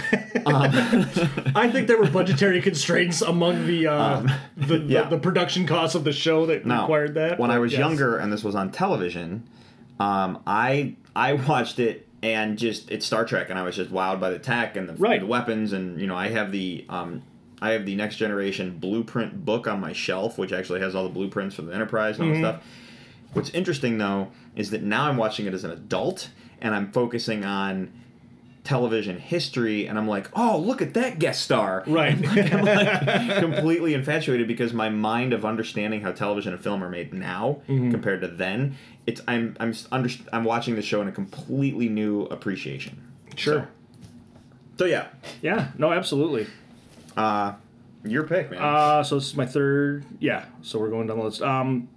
I 0.46 1.68
think 1.72 1.88
there 1.88 1.98
were 1.98 2.10
budgetary 2.10 2.60
constraints 2.62 3.20
among 3.22 3.66
the 3.66 3.86
uh, 3.88 4.20
the, 4.56 4.74
Um, 4.76 4.88
yeah. 4.88 5.02
the 5.04 5.16
the 5.16 5.18
production 5.18 5.66
costs 5.66 5.94
of 5.94 6.04
the 6.04 6.12
show 6.12 6.46
that 6.46 6.64
Now, 6.66 6.82
required 6.82 7.14
that. 7.14 7.38
When 7.38 7.50
I 7.50 7.58
was 7.58 7.72
yes. 7.72 7.78
younger 7.80 8.16
and 8.16 8.32
this 8.32 8.44
was 8.44 8.54
on 8.54 8.70
television, 8.70 9.44
um, 9.98 10.40
I 10.46 10.94
I 11.16 11.32
watched 11.34 11.78
it 11.78 12.06
and 12.22 12.58
just 12.58 12.90
it's 12.90 13.06
Star 13.06 13.24
Trek 13.24 13.50
and 13.50 13.58
I 13.58 13.62
was 13.62 13.76
just 13.76 13.90
wowed 13.92 14.20
by 14.20 14.30
the 14.30 14.38
tech 14.38 14.76
and 14.76 14.88
the, 14.88 14.94
Right. 14.94 15.20
the 15.20 15.26
weapons 15.26 15.72
and 15.72 16.00
you 16.00 16.06
know 16.06 16.16
I 16.16 16.28
have 16.28 16.52
the 16.52 16.84
um, 16.88 17.22
I 17.60 17.70
have 17.70 17.84
the 17.86 17.96
Next 17.96 18.16
Generation 18.16 18.78
blueprint 18.78 19.44
book 19.44 19.66
on 19.66 19.80
my 19.80 19.92
shelf, 19.92 20.38
which 20.38 20.52
actually 20.52 20.80
has 20.80 20.94
all 20.94 21.02
the 21.04 21.10
blueprints 21.10 21.56
for 21.56 21.62
the 21.62 21.74
Enterprise 21.74 22.18
and 22.18 22.28
all 22.28 22.34
Mm-hmm. 22.34 22.42
that 22.42 22.54
stuff. 22.62 22.64
What's 23.32 23.50
interesting 23.50 23.98
though 23.98 24.28
is 24.56 24.70
that 24.70 24.82
now 24.82 25.04
I'm 25.08 25.16
watching 25.16 25.46
it 25.46 25.54
as 25.54 25.64
an 25.64 25.70
adult 25.70 26.30
and 26.60 26.74
I'm 26.74 26.90
focusing 26.92 27.44
on 27.44 27.92
television 28.64 29.18
history 29.18 29.86
and 29.86 29.96
I'm 29.98 30.06
like, 30.08 30.28
oh 30.36 30.58
look 30.58 30.82
at 30.82 30.94
that 30.94 31.18
guest 31.18 31.42
star. 31.42 31.84
right. 31.86 32.16
I'm 32.52 32.64
like 32.64 33.38
completely 33.38 33.94
infatuated 33.94 34.46
because 34.48 34.72
my 34.72 34.88
mind 34.88 35.32
of 35.32 35.44
understanding 35.44 36.00
how 36.02 36.12
television 36.12 36.52
and 36.52 36.62
film 36.62 36.82
are 36.84 36.90
made 36.90 37.12
now 37.14 37.60
Mm-hmm. 37.68 37.90
compared 37.90 38.20
to 38.22 38.28
then, 38.28 38.76
it's 39.06 39.20
I'm 39.28 39.56
I'm 39.60 39.72
under, 39.92 40.10
I'm 40.32 40.44
watching 40.44 40.74
the 40.74 40.82
show 40.82 41.00
in 41.00 41.08
a 41.08 41.12
completely 41.12 41.88
new 41.88 42.22
appreciation. 42.24 43.00
Sure. 43.36 43.60
So, 43.60 43.66
so 44.80 44.84
yeah, 44.84 45.08
yeah. 45.42 45.68
No. 45.78 45.92
Absolutely. 45.92 46.46
uh, 47.16 47.52
your 48.04 48.24
pick, 48.24 48.50
man. 48.50 48.60
Uh, 48.62 49.02
so 49.02 49.14
this 49.16 49.26
is 49.28 49.34
my 49.36 49.46
third. 49.46 50.04
Yeah. 50.20 50.44
So 50.62 50.78
we're 50.78 50.90
going 50.90 51.06
down 51.06 51.18
the 51.18 51.24
list. 51.24 51.42
Um, 51.42 51.88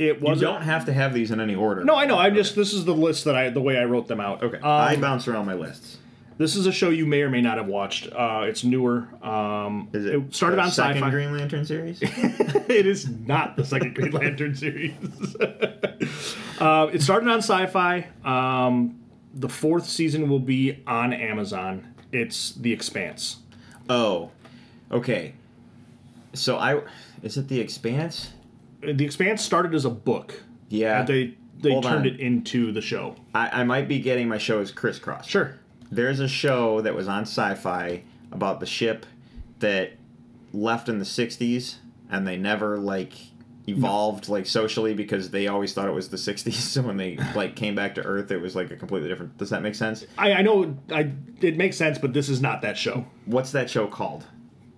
it 0.00 0.20
you 0.22 0.34
don't 0.36 0.62
have 0.62 0.86
to 0.86 0.92
have 0.92 1.12
these 1.14 1.30
in 1.30 1.40
any 1.40 1.54
order. 1.54 1.84
No, 1.84 1.94
I 1.94 2.06
know. 2.06 2.18
I'm 2.18 2.34
just. 2.34 2.56
This 2.56 2.72
is 2.72 2.84
the 2.84 2.94
list 2.94 3.24
that 3.26 3.36
I 3.36 3.50
the 3.50 3.60
way 3.60 3.78
I 3.78 3.84
wrote 3.84 4.08
them 4.08 4.20
out. 4.20 4.42
Okay, 4.42 4.56
Um, 4.56 4.62
I 4.64 4.96
bounce 4.96 5.28
around 5.28 5.46
my 5.46 5.54
lists. 5.54 5.98
this 6.38 6.56
is 6.56 6.66
a 6.66 6.72
show 6.72 6.88
you 6.90 7.04
may 7.06 7.20
or 7.22 7.28
may 7.30 7.40
not 7.42 7.58
have 7.58 7.66
watched. 7.66 8.08
Uh, 8.12 8.44
it's 8.46 8.64
newer. 8.64 9.08
Um, 9.22 9.88
Is 9.92 10.06
it, 10.06 10.34
started 10.34 10.56
the 10.56 10.62
on 10.62 10.70
second 10.70 10.94
Sci-Fi. 11.02 11.10
Green 11.10 11.36
Lantern 11.36 11.64
series? 11.64 11.98
it 12.02 12.86
is 12.86 13.08
not 13.08 13.56
the 13.56 13.64
second 13.64 13.94
Green 13.94 14.12
Lantern 14.12 14.54
series. 14.54 14.92
uh, 16.60 16.88
it 16.92 17.02
started 17.02 17.28
on 17.28 17.38
Sci-Fi. 17.38 18.08
Um, 18.24 18.98
the 19.34 19.48
fourth 19.48 19.86
season 19.86 20.28
will 20.28 20.40
be 20.40 20.82
on 20.86 21.12
Amazon. 21.12 21.94
It's 22.12 22.52
The 22.54 22.72
Expanse. 22.72 23.36
oh, 23.88 24.30
okay. 24.90 25.34
So 26.32 26.56
I 26.56 26.80
is 27.22 27.36
it 27.36 27.48
the 27.48 27.60
Expanse? 27.60 28.30
The 28.82 29.04
Expanse 29.04 29.42
started 29.42 29.74
as 29.74 29.84
a 29.84 29.90
book. 29.90 30.42
Yeah. 30.68 31.02
they 31.02 31.34
they 31.58 31.72
Hold 31.72 31.84
turned 31.84 32.06
on. 32.06 32.14
it 32.14 32.20
into 32.20 32.72
the 32.72 32.80
show. 32.80 33.16
I, 33.34 33.60
I 33.60 33.64
might 33.64 33.86
be 33.86 33.98
getting 34.00 34.28
my 34.28 34.38
shows 34.38 34.70
crisscrossed. 34.70 35.28
Sure. 35.28 35.56
There's 35.90 36.20
a 36.20 36.28
show 36.28 36.80
that 36.80 36.94
was 36.94 37.06
on 37.08 37.22
sci-fi 37.22 38.02
about 38.32 38.60
the 38.60 38.66
ship 38.66 39.04
that 39.58 39.92
left 40.52 40.88
in 40.88 40.98
the 40.98 41.04
60s 41.04 41.76
and 42.10 42.26
they 42.26 42.36
never 42.36 42.78
like 42.78 43.12
evolved 43.66 44.28
like 44.28 44.46
socially 44.46 44.94
because 44.94 45.30
they 45.30 45.46
always 45.46 45.72
thought 45.72 45.86
it 45.86 45.92
was 45.92 46.08
the 46.08 46.16
60s 46.16 46.52
so 46.54 46.82
when 46.82 46.96
they 46.96 47.16
like 47.36 47.54
came 47.54 47.74
back 47.74 47.94
to 47.94 48.02
earth 48.02 48.30
it 48.30 48.38
was 48.38 48.56
like 48.56 48.70
a 48.70 48.76
completely 48.76 49.08
different 49.08 49.36
does 49.36 49.50
that 49.50 49.62
make 49.62 49.74
sense 49.74 50.04
I, 50.18 50.32
I 50.32 50.42
know 50.42 50.76
I 50.92 51.12
it 51.40 51.56
makes 51.56 51.76
sense, 51.76 51.98
but 51.98 52.12
this 52.12 52.28
is 52.28 52.40
not 52.40 52.62
that 52.62 52.76
show. 52.76 53.06
what's 53.26 53.52
that 53.52 53.70
show 53.70 53.86
called 53.86 54.24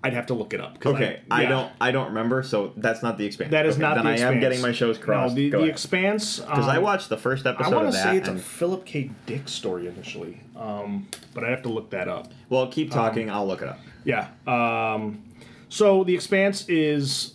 I'd 0.04 0.14
have 0.14 0.26
to 0.26 0.34
look 0.34 0.52
it 0.52 0.60
up. 0.60 0.84
okay 0.84 1.20
I, 1.30 1.42
yeah. 1.42 1.48
don't 1.48 1.72
i 1.80 1.90
don't 1.92 2.08
remember 2.08 2.42
so 2.42 2.72
that's 2.76 3.02
not 3.02 3.18
the 3.18 3.24
expanse 3.26 3.50
That 3.52 3.66
is 3.66 3.74
Okay, 3.76 3.82
not 3.82 3.94
then 3.96 4.04
the 4.04 4.10
i 4.10 4.12
Expanse. 4.14 4.34
am 4.34 4.40
getting 4.40 4.60
my 4.60 4.72
shows 4.72 4.98
crossed 4.98 5.34
No, 5.36 5.42
the, 5.42 5.50
the. 5.50 5.62
Expanse. 5.64 6.40
because 6.40 6.66
i 6.68 6.76
um, 6.78 6.82
watched 6.82 7.08
the 7.08 7.16
first 7.16 7.46
episode. 7.46 7.72
I 7.72 7.76
want 7.76 7.88
of 7.88 7.94
to 7.94 8.02
say 8.02 8.16
it's 8.16 8.28
a 8.28 8.36
Philip 8.36 8.84
K. 8.84 9.10
Dick 9.26 9.48
story 9.48 9.86
initially, 9.86 10.40
um, 10.56 11.06
but 11.34 11.44
I 11.44 11.50
have 11.50 11.62
to 11.62 11.68
look 11.68 11.90
that 11.90 12.08
up. 12.08 12.32
well 12.48 12.66
keep 12.68 12.90
talking 12.90 13.30
i'll 13.30 13.46
look 13.46 13.62
it 13.62 13.68
up 13.68 13.78
Yeah. 14.04 14.28
Um, 14.46 15.22
so 15.68 16.02
the 16.04 16.14
Expanse 16.14 16.68
is 16.68 17.34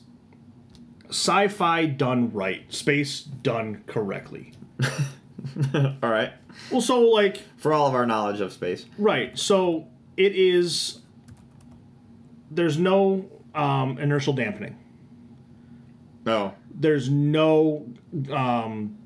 sci-fi 1.09 1.86
done 1.86 2.32
right, 2.34 2.72
space 2.74 3.22
done 3.22 3.84
correctly. 3.88 4.51
all 5.74 5.95
right 6.09 6.34
Well, 6.72 6.82
so 6.82 6.99
like 7.01 7.41
for 7.57 7.74
all 7.74 7.88
of 7.88 7.95
our 7.95 8.05
knowledge 8.05 8.41
of 8.41 8.51
space 8.51 8.86
right, 8.97 9.38
so 9.39 9.88
it 10.18 10.36
is. 10.36 10.99
There's 12.58 12.80
no 12.80 13.30
um, 13.53 13.99
inertial 13.99 14.34
dampening. 14.34 14.76
oh 16.26 16.55
There's 16.74 17.08
no 17.08 17.86
um, 18.32 18.97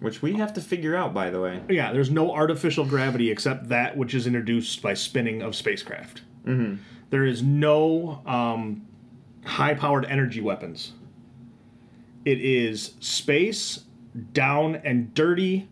which 0.00 0.20
we 0.20 0.34
have 0.34 0.52
to 0.54 0.60
figure 0.60 0.96
out 0.96 1.14
by 1.14 1.30
the 1.30 1.40
way 1.40 1.62
Yeah, 1.68 1.92
there's 1.92 2.10
no 2.10 2.32
artificial 2.32 2.84
gravity 2.84 3.30
except 3.30 3.68
that 3.68 3.96
which 3.96 4.14
is 4.14 4.26
introduced 4.26 4.82
by 4.82 4.94
spinning 4.94 5.42
of 5.42 5.54
spacecraft. 5.54 6.22
Mm-hmm. 6.44 7.24
is 7.24 7.40
no 7.40 8.20
um, 8.26 8.84
high 9.44 9.74
powered 9.74 10.04
energy 10.04 10.40
weapons. 10.40 10.92
It 12.24 12.40
is 12.40 12.94
space, 12.98 13.84
down 14.32 14.74
and 14.74 15.14
dirty. 15.14 15.68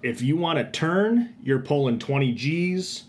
If 0.00 0.22
you 0.22 0.36
want 0.36 0.60
to 0.60 0.70
turn, 0.70 1.34
you're 1.42 1.58
pulling 1.58 1.98
20 1.98 2.32
G's, 2.34 3.04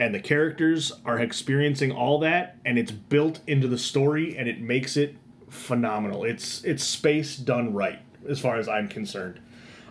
and 0.00 0.14
the 0.14 0.20
characters 0.20 0.92
are 1.04 1.18
experiencing 1.18 1.90
all 1.90 2.18
that, 2.20 2.56
and 2.64 2.78
it's 2.78 2.92
built 2.92 3.40
into 3.46 3.66
the 3.66 3.78
story, 3.78 4.36
and 4.36 4.48
it 4.48 4.60
makes 4.60 4.96
it 4.96 5.16
phenomenal. 5.48 6.24
It's 6.24 6.62
it's 6.64 6.84
space 6.84 7.36
done 7.36 7.72
right, 7.72 8.00
as 8.28 8.38
far 8.40 8.56
as 8.56 8.68
I'm 8.68 8.88
concerned. 8.88 9.40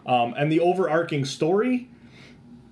Um, 0.06 0.34
and 0.38 0.52
the 0.52 0.62
overarching 0.62 1.26
story 1.26 1.90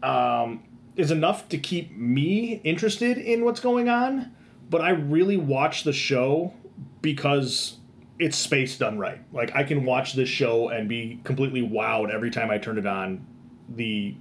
um, 0.01 0.63
is 0.95 1.11
enough 1.11 1.49
to 1.49 1.57
keep 1.57 1.95
me 1.95 2.61
interested 2.63 3.17
in 3.17 3.43
what's 3.43 3.59
going 3.59 3.89
on. 3.89 4.33
But 4.69 4.81
I 4.81 4.91
really 4.91 5.37
watch 5.37 5.83
the 5.83 5.93
show 5.93 6.53
because 7.01 7.77
it's 8.17 8.37
space 8.37 8.77
done 8.77 8.97
right. 8.97 9.21
Like 9.33 9.53
I 9.55 9.63
can 9.63 9.83
watch 9.83 10.13
this 10.13 10.29
show 10.29 10.69
and 10.69 10.87
be 10.87 11.19
completely 11.23 11.61
wowed 11.61 12.09
every 12.09 12.31
time 12.31 12.49
I 12.49 12.57
turn 12.57 12.77
it 12.77 12.85
on. 12.87 13.25
The 13.69 14.15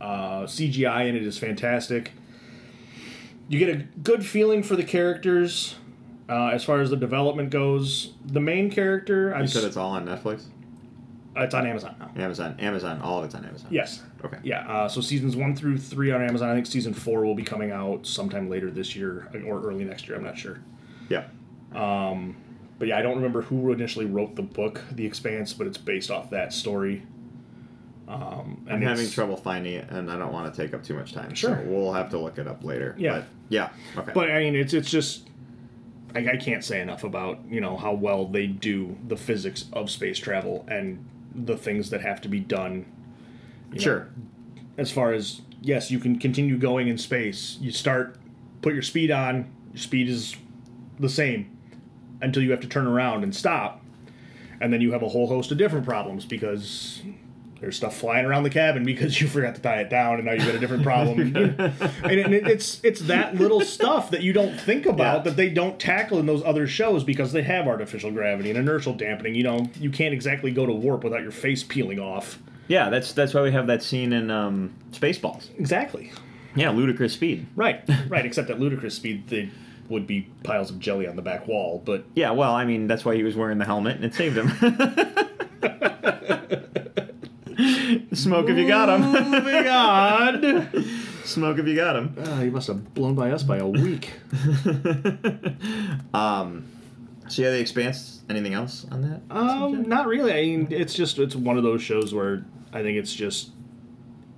uh, 0.00 0.42
CGI 0.42 1.08
in 1.08 1.16
it 1.16 1.22
is 1.22 1.38
fantastic. 1.38 2.12
You 3.50 3.58
get 3.58 3.68
a 3.68 3.82
good 4.02 4.24
feeling 4.24 4.62
for 4.62 4.76
the 4.76 4.84
characters 4.84 5.74
uh, 6.28 6.48
as 6.48 6.64
far 6.64 6.80
as 6.80 6.88
the 6.88 6.96
development 6.96 7.50
goes. 7.50 8.14
The 8.24 8.40
main 8.40 8.70
character, 8.70 9.34
I'm 9.34 9.42
you 9.42 9.48
said 9.48 9.64
it's 9.64 9.76
all 9.76 9.90
on 9.90 10.06
netflix 10.06 10.46
it's 11.36 11.54
on 11.54 11.66
Amazon 11.66 11.94
now. 11.98 12.10
Amazon, 12.22 12.56
Amazon, 12.58 13.00
all 13.00 13.18
of 13.18 13.24
it's 13.24 13.34
on 13.34 13.44
Amazon. 13.44 13.68
Yes. 13.70 14.02
Okay. 14.24 14.38
Yeah. 14.42 14.68
Uh, 14.68 14.88
so 14.88 15.00
seasons 15.00 15.36
one 15.36 15.54
through 15.54 15.78
three 15.78 16.10
on 16.10 16.22
Amazon. 16.22 16.50
I 16.50 16.54
think 16.54 16.66
season 16.66 16.92
four 16.92 17.24
will 17.24 17.34
be 17.34 17.44
coming 17.44 17.70
out 17.70 18.06
sometime 18.06 18.50
later 18.50 18.70
this 18.70 18.96
year 18.96 19.28
or 19.46 19.62
early 19.62 19.84
next 19.84 20.08
year. 20.08 20.16
I'm 20.16 20.24
not 20.24 20.36
sure. 20.36 20.58
Yeah. 21.08 21.24
Um, 21.74 22.36
But 22.78 22.88
yeah, 22.88 22.98
I 22.98 23.02
don't 23.02 23.16
remember 23.16 23.42
who 23.42 23.72
initially 23.72 24.06
wrote 24.06 24.36
the 24.36 24.42
book, 24.42 24.82
The 24.92 25.06
Expanse, 25.06 25.52
but 25.52 25.66
it's 25.66 25.78
based 25.78 26.10
off 26.10 26.30
that 26.30 26.52
story. 26.52 27.02
Um, 28.10 28.64
and 28.66 28.76
I'm 28.76 28.82
having 28.82 29.08
trouble 29.08 29.36
finding 29.36 29.74
it, 29.74 29.88
and 29.90 30.10
I 30.10 30.18
don't 30.18 30.32
want 30.32 30.52
to 30.52 30.60
take 30.62 30.74
up 30.74 30.82
too 30.82 30.94
much 30.94 31.12
time. 31.12 31.32
Sure. 31.34 31.54
So 31.56 31.62
we'll 31.70 31.92
have 31.92 32.10
to 32.10 32.18
look 32.18 32.38
it 32.38 32.48
up 32.48 32.64
later. 32.64 32.94
Yeah. 32.98 33.12
But 33.20 33.24
yeah. 33.50 33.68
Okay. 33.96 34.12
But 34.12 34.30
I 34.32 34.40
mean, 34.40 34.56
it's 34.56 34.74
it's 34.74 34.90
just 34.90 35.28
I, 36.14 36.30
I 36.30 36.36
can't 36.36 36.64
say 36.64 36.80
enough 36.80 37.04
about 37.04 37.38
you 37.48 37.60
know 37.60 37.76
how 37.76 37.92
well 37.92 38.26
they 38.26 38.48
do 38.48 38.96
the 39.06 39.16
physics 39.16 39.66
of 39.72 39.90
space 39.90 40.18
travel 40.18 40.64
and 40.68 41.04
the 41.34 41.56
things 41.56 41.90
that 41.90 42.00
have 42.00 42.20
to 42.22 42.28
be 42.28 42.40
done. 42.40 42.84
you 43.70 43.76
know, 43.78 43.82
Sure. 43.84 44.08
as 44.76 44.90
far 44.90 45.12
as 45.12 45.42
yes, 45.62 45.90
you 45.92 46.00
can 46.00 46.18
continue 46.18 46.58
going 46.58 46.88
in 46.88 46.98
space. 46.98 47.58
You 47.60 47.70
start, 47.70 48.16
put 48.62 48.72
your 48.72 48.82
speed 48.82 49.12
on. 49.12 49.48
Your 49.72 49.80
speed 49.80 50.08
is 50.08 50.34
the 50.98 51.08
same 51.08 51.56
until 52.20 52.42
you 52.42 52.50
have 52.50 52.60
to 52.60 52.66
turn 52.66 52.88
around 52.88 53.22
and 53.22 53.32
stop, 53.34 53.82
and 54.60 54.72
then 54.72 54.80
you 54.80 54.90
have 54.90 55.02
a 55.04 55.08
whole 55.08 55.28
host 55.28 55.52
of 55.52 55.58
different 55.58 55.86
problems 55.86 56.24
because 56.24 57.02
there's 57.60 57.76
stuff 57.76 57.96
flying 57.96 58.24
around 58.24 58.42
the 58.44 58.50
cabin 58.50 58.84
because 58.84 59.20
you 59.20 59.28
forgot 59.28 59.54
to 59.54 59.60
tie 59.60 59.80
it 59.80 59.90
down, 59.90 60.14
and 60.16 60.24
now 60.24 60.32
you've 60.32 60.46
got 60.46 60.54
a 60.54 60.58
different 60.58 60.82
problem. 60.82 61.20
and 61.20 61.60
it, 62.04 62.46
it's 62.48 62.80
it's 62.82 63.00
that 63.02 63.34
little 63.36 63.60
stuff 63.60 64.10
that 64.10 64.22
you 64.22 64.32
don't 64.32 64.58
think 64.60 64.86
about 64.86 65.18
Yeah. 65.18 65.22
that 65.24 65.36
they 65.36 65.50
don't 65.50 65.78
tackle 65.78 66.18
in 66.18 66.26
those 66.26 66.42
other 66.44 66.66
shows 66.66 67.04
because 67.04 67.32
they 67.32 67.42
have 67.42 67.66
artificial 67.66 68.10
gravity 68.10 68.50
and 68.50 68.58
inertial 68.58 68.94
dampening. 68.94 69.34
You 69.34 69.42
know, 69.44 69.70
you 69.78 69.90
can't 69.90 70.14
exactly 70.14 70.50
go 70.50 70.64
to 70.66 70.72
warp 70.72 71.04
without 71.04 71.22
your 71.22 71.32
face 71.32 71.62
peeling 71.62 71.98
off. 72.00 72.38
Yeah, 72.68 72.88
that's 72.88 73.12
that's 73.12 73.34
why 73.34 73.42
we 73.42 73.52
have 73.52 73.66
that 73.66 73.82
scene 73.82 74.12
in 74.12 74.30
um, 74.30 74.72
Spaceballs. 74.92 75.48
Exactly. 75.58 76.12
Yeah, 76.54 76.70
ludicrous 76.70 77.12
speed. 77.12 77.46
Right, 77.56 77.82
right. 78.08 78.24
Except 78.26 78.48
at 78.50 78.58
ludicrous 78.58 78.94
speed, 78.94 79.28
they 79.28 79.50
would 79.88 80.06
be 80.06 80.28
piles 80.44 80.70
of 80.70 80.78
jelly 80.80 81.06
on 81.06 81.16
the 81.16 81.22
back 81.22 81.46
wall. 81.48 81.82
But 81.84 82.04
Yeah, 82.14 82.30
well, 82.30 82.52
I 82.52 82.64
mean, 82.64 82.86
that's 82.86 83.04
why 83.04 83.16
he 83.16 83.22
was 83.22 83.36
wearing 83.36 83.58
the 83.58 83.64
helmet, 83.64 83.96
and 83.96 84.04
it 84.04 84.14
saved 84.14 84.36
him. 84.36 84.50
Smoke 88.22 88.48
if 88.48 88.56
you 88.58 88.66
got 88.68 88.88
him. 88.88 89.30
moving 89.30 89.66
on. 89.68 90.74
Smoke 91.24 91.58
if 91.58 91.66
you 91.66 91.76
got 91.76 91.96
him. 91.96 92.14
uh, 92.18 92.40
he 92.40 92.50
must 92.50 92.66
have 92.68 92.92
blown 92.94 93.14
by 93.14 93.30
us 93.30 93.42
by 93.42 93.58
a 93.58 93.66
week. 93.66 94.12
Um, 96.12 96.64
so 97.28 97.42
yeah, 97.42 97.50
the 97.50 97.60
Expanse. 97.60 98.22
Anything 98.28 98.54
else 98.54 98.86
on 98.90 99.02
that? 99.02 99.20
Um, 99.30 99.82
not 99.88 100.06
really. 100.06 100.32
I 100.32 100.42
mean, 100.42 100.68
it's 100.70 100.94
just 100.94 101.18
it's 101.18 101.36
one 101.36 101.56
of 101.56 101.62
those 101.62 101.82
shows 101.82 102.12
where 102.14 102.44
I 102.72 102.82
think 102.82 102.96
it's 102.98 103.14
just 103.14 103.50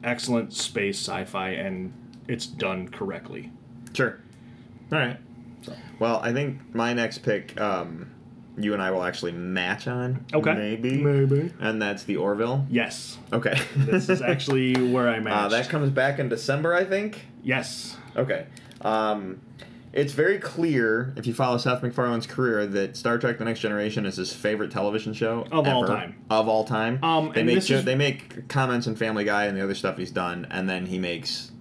excellent 0.04 0.52
space 0.52 0.98
sci-fi 0.98 1.50
and 1.50 1.92
it's 2.28 2.46
done 2.46 2.88
correctly. 2.88 3.50
Sure. 3.94 4.18
All 4.92 4.98
right. 4.98 5.16
So. 5.62 5.74
Well, 5.98 6.20
I 6.22 6.32
think 6.32 6.74
my 6.74 6.92
next 6.92 7.18
pick, 7.18 7.58
um, 7.60 8.10
you 8.56 8.74
and 8.74 8.82
I 8.82 8.90
will 8.90 9.02
actually 9.02 9.32
match 9.32 9.86
on. 9.88 10.26
Okay. 10.34 10.52
Maybe. 10.54 10.98
Maybe. 11.02 11.52
And 11.60 11.80
that's 11.80 12.04
the 12.04 12.16
Orville. 12.16 12.66
Yes, 12.68 13.18
Okay. 13.32 13.58
this 13.76 14.08
is 14.08 14.20
actually 14.22 14.74
where 14.92 15.08
I 15.08 15.18
uh, 15.18 15.20
matched. 15.22 15.50
that 15.52 15.68
comes 15.68 15.90
back 15.90 16.18
in 16.18 16.28
December, 16.28 16.74
I 16.74 16.84
think. 16.84 17.24
yes. 17.42 17.96
Okay. 18.16 18.46
Um, 18.82 19.40
it's 19.94 20.12
very 20.14 20.38
clear 20.38 21.12
if 21.16 21.26
you 21.26 21.34
follow 21.34 21.58
Seth 21.58 21.82
MacFarlane's 21.82 22.26
career 22.26 22.66
that 22.66 22.96
Star 22.96 23.18
Trek: 23.18 23.38
The 23.38 23.44
Next 23.44 23.60
Generation 23.60 24.06
is 24.06 24.16
his 24.16 24.32
favorite 24.32 24.70
television 24.70 25.12
show 25.12 25.46
Of 25.52 25.66
all 25.68 25.86
time. 25.86 26.16
Of 26.30 26.48
all 26.48 26.64
time. 26.64 26.98
Um, 27.04 27.30
they 27.34 27.40
and 27.40 27.46
make 27.46 27.54
this 27.56 27.66
jo- 27.66 27.76
is- 27.76 27.84
they 27.84 27.94
make 27.94 28.48
comments 28.48 28.86
in 28.86 28.96
Family 28.96 29.24
Guy 29.24 29.44
and 29.46 29.56
the 29.56 29.62
other 29.62 29.74
stuff 29.74 29.98
he's 29.98 30.10
done, 30.10 30.46
and 30.50 30.68
then 30.68 30.86
he 30.86 30.98
makes, 30.98 31.52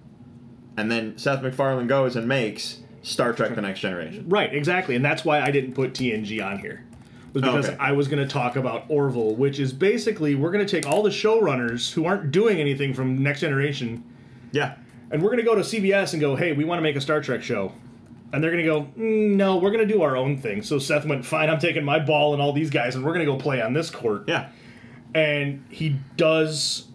and 0.78 0.90
then 0.90 1.16
Seth 1.18 1.42
MacFarlane 1.42 1.86
goes 1.86 2.16
and 2.16 2.26
makes 2.26 2.78
Star 3.02 3.32
Trek: 3.32 3.54
The 3.54 3.60
Next 3.62 3.80
Generation. 3.80 4.26
Right, 4.28 4.52
exactly, 4.54 4.96
and 4.96 5.04
that's 5.04 5.24
why 5.24 5.40
I 5.40 5.50
didn't 5.50 5.74
put 5.74 5.92
TNG 5.92 6.44
on 6.44 6.58
here. 6.58 6.84
Was 7.32 7.42
because 7.42 7.68
Okay. 7.68 7.76
I 7.80 7.92
was 7.92 8.08
going 8.08 8.22
to 8.22 8.28
talk 8.28 8.56
about 8.56 8.84
Orville, 8.88 9.34
which 9.36 9.58
is 9.58 9.72
basically 9.72 10.34
we're 10.34 10.50
going 10.52 10.64
to 10.66 10.70
take 10.70 10.86
all 10.90 11.02
the 11.02 11.10
showrunners 11.10 11.92
who 11.92 12.04
aren't 12.04 12.30
doing 12.30 12.58
anything 12.60 12.92
from 12.94 13.22
Next 13.22 13.40
Generation, 13.40 14.04
Yeah. 14.52 14.74
and 15.10 15.22
we're 15.22 15.30
going 15.30 15.38
to 15.38 15.44
go 15.44 15.54
to 15.54 15.62
CBS 15.62 16.12
and 16.12 16.20
go, 16.20 16.36
"Hey, 16.36 16.52
we 16.52 16.64
want 16.64 16.78
to 16.78 16.82
make 16.82 16.94
a 16.96 17.00
Star 17.00 17.20
Trek 17.22 17.42
show," 17.42 17.72
and 18.32 18.42
they're 18.44 18.50
going 18.50 18.62
to 18.64 18.70
go, 18.70 18.82
mm, 18.98 19.34
"No, 19.34 19.56
we're 19.56 19.70
going 19.72 19.86
to 19.86 19.92
do 19.92 20.02
our 20.02 20.14
own 20.16 20.36
thing." 20.36 20.62
So 20.62 20.78
Seth 20.78 21.06
went, 21.06 21.24
"Fine, 21.24 21.48
I'm 21.48 21.58
taking 21.58 21.84
my 21.84 21.98
ball 21.98 22.34
and 22.34 22.42
all 22.42 22.52
these 22.52 22.70
guys, 22.70 22.94
and 22.94 23.04
we're 23.04 23.14
going 23.14 23.24
to 23.26 23.32
go 23.32 23.38
play 23.38 23.60
on 23.62 23.72
this 23.72 23.90
court." 23.90 24.24
Yeah. 24.28 24.48
and 25.14 25.62
he 25.68 25.96
does 26.16 26.86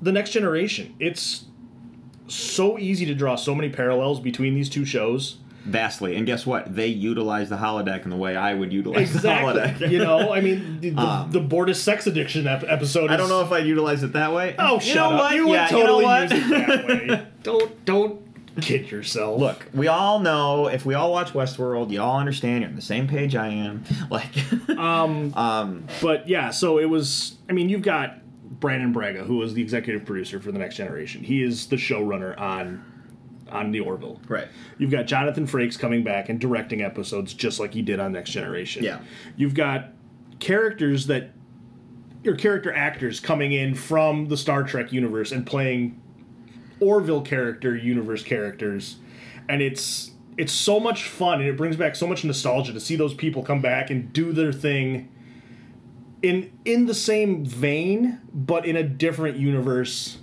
the 0.00 0.10
next 0.10 0.30
generation 0.30 0.92
it's 0.98 1.44
so 2.32 2.78
easy 2.78 3.06
to 3.06 3.14
draw 3.14 3.36
so 3.36 3.54
many 3.54 3.68
parallels 3.68 4.20
between 4.20 4.54
these 4.54 4.68
two 4.68 4.84
shows 4.84 5.36
Vastly. 5.64 6.16
And 6.16 6.26
guess 6.26 6.44
what? 6.44 6.74
They 6.74 6.88
utilize 6.88 7.48
the 7.48 7.54
holodeck 7.56 8.02
in 8.02 8.10
the 8.10 8.16
way 8.16 8.34
I 8.34 8.52
would 8.52 8.72
utilize 8.72 9.12
the 9.12 9.28
holodeck. 9.28 9.88
you 9.92 10.00
know 10.00 10.32
i 10.32 10.40
mean 10.40 10.78
the, 10.80 10.90
the, 10.90 11.00
Um, 11.00 11.30
the 11.30 11.38
Bortus 11.40 11.76
sex 11.76 12.08
addiction 12.08 12.48
ep- 12.48 12.64
episode 12.66 13.04
is, 13.04 13.10
I 13.12 13.16
don't 13.16 13.28
know 13.28 13.42
if 13.42 13.52
I'd 13.52 13.64
utilize 13.64 14.02
it 14.02 14.12
that 14.14 14.32
way. 14.32 14.56
oh 14.58 14.74
You 14.74 14.80
shut 14.80 14.96
know 14.96 15.10
up 15.16 15.20
what? 15.20 15.34
you 15.36 15.46
would 15.46 15.52
Yeah, 15.54 15.68
totally 15.68 16.04
you 16.04 16.10
know 16.10 16.22
use 16.22 16.32
it 16.32 16.48
that 16.66 16.86
way 17.10 17.26
don't 17.44 17.84
don't 17.84 18.60
kid 18.60 18.90
yourself 18.90 19.38
Look, 19.40 19.68
we 19.72 19.86
all 19.86 20.18
know 20.18 20.66
if 20.66 20.84
we 20.84 20.94
all 20.94 21.12
watch 21.12 21.32
Westworld, 21.32 21.90
you 21.92 22.02
all 22.02 22.18
understand 22.18 22.62
you're 22.62 22.68
on 22.70 22.74
the 22.76 22.82
same 22.82 23.06
page 23.06 23.36
I 23.36 23.46
am. 23.48 23.84
Like, 24.10 24.34
um 24.76 25.32
um, 25.34 25.84
but 26.02 26.28
yeah 26.28 26.50
so 26.50 26.78
it 26.78 26.86
was 26.86 27.36
i 27.48 27.52
mean 27.52 27.68
you've 27.68 27.82
got 27.82 28.18
brannon 28.62 28.92
braga 28.92 29.22
who 29.22 29.36
was 29.36 29.52
the 29.52 29.60
executive 29.60 30.06
producer 30.06 30.40
for 30.40 30.50
the 30.50 30.58
next 30.58 30.76
generation 30.76 31.22
he 31.22 31.42
is 31.42 31.66
the 31.66 31.76
showrunner 31.76 32.38
on 32.40 32.82
on 33.50 33.70
the 33.70 33.80
orville 33.80 34.18
right. 34.28 34.48
You've 34.78 34.90
got 34.90 35.06
Jonathan 35.06 35.46
Frakes 35.46 35.78
coming 35.78 36.02
back 36.02 36.28
and 36.28 36.40
directing 36.40 36.82
episodes 36.82 37.34
just 37.34 37.60
like 37.60 37.74
he 37.74 37.82
did 37.82 38.00
on 38.00 38.12
Next 38.12 38.30
Generation. 38.30 38.82
Yeah. 38.82 39.00
You've 39.36 39.54
got 39.54 39.90
characters 40.40 41.06
that 41.06 41.30
your 42.24 42.34
character 42.34 42.72
actors 42.72 43.20
coming 43.20 43.52
in 43.52 43.74
from 43.74 44.28
the 44.28 44.36
Star 44.36 44.62
Trek 44.64 44.92
universe 44.92 45.32
and 45.32 45.46
playing 45.46 46.00
Orville 46.80 47.22
character 47.22 47.76
universe 47.76 48.22
characters. 48.22 48.96
And 49.48 49.62
it's 49.62 50.12
it's 50.36 50.52
so 50.52 50.80
much 50.80 51.04
fun 51.04 51.40
and 51.40 51.48
it 51.48 51.56
brings 51.56 51.76
back 51.76 51.94
so 51.94 52.06
much 52.06 52.24
nostalgia 52.24 52.72
to 52.72 52.80
see 52.80 52.96
those 52.96 53.14
people 53.14 53.42
come 53.42 53.60
back 53.60 53.90
and 53.90 54.12
do 54.12 54.32
their 54.32 54.52
thing 54.52 55.11
in 56.22 56.50
in 56.64 56.86
the 56.86 56.94
same 56.94 57.44
vein 57.44 58.20
but 58.32 58.64
in 58.66 58.76
a 58.76 58.82
different 58.82 59.36
universe. 59.36 60.18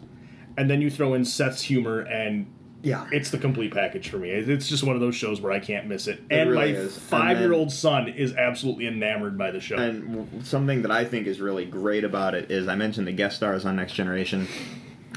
And 0.58 0.70
then 0.70 0.82
you 0.82 0.90
throw 0.90 1.14
in 1.14 1.24
Seth's 1.24 1.62
humor 1.62 2.00
and 2.02 2.48
Yeah. 2.84 3.08
it's 3.12 3.30
the 3.30 3.38
complete 3.38 3.74
package 3.74 4.10
for 4.10 4.18
me. 4.18 4.30
It's 4.30 4.68
just 4.68 4.84
one 4.84 4.96
of 4.96 5.02
those 5.02 5.16
shows 5.16 5.40
where 5.42 5.52
I 5.52 5.60
can't 5.60 5.88
miss 5.88 6.08
it. 6.08 6.22
and 6.30 6.50
really 6.50 6.74
my. 6.74 6.88
Five-year-old 6.88 7.72
son 7.72 8.08
is 8.10 8.34
absolutely 8.36 8.88
enamored 8.88 9.38
by 9.38 9.52
the 9.52 9.60
show. 9.60 9.76
And 9.78 10.46
something 10.46 10.82
that 10.82 10.92
I 10.92 11.06
think 11.06 11.28
is 11.28 11.40
really 11.40 11.66
great 11.66 12.04
about 12.04 12.34
it 12.36 12.52
is 12.52 12.68
I 12.68 12.76
mentioned 12.76 13.08
the 13.08 13.12
guest 13.14 13.38
stars 13.38 13.66
on 13.66 13.76
Next 13.78 13.94
Generation 13.94 14.48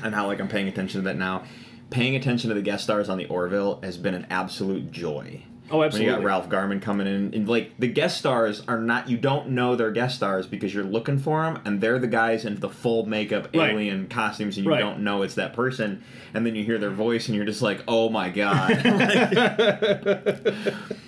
and 0.02 0.14
how 0.14 0.26
like 0.26 0.40
I'm 0.40 0.48
paying 0.48 0.68
attention 0.68 1.00
to 1.00 1.04
that 1.06 1.16
now. 1.16 1.44
Paying 1.90 2.16
attention 2.16 2.48
to 2.48 2.54
the 2.54 2.62
guest 2.62 2.84
stars 2.84 3.08
on 3.08 3.18
the 3.18 3.26
Orville 3.26 3.80
has 3.82 3.96
been 3.98 4.14
an 4.14 4.26
absolute 4.30 4.90
joy. 4.92 5.42
Oh, 5.72 5.78
When 5.78 5.86
absolutely. 5.86 6.12
you 6.12 6.16
got 6.18 6.24
Ralph 6.24 6.48
Garman 6.48 6.80
coming 6.80 7.06
in, 7.06 7.34
and 7.34 7.48
like 7.48 7.72
the 7.78 7.88
guest 7.88 8.18
stars 8.18 8.62
are 8.68 8.78
not, 8.80 9.08
you 9.08 9.16
don't 9.16 9.50
know 9.50 9.74
they're 9.74 9.90
guest 9.90 10.16
stars 10.16 10.46
because 10.46 10.72
you're 10.74 10.84
looking 10.84 11.18
for 11.18 11.42
them, 11.42 11.60
and 11.64 11.80
they're 11.80 11.98
the 11.98 12.06
guys 12.06 12.44
in 12.44 12.60
the 12.60 12.68
full 12.68 13.06
makeup 13.06 13.48
Right. 13.54 13.70
alien 13.72 14.06
costumes, 14.08 14.56
and 14.56 14.66
you 14.66 14.70
Right. 14.72 14.80
don't 14.80 15.00
know 15.00 15.22
it's 15.22 15.34
that 15.34 15.54
person, 15.54 16.02
and 16.34 16.44
then 16.46 16.54
you 16.54 16.64
hear 16.64 16.78
their 16.78 16.90
voice, 16.90 17.28
and 17.28 17.36
you're 17.36 17.46
just 17.46 17.62
like, 17.62 17.82
oh 17.88 18.08
my 18.10 18.28
god, 18.30 18.70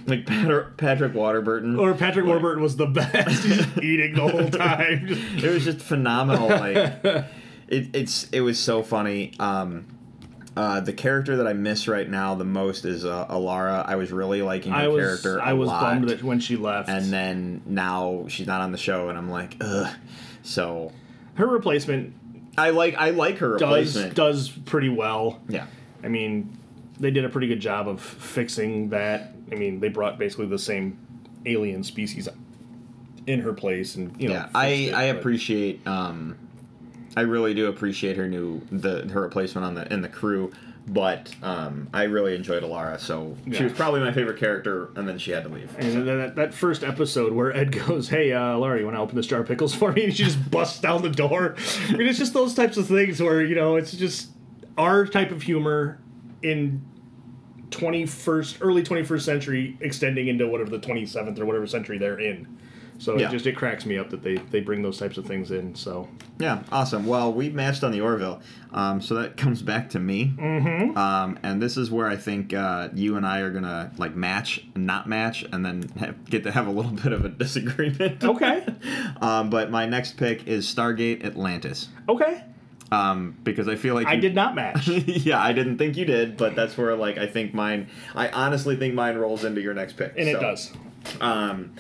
like 0.06 0.26
Patrick, 0.26 0.76
Patrick 0.76 1.12
Waterburton. 1.12 1.78
Or 1.78 1.94
Patrick 1.94 2.26
Warburton 2.26 2.62
was 2.62 2.76
the 2.76 2.86
best. 2.86 3.46
Eating 3.82 4.14
the 4.14 4.28
whole 4.28 4.50
time. 4.50 5.06
It 5.08 5.44
was 5.52 5.64
just 5.64 5.80
phenomenal. 5.80 6.48
Like 6.48 6.76
it, 7.68 7.94
it's 7.94 8.28
it 8.30 8.40
was 8.40 8.58
so 8.58 8.82
funny. 8.82 9.32
Um, 9.38 9.86
uh, 10.56 10.80
the 10.80 10.92
character 10.92 11.36
that 11.38 11.46
I 11.46 11.52
miss 11.52 11.88
right 11.88 12.08
now 12.08 12.34
the 12.34 12.44
most 12.44 12.84
is 12.84 13.04
uh, 13.04 13.26
Alara. 13.28 13.84
I 13.86 13.96
was 13.96 14.12
really 14.12 14.40
liking 14.42 14.72
her 14.72 14.78
I 14.78 14.88
was 14.88 15.02
character. 15.04 15.40
I 15.42 15.52
was 15.54 15.68
lot. 15.68 15.80
bummed 15.82 16.08
that 16.10 16.22
when 16.22 16.40
she 16.40 16.56
left. 16.56 16.88
and 16.88 17.12
then 17.12 17.62
now 17.66 18.26
she's 18.28 18.46
not 18.46 18.60
on 18.60 18.70
the 18.72 18.78
show, 18.78 19.08
and 19.08 19.18
I'm 19.18 19.30
like, 19.30 19.56
ugh. 19.60 19.92
So 20.42 20.92
her 21.34 21.46
replacement 21.46 22.14
I 22.56 22.70
like 22.70 22.94
I 22.96 23.10
like 23.10 23.38
her 23.38 23.56
does 23.56 23.62
replacement. 23.96 24.14
does 24.14 24.48
pretty 24.50 24.88
well. 24.90 25.40
yeah, 25.48 25.66
I 26.04 26.08
mean, 26.08 26.56
they 27.00 27.10
did 27.10 27.24
a 27.24 27.28
pretty 27.28 27.48
good 27.48 27.60
job 27.60 27.88
of 27.88 28.00
fixing 28.00 28.90
that. 28.90 29.32
I 29.50 29.56
mean, 29.56 29.80
they 29.80 29.88
brought 29.88 30.18
basically 30.18 30.46
the 30.46 30.58
same 30.58 30.98
alien 31.46 31.82
species 31.82 32.28
in 33.26 33.40
her 33.40 33.52
place, 33.52 33.96
and 33.96 34.14
you 34.20 34.28
know. 34.28 34.34
yeah. 34.34 34.48
I 34.54 34.66
it, 34.68 34.94
I 34.94 35.10
but- 35.12 35.18
appreciate. 35.20 35.84
Um, 35.86 36.38
I 37.16 37.22
really 37.22 37.54
do 37.54 37.66
appreciate 37.68 38.16
her 38.16 38.28
new 38.28 38.60
the 38.70 39.08
her 39.12 39.20
replacement 39.22 39.64
on 39.66 39.74
the 39.74 39.92
in 39.92 40.00
the 40.02 40.08
crew. 40.08 40.52
But 40.86 41.34
um, 41.42 41.88
I 41.94 42.02
really 42.02 42.36
enjoyed 42.36 42.62
Alara, 42.62 43.00
so 43.00 43.38
Yeah. 43.46 43.56
she 43.56 43.64
was 43.64 43.72
probably 43.72 44.00
my 44.00 44.12
favorite 44.12 44.38
character, 44.38 44.90
and 44.96 45.08
then 45.08 45.16
she 45.16 45.30
had 45.30 45.44
to 45.44 45.48
leave. 45.48 45.74
And 45.78 46.06
that, 46.06 46.36
that 46.36 46.52
first 46.52 46.84
episode 46.84 47.32
where 47.32 47.56
Ed 47.56 47.72
goes, 47.86 48.10
"Hey, 48.10 48.34
uh, 48.34 48.58
Laurie, 48.58 48.80
you 48.80 48.84
want 48.84 48.94
to 48.98 49.00
open 49.00 49.16
this 49.16 49.26
jar 49.26 49.40
of 49.40 49.48
pickles 49.48 49.74
for 49.74 49.92
me?" 49.92 50.04
and 50.04 50.14
she 50.14 50.24
just 50.24 50.50
busts 50.50 50.80
down 50.80 51.00
the 51.00 51.08
door. 51.08 51.56
I 51.88 51.92
mean, 51.92 52.06
it's 52.06 52.18
just 52.18 52.34
those 52.34 52.52
types 52.52 52.76
of 52.76 52.86
things 52.86 53.22
where 53.22 53.42
you 53.42 53.54
know 53.54 53.76
it's 53.76 53.92
just 53.92 54.28
our 54.76 55.06
type 55.06 55.30
of 55.30 55.40
humor 55.40 56.00
in 56.42 56.82
twenty 57.70 58.04
first, 58.04 58.58
early 58.60 58.82
twenty 58.82 59.04
first 59.04 59.24
century, 59.24 59.78
extending 59.80 60.28
into 60.28 60.46
whatever 60.46 60.68
the 60.68 60.78
twenty 60.80 61.06
seventh 61.06 61.38
or 61.38 61.46
whatever 61.46 61.66
century 61.66 61.96
they're 61.96 62.20
in. 62.20 62.58
So 62.98 63.18
Yeah. 63.18 63.28
it 63.28 63.32
just 63.32 63.46
it 63.46 63.56
cracks 63.56 63.84
me 63.84 63.98
up 63.98 64.10
that 64.10 64.22
they 64.22 64.36
they 64.36 64.60
bring 64.60 64.82
those 64.82 64.98
types 64.98 65.18
of 65.18 65.26
things 65.26 65.50
in. 65.50 65.74
So 65.74 66.08
Yeah, 66.38 66.62
awesome. 66.70 67.06
Well, 67.06 67.32
we 67.32 67.50
matched 67.50 67.82
on 67.84 67.90
the 67.92 68.00
Orville, 68.00 68.40
um, 68.72 69.00
so 69.00 69.14
that 69.16 69.36
comes 69.44 69.62
back 69.62 69.90
to 69.90 70.00
me. 70.00 70.32
Mm-hmm. 70.38 70.96
Um, 70.96 71.38
and 71.42 71.60
this 71.60 71.76
is 71.76 71.90
where 71.90 72.06
I 72.08 72.16
think 72.16 72.54
uh, 72.54 72.88
you 72.94 73.16
and 73.16 73.26
I 73.26 73.40
are 73.40 73.50
gonna 73.50 73.90
like 73.98 74.14
match, 74.14 74.64
not 74.76 75.08
match, 75.08 75.44
and 75.52 75.64
then 75.66 75.88
have, 75.98 76.24
get 76.30 76.44
to 76.44 76.52
have 76.52 76.66
a 76.66 76.70
little 76.70 76.92
bit 77.04 77.12
of 77.12 77.24
a 77.24 77.28
disagreement. 77.28 78.22
okay, 78.24 78.64
um, 79.20 79.50
but 79.50 79.70
my 79.70 79.86
next 79.86 80.16
pick 80.16 80.46
is 80.46 80.66
Stargate 80.72 81.24
Atlantis, 81.24 81.88
okay, 82.08 82.44
um, 82.92 83.36
because 83.42 83.66
I 83.66 83.74
feel 83.74 83.94
like 83.94 84.06
I 84.06 84.14
you- 84.14 84.20
did 84.20 84.34
not 84.36 84.54
match. 84.54 84.86
yeah, 84.88 85.42
I 85.42 85.52
didn't 85.52 85.78
think 85.78 85.96
you 85.96 86.04
did, 86.04 86.36
but 86.36 86.54
that's 86.54 86.78
where 86.78 86.94
like 86.94 87.18
I 87.18 87.26
think 87.26 87.54
mine. 87.54 87.88
I 88.14 88.28
honestly 88.28 88.76
think 88.76 88.94
mine 88.94 89.16
rolls 89.16 89.44
into 89.44 89.60
your 89.60 89.74
next 89.74 89.94
pick, 89.96 90.14
And 90.16 90.28
it 90.28 90.38
does. 90.40 90.72
Um, 91.20 91.72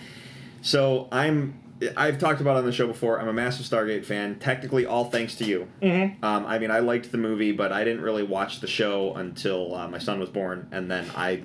so 0.64 1.08
I'm. 1.12 1.60
I've 1.96 2.18
talked 2.18 2.40
about 2.40 2.54
it 2.56 2.60
on 2.60 2.64
the 2.66 2.72
show 2.72 2.86
before. 2.86 3.20
I'm 3.20 3.28
a 3.28 3.32
massive 3.32 3.66
Stargate 3.66 4.04
fan. 4.04 4.38
Technically, 4.38 4.86
all 4.86 5.06
thanks 5.06 5.34
to 5.36 5.44
you. 5.44 5.68
Mm-hmm. 5.82 6.24
Um, 6.24 6.46
I 6.46 6.58
mean, 6.58 6.70
I 6.70 6.78
liked 6.78 7.10
the 7.12 7.18
movie, 7.18 7.50
but 7.52 7.72
I 7.72 7.82
didn't 7.84 8.00
really 8.02 8.22
watch 8.22 8.60
the 8.60 8.66
show 8.68 9.12
until 9.14 9.74
uh, 9.74 9.88
my 9.88 9.98
son 9.98 10.18
was 10.20 10.30
born, 10.30 10.68
and 10.72 10.90
then 10.90 11.04
I 11.16 11.42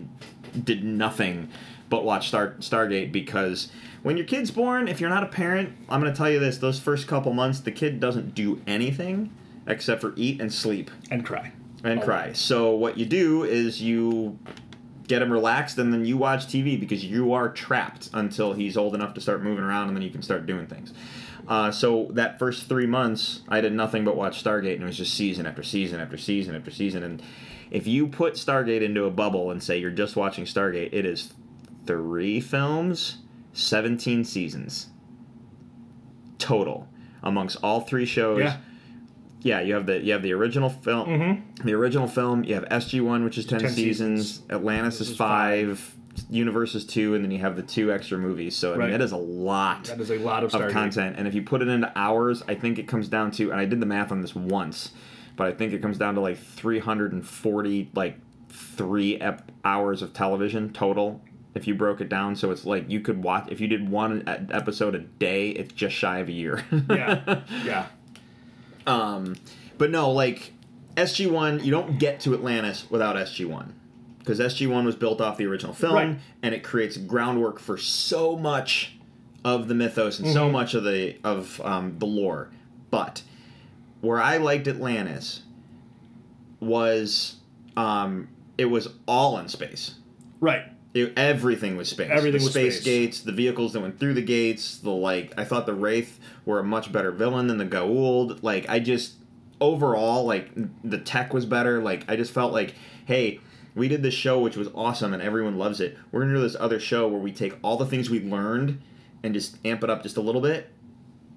did 0.64 0.84
nothing 0.84 1.50
but 1.90 2.06
watch 2.06 2.28
Star 2.30 2.52
Stargate 2.60 3.12
because 3.12 3.70
when 4.04 4.16
your 4.18 4.26
kid's 4.28 4.52
born, 4.52 4.88
if 4.88 5.02
you're 5.02 5.10
not 5.10 5.24
a 5.24 5.28
parent, 5.28 5.74
I'm 5.90 6.00
going 6.00 6.14
to 6.14 6.18
tell 6.18 6.30
you 6.30 6.40
this: 6.40 6.60
those 6.60 6.80
first 6.80 7.08
couple 7.08 7.34
months, 7.34 7.60
the 7.60 7.72
kid 7.72 8.00
doesn't 8.00 8.36
do 8.36 8.62
anything 8.68 9.34
except 9.68 10.00
for 10.00 10.14
eat 10.16 10.40
and 10.40 10.54
sleep 10.54 10.90
And 11.12 11.26
cry. 11.26 11.52
and 11.84 12.00
Oh. 12.00 12.06
cry. 12.06 12.34
So 12.34 12.72
what 12.76 12.98
you 12.98 13.06
do 13.06 13.44
is 13.44 13.82
you 13.82 14.38
get 15.10 15.22
him 15.24 15.34
relaxed 15.34 15.78
and 15.80 15.92
then 15.92 16.06
you 16.06 16.16
watch 16.16 16.46
TV 16.46 16.80
because 16.80 17.04
you 17.04 17.34
are 17.34 17.50
trapped 17.50 18.10
until 18.14 18.54
he's 18.54 18.78
old 18.78 18.94
enough 18.96 19.16
to 19.16 19.20
start 19.20 19.44
moving 19.44 19.64
around 19.66 19.88
and 19.88 19.98
then 19.98 20.04
you 20.04 20.12
can 20.12 20.22
start 20.22 20.46
doing 20.46 20.68
things. 20.68 20.94
Uh, 21.48 21.72
so 21.72 22.08
that 22.12 22.38
first 22.38 22.70
three 22.70 22.86
months, 22.86 23.42
I 23.50 23.60
did 23.60 23.74
nothing 23.74 24.06
but 24.06 24.16
watch 24.16 24.42
Stargate 24.42 24.76
and 24.76 24.84
it 24.84 24.86
was 24.86 24.98
just 24.98 25.16
season 25.16 25.48
after 25.48 25.64
season 25.64 26.00
after 26.00 26.16
season 26.16 26.56
after 26.56 26.70
season. 26.70 27.04
And 27.04 27.24
if 27.72 27.88
you 27.88 28.08
put 28.08 28.36
Stargate 28.36 28.84
into 28.84 29.06
a 29.06 29.12
bubble 29.12 29.50
and 29.50 29.62
say 29.62 29.80
you're 29.80 29.90
just 29.90 30.16
watching 30.16 30.46
Stargate, 30.46 30.94
it 30.94 31.06
is 31.06 31.34
three 31.88 32.40
films, 32.40 33.18
17 33.54 34.24
seasons 34.24 34.90
total 36.38 36.88
amongst 37.24 37.58
all 37.64 37.82
three 37.82 38.06
shows 38.06 38.40
Yeah. 38.40 38.58
Yeah, 39.42 39.62
you 39.62 39.74
have 39.74 39.86
the 39.86 40.00
you 40.00 40.14
have 40.14 40.22
the 40.22 40.34
original 40.34 40.70
film, 40.70 41.08
mm-hmm. 41.08 41.66
the 41.68 41.74
original 41.74 42.08
film. 42.08 42.44
You 42.44 42.56
have 42.56 42.66
SG 42.66 43.02
One, 43.02 43.24
which 43.24 43.38
is 43.38 43.46
ten, 43.46 43.60
10 43.60 43.72
seasons. 43.72 44.28
seasons. 44.28 44.52
Atlantis 44.52 45.02
is 45.02 45.12
is 45.12 45.18
five. 45.18 45.96
Universe 46.30 46.76
is 46.76 46.86
two, 46.86 47.16
and 47.16 47.24
then 47.24 47.32
you 47.32 47.38
have 47.40 47.56
the 47.56 47.62
two 47.64 47.94
extra 47.94 48.18
movies. 48.18 48.56
So 48.56 48.74
I 48.74 48.78
Right. 48.78 48.90
mean, 48.90 48.92
that 48.92 49.02
is 49.02 49.14
a 49.14 49.18
lot 49.18 49.86
That 49.86 50.02
is 50.02 50.12
a 50.12 50.18
lot 50.18 50.44
of 50.44 50.54
of 50.54 50.72
content. 50.72 51.16
And 51.18 51.28
if 51.28 51.34
you 51.34 51.42
put 51.42 51.62
it 51.62 51.70
into 51.70 51.90
hours, 51.96 52.44
I 52.48 52.56
think 52.56 52.78
it 52.78 52.88
comes 52.88 53.08
down 53.08 53.32
to. 53.32 53.52
And 53.52 53.60
I 53.60 53.66
did 53.66 53.80
the 53.80 53.86
math 53.86 54.12
on 54.12 54.22
this 54.22 54.36
once, 54.36 54.92
but 55.38 55.48
I 55.48 55.54
think 55.54 55.72
it 55.72 55.82
comes 55.82 55.98
down 55.98 56.16
to 56.16 56.22
like 56.22 56.38
three 56.38 56.80
hundred 56.80 57.14
and 57.14 57.26
forty, 57.26 57.90
like 57.96 58.18
three 58.50 59.18
ep- 59.22 59.52
hours 59.64 60.02
of 60.02 60.12
television 60.14 60.74
total. 60.74 61.22
If 61.56 61.68
you 61.68 61.76
broke 61.76 62.02
it 62.02 62.10
down, 62.10 62.36
so 62.36 62.52
it's 62.52 62.66
like 62.66 62.90
you 62.90 63.00
could 63.00 63.24
watch 63.24 63.48
if 63.50 63.62
you 63.62 63.68
did 63.68 63.90
one 63.90 64.24
episode 64.52 64.96
a 64.96 65.00
day, 65.00 65.50
it's 65.52 65.74
just 65.74 65.96
shy 65.96 66.20
of 66.20 66.28
a 66.28 66.32
year. 66.34 66.64
Yeah, 66.90 67.42
yeah. 67.66 67.86
Um, 68.90 69.36
but 69.78 69.90
no, 69.92 70.12
like 70.12 70.54
SG 70.98 71.30
One, 71.32 71.64
you 71.64 71.72
don't 71.72 71.98
get 72.00 72.20
to 72.22 72.34
Atlantis 72.34 72.90
without 72.90 73.16
SG 73.16 73.46
One 73.46 73.74
because 74.20 74.40
SG 74.40 74.68
One 74.68 74.86
was 74.86 74.96
built 74.96 75.22
off 75.22 75.38
the 75.38 75.46
original 75.46 75.74
film, 75.74 75.94
Right. 75.96 76.18
and 76.44 76.54
it 76.56 76.64
creates 76.64 76.98
groundwork 76.98 77.60
for 77.60 77.78
so 77.78 78.36
much 78.38 78.96
of 79.46 79.68
the 79.70 79.74
mythos 79.76 80.20
and 80.20 80.28
so 80.34 80.48
Mhm. 80.50 80.52
much 80.52 80.74
of 80.74 80.84
the 80.84 81.16
of 81.24 81.62
um, 81.64 81.96
the 82.00 82.06
lore. 82.06 82.50
But 82.92 83.22
where 84.02 84.22
I 84.22 84.38
liked 84.38 84.68
Atlantis 84.68 85.44
was 86.60 87.36
um, 87.78 88.28
it 88.58 88.66
was 88.66 88.90
all 89.08 89.38
in 89.38 89.48
space. 89.48 89.96
Right. 90.42 90.64
It, 90.94 91.14
everything 91.18 91.78
was 91.78 91.90
space. 91.90 92.10
Everything 92.10 92.40
the 92.40 92.46
was 92.46 92.52
space, 92.52 92.76
space. 92.76 92.86
gates, 92.86 93.22
the 93.22 93.32
vehicles 93.32 93.74
that 93.74 93.82
went 93.82 94.00
through 94.00 94.16
the 94.16 94.24
gates. 94.24 94.78
The 94.78 94.90
like, 94.90 95.34
I 95.38 95.46
thought 95.46 95.66
the 95.66 95.74
Wraith 95.74 96.20
were 96.46 96.60
a 96.60 96.64
much 96.64 96.92
better 96.92 97.12
villain 97.12 97.48
than 97.48 97.58
the 97.58 97.66
Goa'uld. 97.66 98.42
Like, 98.42 98.68
I 98.70 98.80
just 98.80 99.14
overall 99.62 100.26
like 100.26 100.50
the 100.84 100.98
tech 100.98 101.34
was 101.34 101.46
better. 101.46 101.82
Like, 101.82 102.06
I 102.08 102.16
just 102.16 102.32
felt 102.32 102.54
like, 102.54 102.74
hey, 103.06 103.40
we 103.76 103.88
did 103.88 104.02
this 104.02 104.14
show 104.14 104.40
which 104.40 104.58
was 104.58 104.68
awesome 104.74 105.14
and 105.14 105.22
everyone 105.22 105.58
loves 105.58 105.80
it. 105.80 105.98
We're 106.12 106.22
gonna 106.22 106.34
do 106.34 106.42
this 106.42 106.56
other 106.60 106.80
show 106.80 107.08
where 107.08 107.22
we 107.22 107.32
take 107.32 107.56
all 107.62 107.78
the 107.78 107.86
things 107.86 108.10
we 108.10 108.22
learned 108.22 108.82
and 109.24 109.34
just 109.34 109.58
amp 109.66 109.84
it 109.84 109.90
up 109.90 110.02
just 110.04 110.18
a 110.18 110.22
little 110.22 110.42
bit. 110.42 110.70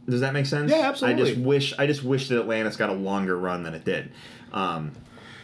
Does 0.08 0.20
that 0.20 0.32
make 0.32 0.46
sense? 0.46 0.70
Yeah, 0.70 0.88
absolutely. 0.88 1.22
I 1.22 1.26
just 1.26 1.40
wish 1.40 1.78
I 1.78 1.86
just 1.86 2.02
wish 2.02 2.28
that 2.28 2.40
Atlantis 2.40 2.76
got 2.76 2.90
a 2.90 2.94
longer 2.94 3.36
run 3.38 3.62
than 3.62 3.74
it 3.74 3.84
did. 3.84 4.10
Um, 4.52 4.92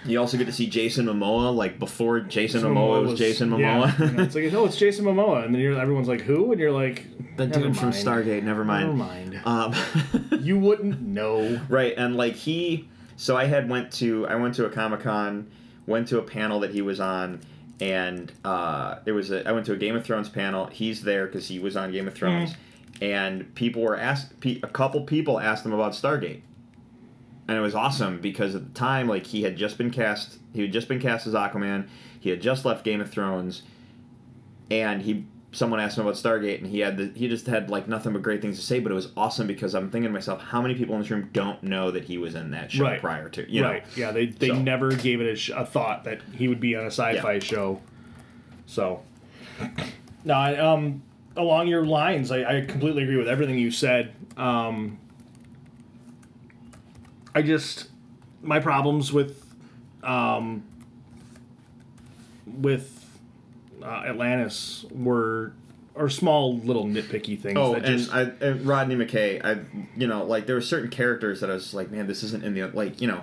you 0.09 0.19
also 0.19 0.37
get 0.37 0.47
to 0.47 0.53
see 0.53 0.67
Jason 0.67 1.07
Momoa 1.07 1.55
like 1.55 1.79
before 1.79 2.21
Jason 2.21 2.63
Momoa 2.63 3.05
was, 3.05 3.19
Jason 3.19 3.53
yeah. 3.59 3.93
Momoa. 3.93 4.19
it's 4.27 4.35
like, 4.35 4.53
no, 4.53 4.65
it's 4.65 4.77
Jason 4.77 5.05
Momoa, 5.05 5.45
and 5.45 5.55
then 5.55 5.61
you're, 5.61 5.79
everyone's 5.79 6.09
like, 6.09 6.23
who? 6.23 6.51
And 6.53 6.61
you're 6.61 6.73
like, 6.73 7.07
The 7.37 7.47
dude 7.47 7.77
from. 7.77 7.91
Stargate, 7.93 8.43
never 8.43 8.65
mind. 8.65 8.97
Never 8.97 8.97
mind. 8.97 9.41
Um, 9.45 9.75
You 10.41 10.59
wouldn't 10.59 11.03
know. 11.03 11.61
right, 11.69 11.95
and 11.97 12.17
like 12.17 12.35
he, 12.35 12.89
so 13.17 13.37
I 13.37 13.45
had 13.45 13.69
went 13.69 13.93
to 13.95 14.27
I 14.29 14.37
went 14.37 14.55
to 14.55 14.65
a 14.67 14.71
Comic 14.71 15.01
Con, 15.01 15.51
went 15.87 16.09
to 16.09 16.19
a 16.19 16.23
panel 16.23 16.61
that 16.61 16.71
he 16.71 16.81
was 16.81 17.01
on, 17.01 17.41
and 17.81 18.33
uh, 18.45 18.97
it 19.05 19.13
was 19.13 19.31
a, 19.31 19.47
I 19.49 19.53
went 19.53 19.67
to 19.67 19.73
a 19.73 19.77
Game 19.77 19.95
of 19.97 20.05
Thrones 20.05 20.29
panel. 20.29 20.67
He's 20.67 21.03
there 21.03 21.27
because 21.27 21.49
he 21.49 21.59
was 21.59 21.77
on 21.77 21.93
Game 21.93 22.09
of 22.09 22.15
Thrones, 22.15 22.55
and 23.03 23.55
people 23.55 23.83
were 23.83 23.97
asked. 23.99 24.41
Pe- 24.41 24.61
a 24.63 24.69
couple 24.69 25.03
people 25.03 25.39
asked 25.41 25.67
him 25.67 25.73
about 25.73 25.93
Stargate, 25.93 26.41
and 27.49 27.57
it 27.57 27.61
was 27.61 27.75
awesome 27.75 28.21
because 28.21 28.55
at 28.55 28.63
the 28.73 28.79
time, 28.79 29.09
like 29.09 29.27
he 29.27 29.43
had 29.43 29.57
just 29.57 29.79
been 29.79 29.91
cast. 29.91 30.39
He 30.55 30.63
had 30.63 30.73
just 30.73 30.87
been 30.89 31.01
cast 31.01 31.27
as 31.27 31.35
Aquaman. 31.35 31.89
He 32.21 32.31
had 32.31 32.41
just 32.43 32.65
left 32.65 32.85
Game 32.85 33.01
of 33.01 33.11
Thrones, 33.11 33.63
and 34.71 35.03
he 35.03 35.25
someone 35.51 35.81
asked 35.81 35.97
him 35.97 36.05
about 36.05 36.15
Stargate, 36.17 36.59
and 36.59 36.67
he 36.67 36.81
had 36.81 36.99
the, 36.99 37.07
he 37.15 37.27
just 37.27 37.47
had 37.47 37.71
like 37.71 37.89
nothing 37.89 38.13
but 38.13 38.21
great 38.23 38.43
things 38.43 38.59
to 38.61 38.65
say. 38.65 38.81
But 38.81 38.93
it 38.93 38.95
was 38.95 39.09
awesome 39.17 39.47
because 39.47 39.75
I'm 39.75 39.91
thinking 39.91 40.11
to 40.11 40.13
myself, 40.13 40.43
how 40.43 40.61
many 40.61 40.75
people 40.75 40.95
in 40.95 41.01
this 41.01 41.11
room 41.11 41.31
don't 41.33 41.63
know 41.63 41.91
that 41.91 42.05
he 42.05 42.19
was 42.19 42.35
in 42.35 42.51
that 42.51 42.71
show 42.71 42.85
Right. 42.85 43.01
prior 43.01 43.29
to 43.31 43.51
you 43.51 43.63
know? 43.63 43.69
right. 43.71 43.85
Yeah, 43.97 44.13
they, 44.13 44.27
they 44.27 44.49
So- 44.49 44.57
never 44.61 44.93
gave 44.93 45.23
it 45.23 45.27
a, 45.33 45.37
sh- 45.37 45.51
a 45.57 45.65
thought 45.65 46.05
that 46.05 46.21
he 46.35 46.49
would 46.49 46.61
be 46.61 46.77
on 46.77 46.85
a 46.85 46.89
sci-fi 46.91 47.35
Yeah. 47.35 47.39
show. 47.41 47.81
So, 48.67 49.01
no, 50.25 50.35
I, 50.35 50.57
um, 50.59 51.03
along 51.37 51.69
your 51.69 51.87
lines, 51.87 52.31
I, 52.31 52.59
I 52.59 52.61
completely 52.67 53.05
agree 53.05 53.17
with 53.17 53.29
everything 53.29 53.59
you 53.59 53.71
said. 53.71 54.13
Um, 54.37 54.99
I 57.39 57.43
just 57.43 57.87
my 58.43 58.59
problems 58.59 59.13
with 59.13 59.47
um, 60.03 60.65
with 62.45 63.07
uh, 63.81 64.03
Atlantis 64.07 64.85
were 64.91 65.53
are 65.95 66.09
small 66.09 66.59
little 66.59 66.85
nitpicky 66.85 67.41
things. 67.41 67.57
Oh, 67.57 67.75
that 67.75 67.85
and, 67.85 67.99
just, 67.99 68.13
I, 68.13 68.23
and 68.41 68.67
Rodney 68.67 68.97
McKay, 68.97 69.41
I 69.45 69.61
you 69.97 70.09
know 70.09 70.25
like 70.25 70.47
there 70.47 70.57
were 70.57 70.61
certain 70.61 70.91
characters 70.91 71.41
that 71.41 71.49
I 71.49 71.55
was 71.55 71.73
like, 71.75 71.93
man, 71.93 72.09
this 72.09 72.25
isn't 72.25 72.43
in 72.43 72.55
the 72.55 72.65
like 72.67 73.01
you 73.01 73.07
know, 73.07 73.23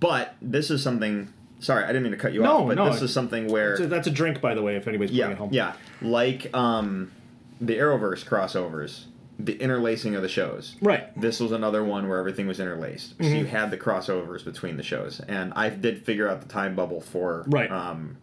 but 0.00 0.34
this 0.42 0.68
is 0.72 0.82
something. 0.82 1.32
Sorry, 1.60 1.84
I 1.84 1.86
didn't 1.86 2.02
mean 2.02 2.12
to 2.12 2.18
cut 2.18 2.32
you 2.32 2.42
No, 2.42 2.62
off, 2.62 2.68
but 2.68 2.74
no, 2.74 2.90
this 2.90 3.00
is 3.00 3.12
something 3.12 3.46
where 3.46 3.76
So 3.76 3.86
that's 3.86 4.08
a 4.08 4.10
drink, 4.10 4.40
by 4.40 4.54
the 4.54 4.60
way, 4.62 4.74
if 4.74 4.88
anybody's 4.88 5.16
bringing 5.16 5.28
yeah, 5.30 5.34
it 5.34 5.38
home. 5.38 5.50
yeah, 5.52 5.72
like 6.02 6.52
um, 6.52 7.12
the 7.60 7.76
Arrowverse 7.76 8.24
crossovers, 8.24 9.04
the 9.38 9.54
interlacing 9.60 10.14
of 10.14 10.22
the 10.22 10.28
shows. 10.28 10.76
Right. 10.80 11.18
This 11.20 11.40
was 11.40 11.52
another 11.52 11.84
one 11.84 12.08
where 12.08 12.18
everything 12.18 12.46
was 12.46 12.58
interlaced. 12.60 13.10
So 13.10 13.24
Mm-hmm. 13.24 13.36
you 13.36 13.44
had 13.44 13.70
the 13.70 13.76
crossovers 13.76 14.44
between 14.44 14.76
the 14.78 14.82
shows, 14.82 15.20
and 15.20 15.52
I 15.54 15.68
did 15.68 16.04
figure 16.06 16.28
out 16.28 16.40
the 16.40 16.48
time 16.48 16.74
bubble 16.74 17.00
for 17.00 17.44
Right. 17.48 17.70
um, 17.70 18.16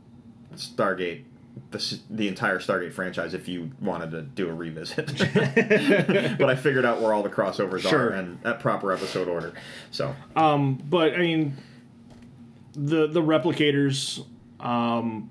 Stargate. 0.56 1.23
The, 1.69 1.99
the 2.10 2.27
entire 2.27 2.57
Stargate 2.57 2.94
franchise, 2.94 3.35
if 3.35 3.48
you 3.48 3.69
wanted 3.80 4.10
to 4.11 4.23
do 4.23 4.49
a 4.49 4.53
revisit, 4.53 5.06
but 6.40 6.49
I 6.49 6.56
figured 6.56 6.84
out 6.84 6.99
where 6.99 7.14
all 7.14 7.22
the 7.22 7.30
crossovers 7.30 7.81
Sure. 7.81 8.07
are 8.07 8.10
and 8.10 8.41
that 8.41 8.60
proper 8.60 8.91
episode 8.91 9.27
order. 9.27 9.53
So 9.91 10.15
Um, 10.35 10.81
but 10.90 11.14
I 11.14 11.18
mean, 11.19 11.56
the 12.73 13.06
the 13.06 13.22
replicators, 13.22 14.26
um, 14.60 15.30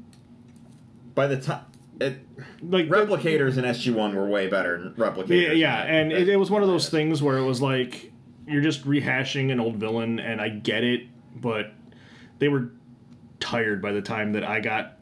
by 1.16 1.26
the 1.26 1.38
time 1.40 1.64
it, 2.02 2.18
like 2.62 2.86
replicators 2.88 3.56
in 3.58 3.64
SG 3.64 3.94
One 3.94 4.14
were 4.14 4.26
way 4.28 4.46
better 4.48 4.78
than 4.82 4.94
replicators. 4.94 5.28
Yeah, 5.48 5.52
yeah, 5.52 5.84
in- 5.84 5.94
and 5.94 6.12
it, 6.12 6.28
it 6.28 6.36
was 6.36 6.50
one 6.50 6.62
of 6.62 6.68
those 6.68 6.88
things 6.88 7.22
where 7.22 7.38
it 7.38 7.44
was 7.44 7.60
like 7.62 8.12
you're 8.46 8.62
just 8.62 8.84
rehashing 8.84 9.52
an 9.52 9.60
old 9.60 9.76
villain, 9.76 10.18
and 10.20 10.40
I 10.40 10.48
get 10.48 10.82
it, 10.84 11.02
but 11.36 11.72
they 12.38 12.48
were 12.48 12.70
tired 13.40 13.80
by 13.82 13.92
the 13.92 14.02
time 14.02 14.32
that 14.32 14.44
I 14.44 14.60
got 14.60 14.98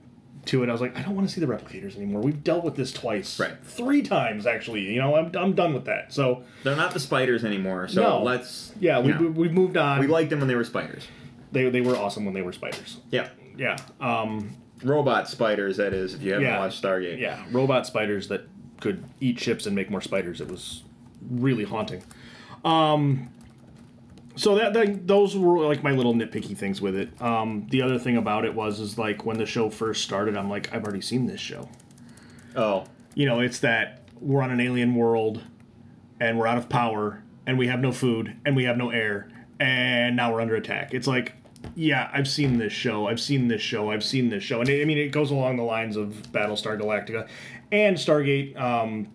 to 0.46 0.62
it. 0.62 0.68
I 0.68 0.72
was 0.72 0.80
like, 0.80 0.96
I 0.96 1.02
don't 1.02 1.14
want 1.14 1.28
to 1.28 1.34
see 1.34 1.40
the 1.40 1.46
replicators 1.46 1.96
anymore. 1.96 2.22
We've 2.22 2.42
dealt 2.42 2.64
with 2.64 2.74
this 2.76 2.92
twice, 2.92 3.38
Right. 3.38 3.52
Three 3.62 4.02
times 4.02 4.46
actually. 4.46 4.80
You 4.92 5.00
know, 5.00 5.14
I'm 5.16 5.34
I'm 5.36 5.54
done 5.54 5.74
with 5.74 5.84
that. 5.86 6.12
So 6.12 6.44
they're 6.64 6.76
not 6.76 6.92
the 6.92 7.00
spiders 7.00 7.44
anymore. 7.44 7.88
So 7.88 8.02
No. 8.02 8.22
let's 8.22 8.72
yeah, 8.80 8.98
we 9.00 9.12
know, 9.12 9.18
we 9.20 9.26
we've 9.28 9.52
moved 9.52 9.76
on. 9.76 10.00
we 10.00 10.06
liked 10.06 10.30
them 10.30 10.38
when 10.38 10.48
they 10.48 10.54
were 10.54 10.64
spiders. 10.64 11.06
they 11.52 11.68
they 11.70 11.80
were 11.80 11.96
awesome 11.96 12.24
when 12.24 12.32
they 12.34 12.42
were 12.42 12.52
spiders. 12.52 12.98
Yeah, 13.10 13.28
Yeah. 13.56 13.76
Um. 14.00 14.56
Robot 14.82 15.28
spiders. 15.28 15.76
That 15.76 15.92
is, 15.92 16.14
if 16.14 16.22
you 16.22 16.32
haven't 16.32 16.46
Yeah. 16.48 16.58
watched 16.58 16.82
Stargate. 16.82 17.18
Yeah. 17.18 17.42
Robot 17.50 17.86
spiders 17.86 18.28
that 18.28 18.42
could 18.80 19.04
eat 19.20 19.38
ships 19.38 19.66
and 19.66 19.74
make 19.76 19.90
more 19.90 20.00
spiders. 20.00 20.40
It 20.40 20.48
was 20.48 20.82
really 21.30 21.64
haunting. 21.64 22.02
Um, 22.64 23.30
so 24.36 24.54
that, 24.54 24.72
that 24.74 25.06
those 25.06 25.36
were 25.36 25.66
like 25.66 25.82
my 25.82 25.90
little 25.90 26.14
nitpicky 26.14 26.56
things 26.56 26.80
with 26.80 26.94
it. 26.96 27.20
Um, 27.20 27.66
the 27.70 27.82
other 27.82 27.98
thing 27.98 28.16
about 28.16 28.44
it 28.44 28.54
was 28.54 28.80
is 28.80 28.96
like 28.96 29.26
when 29.26 29.36
the 29.38 29.46
show 29.46 29.68
first 29.70 30.02
started, 30.02 30.36
I'm 30.36 30.48
like, 30.48 30.72
I've 30.72 30.82
already 30.84 31.00
seen 31.02 31.26
this 31.26 31.40
show. 31.40 31.68
Oh, 32.56 32.84
You 33.14 33.26
know, 33.26 33.40
it's 33.40 33.58
that 33.60 34.02
we're 34.20 34.42
on 34.42 34.50
an 34.50 34.60
alien 34.60 34.94
world 34.94 35.42
and 36.20 36.38
we're 36.38 36.46
out 36.46 36.58
of 36.58 36.68
power 36.68 37.22
and 37.46 37.58
we 37.58 37.66
have 37.68 37.80
no 37.80 37.92
food 37.92 38.36
and 38.44 38.54
we 38.56 38.64
have 38.64 38.76
no 38.76 38.90
air 38.90 39.28
and 39.58 40.16
now 40.16 40.32
we're 40.32 40.40
under 40.40 40.54
attack. 40.56 40.94
It's 40.94 41.06
like, 41.06 41.34
yeah, 41.74 42.10
I've 42.12 42.28
seen 42.28 42.58
this 42.58 42.72
show. 42.72 43.06
I've 43.08 43.20
seen 43.20 43.48
this 43.48 43.60
show. 43.62 43.90
I've 43.90 44.04
seen 44.04 44.28
this 44.30 44.42
show. 44.42 44.60
And 44.60 44.68
it, 44.68 44.82
I 44.82 44.84
mean, 44.84 44.98
it 44.98 45.08
goes 45.12 45.30
along 45.30 45.56
the 45.56 45.62
lines 45.62 45.96
of 45.96 46.22
Battlestar 46.32 46.78
Galactica 46.80 47.28
and 47.72 47.96
Stargate 47.96 48.58
um, 48.60 49.08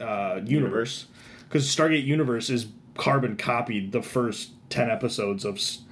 uh, 0.00 0.40
Universe. 0.44 1.06
Because 1.48 1.64
Stargate 1.66 2.04
Universe 2.04 2.50
is 2.50 2.66
carbon 2.96 3.36
copied 3.36 3.92
the 3.92 4.02
first 4.02 4.50
10 4.70 4.90
episodes 4.90 5.44
of 5.44 5.56
S- 5.56 5.82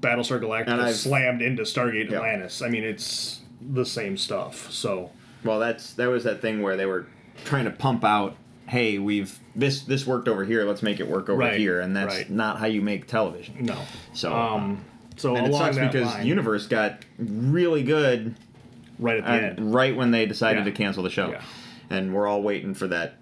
Battlestar 0.00 0.40
Galactica 0.40 0.90
slammed 0.92 1.42
into 1.42 1.62
Stargate 1.62 2.08
Yeah. 2.10 2.16
Atlantis. 2.18 2.62
I 2.62 2.68
mean, 2.68 2.84
it's 2.84 3.40
the 3.60 3.84
same 3.84 4.16
stuff. 4.16 4.70
So, 4.70 5.10
well, 5.44 5.58
that's 5.58 5.92
that 5.94 6.08
was 6.08 6.24
that 6.24 6.40
thing 6.40 6.62
where 6.62 6.76
they 6.76 6.86
were 6.86 7.06
trying 7.44 7.64
to 7.64 7.70
pump 7.70 8.04
out. 8.04 8.36
Hey, 8.68 8.98
we've 8.98 9.38
this 9.54 9.82
this 9.82 10.06
worked 10.06 10.28
over 10.28 10.44
here. 10.44 10.64
Let's 10.64 10.82
make 10.82 10.98
it 10.98 11.06
work 11.08 11.28
over 11.28 11.40
Right, 11.40 11.58
here, 11.58 11.80
and 11.80 11.94
that's 11.94 12.14
right. 12.16 12.30
not 12.30 12.58
how 12.58 12.66
you 12.66 12.80
make 12.80 13.06
television. 13.06 13.56
no. 13.66 13.76
So, 14.14 14.32
Um, 14.32 14.82
so 15.22 15.36
and 15.36 15.46
it 15.46 15.54
sucks 15.54 15.76
that 15.76 15.92
because 15.92 16.06
line, 16.08 16.26
Universe 16.26 16.66
got 16.66 17.04
really 17.18 17.82
good 17.82 18.34
right 18.98 19.18
at 19.18 19.24
the 19.24 19.30
at, 19.30 19.44
end. 19.58 19.74
right 19.74 19.96
when 19.96 20.10
they 20.10 20.26
decided 20.26 20.60
Yeah. 20.60 20.64
to 20.64 20.72
cancel 20.72 21.02
the 21.02 21.10
show, 21.10 21.30
Yeah. 21.30 21.42
and 21.90 22.12
we're 22.14 22.26
all 22.26 22.42
waiting 22.42 22.74
for 22.74 22.86
that. 22.88 23.14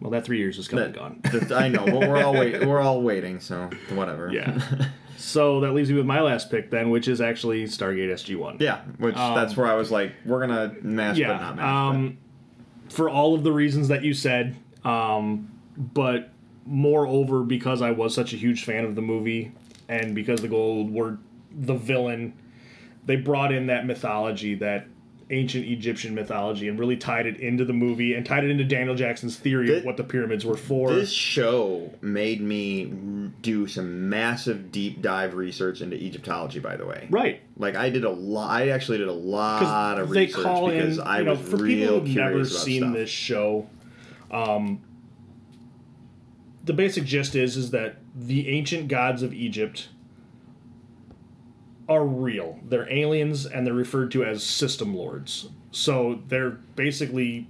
Well, 0.00 0.10
that 0.12 0.24
three 0.24 0.38
years 0.38 0.56
is 0.58 0.66
coming 0.68 0.92
that, 0.92 1.00
and 1.02 1.22
gone. 1.22 1.40
that- 1.48 1.52
I 1.52 1.68
know, 1.68 1.84
but 1.84 2.08
we're 2.08 2.22
all 2.24 2.32
wait, 2.32 2.64
we're 2.66 2.80
all 2.80 3.02
waiting. 3.02 3.40
So 3.40 3.68
whatever. 3.90 4.30
Yeah. 4.32 4.58
so 5.18 5.60
that 5.60 5.72
leaves 5.72 5.90
me 5.90 5.96
with 5.96 6.06
my 6.06 6.20
last 6.22 6.50
pick 6.50 6.70
then, 6.70 6.88
which 6.90 7.06
is 7.08 7.20
actually 7.20 7.64
Stargate 7.64 8.10
SG 8.10 8.36
One. 8.36 8.56
yeah. 8.60 8.80
Which 8.98 9.14
that's 9.14 9.56
where 9.56 9.66
I 9.66 9.74
was 9.74 9.90
like, 9.90 10.12
we're 10.24 10.40
gonna 10.40 10.74
mash, 10.82 11.18
Yeah. 11.18 11.28
but 11.32 11.40
not 11.40 11.56
mash. 11.56 11.64
um, 11.94 12.18
for 12.88 13.10
all 13.10 13.34
of 13.34 13.42
the 13.42 13.52
reasons 13.52 13.88
that 13.88 14.02
you 14.02 14.14
said, 14.14 14.56
um, 14.84 15.50
but 15.76 16.30
moreover 16.66 17.42
because 17.42 17.82
I 17.82 17.90
was 17.90 18.14
such 18.14 18.32
a 18.32 18.36
huge 18.36 18.64
fan 18.64 18.84
of 18.84 18.94
the 18.94 19.02
movie 19.02 19.52
and 19.90 20.14
because 20.14 20.40
the 20.40 20.48
Goa'uld 20.48 20.92
were 20.92 21.18
the 21.50 21.74
villain, 21.74 22.32
they 23.04 23.16
brought 23.16 23.52
in 23.52 23.66
that 23.66 23.84
mythology, 23.86 24.54
that 24.54 24.86
ancient 25.30 25.66
Egyptian 25.66 26.14
mythology, 26.14 26.68
and 26.68 26.78
really 26.78 26.96
tied 26.96 27.26
it 27.26 27.38
into 27.40 27.64
the 27.64 27.72
movie 27.72 28.14
and 28.14 28.24
tied 28.24 28.44
it 28.44 28.50
into 28.50 28.62
Daniel 28.62 28.94
Jackson's 28.94 29.36
theory 29.36 29.76
of 29.76 29.84
what 29.84 29.96
the 29.96 30.04
pyramids 30.04 30.44
were 30.46 30.56
for. 30.56 30.92
This 30.94 31.10
show 31.10 31.92
made 32.00 32.40
me 32.40 32.84
do 33.42 33.66
some 33.66 34.08
massive 34.08 34.70
deep 34.70 35.02
dive 35.02 35.34
research 35.34 35.80
into 35.80 35.96
Egyptology. 35.96 36.60
By 36.60 36.76
the 36.76 36.86
way, 36.86 37.08
right. 37.10 37.40
Like 37.56 37.74
I 37.74 37.90
did 37.90 38.04
a 38.04 38.10
lot. 38.10 38.48
I 38.48 38.68
actually 38.68 38.98
did 38.98 39.08
a 39.08 39.12
lot 39.12 39.98
of 39.98 40.10
research 40.10 40.36
because 40.36 40.98
in, 40.98 41.04
I 41.04 41.22
know, 41.22 41.32
was 41.32 41.40
for 41.40 41.56
real 41.56 41.64
people 41.64 41.98
who've 42.00 42.12
curious 42.12 42.32
never 42.32 42.44
seen 42.44 42.82
stuff. 42.82 42.94
this 42.94 43.10
show, 43.10 43.68
um, 44.30 44.82
the 46.64 46.72
basic 46.72 47.04
gist 47.04 47.34
is 47.34 47.56
is 47.56 47.70
that 47.70 47.96
the 48.14 48.48
ancient 48.48 48.88
gods 48.88 49.22
of 49.22 49.32
Egypt 49.32 49.88
are 51.88 52.04
real. 52.04 52.58
They're 52.68 52.90
aliens 52.92 53.46
and 53.46 53.66
they're 53.66 53.74
referred 53.74 54.10
to 54.12 54.24
as 54.24 54.44
system 54.44 54.94
lords. 54.94 55.48
So 55.72 56.20
they're 56.28 56.50
basically 56.76 57.48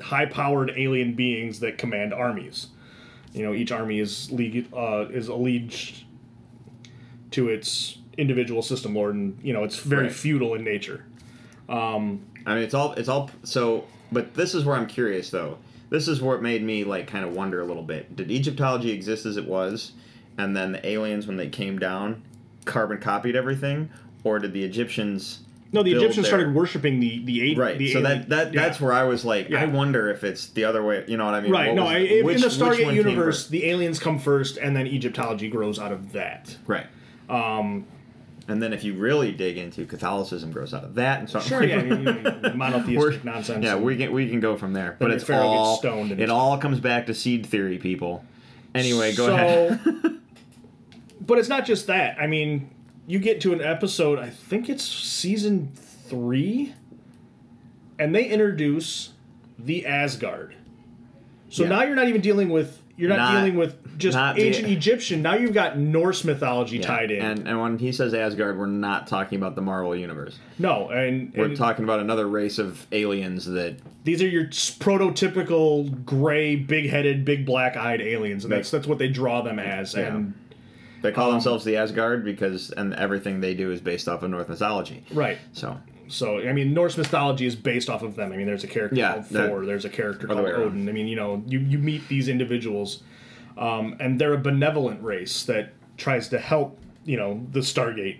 high-powered 0.00 0.72
alien 0.76 1.14
beings 1.14 1.60
that 1.60 1.76
command 1.78 2.14
armies. 2.14 2.68
You 3.32 3.44
know, 3.44 3.52
each 3.54 3.72
army 3.72 3.98
is 3.98 4.30
league 4.30 4.66
uh, 4.72 5.06
is 5.10 5.28
alleged 5.28 6.04
to 7.32 7.48
its 7.48 7.98
individual 8.18 8.60
system 8.62 8.94
lord, 8.94 9.14
and 9.14 9.38
you 9.42 9.52
know 9.52 9.62
it's 9.64 9.78
very 9.78 10.04
Right. 10.04 10.12
feudal 10.12 10.54
in 10.54 10.64
nature. 10.64 11.04
I 12.46 12.54
mean, 12.54 12.64
it's 12.64 12.74
all 12.74 12.92
it's 12.92 13.08
all 13.08 13.30
so. 13.44 13.84
But 14.12 14.34
this 14.34 14.54
is 14.56 14.64
where 14.64 14.74
I'm 14.74 14.88
curious, 14.88 15.30
though. 15.30 15.58
This 15.90 16.08
is 16.08 16.22
what 16.22 16.40
made 16.42 16.62
me 16.62 16.84
like 16.84 17.06
kind 17.06 17.24
of 17.24 17.34
wonder 17.34 17.60
a 17.60 17.64
little 17.64 17.82
bit. 17.82 18.14
Did 18.16 18.30
Egyptology 18.30 18.90
exist 18.90 19.26
as 19.26 19.36
it 19.36 19.46
was, 19.46 19.92
and 20.38 20.56
then 20.56 20.72
the 20.72 20.86
aliens, 20.86 21.26
when 21.26 21.36
they 21.36 21.48
came 21.48 21.78
down, 21.78 22.22
carbon 22.64 22.98
copied 22.98 23.36
everything, 23.36 23.90
or 24.24 24.38
did 24.38 24.52
the 24.52 24.62
Egyptians? 24.64 25.40
No, 25.72 25.82
the 25.84 25.92
Egyptians 25.92 26.26
their- 26.26 26.36
started 26.38 26.54
worshiping 26.54 26.98
the 27.00 27.24
the 27.24 27.42
eight. 27.42 27.58
Right. 27.58 27.76
The 27.78 27.92
so 27.92 27.98
alien- 28.00 28.20
that 28.20 28.28
that 28.30 28.54
yeah. 28.54 28.62
that's 28.62 28.80
where 28.80 28.92
I 28.92 29.04
was 29.04 29.24
like, 29.24 29.48
Yeah. 29.50 29.62
I 29.62 29.66
wonder 29.66 30.08
if 30.10 30.24
it's 30.24 30.46
the 30.50 30.64
other 30.64 30.82
way. 30.84 31.04
You 31.06 31.16
know 31.16 31.24
what 31.26 31.34
I 31.34 31.40
mean? 31.40 31.52
right. 31.52 31.68
What 31.68 31.76
No, 31.76 31.84
was- 31.84 31.92
I, 31.92 31.98
in 31.98 32.24
which- 32.26 32.40
the 32.42 32.48
Stargate 32.48 32.92
universe, 32.94 33.48
the 33.48 33.66
aliens 33.66 33.98
come 33.98 34.18
first, 34.18 34.56
and 34.58 34.74
then 34.76 34.86
Egyptology 34.86 35.48
grows 35.48 35.78
out 35.78 35.92
of 35.92 36.12
that. 36.12 36.56
Right. 36.66 36.86
Um, 37.28 37.86
and 38.50 38.62
then 38.62 38.72
if 38.72 38.82
you 38.84 38.94
really 38.94 39.32
dig 39.32 39.56
into 39.58 39.86
Catholicism, 39.86 40.50
grows 40.50 40.74
out 40.74 40.84
of 40.84 40.94
that, 40.96 41.20
and 41.20 41.30
so 41.30 41.40
Sure, 41.40 41.62
yeah, 41.64 41.82
you- 41.82 42.52
monotheistic 42.54 43.24
nonsense. 43.24 43.64
Yeah, 43.64 43.76
we 43.76 43.96
can 43.96 44.12
we 44.12 44.28
can 44.28 44.40
go 44.40 44.56
from 44.56 44.72
there, 44.72 44.96
but 44.98 45.10
it's 45.10 45.24
Pharaoh 45.24 45.46
all 45.46 45.76
stoned 45.76 46.10
and 46.12 46.20
it 46.20 46.30
all 46.30 46.58
comes 46.58 46.80
back 46.80 47.06
to 47.06 47.14
seed 47.14 47.46
theory, 47.46 47.78
people. 47.78 48.24
Anyway, 48.74 49.14
go 49.14 49.26
so, 49.26 49.34
ahead. 49.34 49.80
but 51.20 51.38
it's 51.38 51.48
not 51.48 51.64
just 51.64 51.86
that. 51.86 52.18
I 52.20 52.26
mean, 52.26 52.70
you 53.06 53.18
get 53.18 53.40
to 53.42 53.52
an 53.52 53.60
episode. 53.60 54.18
I 54.18 54.30
think 54.30 54.68
it's 54.68 54.84
season 54.84 55.72
three, 55.74 56.74
and 57.98 58.14
they 58.14 58.24
introduce 58.26 59.10
the 59.58 59.86
Asgard. 59.86 60.54
So 61.48 61.62
Yeah. 61.64 61.68
now 61.70 61.82
you're 61.82 61.96
not 61.96 62.08
even 62.08 62.20
dealing 62.20 62.48
with. 62.48 62.79
You're 63.00 63.08
not, 63.08 63.16
Not- 63.18 63.32
dealing 63.40 63.56
with 63.56 63.98
just 63.98 64.14
not 64.16 64.36
the- 64.36 64.42
ancient 64.42 64.68
Egyptian. 64.68 65.22
Now 65.22 65.34
you've 65.34 65.54
got 65.54 65.78
Norse 65.78 66.22
mythology 66.24 66.76
Yeah, 66.76 66.86
tied 66.86 67.10
in. 67.10 67.22
And 67.24 67.48
and 67.48 67.60
when 67.60 67.78
he 67.78 67.92
says 67.92 68.12
Asgard, 68.14 68.58
we're 68.58 68.66
not 68.66 69.06
talking 69.06 69.38
about 69.38 69.54
the 69.56 69.62
Marvel 69.62 69.96
universe. 69.96 70.38
no, 70.58 70.88
and, 70.90 71.32
We're 71.34 71.46
and 71.46 71.56
talking 71.56 71.84
about 71.84 72.00
another 72.00 72.28
race 72.28 72.58
of 72.58 72.86
aliens 72.92 73.46
that 73.46 73.76
these 74.04 74.22
are 74.22 74.28
your 74.28 74.44
prototypical 75.10 76.04
gray, 76.04 76.56
big-headed, 76.56 77.24
big 77.24 77.46
black-eyed 77.46 78.00
aliens, 78.00 78.44
and 78.44 78.52
that's 78.52 78.70
that's 78.70 78.86
what 78.86 78.98
they 78.98 79.08
draw 79.08 79.42
them 79.42 79.58
as. 79.58 79.94
Yeah. 79.94 80.14
And 80.14 80.34
they 81.02 81.08
Um, 81.08 81.14
call 81.14 81.30
themselves 81.30 81.64
the 81.64 81.76
Asgard 81.76 82.24
because 82.24 82.70
and 82.72 82.94
everything 82.94 83.40
they 83.40 83.54
do 83.54 83.70
is 83.72 83.80
based 83.80 84.08
off 84.08 84.22
of 84.22 84.30
Norse 84.30 84.48
mythology. 84.48 85.02
right. 85.12 85.38
So 85.52 85.78
So 86.10 86.38
I 86.40 86.52
mean, 86.52 86.74
Norse 86.74 86.96
mythology 86.96 87.46
is 87.46 87.54
based 87.56 87.88
off 87.88 88.02
of 88.02 88.16
them. 88.16 88.32
I 88.32 88.36
mean, 88.36 88.46
there's 88.46 88.64
a 88.64 88.68
character 88.68 88.96
Yeah, 88.96 89.12
called 89.14 89.26
Thor. 89.26 89.66
There's 89.66 89.84
a 89.84 89.88
character 89.90 90.26
called. 90.26 90.40
Odin. 90.40 90.88
I 90.88 90.92
mean, 90.92 91.06
you 91.06 91.16
know, 91.16 91.42
you 91.46 91.60
you 91.60 91.78
meet 91.78 92.08
these 92.08 92.28
individuals, 92.28 93.02
um, 93.56 93.96
and 94.00 94.20
they're 94.20 94.34
a 94.34 94.38
benevolent 94.38 95.02
race 95.02 95.44
that 95.44 95.72
tries 95.96 96.28
to 96.30 96.38
help 96.38 96.78
you 97.04 97.16
know 97.16 97.46
the 97.52 97.60
Stargate 97.60 98.18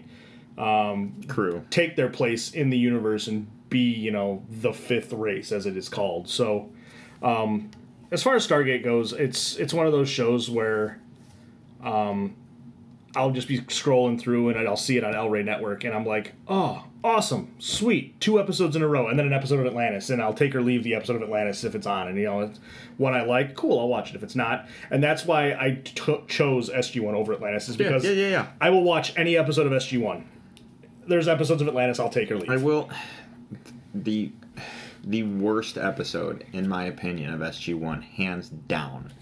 crew. 1.28 1.64
take 1.70 1.96
their 1.96 2.08
place 2.08 2.52
in 2.52 2.70
the 2.70 2.78
universe 2.78 3.26
and 3.26 3.46
be 3.68 3.80
you 3.92 4.10
know 4.10 4.42
the 4.50 4.72
fifth 4.72 5.12
race 5.12 5.52
as 5.52 5.66
it 5.66 5.76
is 5.76 5.88
called. 5.88 6.28
So, 6.28 6.70
um, 7.22 7.70
as 8.10 8.22
far 8.22 8.34
as 8.36 8.46
Stargate 8.46 8.84
goes, 8.84 9.12
it's 9.12 9.56
it's 9.56 9.74
one 9.74 9.86
of 9.86 9.92
those 9.92 10.08
shows 10.08 10.48
where. 10.48 11.00
Um, 11.82 12.36
I'll 13.16 13.32
just 13.32 13.48
be 13.48 13.58
scrolling 13.60 14.20
through 14.20 14.50
and 14.50 14.68
I'll 14.68 14.76
see 14.76 14.96
it 14.96 15.04
on 15.04 15.14
El 15.14 15.30
Rey 15.30 15.42
Network 15.42 15.84
and 15.84 15.94
I'm 15.94 16.06
like, 16.06 16.32
oh, 16.48 16.84
awesome, 17.02 17.54
sweet, 17.58 18.20
two 18.20 18.38
episodes 18.38 18.76
in 18.76 18.82
a 18.82 18.88
row, 18.88 19.08
and 19.08 19.18
then 19.18 19.26
an 19.26 19.32
episode 19.32 19.60
of 19.60 19.66
Atlantis, 19.66 20.10
and 20.10 20.20
I'll 20.22 20.34
take 20.34 20.54
or 20.54 20.62
leave 20.62 20.84
the 20.84 20.94
episode 20.94 21.16
of 21.16 21.22
Atlantis 21.22 21.64
if 21.64 21.74
it's 21.74 21.86
on, 21.86 22.08
and 22.08 22.18
you 22.18 22.24
know, 22.24 22.40
it's 22.40 22.60
one 22.98 23.14
I 23.14 23.22
like, 23.22 23.54
cool, 23.54 23.78
I'll 23.78 23.88
watch 23.88 24.10
it. 24.10 24.16
If 24.16 24.22
it's 24.22 24.36
not, 24.36 24.68
and 24.90 25.02
that's 25.02 25.24
why 25.24 25.52
I 25.52 25.80
t- 25.82 26.20
chose 26.28 26.70
SG 26.70 27.00
One 27.00 27.14
over 27.14 27.32
Atlantis 27.32 27.68
is 27.68 27.76
Yeah, 27.78 27.88
because 27.88 28.04
yeah, 28.04 28.10
yeah, 28.12 28.28
yeah. 28.28 28.46
I 28.60 28.70
will 28.70 28.82
watch 28.82 29.16
any 29.16 29.36
episode 29.36 29.66
of 29.66 29.72
SG 29.72 30.00
One. 30.00 30.28
There's 31.06 31.28
episodes 31.28 31.62
of 31.62 31.68
Atlantis 31.68 31.98
I'll 31.98 32.10
take 32.10 32.30
or 32.30 32.36
leave. 32.36 32.50
I 32.50 32.56
will. 32.56 32.90
The 33.94 34.32
the 35.02 35.22
worst 35.22 35.78
episode, 35.78 36.44
in 36.52 36.68
my 36.68 36.84
opinion, 36.84 37.32
of 37.32 37.40
SG 37.40 37.74
One, 37.74 38.02
hands 38.02 38.50
down. 38.50 39.12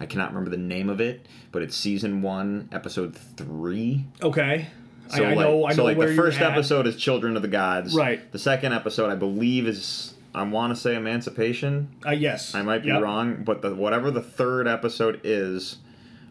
I 0.00 0.06
cannot 0.06 0.30
remember 0.30 0.50
the 0.50 0.56
name 0.56 0.88
of 0.88 1.00
it, 1.00 1.26
but 1.52 1.62
it's 1.62 1.76
season 1.76 2.22
one, 2.22 2.68
episode 2.72 3.14
three. 3.14 4.06
okay, 4.22 4.66
So 5.08 5.22
I, 5.24 5.26
I 5.32 5.34
like, 5.34 5.38
know, 5.46 5.66
I 5.66 5.68
know 5.70 5.76
so 5.76 5.84
like 5.84 5.96
where 5.98 6.08
the 6.08 6.16
first 6.16 6.40
episode 6.40 6.86
is 6.86 6.96
Children 6.96 7.36
of 7.36 7.42
the 7.42 7.48
Gods. 7.48 7.94
Right. 7.94 8.30
The 8.32 8.38
second 8.38 8.72
episode, 8.72 9.10
I 9.10 9.14
believe, 9.16 9.66
is 9.68 10.14
I 10.34 10.42
want 10.44 10.74
to 10.74 10.80
say 10.80 10.94
Emancipation. 10.96 11.88
Uh, 12.06 12.10
yes, 12.12 12.54
I 12.54 12.62
might 12.62 12.82
be 12.82 12.88
Yep. 12.88 13.02
wrong, 13.02 13.42
but 13.44 13.60
the 13.62 13.74
whatever 13.74 14.10
the 14.10 14.22
third 14.22 14.66
episode 14.66 15.20
is, 15.24 15.76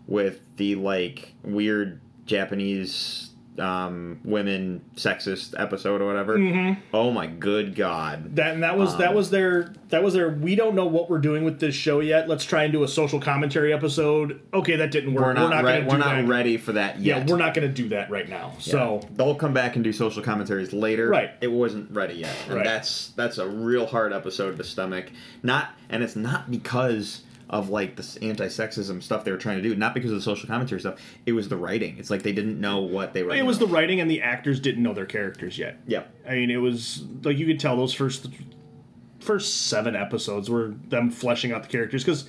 with 0.08 0.40
the 0.58 0.76
like 0.76 1.34
weird 1.44 2.02
Japanese 2.26 3.29
um, 3.60 4.20
women 4.24 4.82
sexist 4.96 5.54
episode 5.60 6.02
or 6.02 6.06
whatever. 6.08 6.38
Mm-hmm. 6.38 6.82
Oh 6.94 7.12
my 7.12 7.28
good 7.28 7.76
god! 7.76 8.36
That 8.36 8.54
and 8.54 8.64
that 8.64 8.78
was 8.78 8.94
Um, 8.94 9.00
that 9.00 9.14
was 9.14 9.30
their 9.30 9.74
that 9.90 10.04
was 10.04 10.14
their. 10.14 10.30
We 10.30 10.56
don't 10.56 10.76
know 10.76 10.86
what 10.86 11.10
we're 11.10 11.20
doing 11.20 11.44
with 11.44 11.60
this 11.60 11.76
show 11.76 12.00
yet. 12.00 12.28
Let's 12.30 12.46
try 12.46 12.64
and 12.64 12.74
do 12.74 12.84
a 12.84 12.88
social 12.88 13.20
commentary 13.20 13.74
episode. 13.74 14.42
Okay, 14.54 14.76
that 14.78 14.92
didn't 14.92 15.14
work. 15.14 15.26
We're 15.26 15.34
not, 15.34 15.50
gonna 15.52 15.68
re- 15.68 15.82
do 15.82 15.88
we're 15.88 15.98
not 15.98 16.28
ready 16.28 16.58
for 16.58 16.74
that 16.74 17.00
yet. 17.00 17.20
Yeah, 17.20 17.26
we're 17.32 17.38
not 17.38 17.54
going 17.54 17.68
to 17.68 17.74
do 17.74 17.90
that 17.90 18.10
right 18.10 18.28
now. 18.30 18.54
So 18.60 19.02
they'll 19.16 19.36
come 19.36 19.54
back 19.54 19.76
and 19.76 19.84
do 19.84 19.92
social 19.94 20.22
commentaries 20.24 20.74
later. 20.74 21.10
Right. 21.10 21.32
It 21.42 21.52
wasn't 21.52 21.92
ready 21.92 22.16
yet, 22.16 22.36
and 22.48 22.56
Right. 22.58 22.66
that's 22.66 23.10
that's 23.16 23.38
a 23.38 23.48
real 23.48 23.86
hard 23.86 24.14
episode 24.14 24.58
to 24.58 24.64
stomach. 24.64 25.12
Not, 25.44 25.70
and 25.90 26.04
it's 26.04 26.16
not 26.16 26.50
because 26.52 27.22
of 27.50 27.70
like 27.70 27.96
this 27.96 28.16
anti-sexism 28.18 29.02
stuff 29.02 29.24
they 29.24 29.32
were 29.32 29.38
trying 29.38 29.58
to 29.58 29.64
do. 29.64 29.76
Not 29.76 29.94
because 29.94 30.12
of 30.12 30.18
the 30.18 30.22
social 30.22 30.48
commentary 30.48 30.80
stuff. 30.80 31.00
It 31.26 31.32
was 31.32 31.50
the 31.50 31.58
writing. 31.58 31.98
It's 31.98 32.10
like 32.12 32.22
they 32.24 32.32
didn't 32.32 32.60
know 32.62 32.82
what 32.82 33.14
they 33.14 33.24
were. 33.24 33.34
it 33.34 33.46
was 33.46 33.58
the 33.60 33.68
writing 33.68 34.00
and 34.00 34.10
the 34.10 34.22
actors 34.22 34.60
didn't 34.60 34.84
know 34.84 34.94
their 34.94 35.06
characters 35.08 35.58
yet. 35.58 35.80
yeah. 35.88 36.04
I 36.28 36.34
mean, 36.36 36.52
it 36.52 36.58
was 36.58 37.04
like 37.24 37.38
you 37.38 37.48
could 37.48 37.60
tell 37.60 37.76
those 37.76 37.94
first 37.94 38.28
first 39.20 39.68
seven 39.68 39.96
episodes 39.96 40.50
were 40.50 40.74
them 40.88 41.12
fleshing 41.12 41.52
out 41.52 41.64
the 41.64 41.70
characters 41.70 42.04
because 42.04 42.26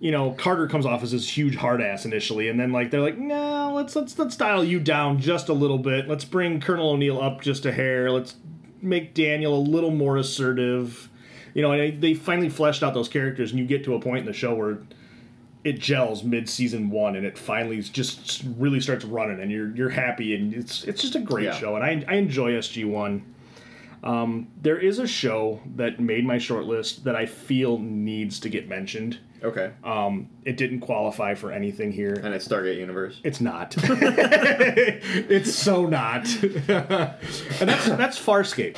you 0.00 0.10
know 0.12 0.32
Carter 0.32 0.68
comes 0.68 0.86
off 0.86 1.02
as 1.02 1.12
this 1.12 1.28
huge 1.36 1.56
hard 1.56 1.80
ass 1.80 2.04
initially, 2.04 2.48
and 2.48 2.60
then 2.60 2.70
like 2.70 2.90
they're 2.90 3.00
like, 3.00 3.18
no, 3.18 3.72
let's 3.74 3.96
let's 3.96 4.18
let's 4.18 4.36
dial 4.36 4.62
you 4.62 4.78
down 4.80 5.18
just 5.18 5.48
a 5.48 5.54
little 5.54 5.78
bit. 5.78 6.08
Let's 6.08 6.24
bring 6.24 6.60
Colonel 6.60 6.90
O'Neill 6.90 7.20
up 7.20 7.40
just 7.40 7.64
a 7.64 7.72
hair. 7.72 8.10
Let's 8.10 8.36
make 8.82 9.14
Daniel 9.14 9.56
a 9.56 9.60
little 9.60 9.90
more 9.90 10.16
assertive. 10.18 11.07
You 11.58 11.62
know, 11.62 11.72
and 11.72 12.00
they 12.00 12.14
finally 12.14 12.48
fleshed 12.48 12.84
out 12.84 12.94
those 12.94 13.08
characters, 13.08 13.50
and 13.50 13.58
you 13.58 13.66
get 13.66 13.82
to 13.82 13.96
a 13.96 14.00
point 14.00 14.20
in 14.20 14.26
the 14.26 14.32
show 14.32 14.54
where 14.54 14.78
it 15.64 15.80
gels 15.80 16.22
mid 16.22 16.48
season 16.48 16.88
one, 16.88 17.16
and 17.16 17.26
it 17.26 17.36
finally 17.36 17.82
just 17.82 18.44
really 18.56 18.78
starts 18.80 19.04
running, 19.04 19.40
and 19.40 19.50
you're 19.50 19.74
you're 19.74 19.88
happy, 19.88 20.36
and 20.36 20.54
it's 20.54 20.84
it's 20.84 21.02
just 21.02 21.16
a 21.16 21.18
great 21.18 21.46
Yeah. 21.46 21.54
show, 21.58 21.74
and 21.74 21.84
I 21.84 22.04
I 22.06 22.14
enjoy 22.14 22.52
SG 22.52 22.84
one. 22.84 23.24
Um, 24.04 24.46
there 24.62 24.78
is 24.78 25.00
a 25.00 25.06
show 25.08 25.60
that 25.74 25.98
made 25.98 26.24
my 26.24 26.38
short 26.38 26.66
list 26.66 27.02
that 27.02 27.16
I 27.16 27.26
feel 27.26 27.76
needs 27.80 28.38
to 28.38 28.48
get 28.48 28.68
mentioned. 28.68 29.18
Okay. 29.42 29.70
Um, 29.84 30.28
it 30.44 30.56
didn't 30.56 30.80
qualify 30.80 31.34
for 31.34 31.52
anything 31.52 31.92
here. 31.92 32.14
and 32.14 32.34
it's 32.34 32.46
Stargate 32.48 32.76
Universe. 32.78 33.20
It's 33.24 33.40
not. 33.40 33.74
it's 33.78 35.54
so 35.54 35.86
not. 35.86 36.26
and 36.42 37.68
that's 37.68 37.86
that's 37.88 38.18
Farscape. 38.18 38.76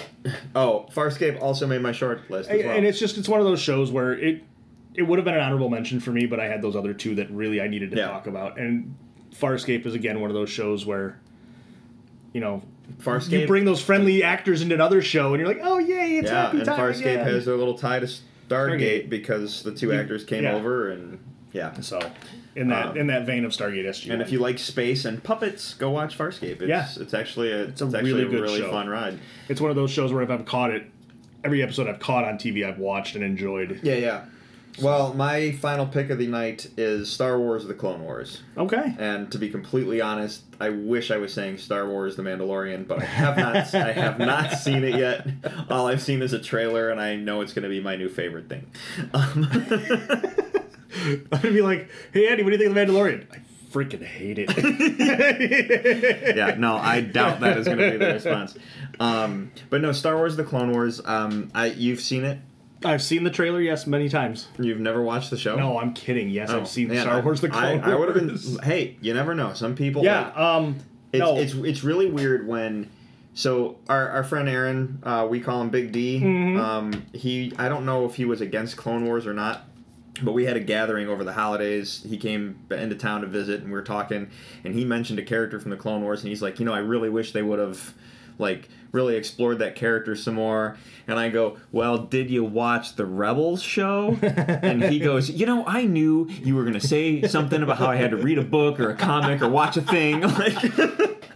Oh, 0.55 0.87
Farscape 0.95 1.41
also 1.41 1.67
made 1.67 1.81
my 1.83 1.93
short 1.93 2.31
list 2.31 2.51
as 2.51 2.65
well. 2.65 2.77
And 2.77 2.85
it's 2.87 2.99
just 2.99 3.17
it's 3.19 3.29
one 3.29 3.41
of 3.41 3.47
those 3.47 3.61
shows 3.61 3.91
where 3.91 4.13
it 4.13 4.43
it 4.95 5.03
would 5.03 5.19
have 5.19 5.25
been 5.25 5.35
an 5.35 5.41
honorable 5.41 5.69
mention 5.71 6.01
for 6.01 6.11
me, 6.11 6.27
but 6.27 6.41
I 6.41 6.47
had 6.49 6.63
those 6.63 6.77
other 6.77 6.93
two 6.93 7.15
that 7.17 7.31
really 7.31 7.61
I 7.61 7.69
needed 7.69 7.91
to 7.93 7.97
Yeah. 7.97 8.09
talk 8.09 8.27
about. 8.27 8.59
And 8.59 8.95
Farscape 9.35 9.87
is 9.87 9.95
again 9.95 10.21
one 10.21 10.31
of 10.31 10.35
those 10.35 10.51
shows 10.51 10.85
where 10.85 11.19
you 12.33 12.41
know 12.41 12.63
Farscape. 13.03 13.41
you 13.43 13.47
bring 13.47 13.65
those 13.65 13.81
friendly 13.81 14.23
actors 14.23 14.63
into 14.63 14.75
another 14.75 15.01
show, 15.01 15.33
and 15.33 15.39
you're 15.41 15.49
like, 15.49 15.61
oh 15.63 15.79
yay, 15.79 16.19
it's 16.19 16.29
yeah, 16.31 16.47
happy 16.47 16.59
and 16.59 16.67
Farscape 16.67 17.01
again. 17.01 17.27
has 17.27 17.45
their 17.47 17.57
little 17.57 17.79
tie 17.79 18.01
to 18.01 18.09
Stargate, 18.51 19.07
Stargate. 19.07 19.09
because 19.09 19.63
the 19.63 19.73
two 19.75 19.93
actors 19.93 20.25
came 20.25 20.45
yeah. 20.45 20.55
over 20.55 20.91
and 20.91 21.19
yeah. 21.53 21.79
So 21.81 21.99
in 22.57 22.69
that 22.69 22.87
Um, 22.89 22.97
in 22.97 23.07
that 23.09 23.27
vein 23.27 23.45
of 23.45 23.53
Stargate 23.53 23.85
SG. 23.87 24.11
And 24.13 24.21
if 24.23 24.31
you 24.33 24.39
like 24.39 24.59
space 24.59 25.05
and 25.05 25.23
puppets, 25.23 25.75
go 25.75 25.91
watch 25.91 26.17
Farscape. 26.19 26.61
It's, 26.61 26.69
Yeah. 26.69 26.89
it's 26.97 27.15
actually 27.15 27.51
a 27.53 27.65
it's, 27.65 27.81
a 27.81 27.87
actually 27.87 28.03
really 28.13 28.23
a 28.25 28.29
good 28.29 28.41
really 28.43 28.61
show. 28.61 28.71
fun 28.71 28.89
ride. 28.89 29.19
it's 29.49 29.61
one 29.61 29.71
of 29.71 29.77
those 29.77 29.91
shows 29.91 30.13
where 30.13 30.23
if 30.23 30.31
I've 30.31 30.45
caught 30.45 30.71
it, 30.71 30.85
every 31.45 31.63
episode 31.63 31.89
I've 31.89 32.01
caught 32.01 32.25
on 32.25 32.39
TV, 32.39 32.67
I've 32.67 32.79
watched 32.79 33.15
and 33.15 33.25
enjoyed. 33.25 33.81
Yeah, 33.83 33.95
yeah. 33.95 34.25
Well, 34.83 35.15
my 35.15 35.53
final 35.53 35.87
pick 35.87 36.11
of 36.11 36.19
the 36.19 36.27
night 36.27 36.69
is 36.77 37.11
Star 37.11 37.39
Wars: 37.39 37.67
The 37.67 37.75
Clone 37.75 38.03
Wars. 38.03 38.43
Okay. 38.57 38.95
And 38.99 39.31
to 39.33 39.39
be 39.39 39.49
completely 39.49 40.01
honest, 40.01 40.43
I 40.61 40.71
wish 40.71 41.11
I 41.11 41.17
was 41.17 41.33
saying 41.33 41.59
Star 41.59 41.89
Wars: 41.89 42.17
The 42.17 42.23
Mandalorian, 42.23 42.87
but 42.87 43.01
I 43.01 43.05
have 43.05 43.37
not. 43.37 43.75
I 43.75 43.93
have 43.93 44.19
not 44.19 44.53
seen 44.59 44.85
it 44.85 44.97
yet. 44.97 45.27
All 45.69 45.87
I've 45.87 46.03
seen 46.03 46.23
is 46.23 46.33
a 46.33 46.39
trailer, 46.41 46.91
and 46.91 47.01
I 47.01 47.17
know 47.17 47.41
it's 47.41 47.53
going 47.53 47.65
to 47.65 47.69
be 47.69 47.81
my 47.81 47.97
new 47.97 48.09
favorite 48.09 48.49
thing. 48.49 48.67
Um, 49.13 49.49
I'm 51.33 51.41
gonna 51.41 51.55
be 51.55 51.63
like, 51.63 51.89
hey 52.13 52.29
Andy, 52.29 52.43
what 52.43 52.51
do 52.51 52.57
you 52.57 52.59
think 52.59 52.71
of 52.71 52.75
The 52.75 52.93
Mandalorian? 52.93 53.27
I 53.33 53.41
freaking 53.71 54.05
hate 54.05 54.39
it. 54.39 54.51
yeah, 56.37 56.57
no, 56.57 56.77
I 56.77 57.01
doubt 57.01 57.41
that 57.41 57.57
is 57.59 57.67
going 57.67 57.79
to 57.79 57.91
be 57.93 57.97
the 57.97 58.13
response. 58.15 58.57
Um, 58.99 59.53
but 59.71 59.81
no, 59.81 59.93
Star 59.93 60.17
Wars: 60.17 60.37
The 60.37 60.45
Clone 60.45 60.73
Wars. 60.73 61.01
Um, 61.05 61.51
I 61.55 61.67
you've 61.67 62.01
seen 62.01 62.25
it. 62.25 62.39
I've 62.85 63.03
seen 63.03 63.25
the 63.25 63.31
trailer, 63.31 63.61
yes, 63.61 63.87
many 63.87 64.09
times. 64.09 64.49
You've 64.59 64.81
never 64.81 65.03
watched 65.03 65.31
the 65.31 65.37
show. 65.37 65.57
No, 65.57 65.79
I'm 65.79 65.93
kidding. 65.93 66.31
Yes, 66.31 66.51
Oh, 66.51 66.61
I've 66.61 66.69
seen 66.69 66.89
man, 66.89 67.03
Star 67.03 67.21
Wars: 67.23 67.41
The 67.41 67.49
I- 67.49 67.51
Clone 67.51 67.81
I, 67.81 67.95
would 67.95 68.09
have 68.09 68.17
been. 68.17 68.59
Hey, 68.63 68.97
you 69.01 69.13
never 69.13 69.35
know. 69.35 69.53
Some 69.53 69.75
people. 69.75 70.03
Yeah. 70.05 70.27
like- 70.27 70.37
Um. 70.37 70.77
It's, 71.13 71.21
no. 71.21 71.37
it's 71.39 71.55
it's 71.55 71.83
really 71.85 72.07
weird 72.09 72.47
when 72.47 72.89
so 73.35 73.79
our, 73.89 74.09
our 74.11 74.25
friend 74.25 74.49
Aaron, 74.49 75.01
uh, 75.03 75.27
we 75.29 75.41
call 75.41 75.61
him 75.61 75.69
Big 75.71 75.91
D. 75.93 76.21
Mm-hmm. 76.21 76.61
Um, 76.61 77.07
he 77.13 77.53
I 77.59 77.69
don't 77.69 77.85
know 77.85 78.05
if 78.05 78.15
he 78.15 78.25
was 78.25 78.41
against 78.41 78.77
Clone 78.77 79.05
Wars 79.05 79.27
or 79.27 79.33
not, 79.35 79.65
but 80.23 80.33
we 80.33 80.45
had 80.45 80.57
a 80.57 80.61
gathering 80.61 81.09
over 81.09 81.25
the 81.25 81.33
holidays. 81.33 82.05
He 82.09 82.17
came 82.17 82.61
into 82.71 82.95
town 82.95 83.23
to 83.23 83.27
visit, 83.27 83.61
and 83.61 83.67
we 83.67 83.73
were 83.73 83.83
talking, 83.83 84.31
and 84.65 84.73
he 84.75 84.85
mentioned 84.85 85.19
a 85.19 85.23
character 85.25 85.59
from 85.59 85.73
the 85.73 85.77
Clone 85.77 86.03
Wars, 86.03 86.21
and 86.21 86.29
he's 86.29 86.43
like, 86.43 86.61
you 86.61 86.65
know, 86.65 86.73
I 86.73 86.79
really 86.79 87.09
wish 87.09 87.33
they 87.33 87.43
would 87.43 87.59
have 87.59 87.93
like 88.39 88.69
really 88.93 89.17
explored 89.17 89.59
that 89.61 89.75
character 89.75 90.15
some 90.17 90.35
more. 90.35 90.77
And 91.07 91.19
I 91.19 91.29
go, 91.29 91.59
well, 91.73 91.99
did 91.99 92.31
you 92.31 92.45
watch 92.45 92.97
the 92.97 93.07
Rebels 93.07 93.63
show? 93.63 94.19
and 94.23 94.83
he 94.85 94.99
goes, 94.99 95.31
you 95.31 95.47
know, 95.47 95.65
I 95.67 95.85
knew 95.85 96.29
you 96.29 96.57
were 96.57 96.65
gonna 96.65 96.81
say 96.81 97.23
something 97.27 97.63
about 97.63 97.79
how 97.79 97.87
I 97.87 97.97
had 97.97 98.11
to 98.11 98.17
read 98.17 98.39
a 98.39 98.45
book 98.45 98.81
or 98.81 98.91
a 98.91 98.97
comic 98.97 99.43
or 99.43 99.49
watch 99.49 99.77
a 99.77 99.83
thing, 99.83 100.21
like. 100.21 100.59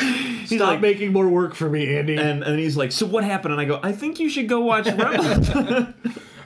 He's 0.00 0.58
Stop 0.58 0.68
like, 0.68 0.80
making 0.80 1.12
more 1.12 1.28
work 1.28 1.54
for 1.54 1.68
me, 1.68 1.96
Andy. 1.96 2.16
and, 2.16 2.42
and 2.42 2.58
he's 2.58 2.76
like, 2.76 2.90
so 2.92 3.06
what 3.06 3.22
happened? 3.22 3.52
And 3.52 3.60
I 3.60 3.64
go, 3.64 3.80
I 3.82 3.92
think 3.92 4.18
you 4.18 4.28
should 4.28 4.48
go 4.48 4.60
watch 4.60 4.86
Rebels. 4.86 5.48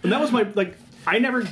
And 0.05 0.13
that 0.13 0.21
was 0.21 0.31
my 0.31 0.43
like. 0.55 0.77
I 1.07 1.19
never 1.19 1.49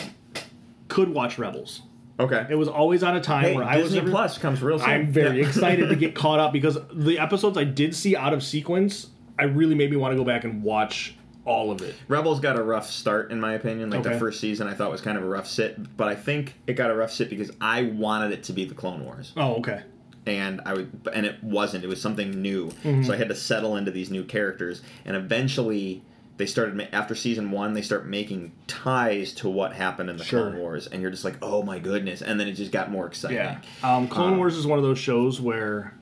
could 0.89 1.09
watch 1.09 1.39
Rebels. 1.39 1.83
Okay. 2.23 2.47
It 2.51 2.55
was 2.57 2.69
always 2.69 3.03
on 3.03 3.17
a 3.17 3.21
time 3.21 3.45
Hey, 3.45 3.55
where 3.57 3.65
I 3.65 3.79
was 3.79 3.93
Disney. 3.93 4.11
Plus 4.11 4.39
comes 4.39 4.63
real 4.63 4.79
soon. 4.79 4.89
I'm 4.89 5.07
very 5.13 5.41
Yeah. 5.41 5.47
excited 5.49 5.89
to 5.89 5.97
get 5.97 6.15
caught 6.15 6.41
up 6.41 6.53
because 6.53 6.79
the 6.93 7.19
episodes 7.19 7.57
I 7.59 7.65
did 7.65 7.95
see 7.95 8.17
out 8.17 8.33
of 8.33 8.43
sequence, 8.43 9.09
I 9.39 9.45
really 9.45 9.75
made 9.75 9.91
me 9.91 9.97
want 9.97 10.13
to 10.13 10.17
go 10.17 10.25
back 10.25 10.45
and 10.45 10.63
watch 10.63 11.15
all 11.45 11.71
of 11.73 11.83
it. 11.83 11.95
Rebels 12.07 12.39
got 12.41 12.57
a 12.57 12.63
rough 12.63 12.89
start, 12.89 13.33
in 13.33 13.41
my 13.41 13.55
opinion. 13.55 13.91
Like 13.91 14.05
the 14.05 14.19
first 14.19 14.39
season, 14.41 14.69
I 14.69 14.75
thought 14.75 14.91
was 14.93 15.01
kind 15.01 15.19
of 15.19 15.25
a 15.25 15.29
rough 15.29 15.49
sit, 15.49 15.97
but 15.97 16.07
I 16.09 16.15
think 16.15 16.55
it 16.69 16.75
got 16.75 16.91
a 16.91 16.95
rough 16.95 17.11
sit 17.11 17.29
because 17.31 17.51
I 17.61 17.83
wanted 17.85 18.31
it 18.33 18.45
to 18.45 18.53
be 18.53 18.65
the 18.65 18.75
Clone 18.75 19.05
Wars, 19.05 19.33
Oh, 19.37 19.55
okay. 19.57 19.83
and 20.25 20.61
I 20.65 20.75
would, 20.75 21.09
and 21.13 21.27
it 21.27 21.43
wasn't. 21.43 21.83
It 21.83 21.89
was 21.89 22.01
something 22.01 22.31
new, 22.41 22.69
Mm-hmm. 22.69 23.03
so 23.03 23.13
I 23.13 23.17
had 23.17 23.29
to 23.29 23.35
settle 23.35 23.77
into 23.77 23.91
these 23.91 24.09
new 24.11 24.23
characters, 24.25 24.83
and 25.05 25.17
eventually. 25.17 26.03
They 26.43 26.47
started 26.47 26.89
after 26.93 27.15
season 27.15 27.53
one. 27.53 27.73
They 27.73 27.83
start 27.83 28.05
making 28.09 28.51
ties 28.67 29.33
to 29.35 29.49
what 29.49 29.75
happened 29.75 30.11
in 30.11 30.17
the 30.17 30.25
Sure. 30.25 30.51
Clone 30.51 30.59
Wars, 30.59 30.89
and 30.89 31.01
you're 31.01 31.13
just 31.13 31.25
like, 31.25 31.37
"Oh 31.41 31.63
my 31.63 31.79
goodness!" 31.79 32.21
And 32.21 32.41
then 32.41 32.49
it 32.49 32.55
just 32.55 32.73
got 32.73 32.91
more 32.91 33.07
exciting. 33.07 33.37
Yeah. 33.37 33.59
Um, 33.85 34.09
Clone 34.09 34.35
Uh, 34.35 34.37
Wars 34.39 34.57
is 34.57 34.67
one 34.67 34.77
of 34.77 34.85
those 34.85 34.99
shows 34.99 35.41
where 35.41 35.95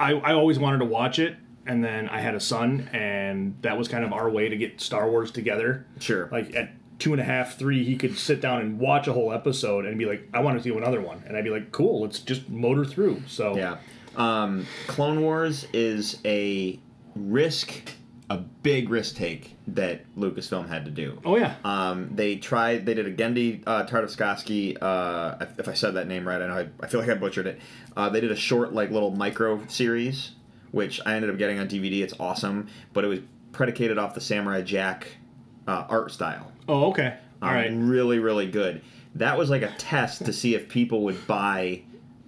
I, 0.00 0.14
I 0.14 0.32
always 0.32 0.58
wanted 0.58 0.78
to 0.78 0.84
watch 0.86 1.20
it, 1.20 1.36
and 1.64 1.84
then 1.84 2.08
I 2.08 2.18
had 2.18 2.34
a 2.34 2.40
son, 2.40 2.90
and 2.92 3.54
that 3.62 3.78
was 3.78 3.86
kind 3.86 4.02
of 4.04 4.12
our 4.12 4.28
way 4.28 4.48
to 4.48 4.56
get 4.56 4.80
Star 4.80 5.08
Wars 5.08 5.30
together. 5.30 5.86
Sure. 6.00 6.28
Like 6.32 6.56
at 6.56 6.72
two 6.98 7.12
and 7.12 7.20
a 7.20 7.24
half, 7.24 7.56
three, 7.56 7.84
he 7.84 7.94
could 7.94 8.18
sit 8.18 8.40
down 8.40 8.62
and 8.62 8.80
watch 8.80 9.06
a 9.06 9.12
whole 9.12 9.32
episode 9.32 9.86
and 9.86 9.96
be 9.96 10.06
like, 10.06 10.28
I 10.34 10.40
want 10.40 10.60
to 10.60 10.68
do 10.68 10.76
another 10.76 11.00
one. 11.00 11.22
And 11.24 11.36
I'd 11.36 11.44
be 11.44 11.50
like, 11.50 11.70
cool, 11.70 12.00
let's 12.02 12.18
just 12.18 12.48
motor 12.50 12.84
through. 12.84 13.22
So, 13.28 13.56
Yeah. 13.56 13.76
Um, 14.16 14.66
Clone 14.88 15.20
Wars 15.22 15.68
is 15.72 16.18
a 16.24 16.80
risk, 17.14 17.92
a 18.32 18.38
big 18.38 18.88
risk 18.90 19.16
take 19.16 19.56
that 19.68 20.04
Lucasfilm 20.16 20.68
had 20.68 20.84
to 20.84 20.90
do. 20.90 21.20
oh, 21.24 21.36
yeah. 21.36 21.54
Um, 21.64 22.10
they 22.14 22.36
tried. 22.36 22.86
They 22.86 22.94
did 22.94 23.06
a 23.06 23.12
Genndy 23.12 23.62
uh, 23.66 23.84
Tartakovsky. 23.86 24.76
Uh, 24.80 25.36
if- 25.58 25.68
I 25.68 25.74
said 25.74 25.94
that 25.94 26.06
name 26.08 26.26
right, 26.26 26.40
I 26.40 26.46
know 26.46 26.58
I, 26.58 26.68
I 26.84 26.88
feel 26.88 27.00
like 27.00 27.08
I 27.10 27.14
butchered 27.14 27.46
it. 27.46 27.60
Uh, 27.96 28.08
they 28.08 28.20
did 28.20 28.30
a 28.32 28.36
short, 28.36 28.72
like 28.72 28.90
little 28.90 29.10
micro 29.10 29.64
series, 29.66 30.32
which 30.70 31.00
I 31.04 31.14
ended 31.14 31.30
up 31.30 31.38
getting 31.38 31.58
on 31.58 31.68
DVD. 31.68 32.02
It's 32.02 32.14
awesome, 32.20 32.68
but 32.92 33.04
it 33.04 33.08
was 33.08 33.20
predicated 33.52 33.98
off 33.98 34.14
the 34.14 34.20
Samurai 34.20 34.62
Jack 34.62 35.08
uh, 35.68 35.84
art 35.88 36.10
style. 36.10 36.50
oh, 36.68 36.90
okay. 36.90 37.16
All 37.42 37.48
Um, 37.50 37.54
right. 37.54 37.70
Really, 37.72 38.18
really 38.18 38.46
good. 38.50 38.82
That 39.16 39.36
was 39.36 39.50
like 39.50 39.62
a 39.62 39.72
test 39.78 40.24
to 40.24 40.32
see 40.32 40.54
if 40.54 40.68
people 40.68 41.02
would 41.04 41.26
buy 41.26 41.82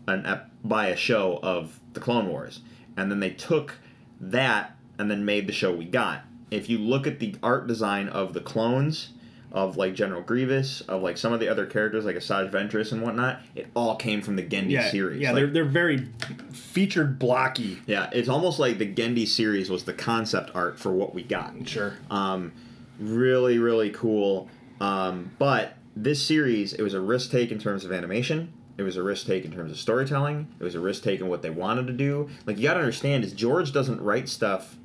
an 0.06 0.26
ep- 0.26 0.50
buy 0.62 0.88
a 0.88 0.96
show 0.96 1.38
of 1.42 1.80
the 1.94 2.00
Clone 2.00 2.28
Wars, 2.28 2.60
and 2.96 3.10
then 3.10 3.20
they 3.20 3.30
took 3.30 3.78
that 4.20 4.76
and 4.98 5.10
then 5.10 5.24
made 5.24 5.46
the 5.46 5.52
show 5.52 5.72
we 5.74 5.84
got. 5.84 6.22
If 6.50 6.68
you 6.68 6.78
look 6.78 7.06
at 7.06 7.18
the 7.18 7.34
art 7.42 7.66
design 7.66 8.08
of 8.08 8.32
the 8.34 8.40
clones, 8.40 9.10
of 9.50 9.76
like 9.76 9.94
General 9.94 10.20
Grievous, 10.20 10.80
of 10.82 11.00
like 11.02 11.16
some 11.16 11.32
of 11.32 11.38
the 11.38 11.48
other 11.48 11.64
characters 11.64 12.04
like 12.04 12.16
Asajj 12.16 12.50
Ventress 12.50 12.90
and 12.90 13.02
whatnot, 13.02 13.40
it 13.54 13.68
all 13.76 13.94
came 13.94 14.20
from 14.20 14.34
the 14.34 14.42
Genndy 14.42 14.70
Yeah, 14.70 14.90
series. 14.90 15.20
yeah, 15.22 15.30
Like, 15.30 15.36
they're 15.44 15.46
they're 15.52 15.64
very 15.64 16.08
featured 16.52 17.18
blocky. 17.18 17.78
yeah, 17.86 18.10
it's 18.12 18.28
almost 18.28 18.58
like 18.58 18.78
the 18.78 18.92
Genndy 18.92 19.26
series 19.28 19.70
was 19.70 19.84
the 19.84 19.92
concept 19.92 20.50
art 20.54 20.78
for 20.78 20.92
what 20.92 21.14
we 21.14 21.22
got. 21.22 21.54
Sure. 21.68 21.94
Um, 22.10 22.52
really, 22.98 23.58
really 23.58 23.90
cool. 23.90 24.48
Um, 24.80 25.30
but 25.38 25.74
this 25.96 26.20
series, 26.22 26.72
it 26.72 26.82
was 26.82 26.94
a 26.94 27.00
risk 27.00 27.30
take 27.30 27.52
in 27.52 27.58
terms 27.58 27.84
of 27.84 27.92
animation. 27.92 28.52
It 28.76 28.82
was 28.82 28.96
a 28.96 29.02
risk 29.04 29.26
take 29.26 29.44
in 29.44 29.52
terms 29.52 29.70
of 29.70 29.78
storytelling. 29.78 30.48
It 30.58 30.64
was 30.64 30.74
a 30.74 30.80
risk 30.80 31.04
take 31.04 31.20
in 31.20 31.28
what 31.28 31.42
they 31.42 31.50
wanted 31.50 31.86
to 31.86 31.92
do. 31.92 32.28
Like 32.44 32.56
you 32.56 32.64
got 32.64 32.74
to 32.74 32.80
understand 32.80 33.22
is 33.24 33.32
George 33.32 33.72
doesn't 33.72 34.00
write 34.00 34.28
stuff 34.28 34.76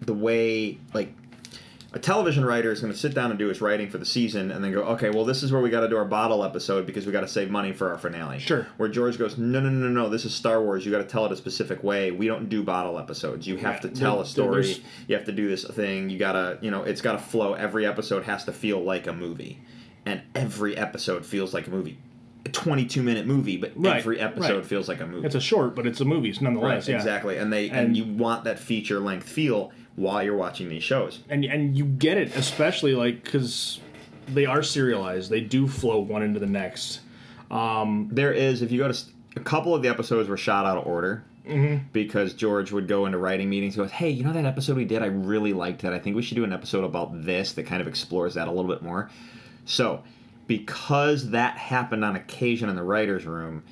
the 0.00 0.14
way 0.14 0.78
like 0.94 1.12
a 1.92 1.98
television 1.98 2.44
writer 2.44 2.70
is 2.70 2.80
going 2.80 2.92
to 2.92 2.98
sit 2.98 3.14
down 3.14 3.30
and 3.30 3.38
do 3.38 3.48
his 3.48 3.60
writing 3.60 3.90
for 3.90 3.98
the 3.98 4.06
season 4.06 4.52
and 4.52 4.62
then 4.62 4.70
go, 4.72 4.82
okay, 4.82 5.10
well, 5.10 5.24
this 5.24 5.42
is 5.42 5.50
where 5.50 5.60
we 5.60 5.70
got 5.70 5.80
to 5.80 5.88
do 5.88 5.96
our 5.96 6.04
bottle 6.04 6.44
episode 6.44 6.86
because 6.86 7.04
we 7.04 7.10
got 7.10 7.22
to 7.22 7.28
save 7.28 7.50
money 7.50 7.72
for 7.72 7.90
our 7.90 7.98
finale. 7.98 8.38
Sure. 8.38 8.68
Where 8.76 8.88
George 8.88 9.18
goes, 9.18 9.36
no, 9.36 9.58
no, 9.58 9.68
no, 9.68 9.88
no, 9.88 10.08
this 10.08 10.24
is 10.24 10.32
Star 10.32 10.62
Wars. 10.62 10.86
You 10.86 10.92
got 10.92 10.98
to 10.98 11.04
tell 11.04 11.26
it 11.26 11.32
a 11.32 11.36
specific 11.36 11.82
way. 11.82 12.12
We 12.12 12.28
don't 12.28 12.48
do 12.48 12.62
bottle 12.62 12.96
episodes. 12.96 13.44
You 13.48 13.56
have 13.56 13.74
Yeah, 13.74 13.80
to 13.80 13.88
tell 13.88 14.14
there- 14.16 14.22
a 14.22 14.26
story. 14.26 14.62
there's- 14.62 14.80
You 15.08 15.16
have 15.16 15.24
to 15.26 15.32
do 15.32 15.48
this 15.48 15.64
thing. 15.64 16.10
You 16.10 16.18
got 16.18 16.32
to, 16.32 16.58
you 16.60 16.70
know, 16.70 16.84
it's 16.84 17.00
got 17.00 17.12
to 17.12 17.18
flow. 17.18 17.54
Every 17.54 17.84
episode 17.86 18.22
has 18.22 18.44
to 18.44 18.52
feel 18.52 18.80
like 18.80 19.08
a 19.08 19.12
movie. 19.12 19.60
And 20.06 20.20
every 20.36 20.76
episode 20.76 21.26
feels 21.26 21.52
like 21.52 21.66
a 21.66 21.70
movie. 21.70 21.98
A 22.46 22.50
22 22.50 23.02
minute 23.02 23.26
movie, 23.26 23.56
but 23.56 23.72
Right, 23.74 23.96
every 23.96 24.20
episode 24.20 24.56
right. 24.58 24.64
feels 24.64 24.88
like 24.88 25.00
a 25.00 25.06
movie. 25.06 25.26
It's 25.26 25.34
a 25.34 25.40
short, 25.40 25.74
but 25.74 25.86
it's 25.88 26.00
a 26.00 26.04
movie 26.06 26.32
nonetheless. 26.40 26.84
right, 26.84 26.88
yeah. 26.88 26.96
exactly. 26.96 27.36
And 27.36 27.52
they 27.52 27.68
and, 27.68 27.88
And- 27.88 27.96
you 27.96 28.04
want 28.04 28.44
that 28.44 28.60
feature 28.60 29.00
length 29.00 29.28
feel 29.28 29.72
while 30.00 30.22
you're 30.22 30.36
watching 30.36 30.68
these 30.68 30.82
shows. 30.82 31.20
and 31.28 31.44
and 31.44 31.76
you 31.76 31.84
get 31.84 32.16
it 32.16 32.34
especially 32.36 32.94
like 32.94 33.22
because 33.22 33.80
they 34.28 34.46
are 34.46 34.62
serialized 34.62 35.30
they 35.30 35.40
do 35.40 35.66
flow 35.68 35.98
one 36.00 36.22
into 36.22 36.38
the 36.40 36.46
next 36.46 37.00
Um, 37.50 38.08
There 38.12 38.32
is, 38.32 38.62
if 38.62 38.70
you 38.72 38.78
go 38.78 38.90
to 38.90 38.98
a 39.36 39.40
couple 39.40 39.74
of 39.74 39.82
the 39.82 39.88
episodes 39.88 40.28
were 40.28 40.36
shot 40.36 40.64
out 40.66 40.78
of 40.78 40.86
order 40.86 41.24
Mm-hmm. 41.48 41.86
because 41.92 42.34
George 42.34 42.70
would 42.70 42.86
go 42.86 43.06
into 43.06 43.18
writing 43.18 43.48
meetings. 43.50 43.74
Goes, 43.74 43.90
"Hey, 43.90 44.10
you 44.10 44.22
know 44.22 44.32
that 44.32 44.44
episode 44.44 44.76
we 44.76 44.84
did? 44.84 45.02
I 45.02 45.06
really 45.06 45.52
liked 45.52 45.80
that. 45.82 45.92
I 45.92 45.98
think 45.98 46.14
we 46.14 46.22
should 46.22 46.36
do 46.36 46.44
an 46.44 46.52
episode 46.52 46.84
about 46.84 47.24
this 47.24 47.54
that 47.54 47.64
kind 47.64 47.80
of 47.80 47.88
explores 47.88 48.34
that 48.34 48.46
a 48.46 48.52
little 48.52 48.70
bit 48.70 48.82
more." 48.82 49.10
So, 49.64 50.02
because 50.46 51.30
that 51.30 51.56
happened 51.56 52.04
on 52.04 52.14
occasion 52.14 52.68
in 52.68 52.76
the 52.76 52.82
writers' 52.84 53.24
room, 53.26 53.62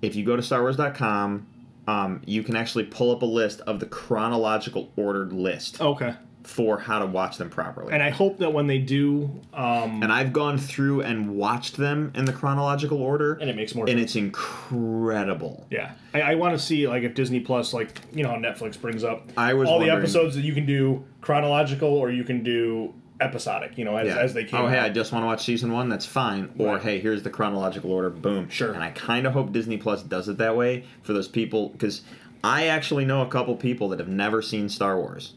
if 0.00 0.16
you 0.16 0.24
go 0.24 0.34
to 0.36 0.42
StarWars.com, 0.42 1.46
um, 1.88 2.22
you 2.24 2.42
can 2.42 2.54
actually 2.56 2.84
pull 2.84 3.10
up 3.10 3.22
a 3.22 3.26
list 3.26 3.60
of 3.62 3.80
the 3.80 3.86
chronological 3.86 4.92
ordered 4.96 5.32
list 5.32 5.80
okay 5.80 6.14
for 6.44 6.76
how 6.76 6.98
to 6.98 7.06
watch 7.06 7.36
them 7.36 7.48
properly. 7.48 7.92
and 7.92 8.02
i 8.02 8.10
hope 8.10 8.38
that 8.38 8.52
when 8.52 8.66
they 8.66 8.78
do 8.78 9.30
um 9.54 10.02
and 10.02 10.12
I've 10.12 10.32
gone 10.32 10.58
through 10.58 11.02
and 11.02 11.36
watched 11.36 11.76
them 11.76 12.10
in 12.16 12.24
the 12.24 12.32
chronological 12.32 13.00
order, 13.00 13.34
and 13.34 13.48
it 13.48 13.54
makes 13.54 13.74
more 13.76 13.88
and 13.88 13.98
sense 13.98 14.10
it's 14.10 14.16
incredible. 14.16 15.66
yeah 15.70 15.92
i, 16.14 16.20
I 16.20 16.34
want 16.34 16.58
to 16.58 16.58
see 16.58 16.88
like 16.88 17.04
if 17.04 17.14
disney 17.14 17.40
plus 17.40 17.72
like 17.72 18.00
you 18.12 18.22
know 18.24 18.30
netflix 18.30 18.80
brings 18.80 19.04
up 19.04 19.28
I 19.36 19.54
was 19.54 19.68
all 19.68 19.78
the 19.78 19.90
episodes 19.90 20.34
that 20.34 20.42
you 20.42 20.52
can 20.52 20.66
do 20.66 21.04
chronological 21.20 21.88
or 21.88 22.10
you 22.10 22.24
can 22.24 22.42
do 22.42 22.92
episodic 23.22 23.78
you 23.78 23.84
know 23.84 23.96
as, 23.96 24.08
Yeah. 24.08 24.18
as 24.18 24.34
they 24.34 24.44
came 24.44 24.60
oh, 24.60 24.66
hey. 24.68 24.78
I 24.78 24.88
just 24.88 25.12
want 25.12 25.22
to 25.22 25.26
watch 25.26 25.44
season 25.44 25.72
one. 25.72 25.88
That's 25.88 26.06
fine. 26.06 26.50
Or 26.58 26.74
Right. 26.74 26.82
hey, 26.82 27.00
here's 27.00 27.22
the 27.22 27.30
chronological 27.30 27.90
order. 27.92 28.10
Boom. 28.10 28.48
Sure. 28.48 28.72
And 28.72 28.82
I 28.82 28.90
kind 28.90 29.26
of 29.26 29.32
hope 29.32 29.52
Disney 29.52 29.76
Plus 29.76 30.02
does 30.02 30.28
it 30.28 30.38
that 30.38 30.56
way 30.56 30.84
for 31.02 31.12
those 31.12 31.28
people 31.28 31.68
because 31.70 32.02
I 32.44 32.66
actually 32.66 33.04
know 33.04 33.22
a 33.22 33.28
couple 33.28 33.54
people 33.56 33.88
that 33.90 33.98
have 34.00 34.08
never 34.08 34.42
seen 34.42 34.68
Star 34.68 34.96
Wars. 34.98 35.34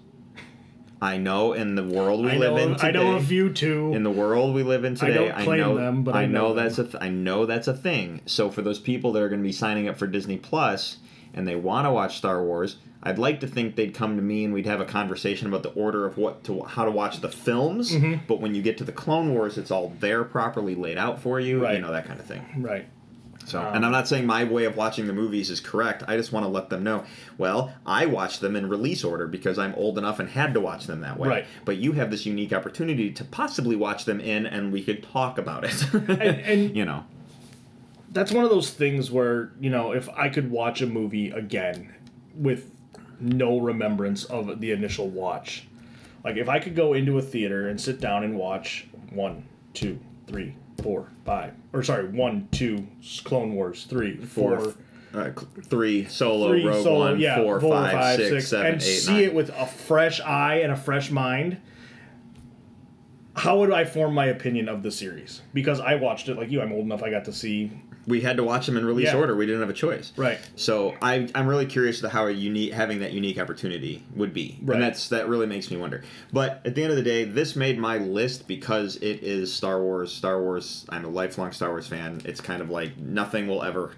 I 1.01 1.17
know 1.17 1.53
in 1.53 1.75
the 1.75 1.83
world 1.83 2.23
we 2.23 2.31
I 2.31 2.37
live 2.37 2.53
know, 2.55 2.57
in 2.57 2.75
today. 2.75 2.87
I 2.87 2.91
know 2.91 3.15
a 3.17 3.21
few 3.21 3.51
too 3.51 3.91
in 3.93 4.03
the 4.03 4.09
world 4.11 4.55
we 4.55 4.63
live 4.63 4.85
in 4.85 4.95
today, 4.95 5.13
don't 5.29 5.43
claim 5.43 5.59
know 5.59 5.75
them, 5.75 6.03
but 6.03 6.15
I 6.15 6.23
I 6.23 6.25
know, 6.25 6.49
know 6.49 6.53
that's 6.55 6.79
a 6.79 6.83
th- 6.85 6.95
I 7.01 7.09
know 7.09 7.45
that's 7.45 7.67
a 7.67 7.73
thing. 7.75 8.21
So 8.25 8.49
for 8.49 8.61
those 8.61 8.79
people 8.79 9.11
that 9.13 9.21
are 9.21 9.29
going 9.29 9.41
to 9.41 9.45
be 9.47 9.51
signing 9.51 9.87
up 9.89 9.97
for 9.97 10.07
Disney 10.07 10.37
Plus 10.37 10.97
and 11.33 11.45
they 11.47 11.55
want 11.55 11.85
to 11.85 11.91
watch 11.91 12.17
Star 12.17 12.41
Wars, 12.41 12.77
I'd 13.05 13.19
like 13.19 13.39
to 13.41 13.47
think 13.47 13.75
they'd 13.75 13.93
come 13.93 14.15
to 14.15 14.21
me 14.21 14.43
and 14.43 14.53
we'd 14.53 14.65
have 14.65 14.81
a 14.81 14.85
conversation 14.85 15.47
about 15.47 15.61
the 15.61 15.69
order 15.69 16.07
of 16.07 16.17
what 16.17 16.43
to 16.45 16.63
how 16.63 16.85
to 16.85 16.91
watch 16.91 17.21
the 17.21 17.29
films. 17.29 17.91
Mm-hmm. 17.91 18.25
But 18.27 18.41
when 18.41 18.55
you 18.55 18.63
get 18.63 18.79
to 18.79 18.83
the 18.83 18.91
Clone 18.91 19.33
Wars, 19.33 19.59
it's 19.59 19.69
all 19.69 19.93
there 19.99 20.23
properly 20.23 20.73
laid 20.73 20.97
out 20.97 21.21
for 21.21 21.39
you. 21.39 21.69
You 21.69 21.79
know 21.79 21.91
that 21.91 22.07
kind 22.07 22.19
of 22.19 22.25
thing. 22.25 22.43
right 22.57 22.87
So, 23.45 23.61
Um, 23.61 23.75
and 23.75 23.85
I'm 23.85 23.91
not 23.91 24.07
saying 24.07 24.25
my 24.25 24.43
way 24.43 24.65
of 24.65 24.75
watching 24.75 25.05
the 25.05 25.13
movies 25.13 25.51
is 25.51 25.59
correct. 25.59 26.03
I 26.07 26.17
just 26.17 26.31
want 26.31 26.45
to 26.45 26.49
let 26.49 26.69
them 26.69 26.83
know. 26.83 27.03
Well, 27.37 27.73
I 27.85 28.07
watch 28.07 28.39
them 28.39 28.55
in 28.55 28.67
release 28.67 29.03
order 29.03 29.27
because 29.27 29.59
I'm 29.59 29.75
old 29.75 29.99
enough 29.99 30.19
and 30.19 30.27
had 30.27 30.55
to 30.55 30.59
watch 30.59 30.87
them 30.87 31.01
that 31.01 31.19
way. 31.19 31.29
Right. 31.29 31.45
But 31.63 31.77
you 31.77 31.91
have 31.93 32.09
this 32.09 32.25
unique 32.25 32.53
opportunity 32.53 33.11
to 33.11 33.23
possibly 33.23 33.75
watch 33.75 34.05
them 34.05 34.19
in, 34.19 34.47
and 34.47 34.73
we 34.73 34.83
could 34.83 35.03
talk 35.03 35.37
about 35.37 35.63
it. 35.63 35.93
and, 35.93 36.19
and 36.19 36.75
you 36.75 36.85
know, 36.85 37.05
that's 38.11 38.31
one 38.31 38.43
of 38.43 38.49
those 38.49 38.71
things 38.71 39.11
where 39.11 39.51
you 39.59 39.69
know 39.69 39.91
if 39.91 40.09
I 40.09 40.29
could 40.29 40.49
watch 40.49 40.81
a 40.81 40.87
movie 40.87 41.29
again 41.29 41.93
with 42.33 42.71
no 43.19 43.59
remembrance 43.59 44.25
of 44.25 44.59
the 44.59 44.71
initial 44.71 45.09
watch, 45.09 45.67
like 46.23 46.37
if 46.37 46.49
I 46.49 46.59
could 46.59 46.75
go 46.75 46.93
into 46.93 47.17
a 47.17 47.21
theater 47.21 47.69
and 47.69 47.79
sit 47.79 47.99
down 47.99 48.23
and 48.23 48.35
watch 48.35 48.87
one, 49.11 49.47
two, 49.73 49.99
three, 50.27 50.55
four, 50.81 51.09
five, 51.25 51.53
or 51.73 51.83
sorry, 51.83 52.07
one, 52.07 52.47
two, 52.51 52.87
Clone 53.23 53.55
Wars, 53.55 53.85
three, 53.85 54.17
four, 54.17 54.59
four, 54.59 54.75
uh, 55.13 55.31
three 55.63 56.05
solo, 56.05 56.49
three 56.49 56.65
Rogue 56.65 56.83
solo, 56.83 57.11
One, 57.11 57.19
yeah, 57.19 57.37
four, 57.37 57.59
four, 57.59 57.73
five, 57.73 57.91
five, 57.91 58.15
six, 58.17 58.29
six, 58.29 58.47
seven, 58.49 58.65
and 58.73 58.75
eight, 58.81 58.85
see 58.85 59.11
nine. 59.13 59.23
it 59.23 59.33
with 59.33 59.49
a 59.49 59.65
fresh 59.65 60.19
eye 60.21 60.55
and 60.55 60.71
a 60.71 60.75
fresh 60.75 61.11
mind. 61.11 61.57
How 63.35 63.59
would 63.59 63.71
I 63.71 63.83
form 63.83 64.13
my 64.13 64.27
opinion 64.27 64.69
of 64.69 64.81
the 64.81 64.91
series? 64.91 65.41
Because 65.53 65.81
I 65.81 65.95
watched 65.95 66.29
it 66.29 66.37
like 66.37 66.49
you. 66.49 66.61
I'm 66.61 66.71
old 66.71 66.85
enough. 66.85 67.03
I 67.03 67.09
got 67.09 67.25
to 67.25 67.33
see. 67.33 67.71
We 68.07 68.21
had 68.21 68.37
to 68.37 68.43
watch 68.43 68.65
them 68.67 68.77
in 68.77 68.85
release 68.85 69.07
Yeah. 69.07 69.17
order. 69.17 69.35
We 69.35 69.45
didn't 69.45 69.61
have 69.61 69.69
a 69.69 69.73
choice. 69.73 70.11
Right. 70.15 70.39
So 70.55 70.95
I, 71.01 71.27
I'm 71.33 71.47
really 71.47 71.65
curious 71.65 72.01
to 72.01 72.09
how 72.09 72.27
a 72.27 72.31
unique 72.31 72.71
having 72.73 72.99
that 72.99 73.13
unique 73.13 73.39
opportunity 73.39 74.03
would 74.15 74.33
be, 74.33 74.59
Right. 74.61 74.75
and 74.75 74.83
that's 74.83 75.09
that 75.09 75.27
really 75.27 75.47
makes 75.47 75.71
me 75.71 75.77
wonder. 75.77 76.03
But 76.31 76.61
at 76.65 76.75
the 76.75 76.83
end 76.83 76.91
of 76.91 76.97
the 76.97 77.03
day, 77.03 77.23
this 77.23 77.55
made 77.55 77.79
my 77.79 77.97
list 77.97 78.47
because 78.47 78.97
it 78.97 79.23
is 79.23 79.51
Star 79.53 79.81
Wars. 79.81 80.11
Star 80.13 80.41
Wars. 80.41 80.85
I'm 80.89 81.05
a 81.05 81.09
lifelong 81.09 81.51
Star 81.51 81.69
Wars 81.69 81.87
fan. 81.87 82.21
It's 82.25 82.41
kind 82.41 82.61
of 82.61 82.69
like 82.69 82.97
nothing 82.97 83.47
will 83.47 83.63
ever, 83.63 83.93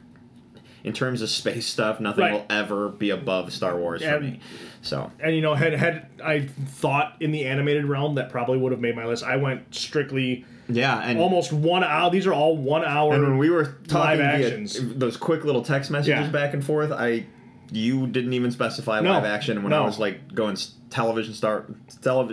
in 0.84 0.94
terms 0.94 1.22
of 1.22 1.30
space 1.30 1.66
stuff, 1.68 2.00
nothing 2.00 2.24
Right. 2.24 2.34
will 2.34 2.46
ever 2.50 2.88
be 2.90 3.10
above 3.10 3.52
Star 3.52 3.78
Wars 3.78 4.02
for 4.04 4.20
me. 4.22 4.40
So 4.82 5.12
And 5.20 5.36
you 5.36 5.42
know, 5.42 5.54
had 5.54 5.74
had 5.74 6.08
I 6.24 6.42
thought 6.66 7.16
in 7.20 7.32
the 7.32 7.46
animated 7.46 7.84
realm, 7.86 8.16
that 8.16 8.30
probably 8.30 8.58
would 8.58 8.72
have 8.72 8.80
made 8.80 8.96
my 8.96 9.06
list. 9.06 9.24
I 9.24 9.36
went 9.36 9.76
strictly 9.76 10.46
yeah, 10.70 11.00
and 11.00 11.20
almost 11.20 11.52
one 11.54 11.84
hour. 11.84 12.10
These 12.10 12.28
are 12.28 12.34
all 12.34 12.56
one 12.58 12.84
hour. 12.86 13.14
And 13.14 13.24
when 13.24 13.38
we 13.38 13.50
were 13.50 13.66
talking 13.88 13.98
live 13.98 14.20
actions. 14.20 14.78
those 14.82 15.18
quick 15.18 15.44
little 15.46 15.62
text 15.64 15.90
messages 15.92 16.26
Yeah. 16.26 16.30
back 16.32 16.54
and 16.54 16.64
forth, 16.64 16.92
I 16.92 17.26
you 17.72 18.08
didn't 18.08 18.32
even 18.32 18.50
specify 18.52 19.02
No, 19.02 19.12
live 19.12 19.26
action. 19.26 19.62
When 19.64 19.74
I 19.74 19.82
was 19.82 20.00
like 20.00 20.34
going 20.34 20.56
television 20.90 21.34
star 21.34 21.66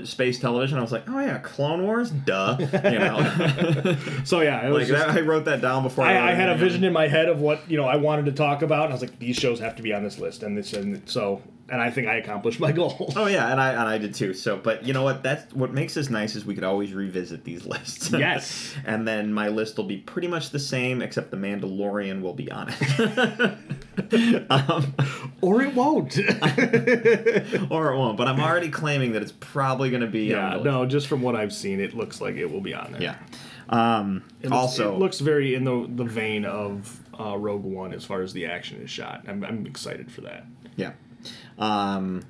space 0.05 0.39
television, 0.39 0.79
I 0.79 0.81
was 0.81 0.93
like, 0.93 1.09
oh 1.09 1.19
yeah, 1.19 1.39
Clone 1.39 1.83
Wars, 1.83 2.11
duh. 2.11 2.57
You 2.61 2.99
know, 3.01 3.97
so 4.25 4.41
yeah, 4.43 4.65
it 4.65 4.71
was 4.71 4.89
like 4.89 4.99
just- 4.99 5.09
that, 5.09 5.17
I 5.17 5.23
wrote 5.23 5.45
that 5.47 5.61
down 5.61 5.83
before. 5.83 6.05
I, 6.05 6.15
wrote 6.15 6.23
I 6.23 6.35
had 6.35 6.51
a 6.51 6.57
vision 6.57 6.85
in 6.85 6.93
my 6.93 7.09
head 7.09 7.29
of 7.29 7.41
what 7.41 7.69
you 7.69 7.77
know 7.77 7.85
I 7.87 7.97
wanted 7.97 8.27
to 8.27 8.33
talk 8.33 8.63
about, 8.63 8.85
and 8.85 8.93
I 8.93 8.95
was 8.95 9.03
like, 9.03 9.19
these 9.19 9.35
shows 9.37 9.59
have 9.59 9.75
to 9.77 9.83
be 9.83 9.93
on 9.93 10.05
this 10.05 10.19
list, 10.21 10.43
and 10.45 10.57
this 10.57 10.73
and 10.73 11.03
so, 11.09 11.43
and 11.69 11.81
I 11.81 11.91
think 11.91 12.09
I 12.09 12.17
accomplished 12.17 12.61
my 12.61 12.73
goal. 12.81 13.13
Oh 13.17 13.27
yeah, 13.27 13.51
and 13.51 13.61
I 13.61 13.71
and 13.71 13.81
I 13.89 13.99
did 13.99 14.15
too. 14.15 14.35
So, 14.35 14.57
but 14.57 14.85
you 14.85 14.93
know 14.93 15.03
what? 15.03 15.23
That's 15.23 15.53
what 15.55 15.73
makes 15.73 15.95
this 15.95 16.11
nice 16.11 16.35
is 16.37 16.45
we 16.45 16.55
could 16.55 16.65
always 16.65 16.93
revisit 16.93 17.45
these 17.45 17.65
lists. 17.75 18.11
Yes. 18.13 18.75
and 18.85 19.07
then 19.09 19.33
my 19.33 19.49
list 19.49 19.77
will 19.77 19.85
be 19.85 19.99
pretty 19.99 20.29
much 20.29 20.51
the 20.51 20.59
same, 20.59 21.01
except 21.03 21.31
the 21.31 21.37
Mandalorian 21.37 22.21
will 22.23 22.35
be 22.35 22.51
on 22.51 22.69
it. 22.71 24.51
um, 24.51 24.95
or 25.41 25.63
it 25.63 25.75
won't. 25.75 26.19
or 26.19 27.93
it 27.93 27.97
won't. 27.97 28.17
But 28.17 28.29
I'm 28.29 28.41
already 28.41 28.71
claiming 28.71 29.13
that 29.13 29.23
it's 29.23 29.33
probably 29.33 29.91
going 29.91 30.03
to 30.03 30.07
be. 30.07 30.25
yeah, 30.27 30.57
on 30.57 30.65
no, 30.65 30.87
just 30.87 31.07
from 31.07 31.23
what 31.23 31.37
I've 31.37 31.53
seen, 31.53 31.81
it 31.81 31.95
looks 31.95 32.21
like 32.21 32.37
it 32.37 32.51
will 32.51 32.61
be 32.61 32.75
on 32.75 32.93
there. 32.93 33.03
Yeah. 33.03 33.17
Um, 33.69 34.23
It 34.43 34.51
looks- 34.51 34.57
also, 34.57 34.95
it 34.95 34.99
looks 34.99 35.21
very 35.21 35.55
in 35.55 35.65
the 35.65 35.87
the 35.89 36.05
vein 36.05 36.45
of 36.45 37.01
uh, 37.19 37.37
Rogue 37.39 37.65
One 37.65 37.95
as 37.95 38.05
far 38.05 38.21
as 38.23 38.33
the 38.35 38.47
action 38.47 38.81
is 38.83 38.91
shot. 38.91 39.25
I'm, 39.27 39.43
I'm 39.45 39.67
excited 39.67 40.13
for 40.13 40.21
that. 40.23 40.45
yeah. 40.77 40.93
Um, 41.59 42.23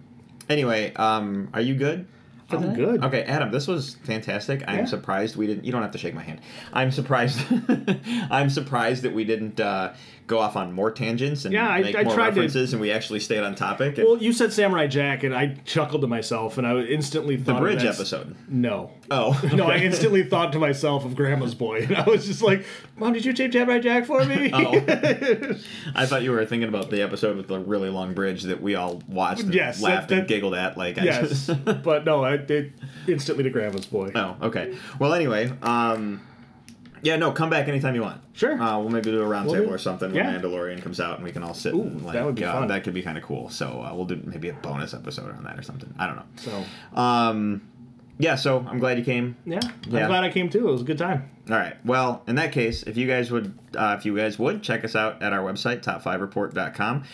anyway, 0.48 0.92
um, 0.94 1.48
are 1.54 1.60
you 1.60 1.74
good? 1.74 2.06
for 2.48 2.56
I'm 2.56 2.62
that? 2.62 2.76
good. 2.76 3.02
Okay, 3.04 3.22
Adam, 3.22 3.50
this 3.50 3.66
was 3.66 3.94
fantastic. 4.04 4.62
I'm 4.68 4.80
Yeah. 4.80 4.84
surprised 4.84 5.34
we 5.36 5.46
didn't. 5.46 5.64
You 5.64 5.72
don't 5.72 5.80
have 5.82 5.92
to 5.92 5.98
shake 5.98 6.14
my 6.14 6.22
hand. 6.22 6.40
I'm 6.74 6.90
surprised. 6.90 7.40
I'm 8.30 8.50
surprised 8.50 9.02
that 9.04 9.14
we 9.14 9.24
didn't 9.24 9.58
uh, 9.60 9.94
go 10.26 10.38
off 10.38 10.56
on 10.56 10.72
more 10.72 10.90
tangents 10.90 11.44
and 11.44 11.52
Yeah, 11.52 11.68
I- 11.68 11.82
make 11.82 11.96
I 11.96 12.02
more 12.04 12.14
tried 12.14 12.30
to- 12.34 12.40
references, 12.40 12.72
and 12.72 12.80
we 12.80 12.90
actually 12.90 13.20
stayed 13.20 13.42
on 13.42 13.54
topic. 13.54 13.98
And 13.98 14.06
Well, 14.06 14.16
you 14.16 14.32
said 14.32 14.52
Samurai 14.54 14.86
Jack, 14.86 15.22
and 15.22 15.34
I 15.34 15.56
chuckled 15.66 16.00
to 16.00 16.06
myself, 16.06 16.56
and 16.56 16.66
I 16.66 16.78
instantly 16.80 17.36
thought 17.36 17.56
the 17.56 17.60
bridge 17.60 17.82
that- 17.82 17.94
episode. 17.94 18.34
No. 18.48 18.90
Oh, 19.10 19.38
No, 19.54 19.64
I 19.66 19.76
instantly 19.76 20.22
thought 20.24 20.52
to 20.54 20.58
myself 20.58 21.04
of 21.04 21.14
Grandma's 21.14 21.54
Boy, 21.54 21.80
and 21.82 21.96
I 21.98 22.04
was 22.08 22.26
just 22.26 22.40
like, 22.42 22.64
"Mom, 22.96 23.12
did 23.12 23.24
you 23.26 23.34
tape 23.34 23.52
Samurai 23.52 23.78
Jack 23.80 24.06
for 24.06 24.24
me?" 24.24 24.50
Oh. 24.52 24.72
I 25.94 26.06
thought 26.06 26.22
you 26.22 26.30
were 26.32 26.44
thinking 26.46 26.68
about 26.68 26.90
the 26.90 27.02
episode 27.02 27.36
with 27.36 27.48
the 27.48 27.58
really 27.58 27.90
long 27.90 28.14
bridge 28.14 28.44
that 28.44 28.62
we 28.62 28.74
all 28.74 29.02
watched, 29.08 29.42
and 29.42 29.54
Yes, 29.54 29.78
that- 29.80 29.84
laughed, 29.84 30.10
and 30.12 30.26
giggled 30.26 30.54
at. 30.54 30.78
Like, 30.78 30.98
I 30.98 31.04
yes, 31.04 31.46
just- 31.46 31.82
but 31.82 32.04
no, 32.06 32.24
I 32.24 32.38
did 32.38 32.72
instantly 33.06 33.44
to 33.44 33.50
Grandma's 33.50 33.86
Boy. 33.86 34.10
Oh, 34.14 34.36
okay. 34.42 34.74
Well, 34.98 35.12
anyway, 35.12 35.52
um, 35.62 36.22
yeah, 37.04 37.16
no, 37.16 37.30
come 37.32 37.50
back 37.50 37.68
anytime 37.68 37.94
you 37.94 38.02
want. 38.02 38.20
Sure. 38.32 38.60
Uh, 38.60 38.78
we'll 38.80 38.88
maybe 38.88 39.10
do 39.10 39.22
a 39.22 39.26
roundtable 39.26 39.60
We'll 39.66 39.74
or 39.74 39.78
something 39.78 40.12
yeah. 40.14 40.32
when 40.32 40.40
Mandalorian 40.40 40.82
comes 40.82 40.98
out, 41.00 41.16
and 41.16 41.24
we 41.24 41.30
can 41.30 41.42
all 41.44 41.54
sit. 41.54 41.74
Ooh, 41.74 41.82
and, 41.82 42.02
like, 42.04 42.14
that 42.14 42.24
would 42.24 42.34
be 42.34 42.44
uh, 42.44 42.52
fun. 42.52 42.68
That 42.68 42.82
could 42.82 42.94
be 42.94 43.02
kind 43.02 43.16
of 43.18 43.22
cool. 43.24 43.48
So 43.50 43.82
uh, 43.82 43.94
we'll 43.94 44.06
do 44.06 44.20
maybe 44.24 44.48
a 44.48 44.54
bonus 44.54 44.94
episode 44.94 45.30
on 45.36 45.44
that 45.44 45.58
or 45.58 45.62
something. 45.62 45.94
I 45.98 46.06
don't 46.06 46.16
know. 46.16 46.24
So 46.36 46.64
Um, 47.00 47.62
yeah. 48.18 48.34
So 48.36 48.64
I'm 48.68 48.78
glad 48.78 48.98
you 48.98 49.04
came. 49.04 49.36
yeah, 49.44 49.60
Yeah. 49.88 50.02
I'm 50.02 50.08
glad 50.08 50.24
I 50.24 50.30
came 50.30 50.48
too. 50.50 50.68
It 50.68 50.72
was 50.72 50.80
a 50.80 50.84
good 50.84 50.98
time. 50.98 51.30
All 51.50 51.56
right. 51.56 51.76
Well, 51.84 52.22
in 52.26 52.36
that 52.36 52.52
case, 52.52 52.82
if 52.84 52.96
you 52.96 53.06
guys 53.06 53.30
would, 53.30 53.52
uh, 53.76 53.96
if 53.98 54.06
you 54.06 54.16
guys 54.16 54.38
would 54.38 54.62
check 54.62 54.82
us 54.84 54.96
out 54.96 55.22
at 55.22 55.32
our 55.34 55.40
website, 55.40 55.82
top5report.com. 55.82 57.04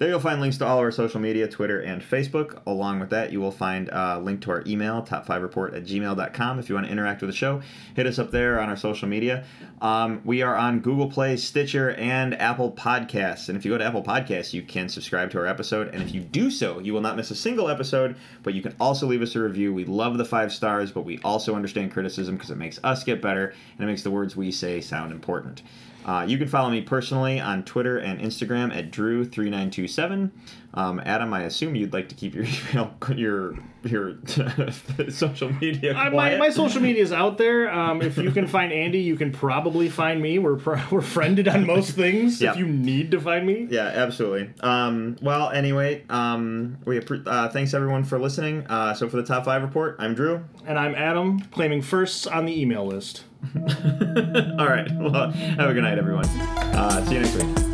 There 0.00 0.08
you'll 0.08 0.18
find 0.18 0.40
links 0.40 0.56
to 0.56 0.66
all 0.66 0.78
of 0.78 0.84
our 0.84 0.90
social 0.90 1.20
media, 1.20 1.46
Twitter 1.46 1.78
and 1.78 2.00
Facebook. 2.00 2.62
Along 2.64 3.00
with 3.00 3.10
that, 3.10 3.32
you 3.32 3.38
will 3.38 3.50
find 3.50 3.90
a 3.90 4.18
link 4.18 4.40
to 4.40 4.50
our 4.50 4.62
email, 4.66 5.02
top5report 5.02 5.76
at 5.76 5.84
gmail.com. 5.84 6.58
If 6.58 6.70
you 6.70 6.74
want 6.74 6.86
to 6.86 6.92
interact 6.92 7.20
with 7.20 7.28
the 7.28 7.36
show, 7.36 7.60
hit 7.94 8.06
us 8.06 8.18
up 8.18 8.30
there 8.30 8.58
on 8.58 8.70
our 8.70 8.78
social 8.78 9.08
media. 9.08 9.44
Um, 9.82 10.22
we 10.24 10.40
are 10.40 10.56
on 10.56 10.80
Google 10.80 11.10
Play, 11.10 11.36
Stitcher, 11.36 11.90
and 11.90 12.32
Apple 12.40 12.72
Podcasts. 12.72 13.50
And 13.50 13.58
if 13.58 13.64
you 13.66 13.72
go 13.72 13.76
to 13.76 13.84
Apple 13.84 14.02
Podcasts, 14.02 14.54
you 14.54 14.62
can 14.62 14.88
subscribe 14.88 15.30
to 15.32 15.38
our 15.38 15.46
episode. 15.46 15.88
And 15.88 16.02
if 16.02 16.14
you 16.14 16.22
do 16.22 16.50
so, 16.50 16.78
you 16.78 16.94
will 16.94 17.02
not 17.02 17.16
miss 17.16 17.30
a 17.30 17.34
single 17.36 17.68
episode, 17.68 18.16
but 18.42 18.54
you 18.54 18.62
can 18.62 18.74
also 18.80 19.06
leave 19.06 19.20
us 19.20 19.36
a 19.36 19.40
review. 19.40 19.74
We 19.74 19.84
love 19.84 20.16
the 20.16 20.24
five 20.24 20.50
stars, 20.50 20.90
but 20.90 21.04
we 21.04 21.18
also 21.18 21.54
understand 21.54 21.92
criticism 21.92 22.36
because 22.36 22.50
it 22.50 22.56
makes 22.56 22.80
us 22.82 23.04
get 23.04 23.20
better 23.20 23.52
and 23.76 23.84
it 23.84 23.86
makes 23.86 24.02
the 24.02 24.10
words 24.10 24.34
we 24.34 24.50
say 24.50 24.80
sound 24.80 25.12
important. 25.12 25.60
Uh, 26.04 26.24
you 26.26 26.38
can 26.38 26.48
follow 26.48 26.70
me 26.70 26.80
personally 26.80 27.38
on 27.40 27.62
Twitter 27.64 27.98
and 27.98 28.20
Instagram 28.20 28.74
at 28.74 28.90
Drew3927. 28.90 30.30
Um, 30.72 31.00
Adam, 31.04 31.34
I 31.34 31.42
assume 31.42 31.74
you'd 31.74 31.92
like 31.92 32.08
to 32.10 32.14
keep 32.14 32.34
your 32.34 32.44
email, 32.72 32.94
your 33.14 33.56
your 33.82 34.18
social 35.08 35.52
media 35.54 35.94
quiet. 35.94 36.12
my, 36.12 36.36
my 36.36 36.50
social 36.50 36.80
media 36.80 37.02
is 37.02 37.12
out 37.12 37.38
there. 37.38 37.72
Um, 37.72 38.02
if 38.02 38.18
you 38.18 38.30
can 38.30 38.46
find 38.46 38.72
Andy, 38.72 39.00
you 39.00 39.16
can 39.16 39.32
probably 39.32 39.88
find 39.88 40.22
me. 40.22 40.38
We're 40.38 40.56
pro- 40.56 40.80
we're 40.90 41.00
friended 41.00 41.48
on 41.48 41.66
most 41.66 41.92
things. 41.92 42.40
Yeah. 42.40 42.52
If 42.52 42.58
you 42.58 42.66
need 42.66 43.10
to 43.10 43.20
find 43.20 43.46
me, 43.46 43.66
yeah, 43.70 43.86
absolutely. 43.86 44.50
Um, 44.60 45.16
well, 45.20 45.50
anyway, 45.50 46.04
um, 46.08 46.78
we 46.84 47.00
uh, 47.26 47.48
thanks 47.48 47.74
everyone 47.74 48.04
for 48.04 48.18
listening. 48.18 48.66
Uh, 48.68 48.94
so 48.94 49.08
for 49.08 49.16
the 49.16 49.24
top 49.24 49.44
five 49.46 49.62
report, 49.62 49.96
I'm 49.98 50.14
Drew. 50.14 50.44
and 50.66 50.78
I'm 50.78 50.94
Adam, 50.94 51.40
claiming 51.50 51.82
firsts 51.82 52.26
on 52.26 52.44
the 52.46 52.60
email 52.60 52.86
list. 52.86 53.24
All 54.58 54.68
right. 54.68 54.90
Well, 54.92 55.30
have 55.30 55.70
a 55.70 55.74
good 55.74 55.82
night, 55.82 55.98
everyone. 55.98 56.26
Uh, 56.26 57.04
see 57.06 57.14
you 57.14 57.20
next 57.20 57.36
week. 57.36 57.69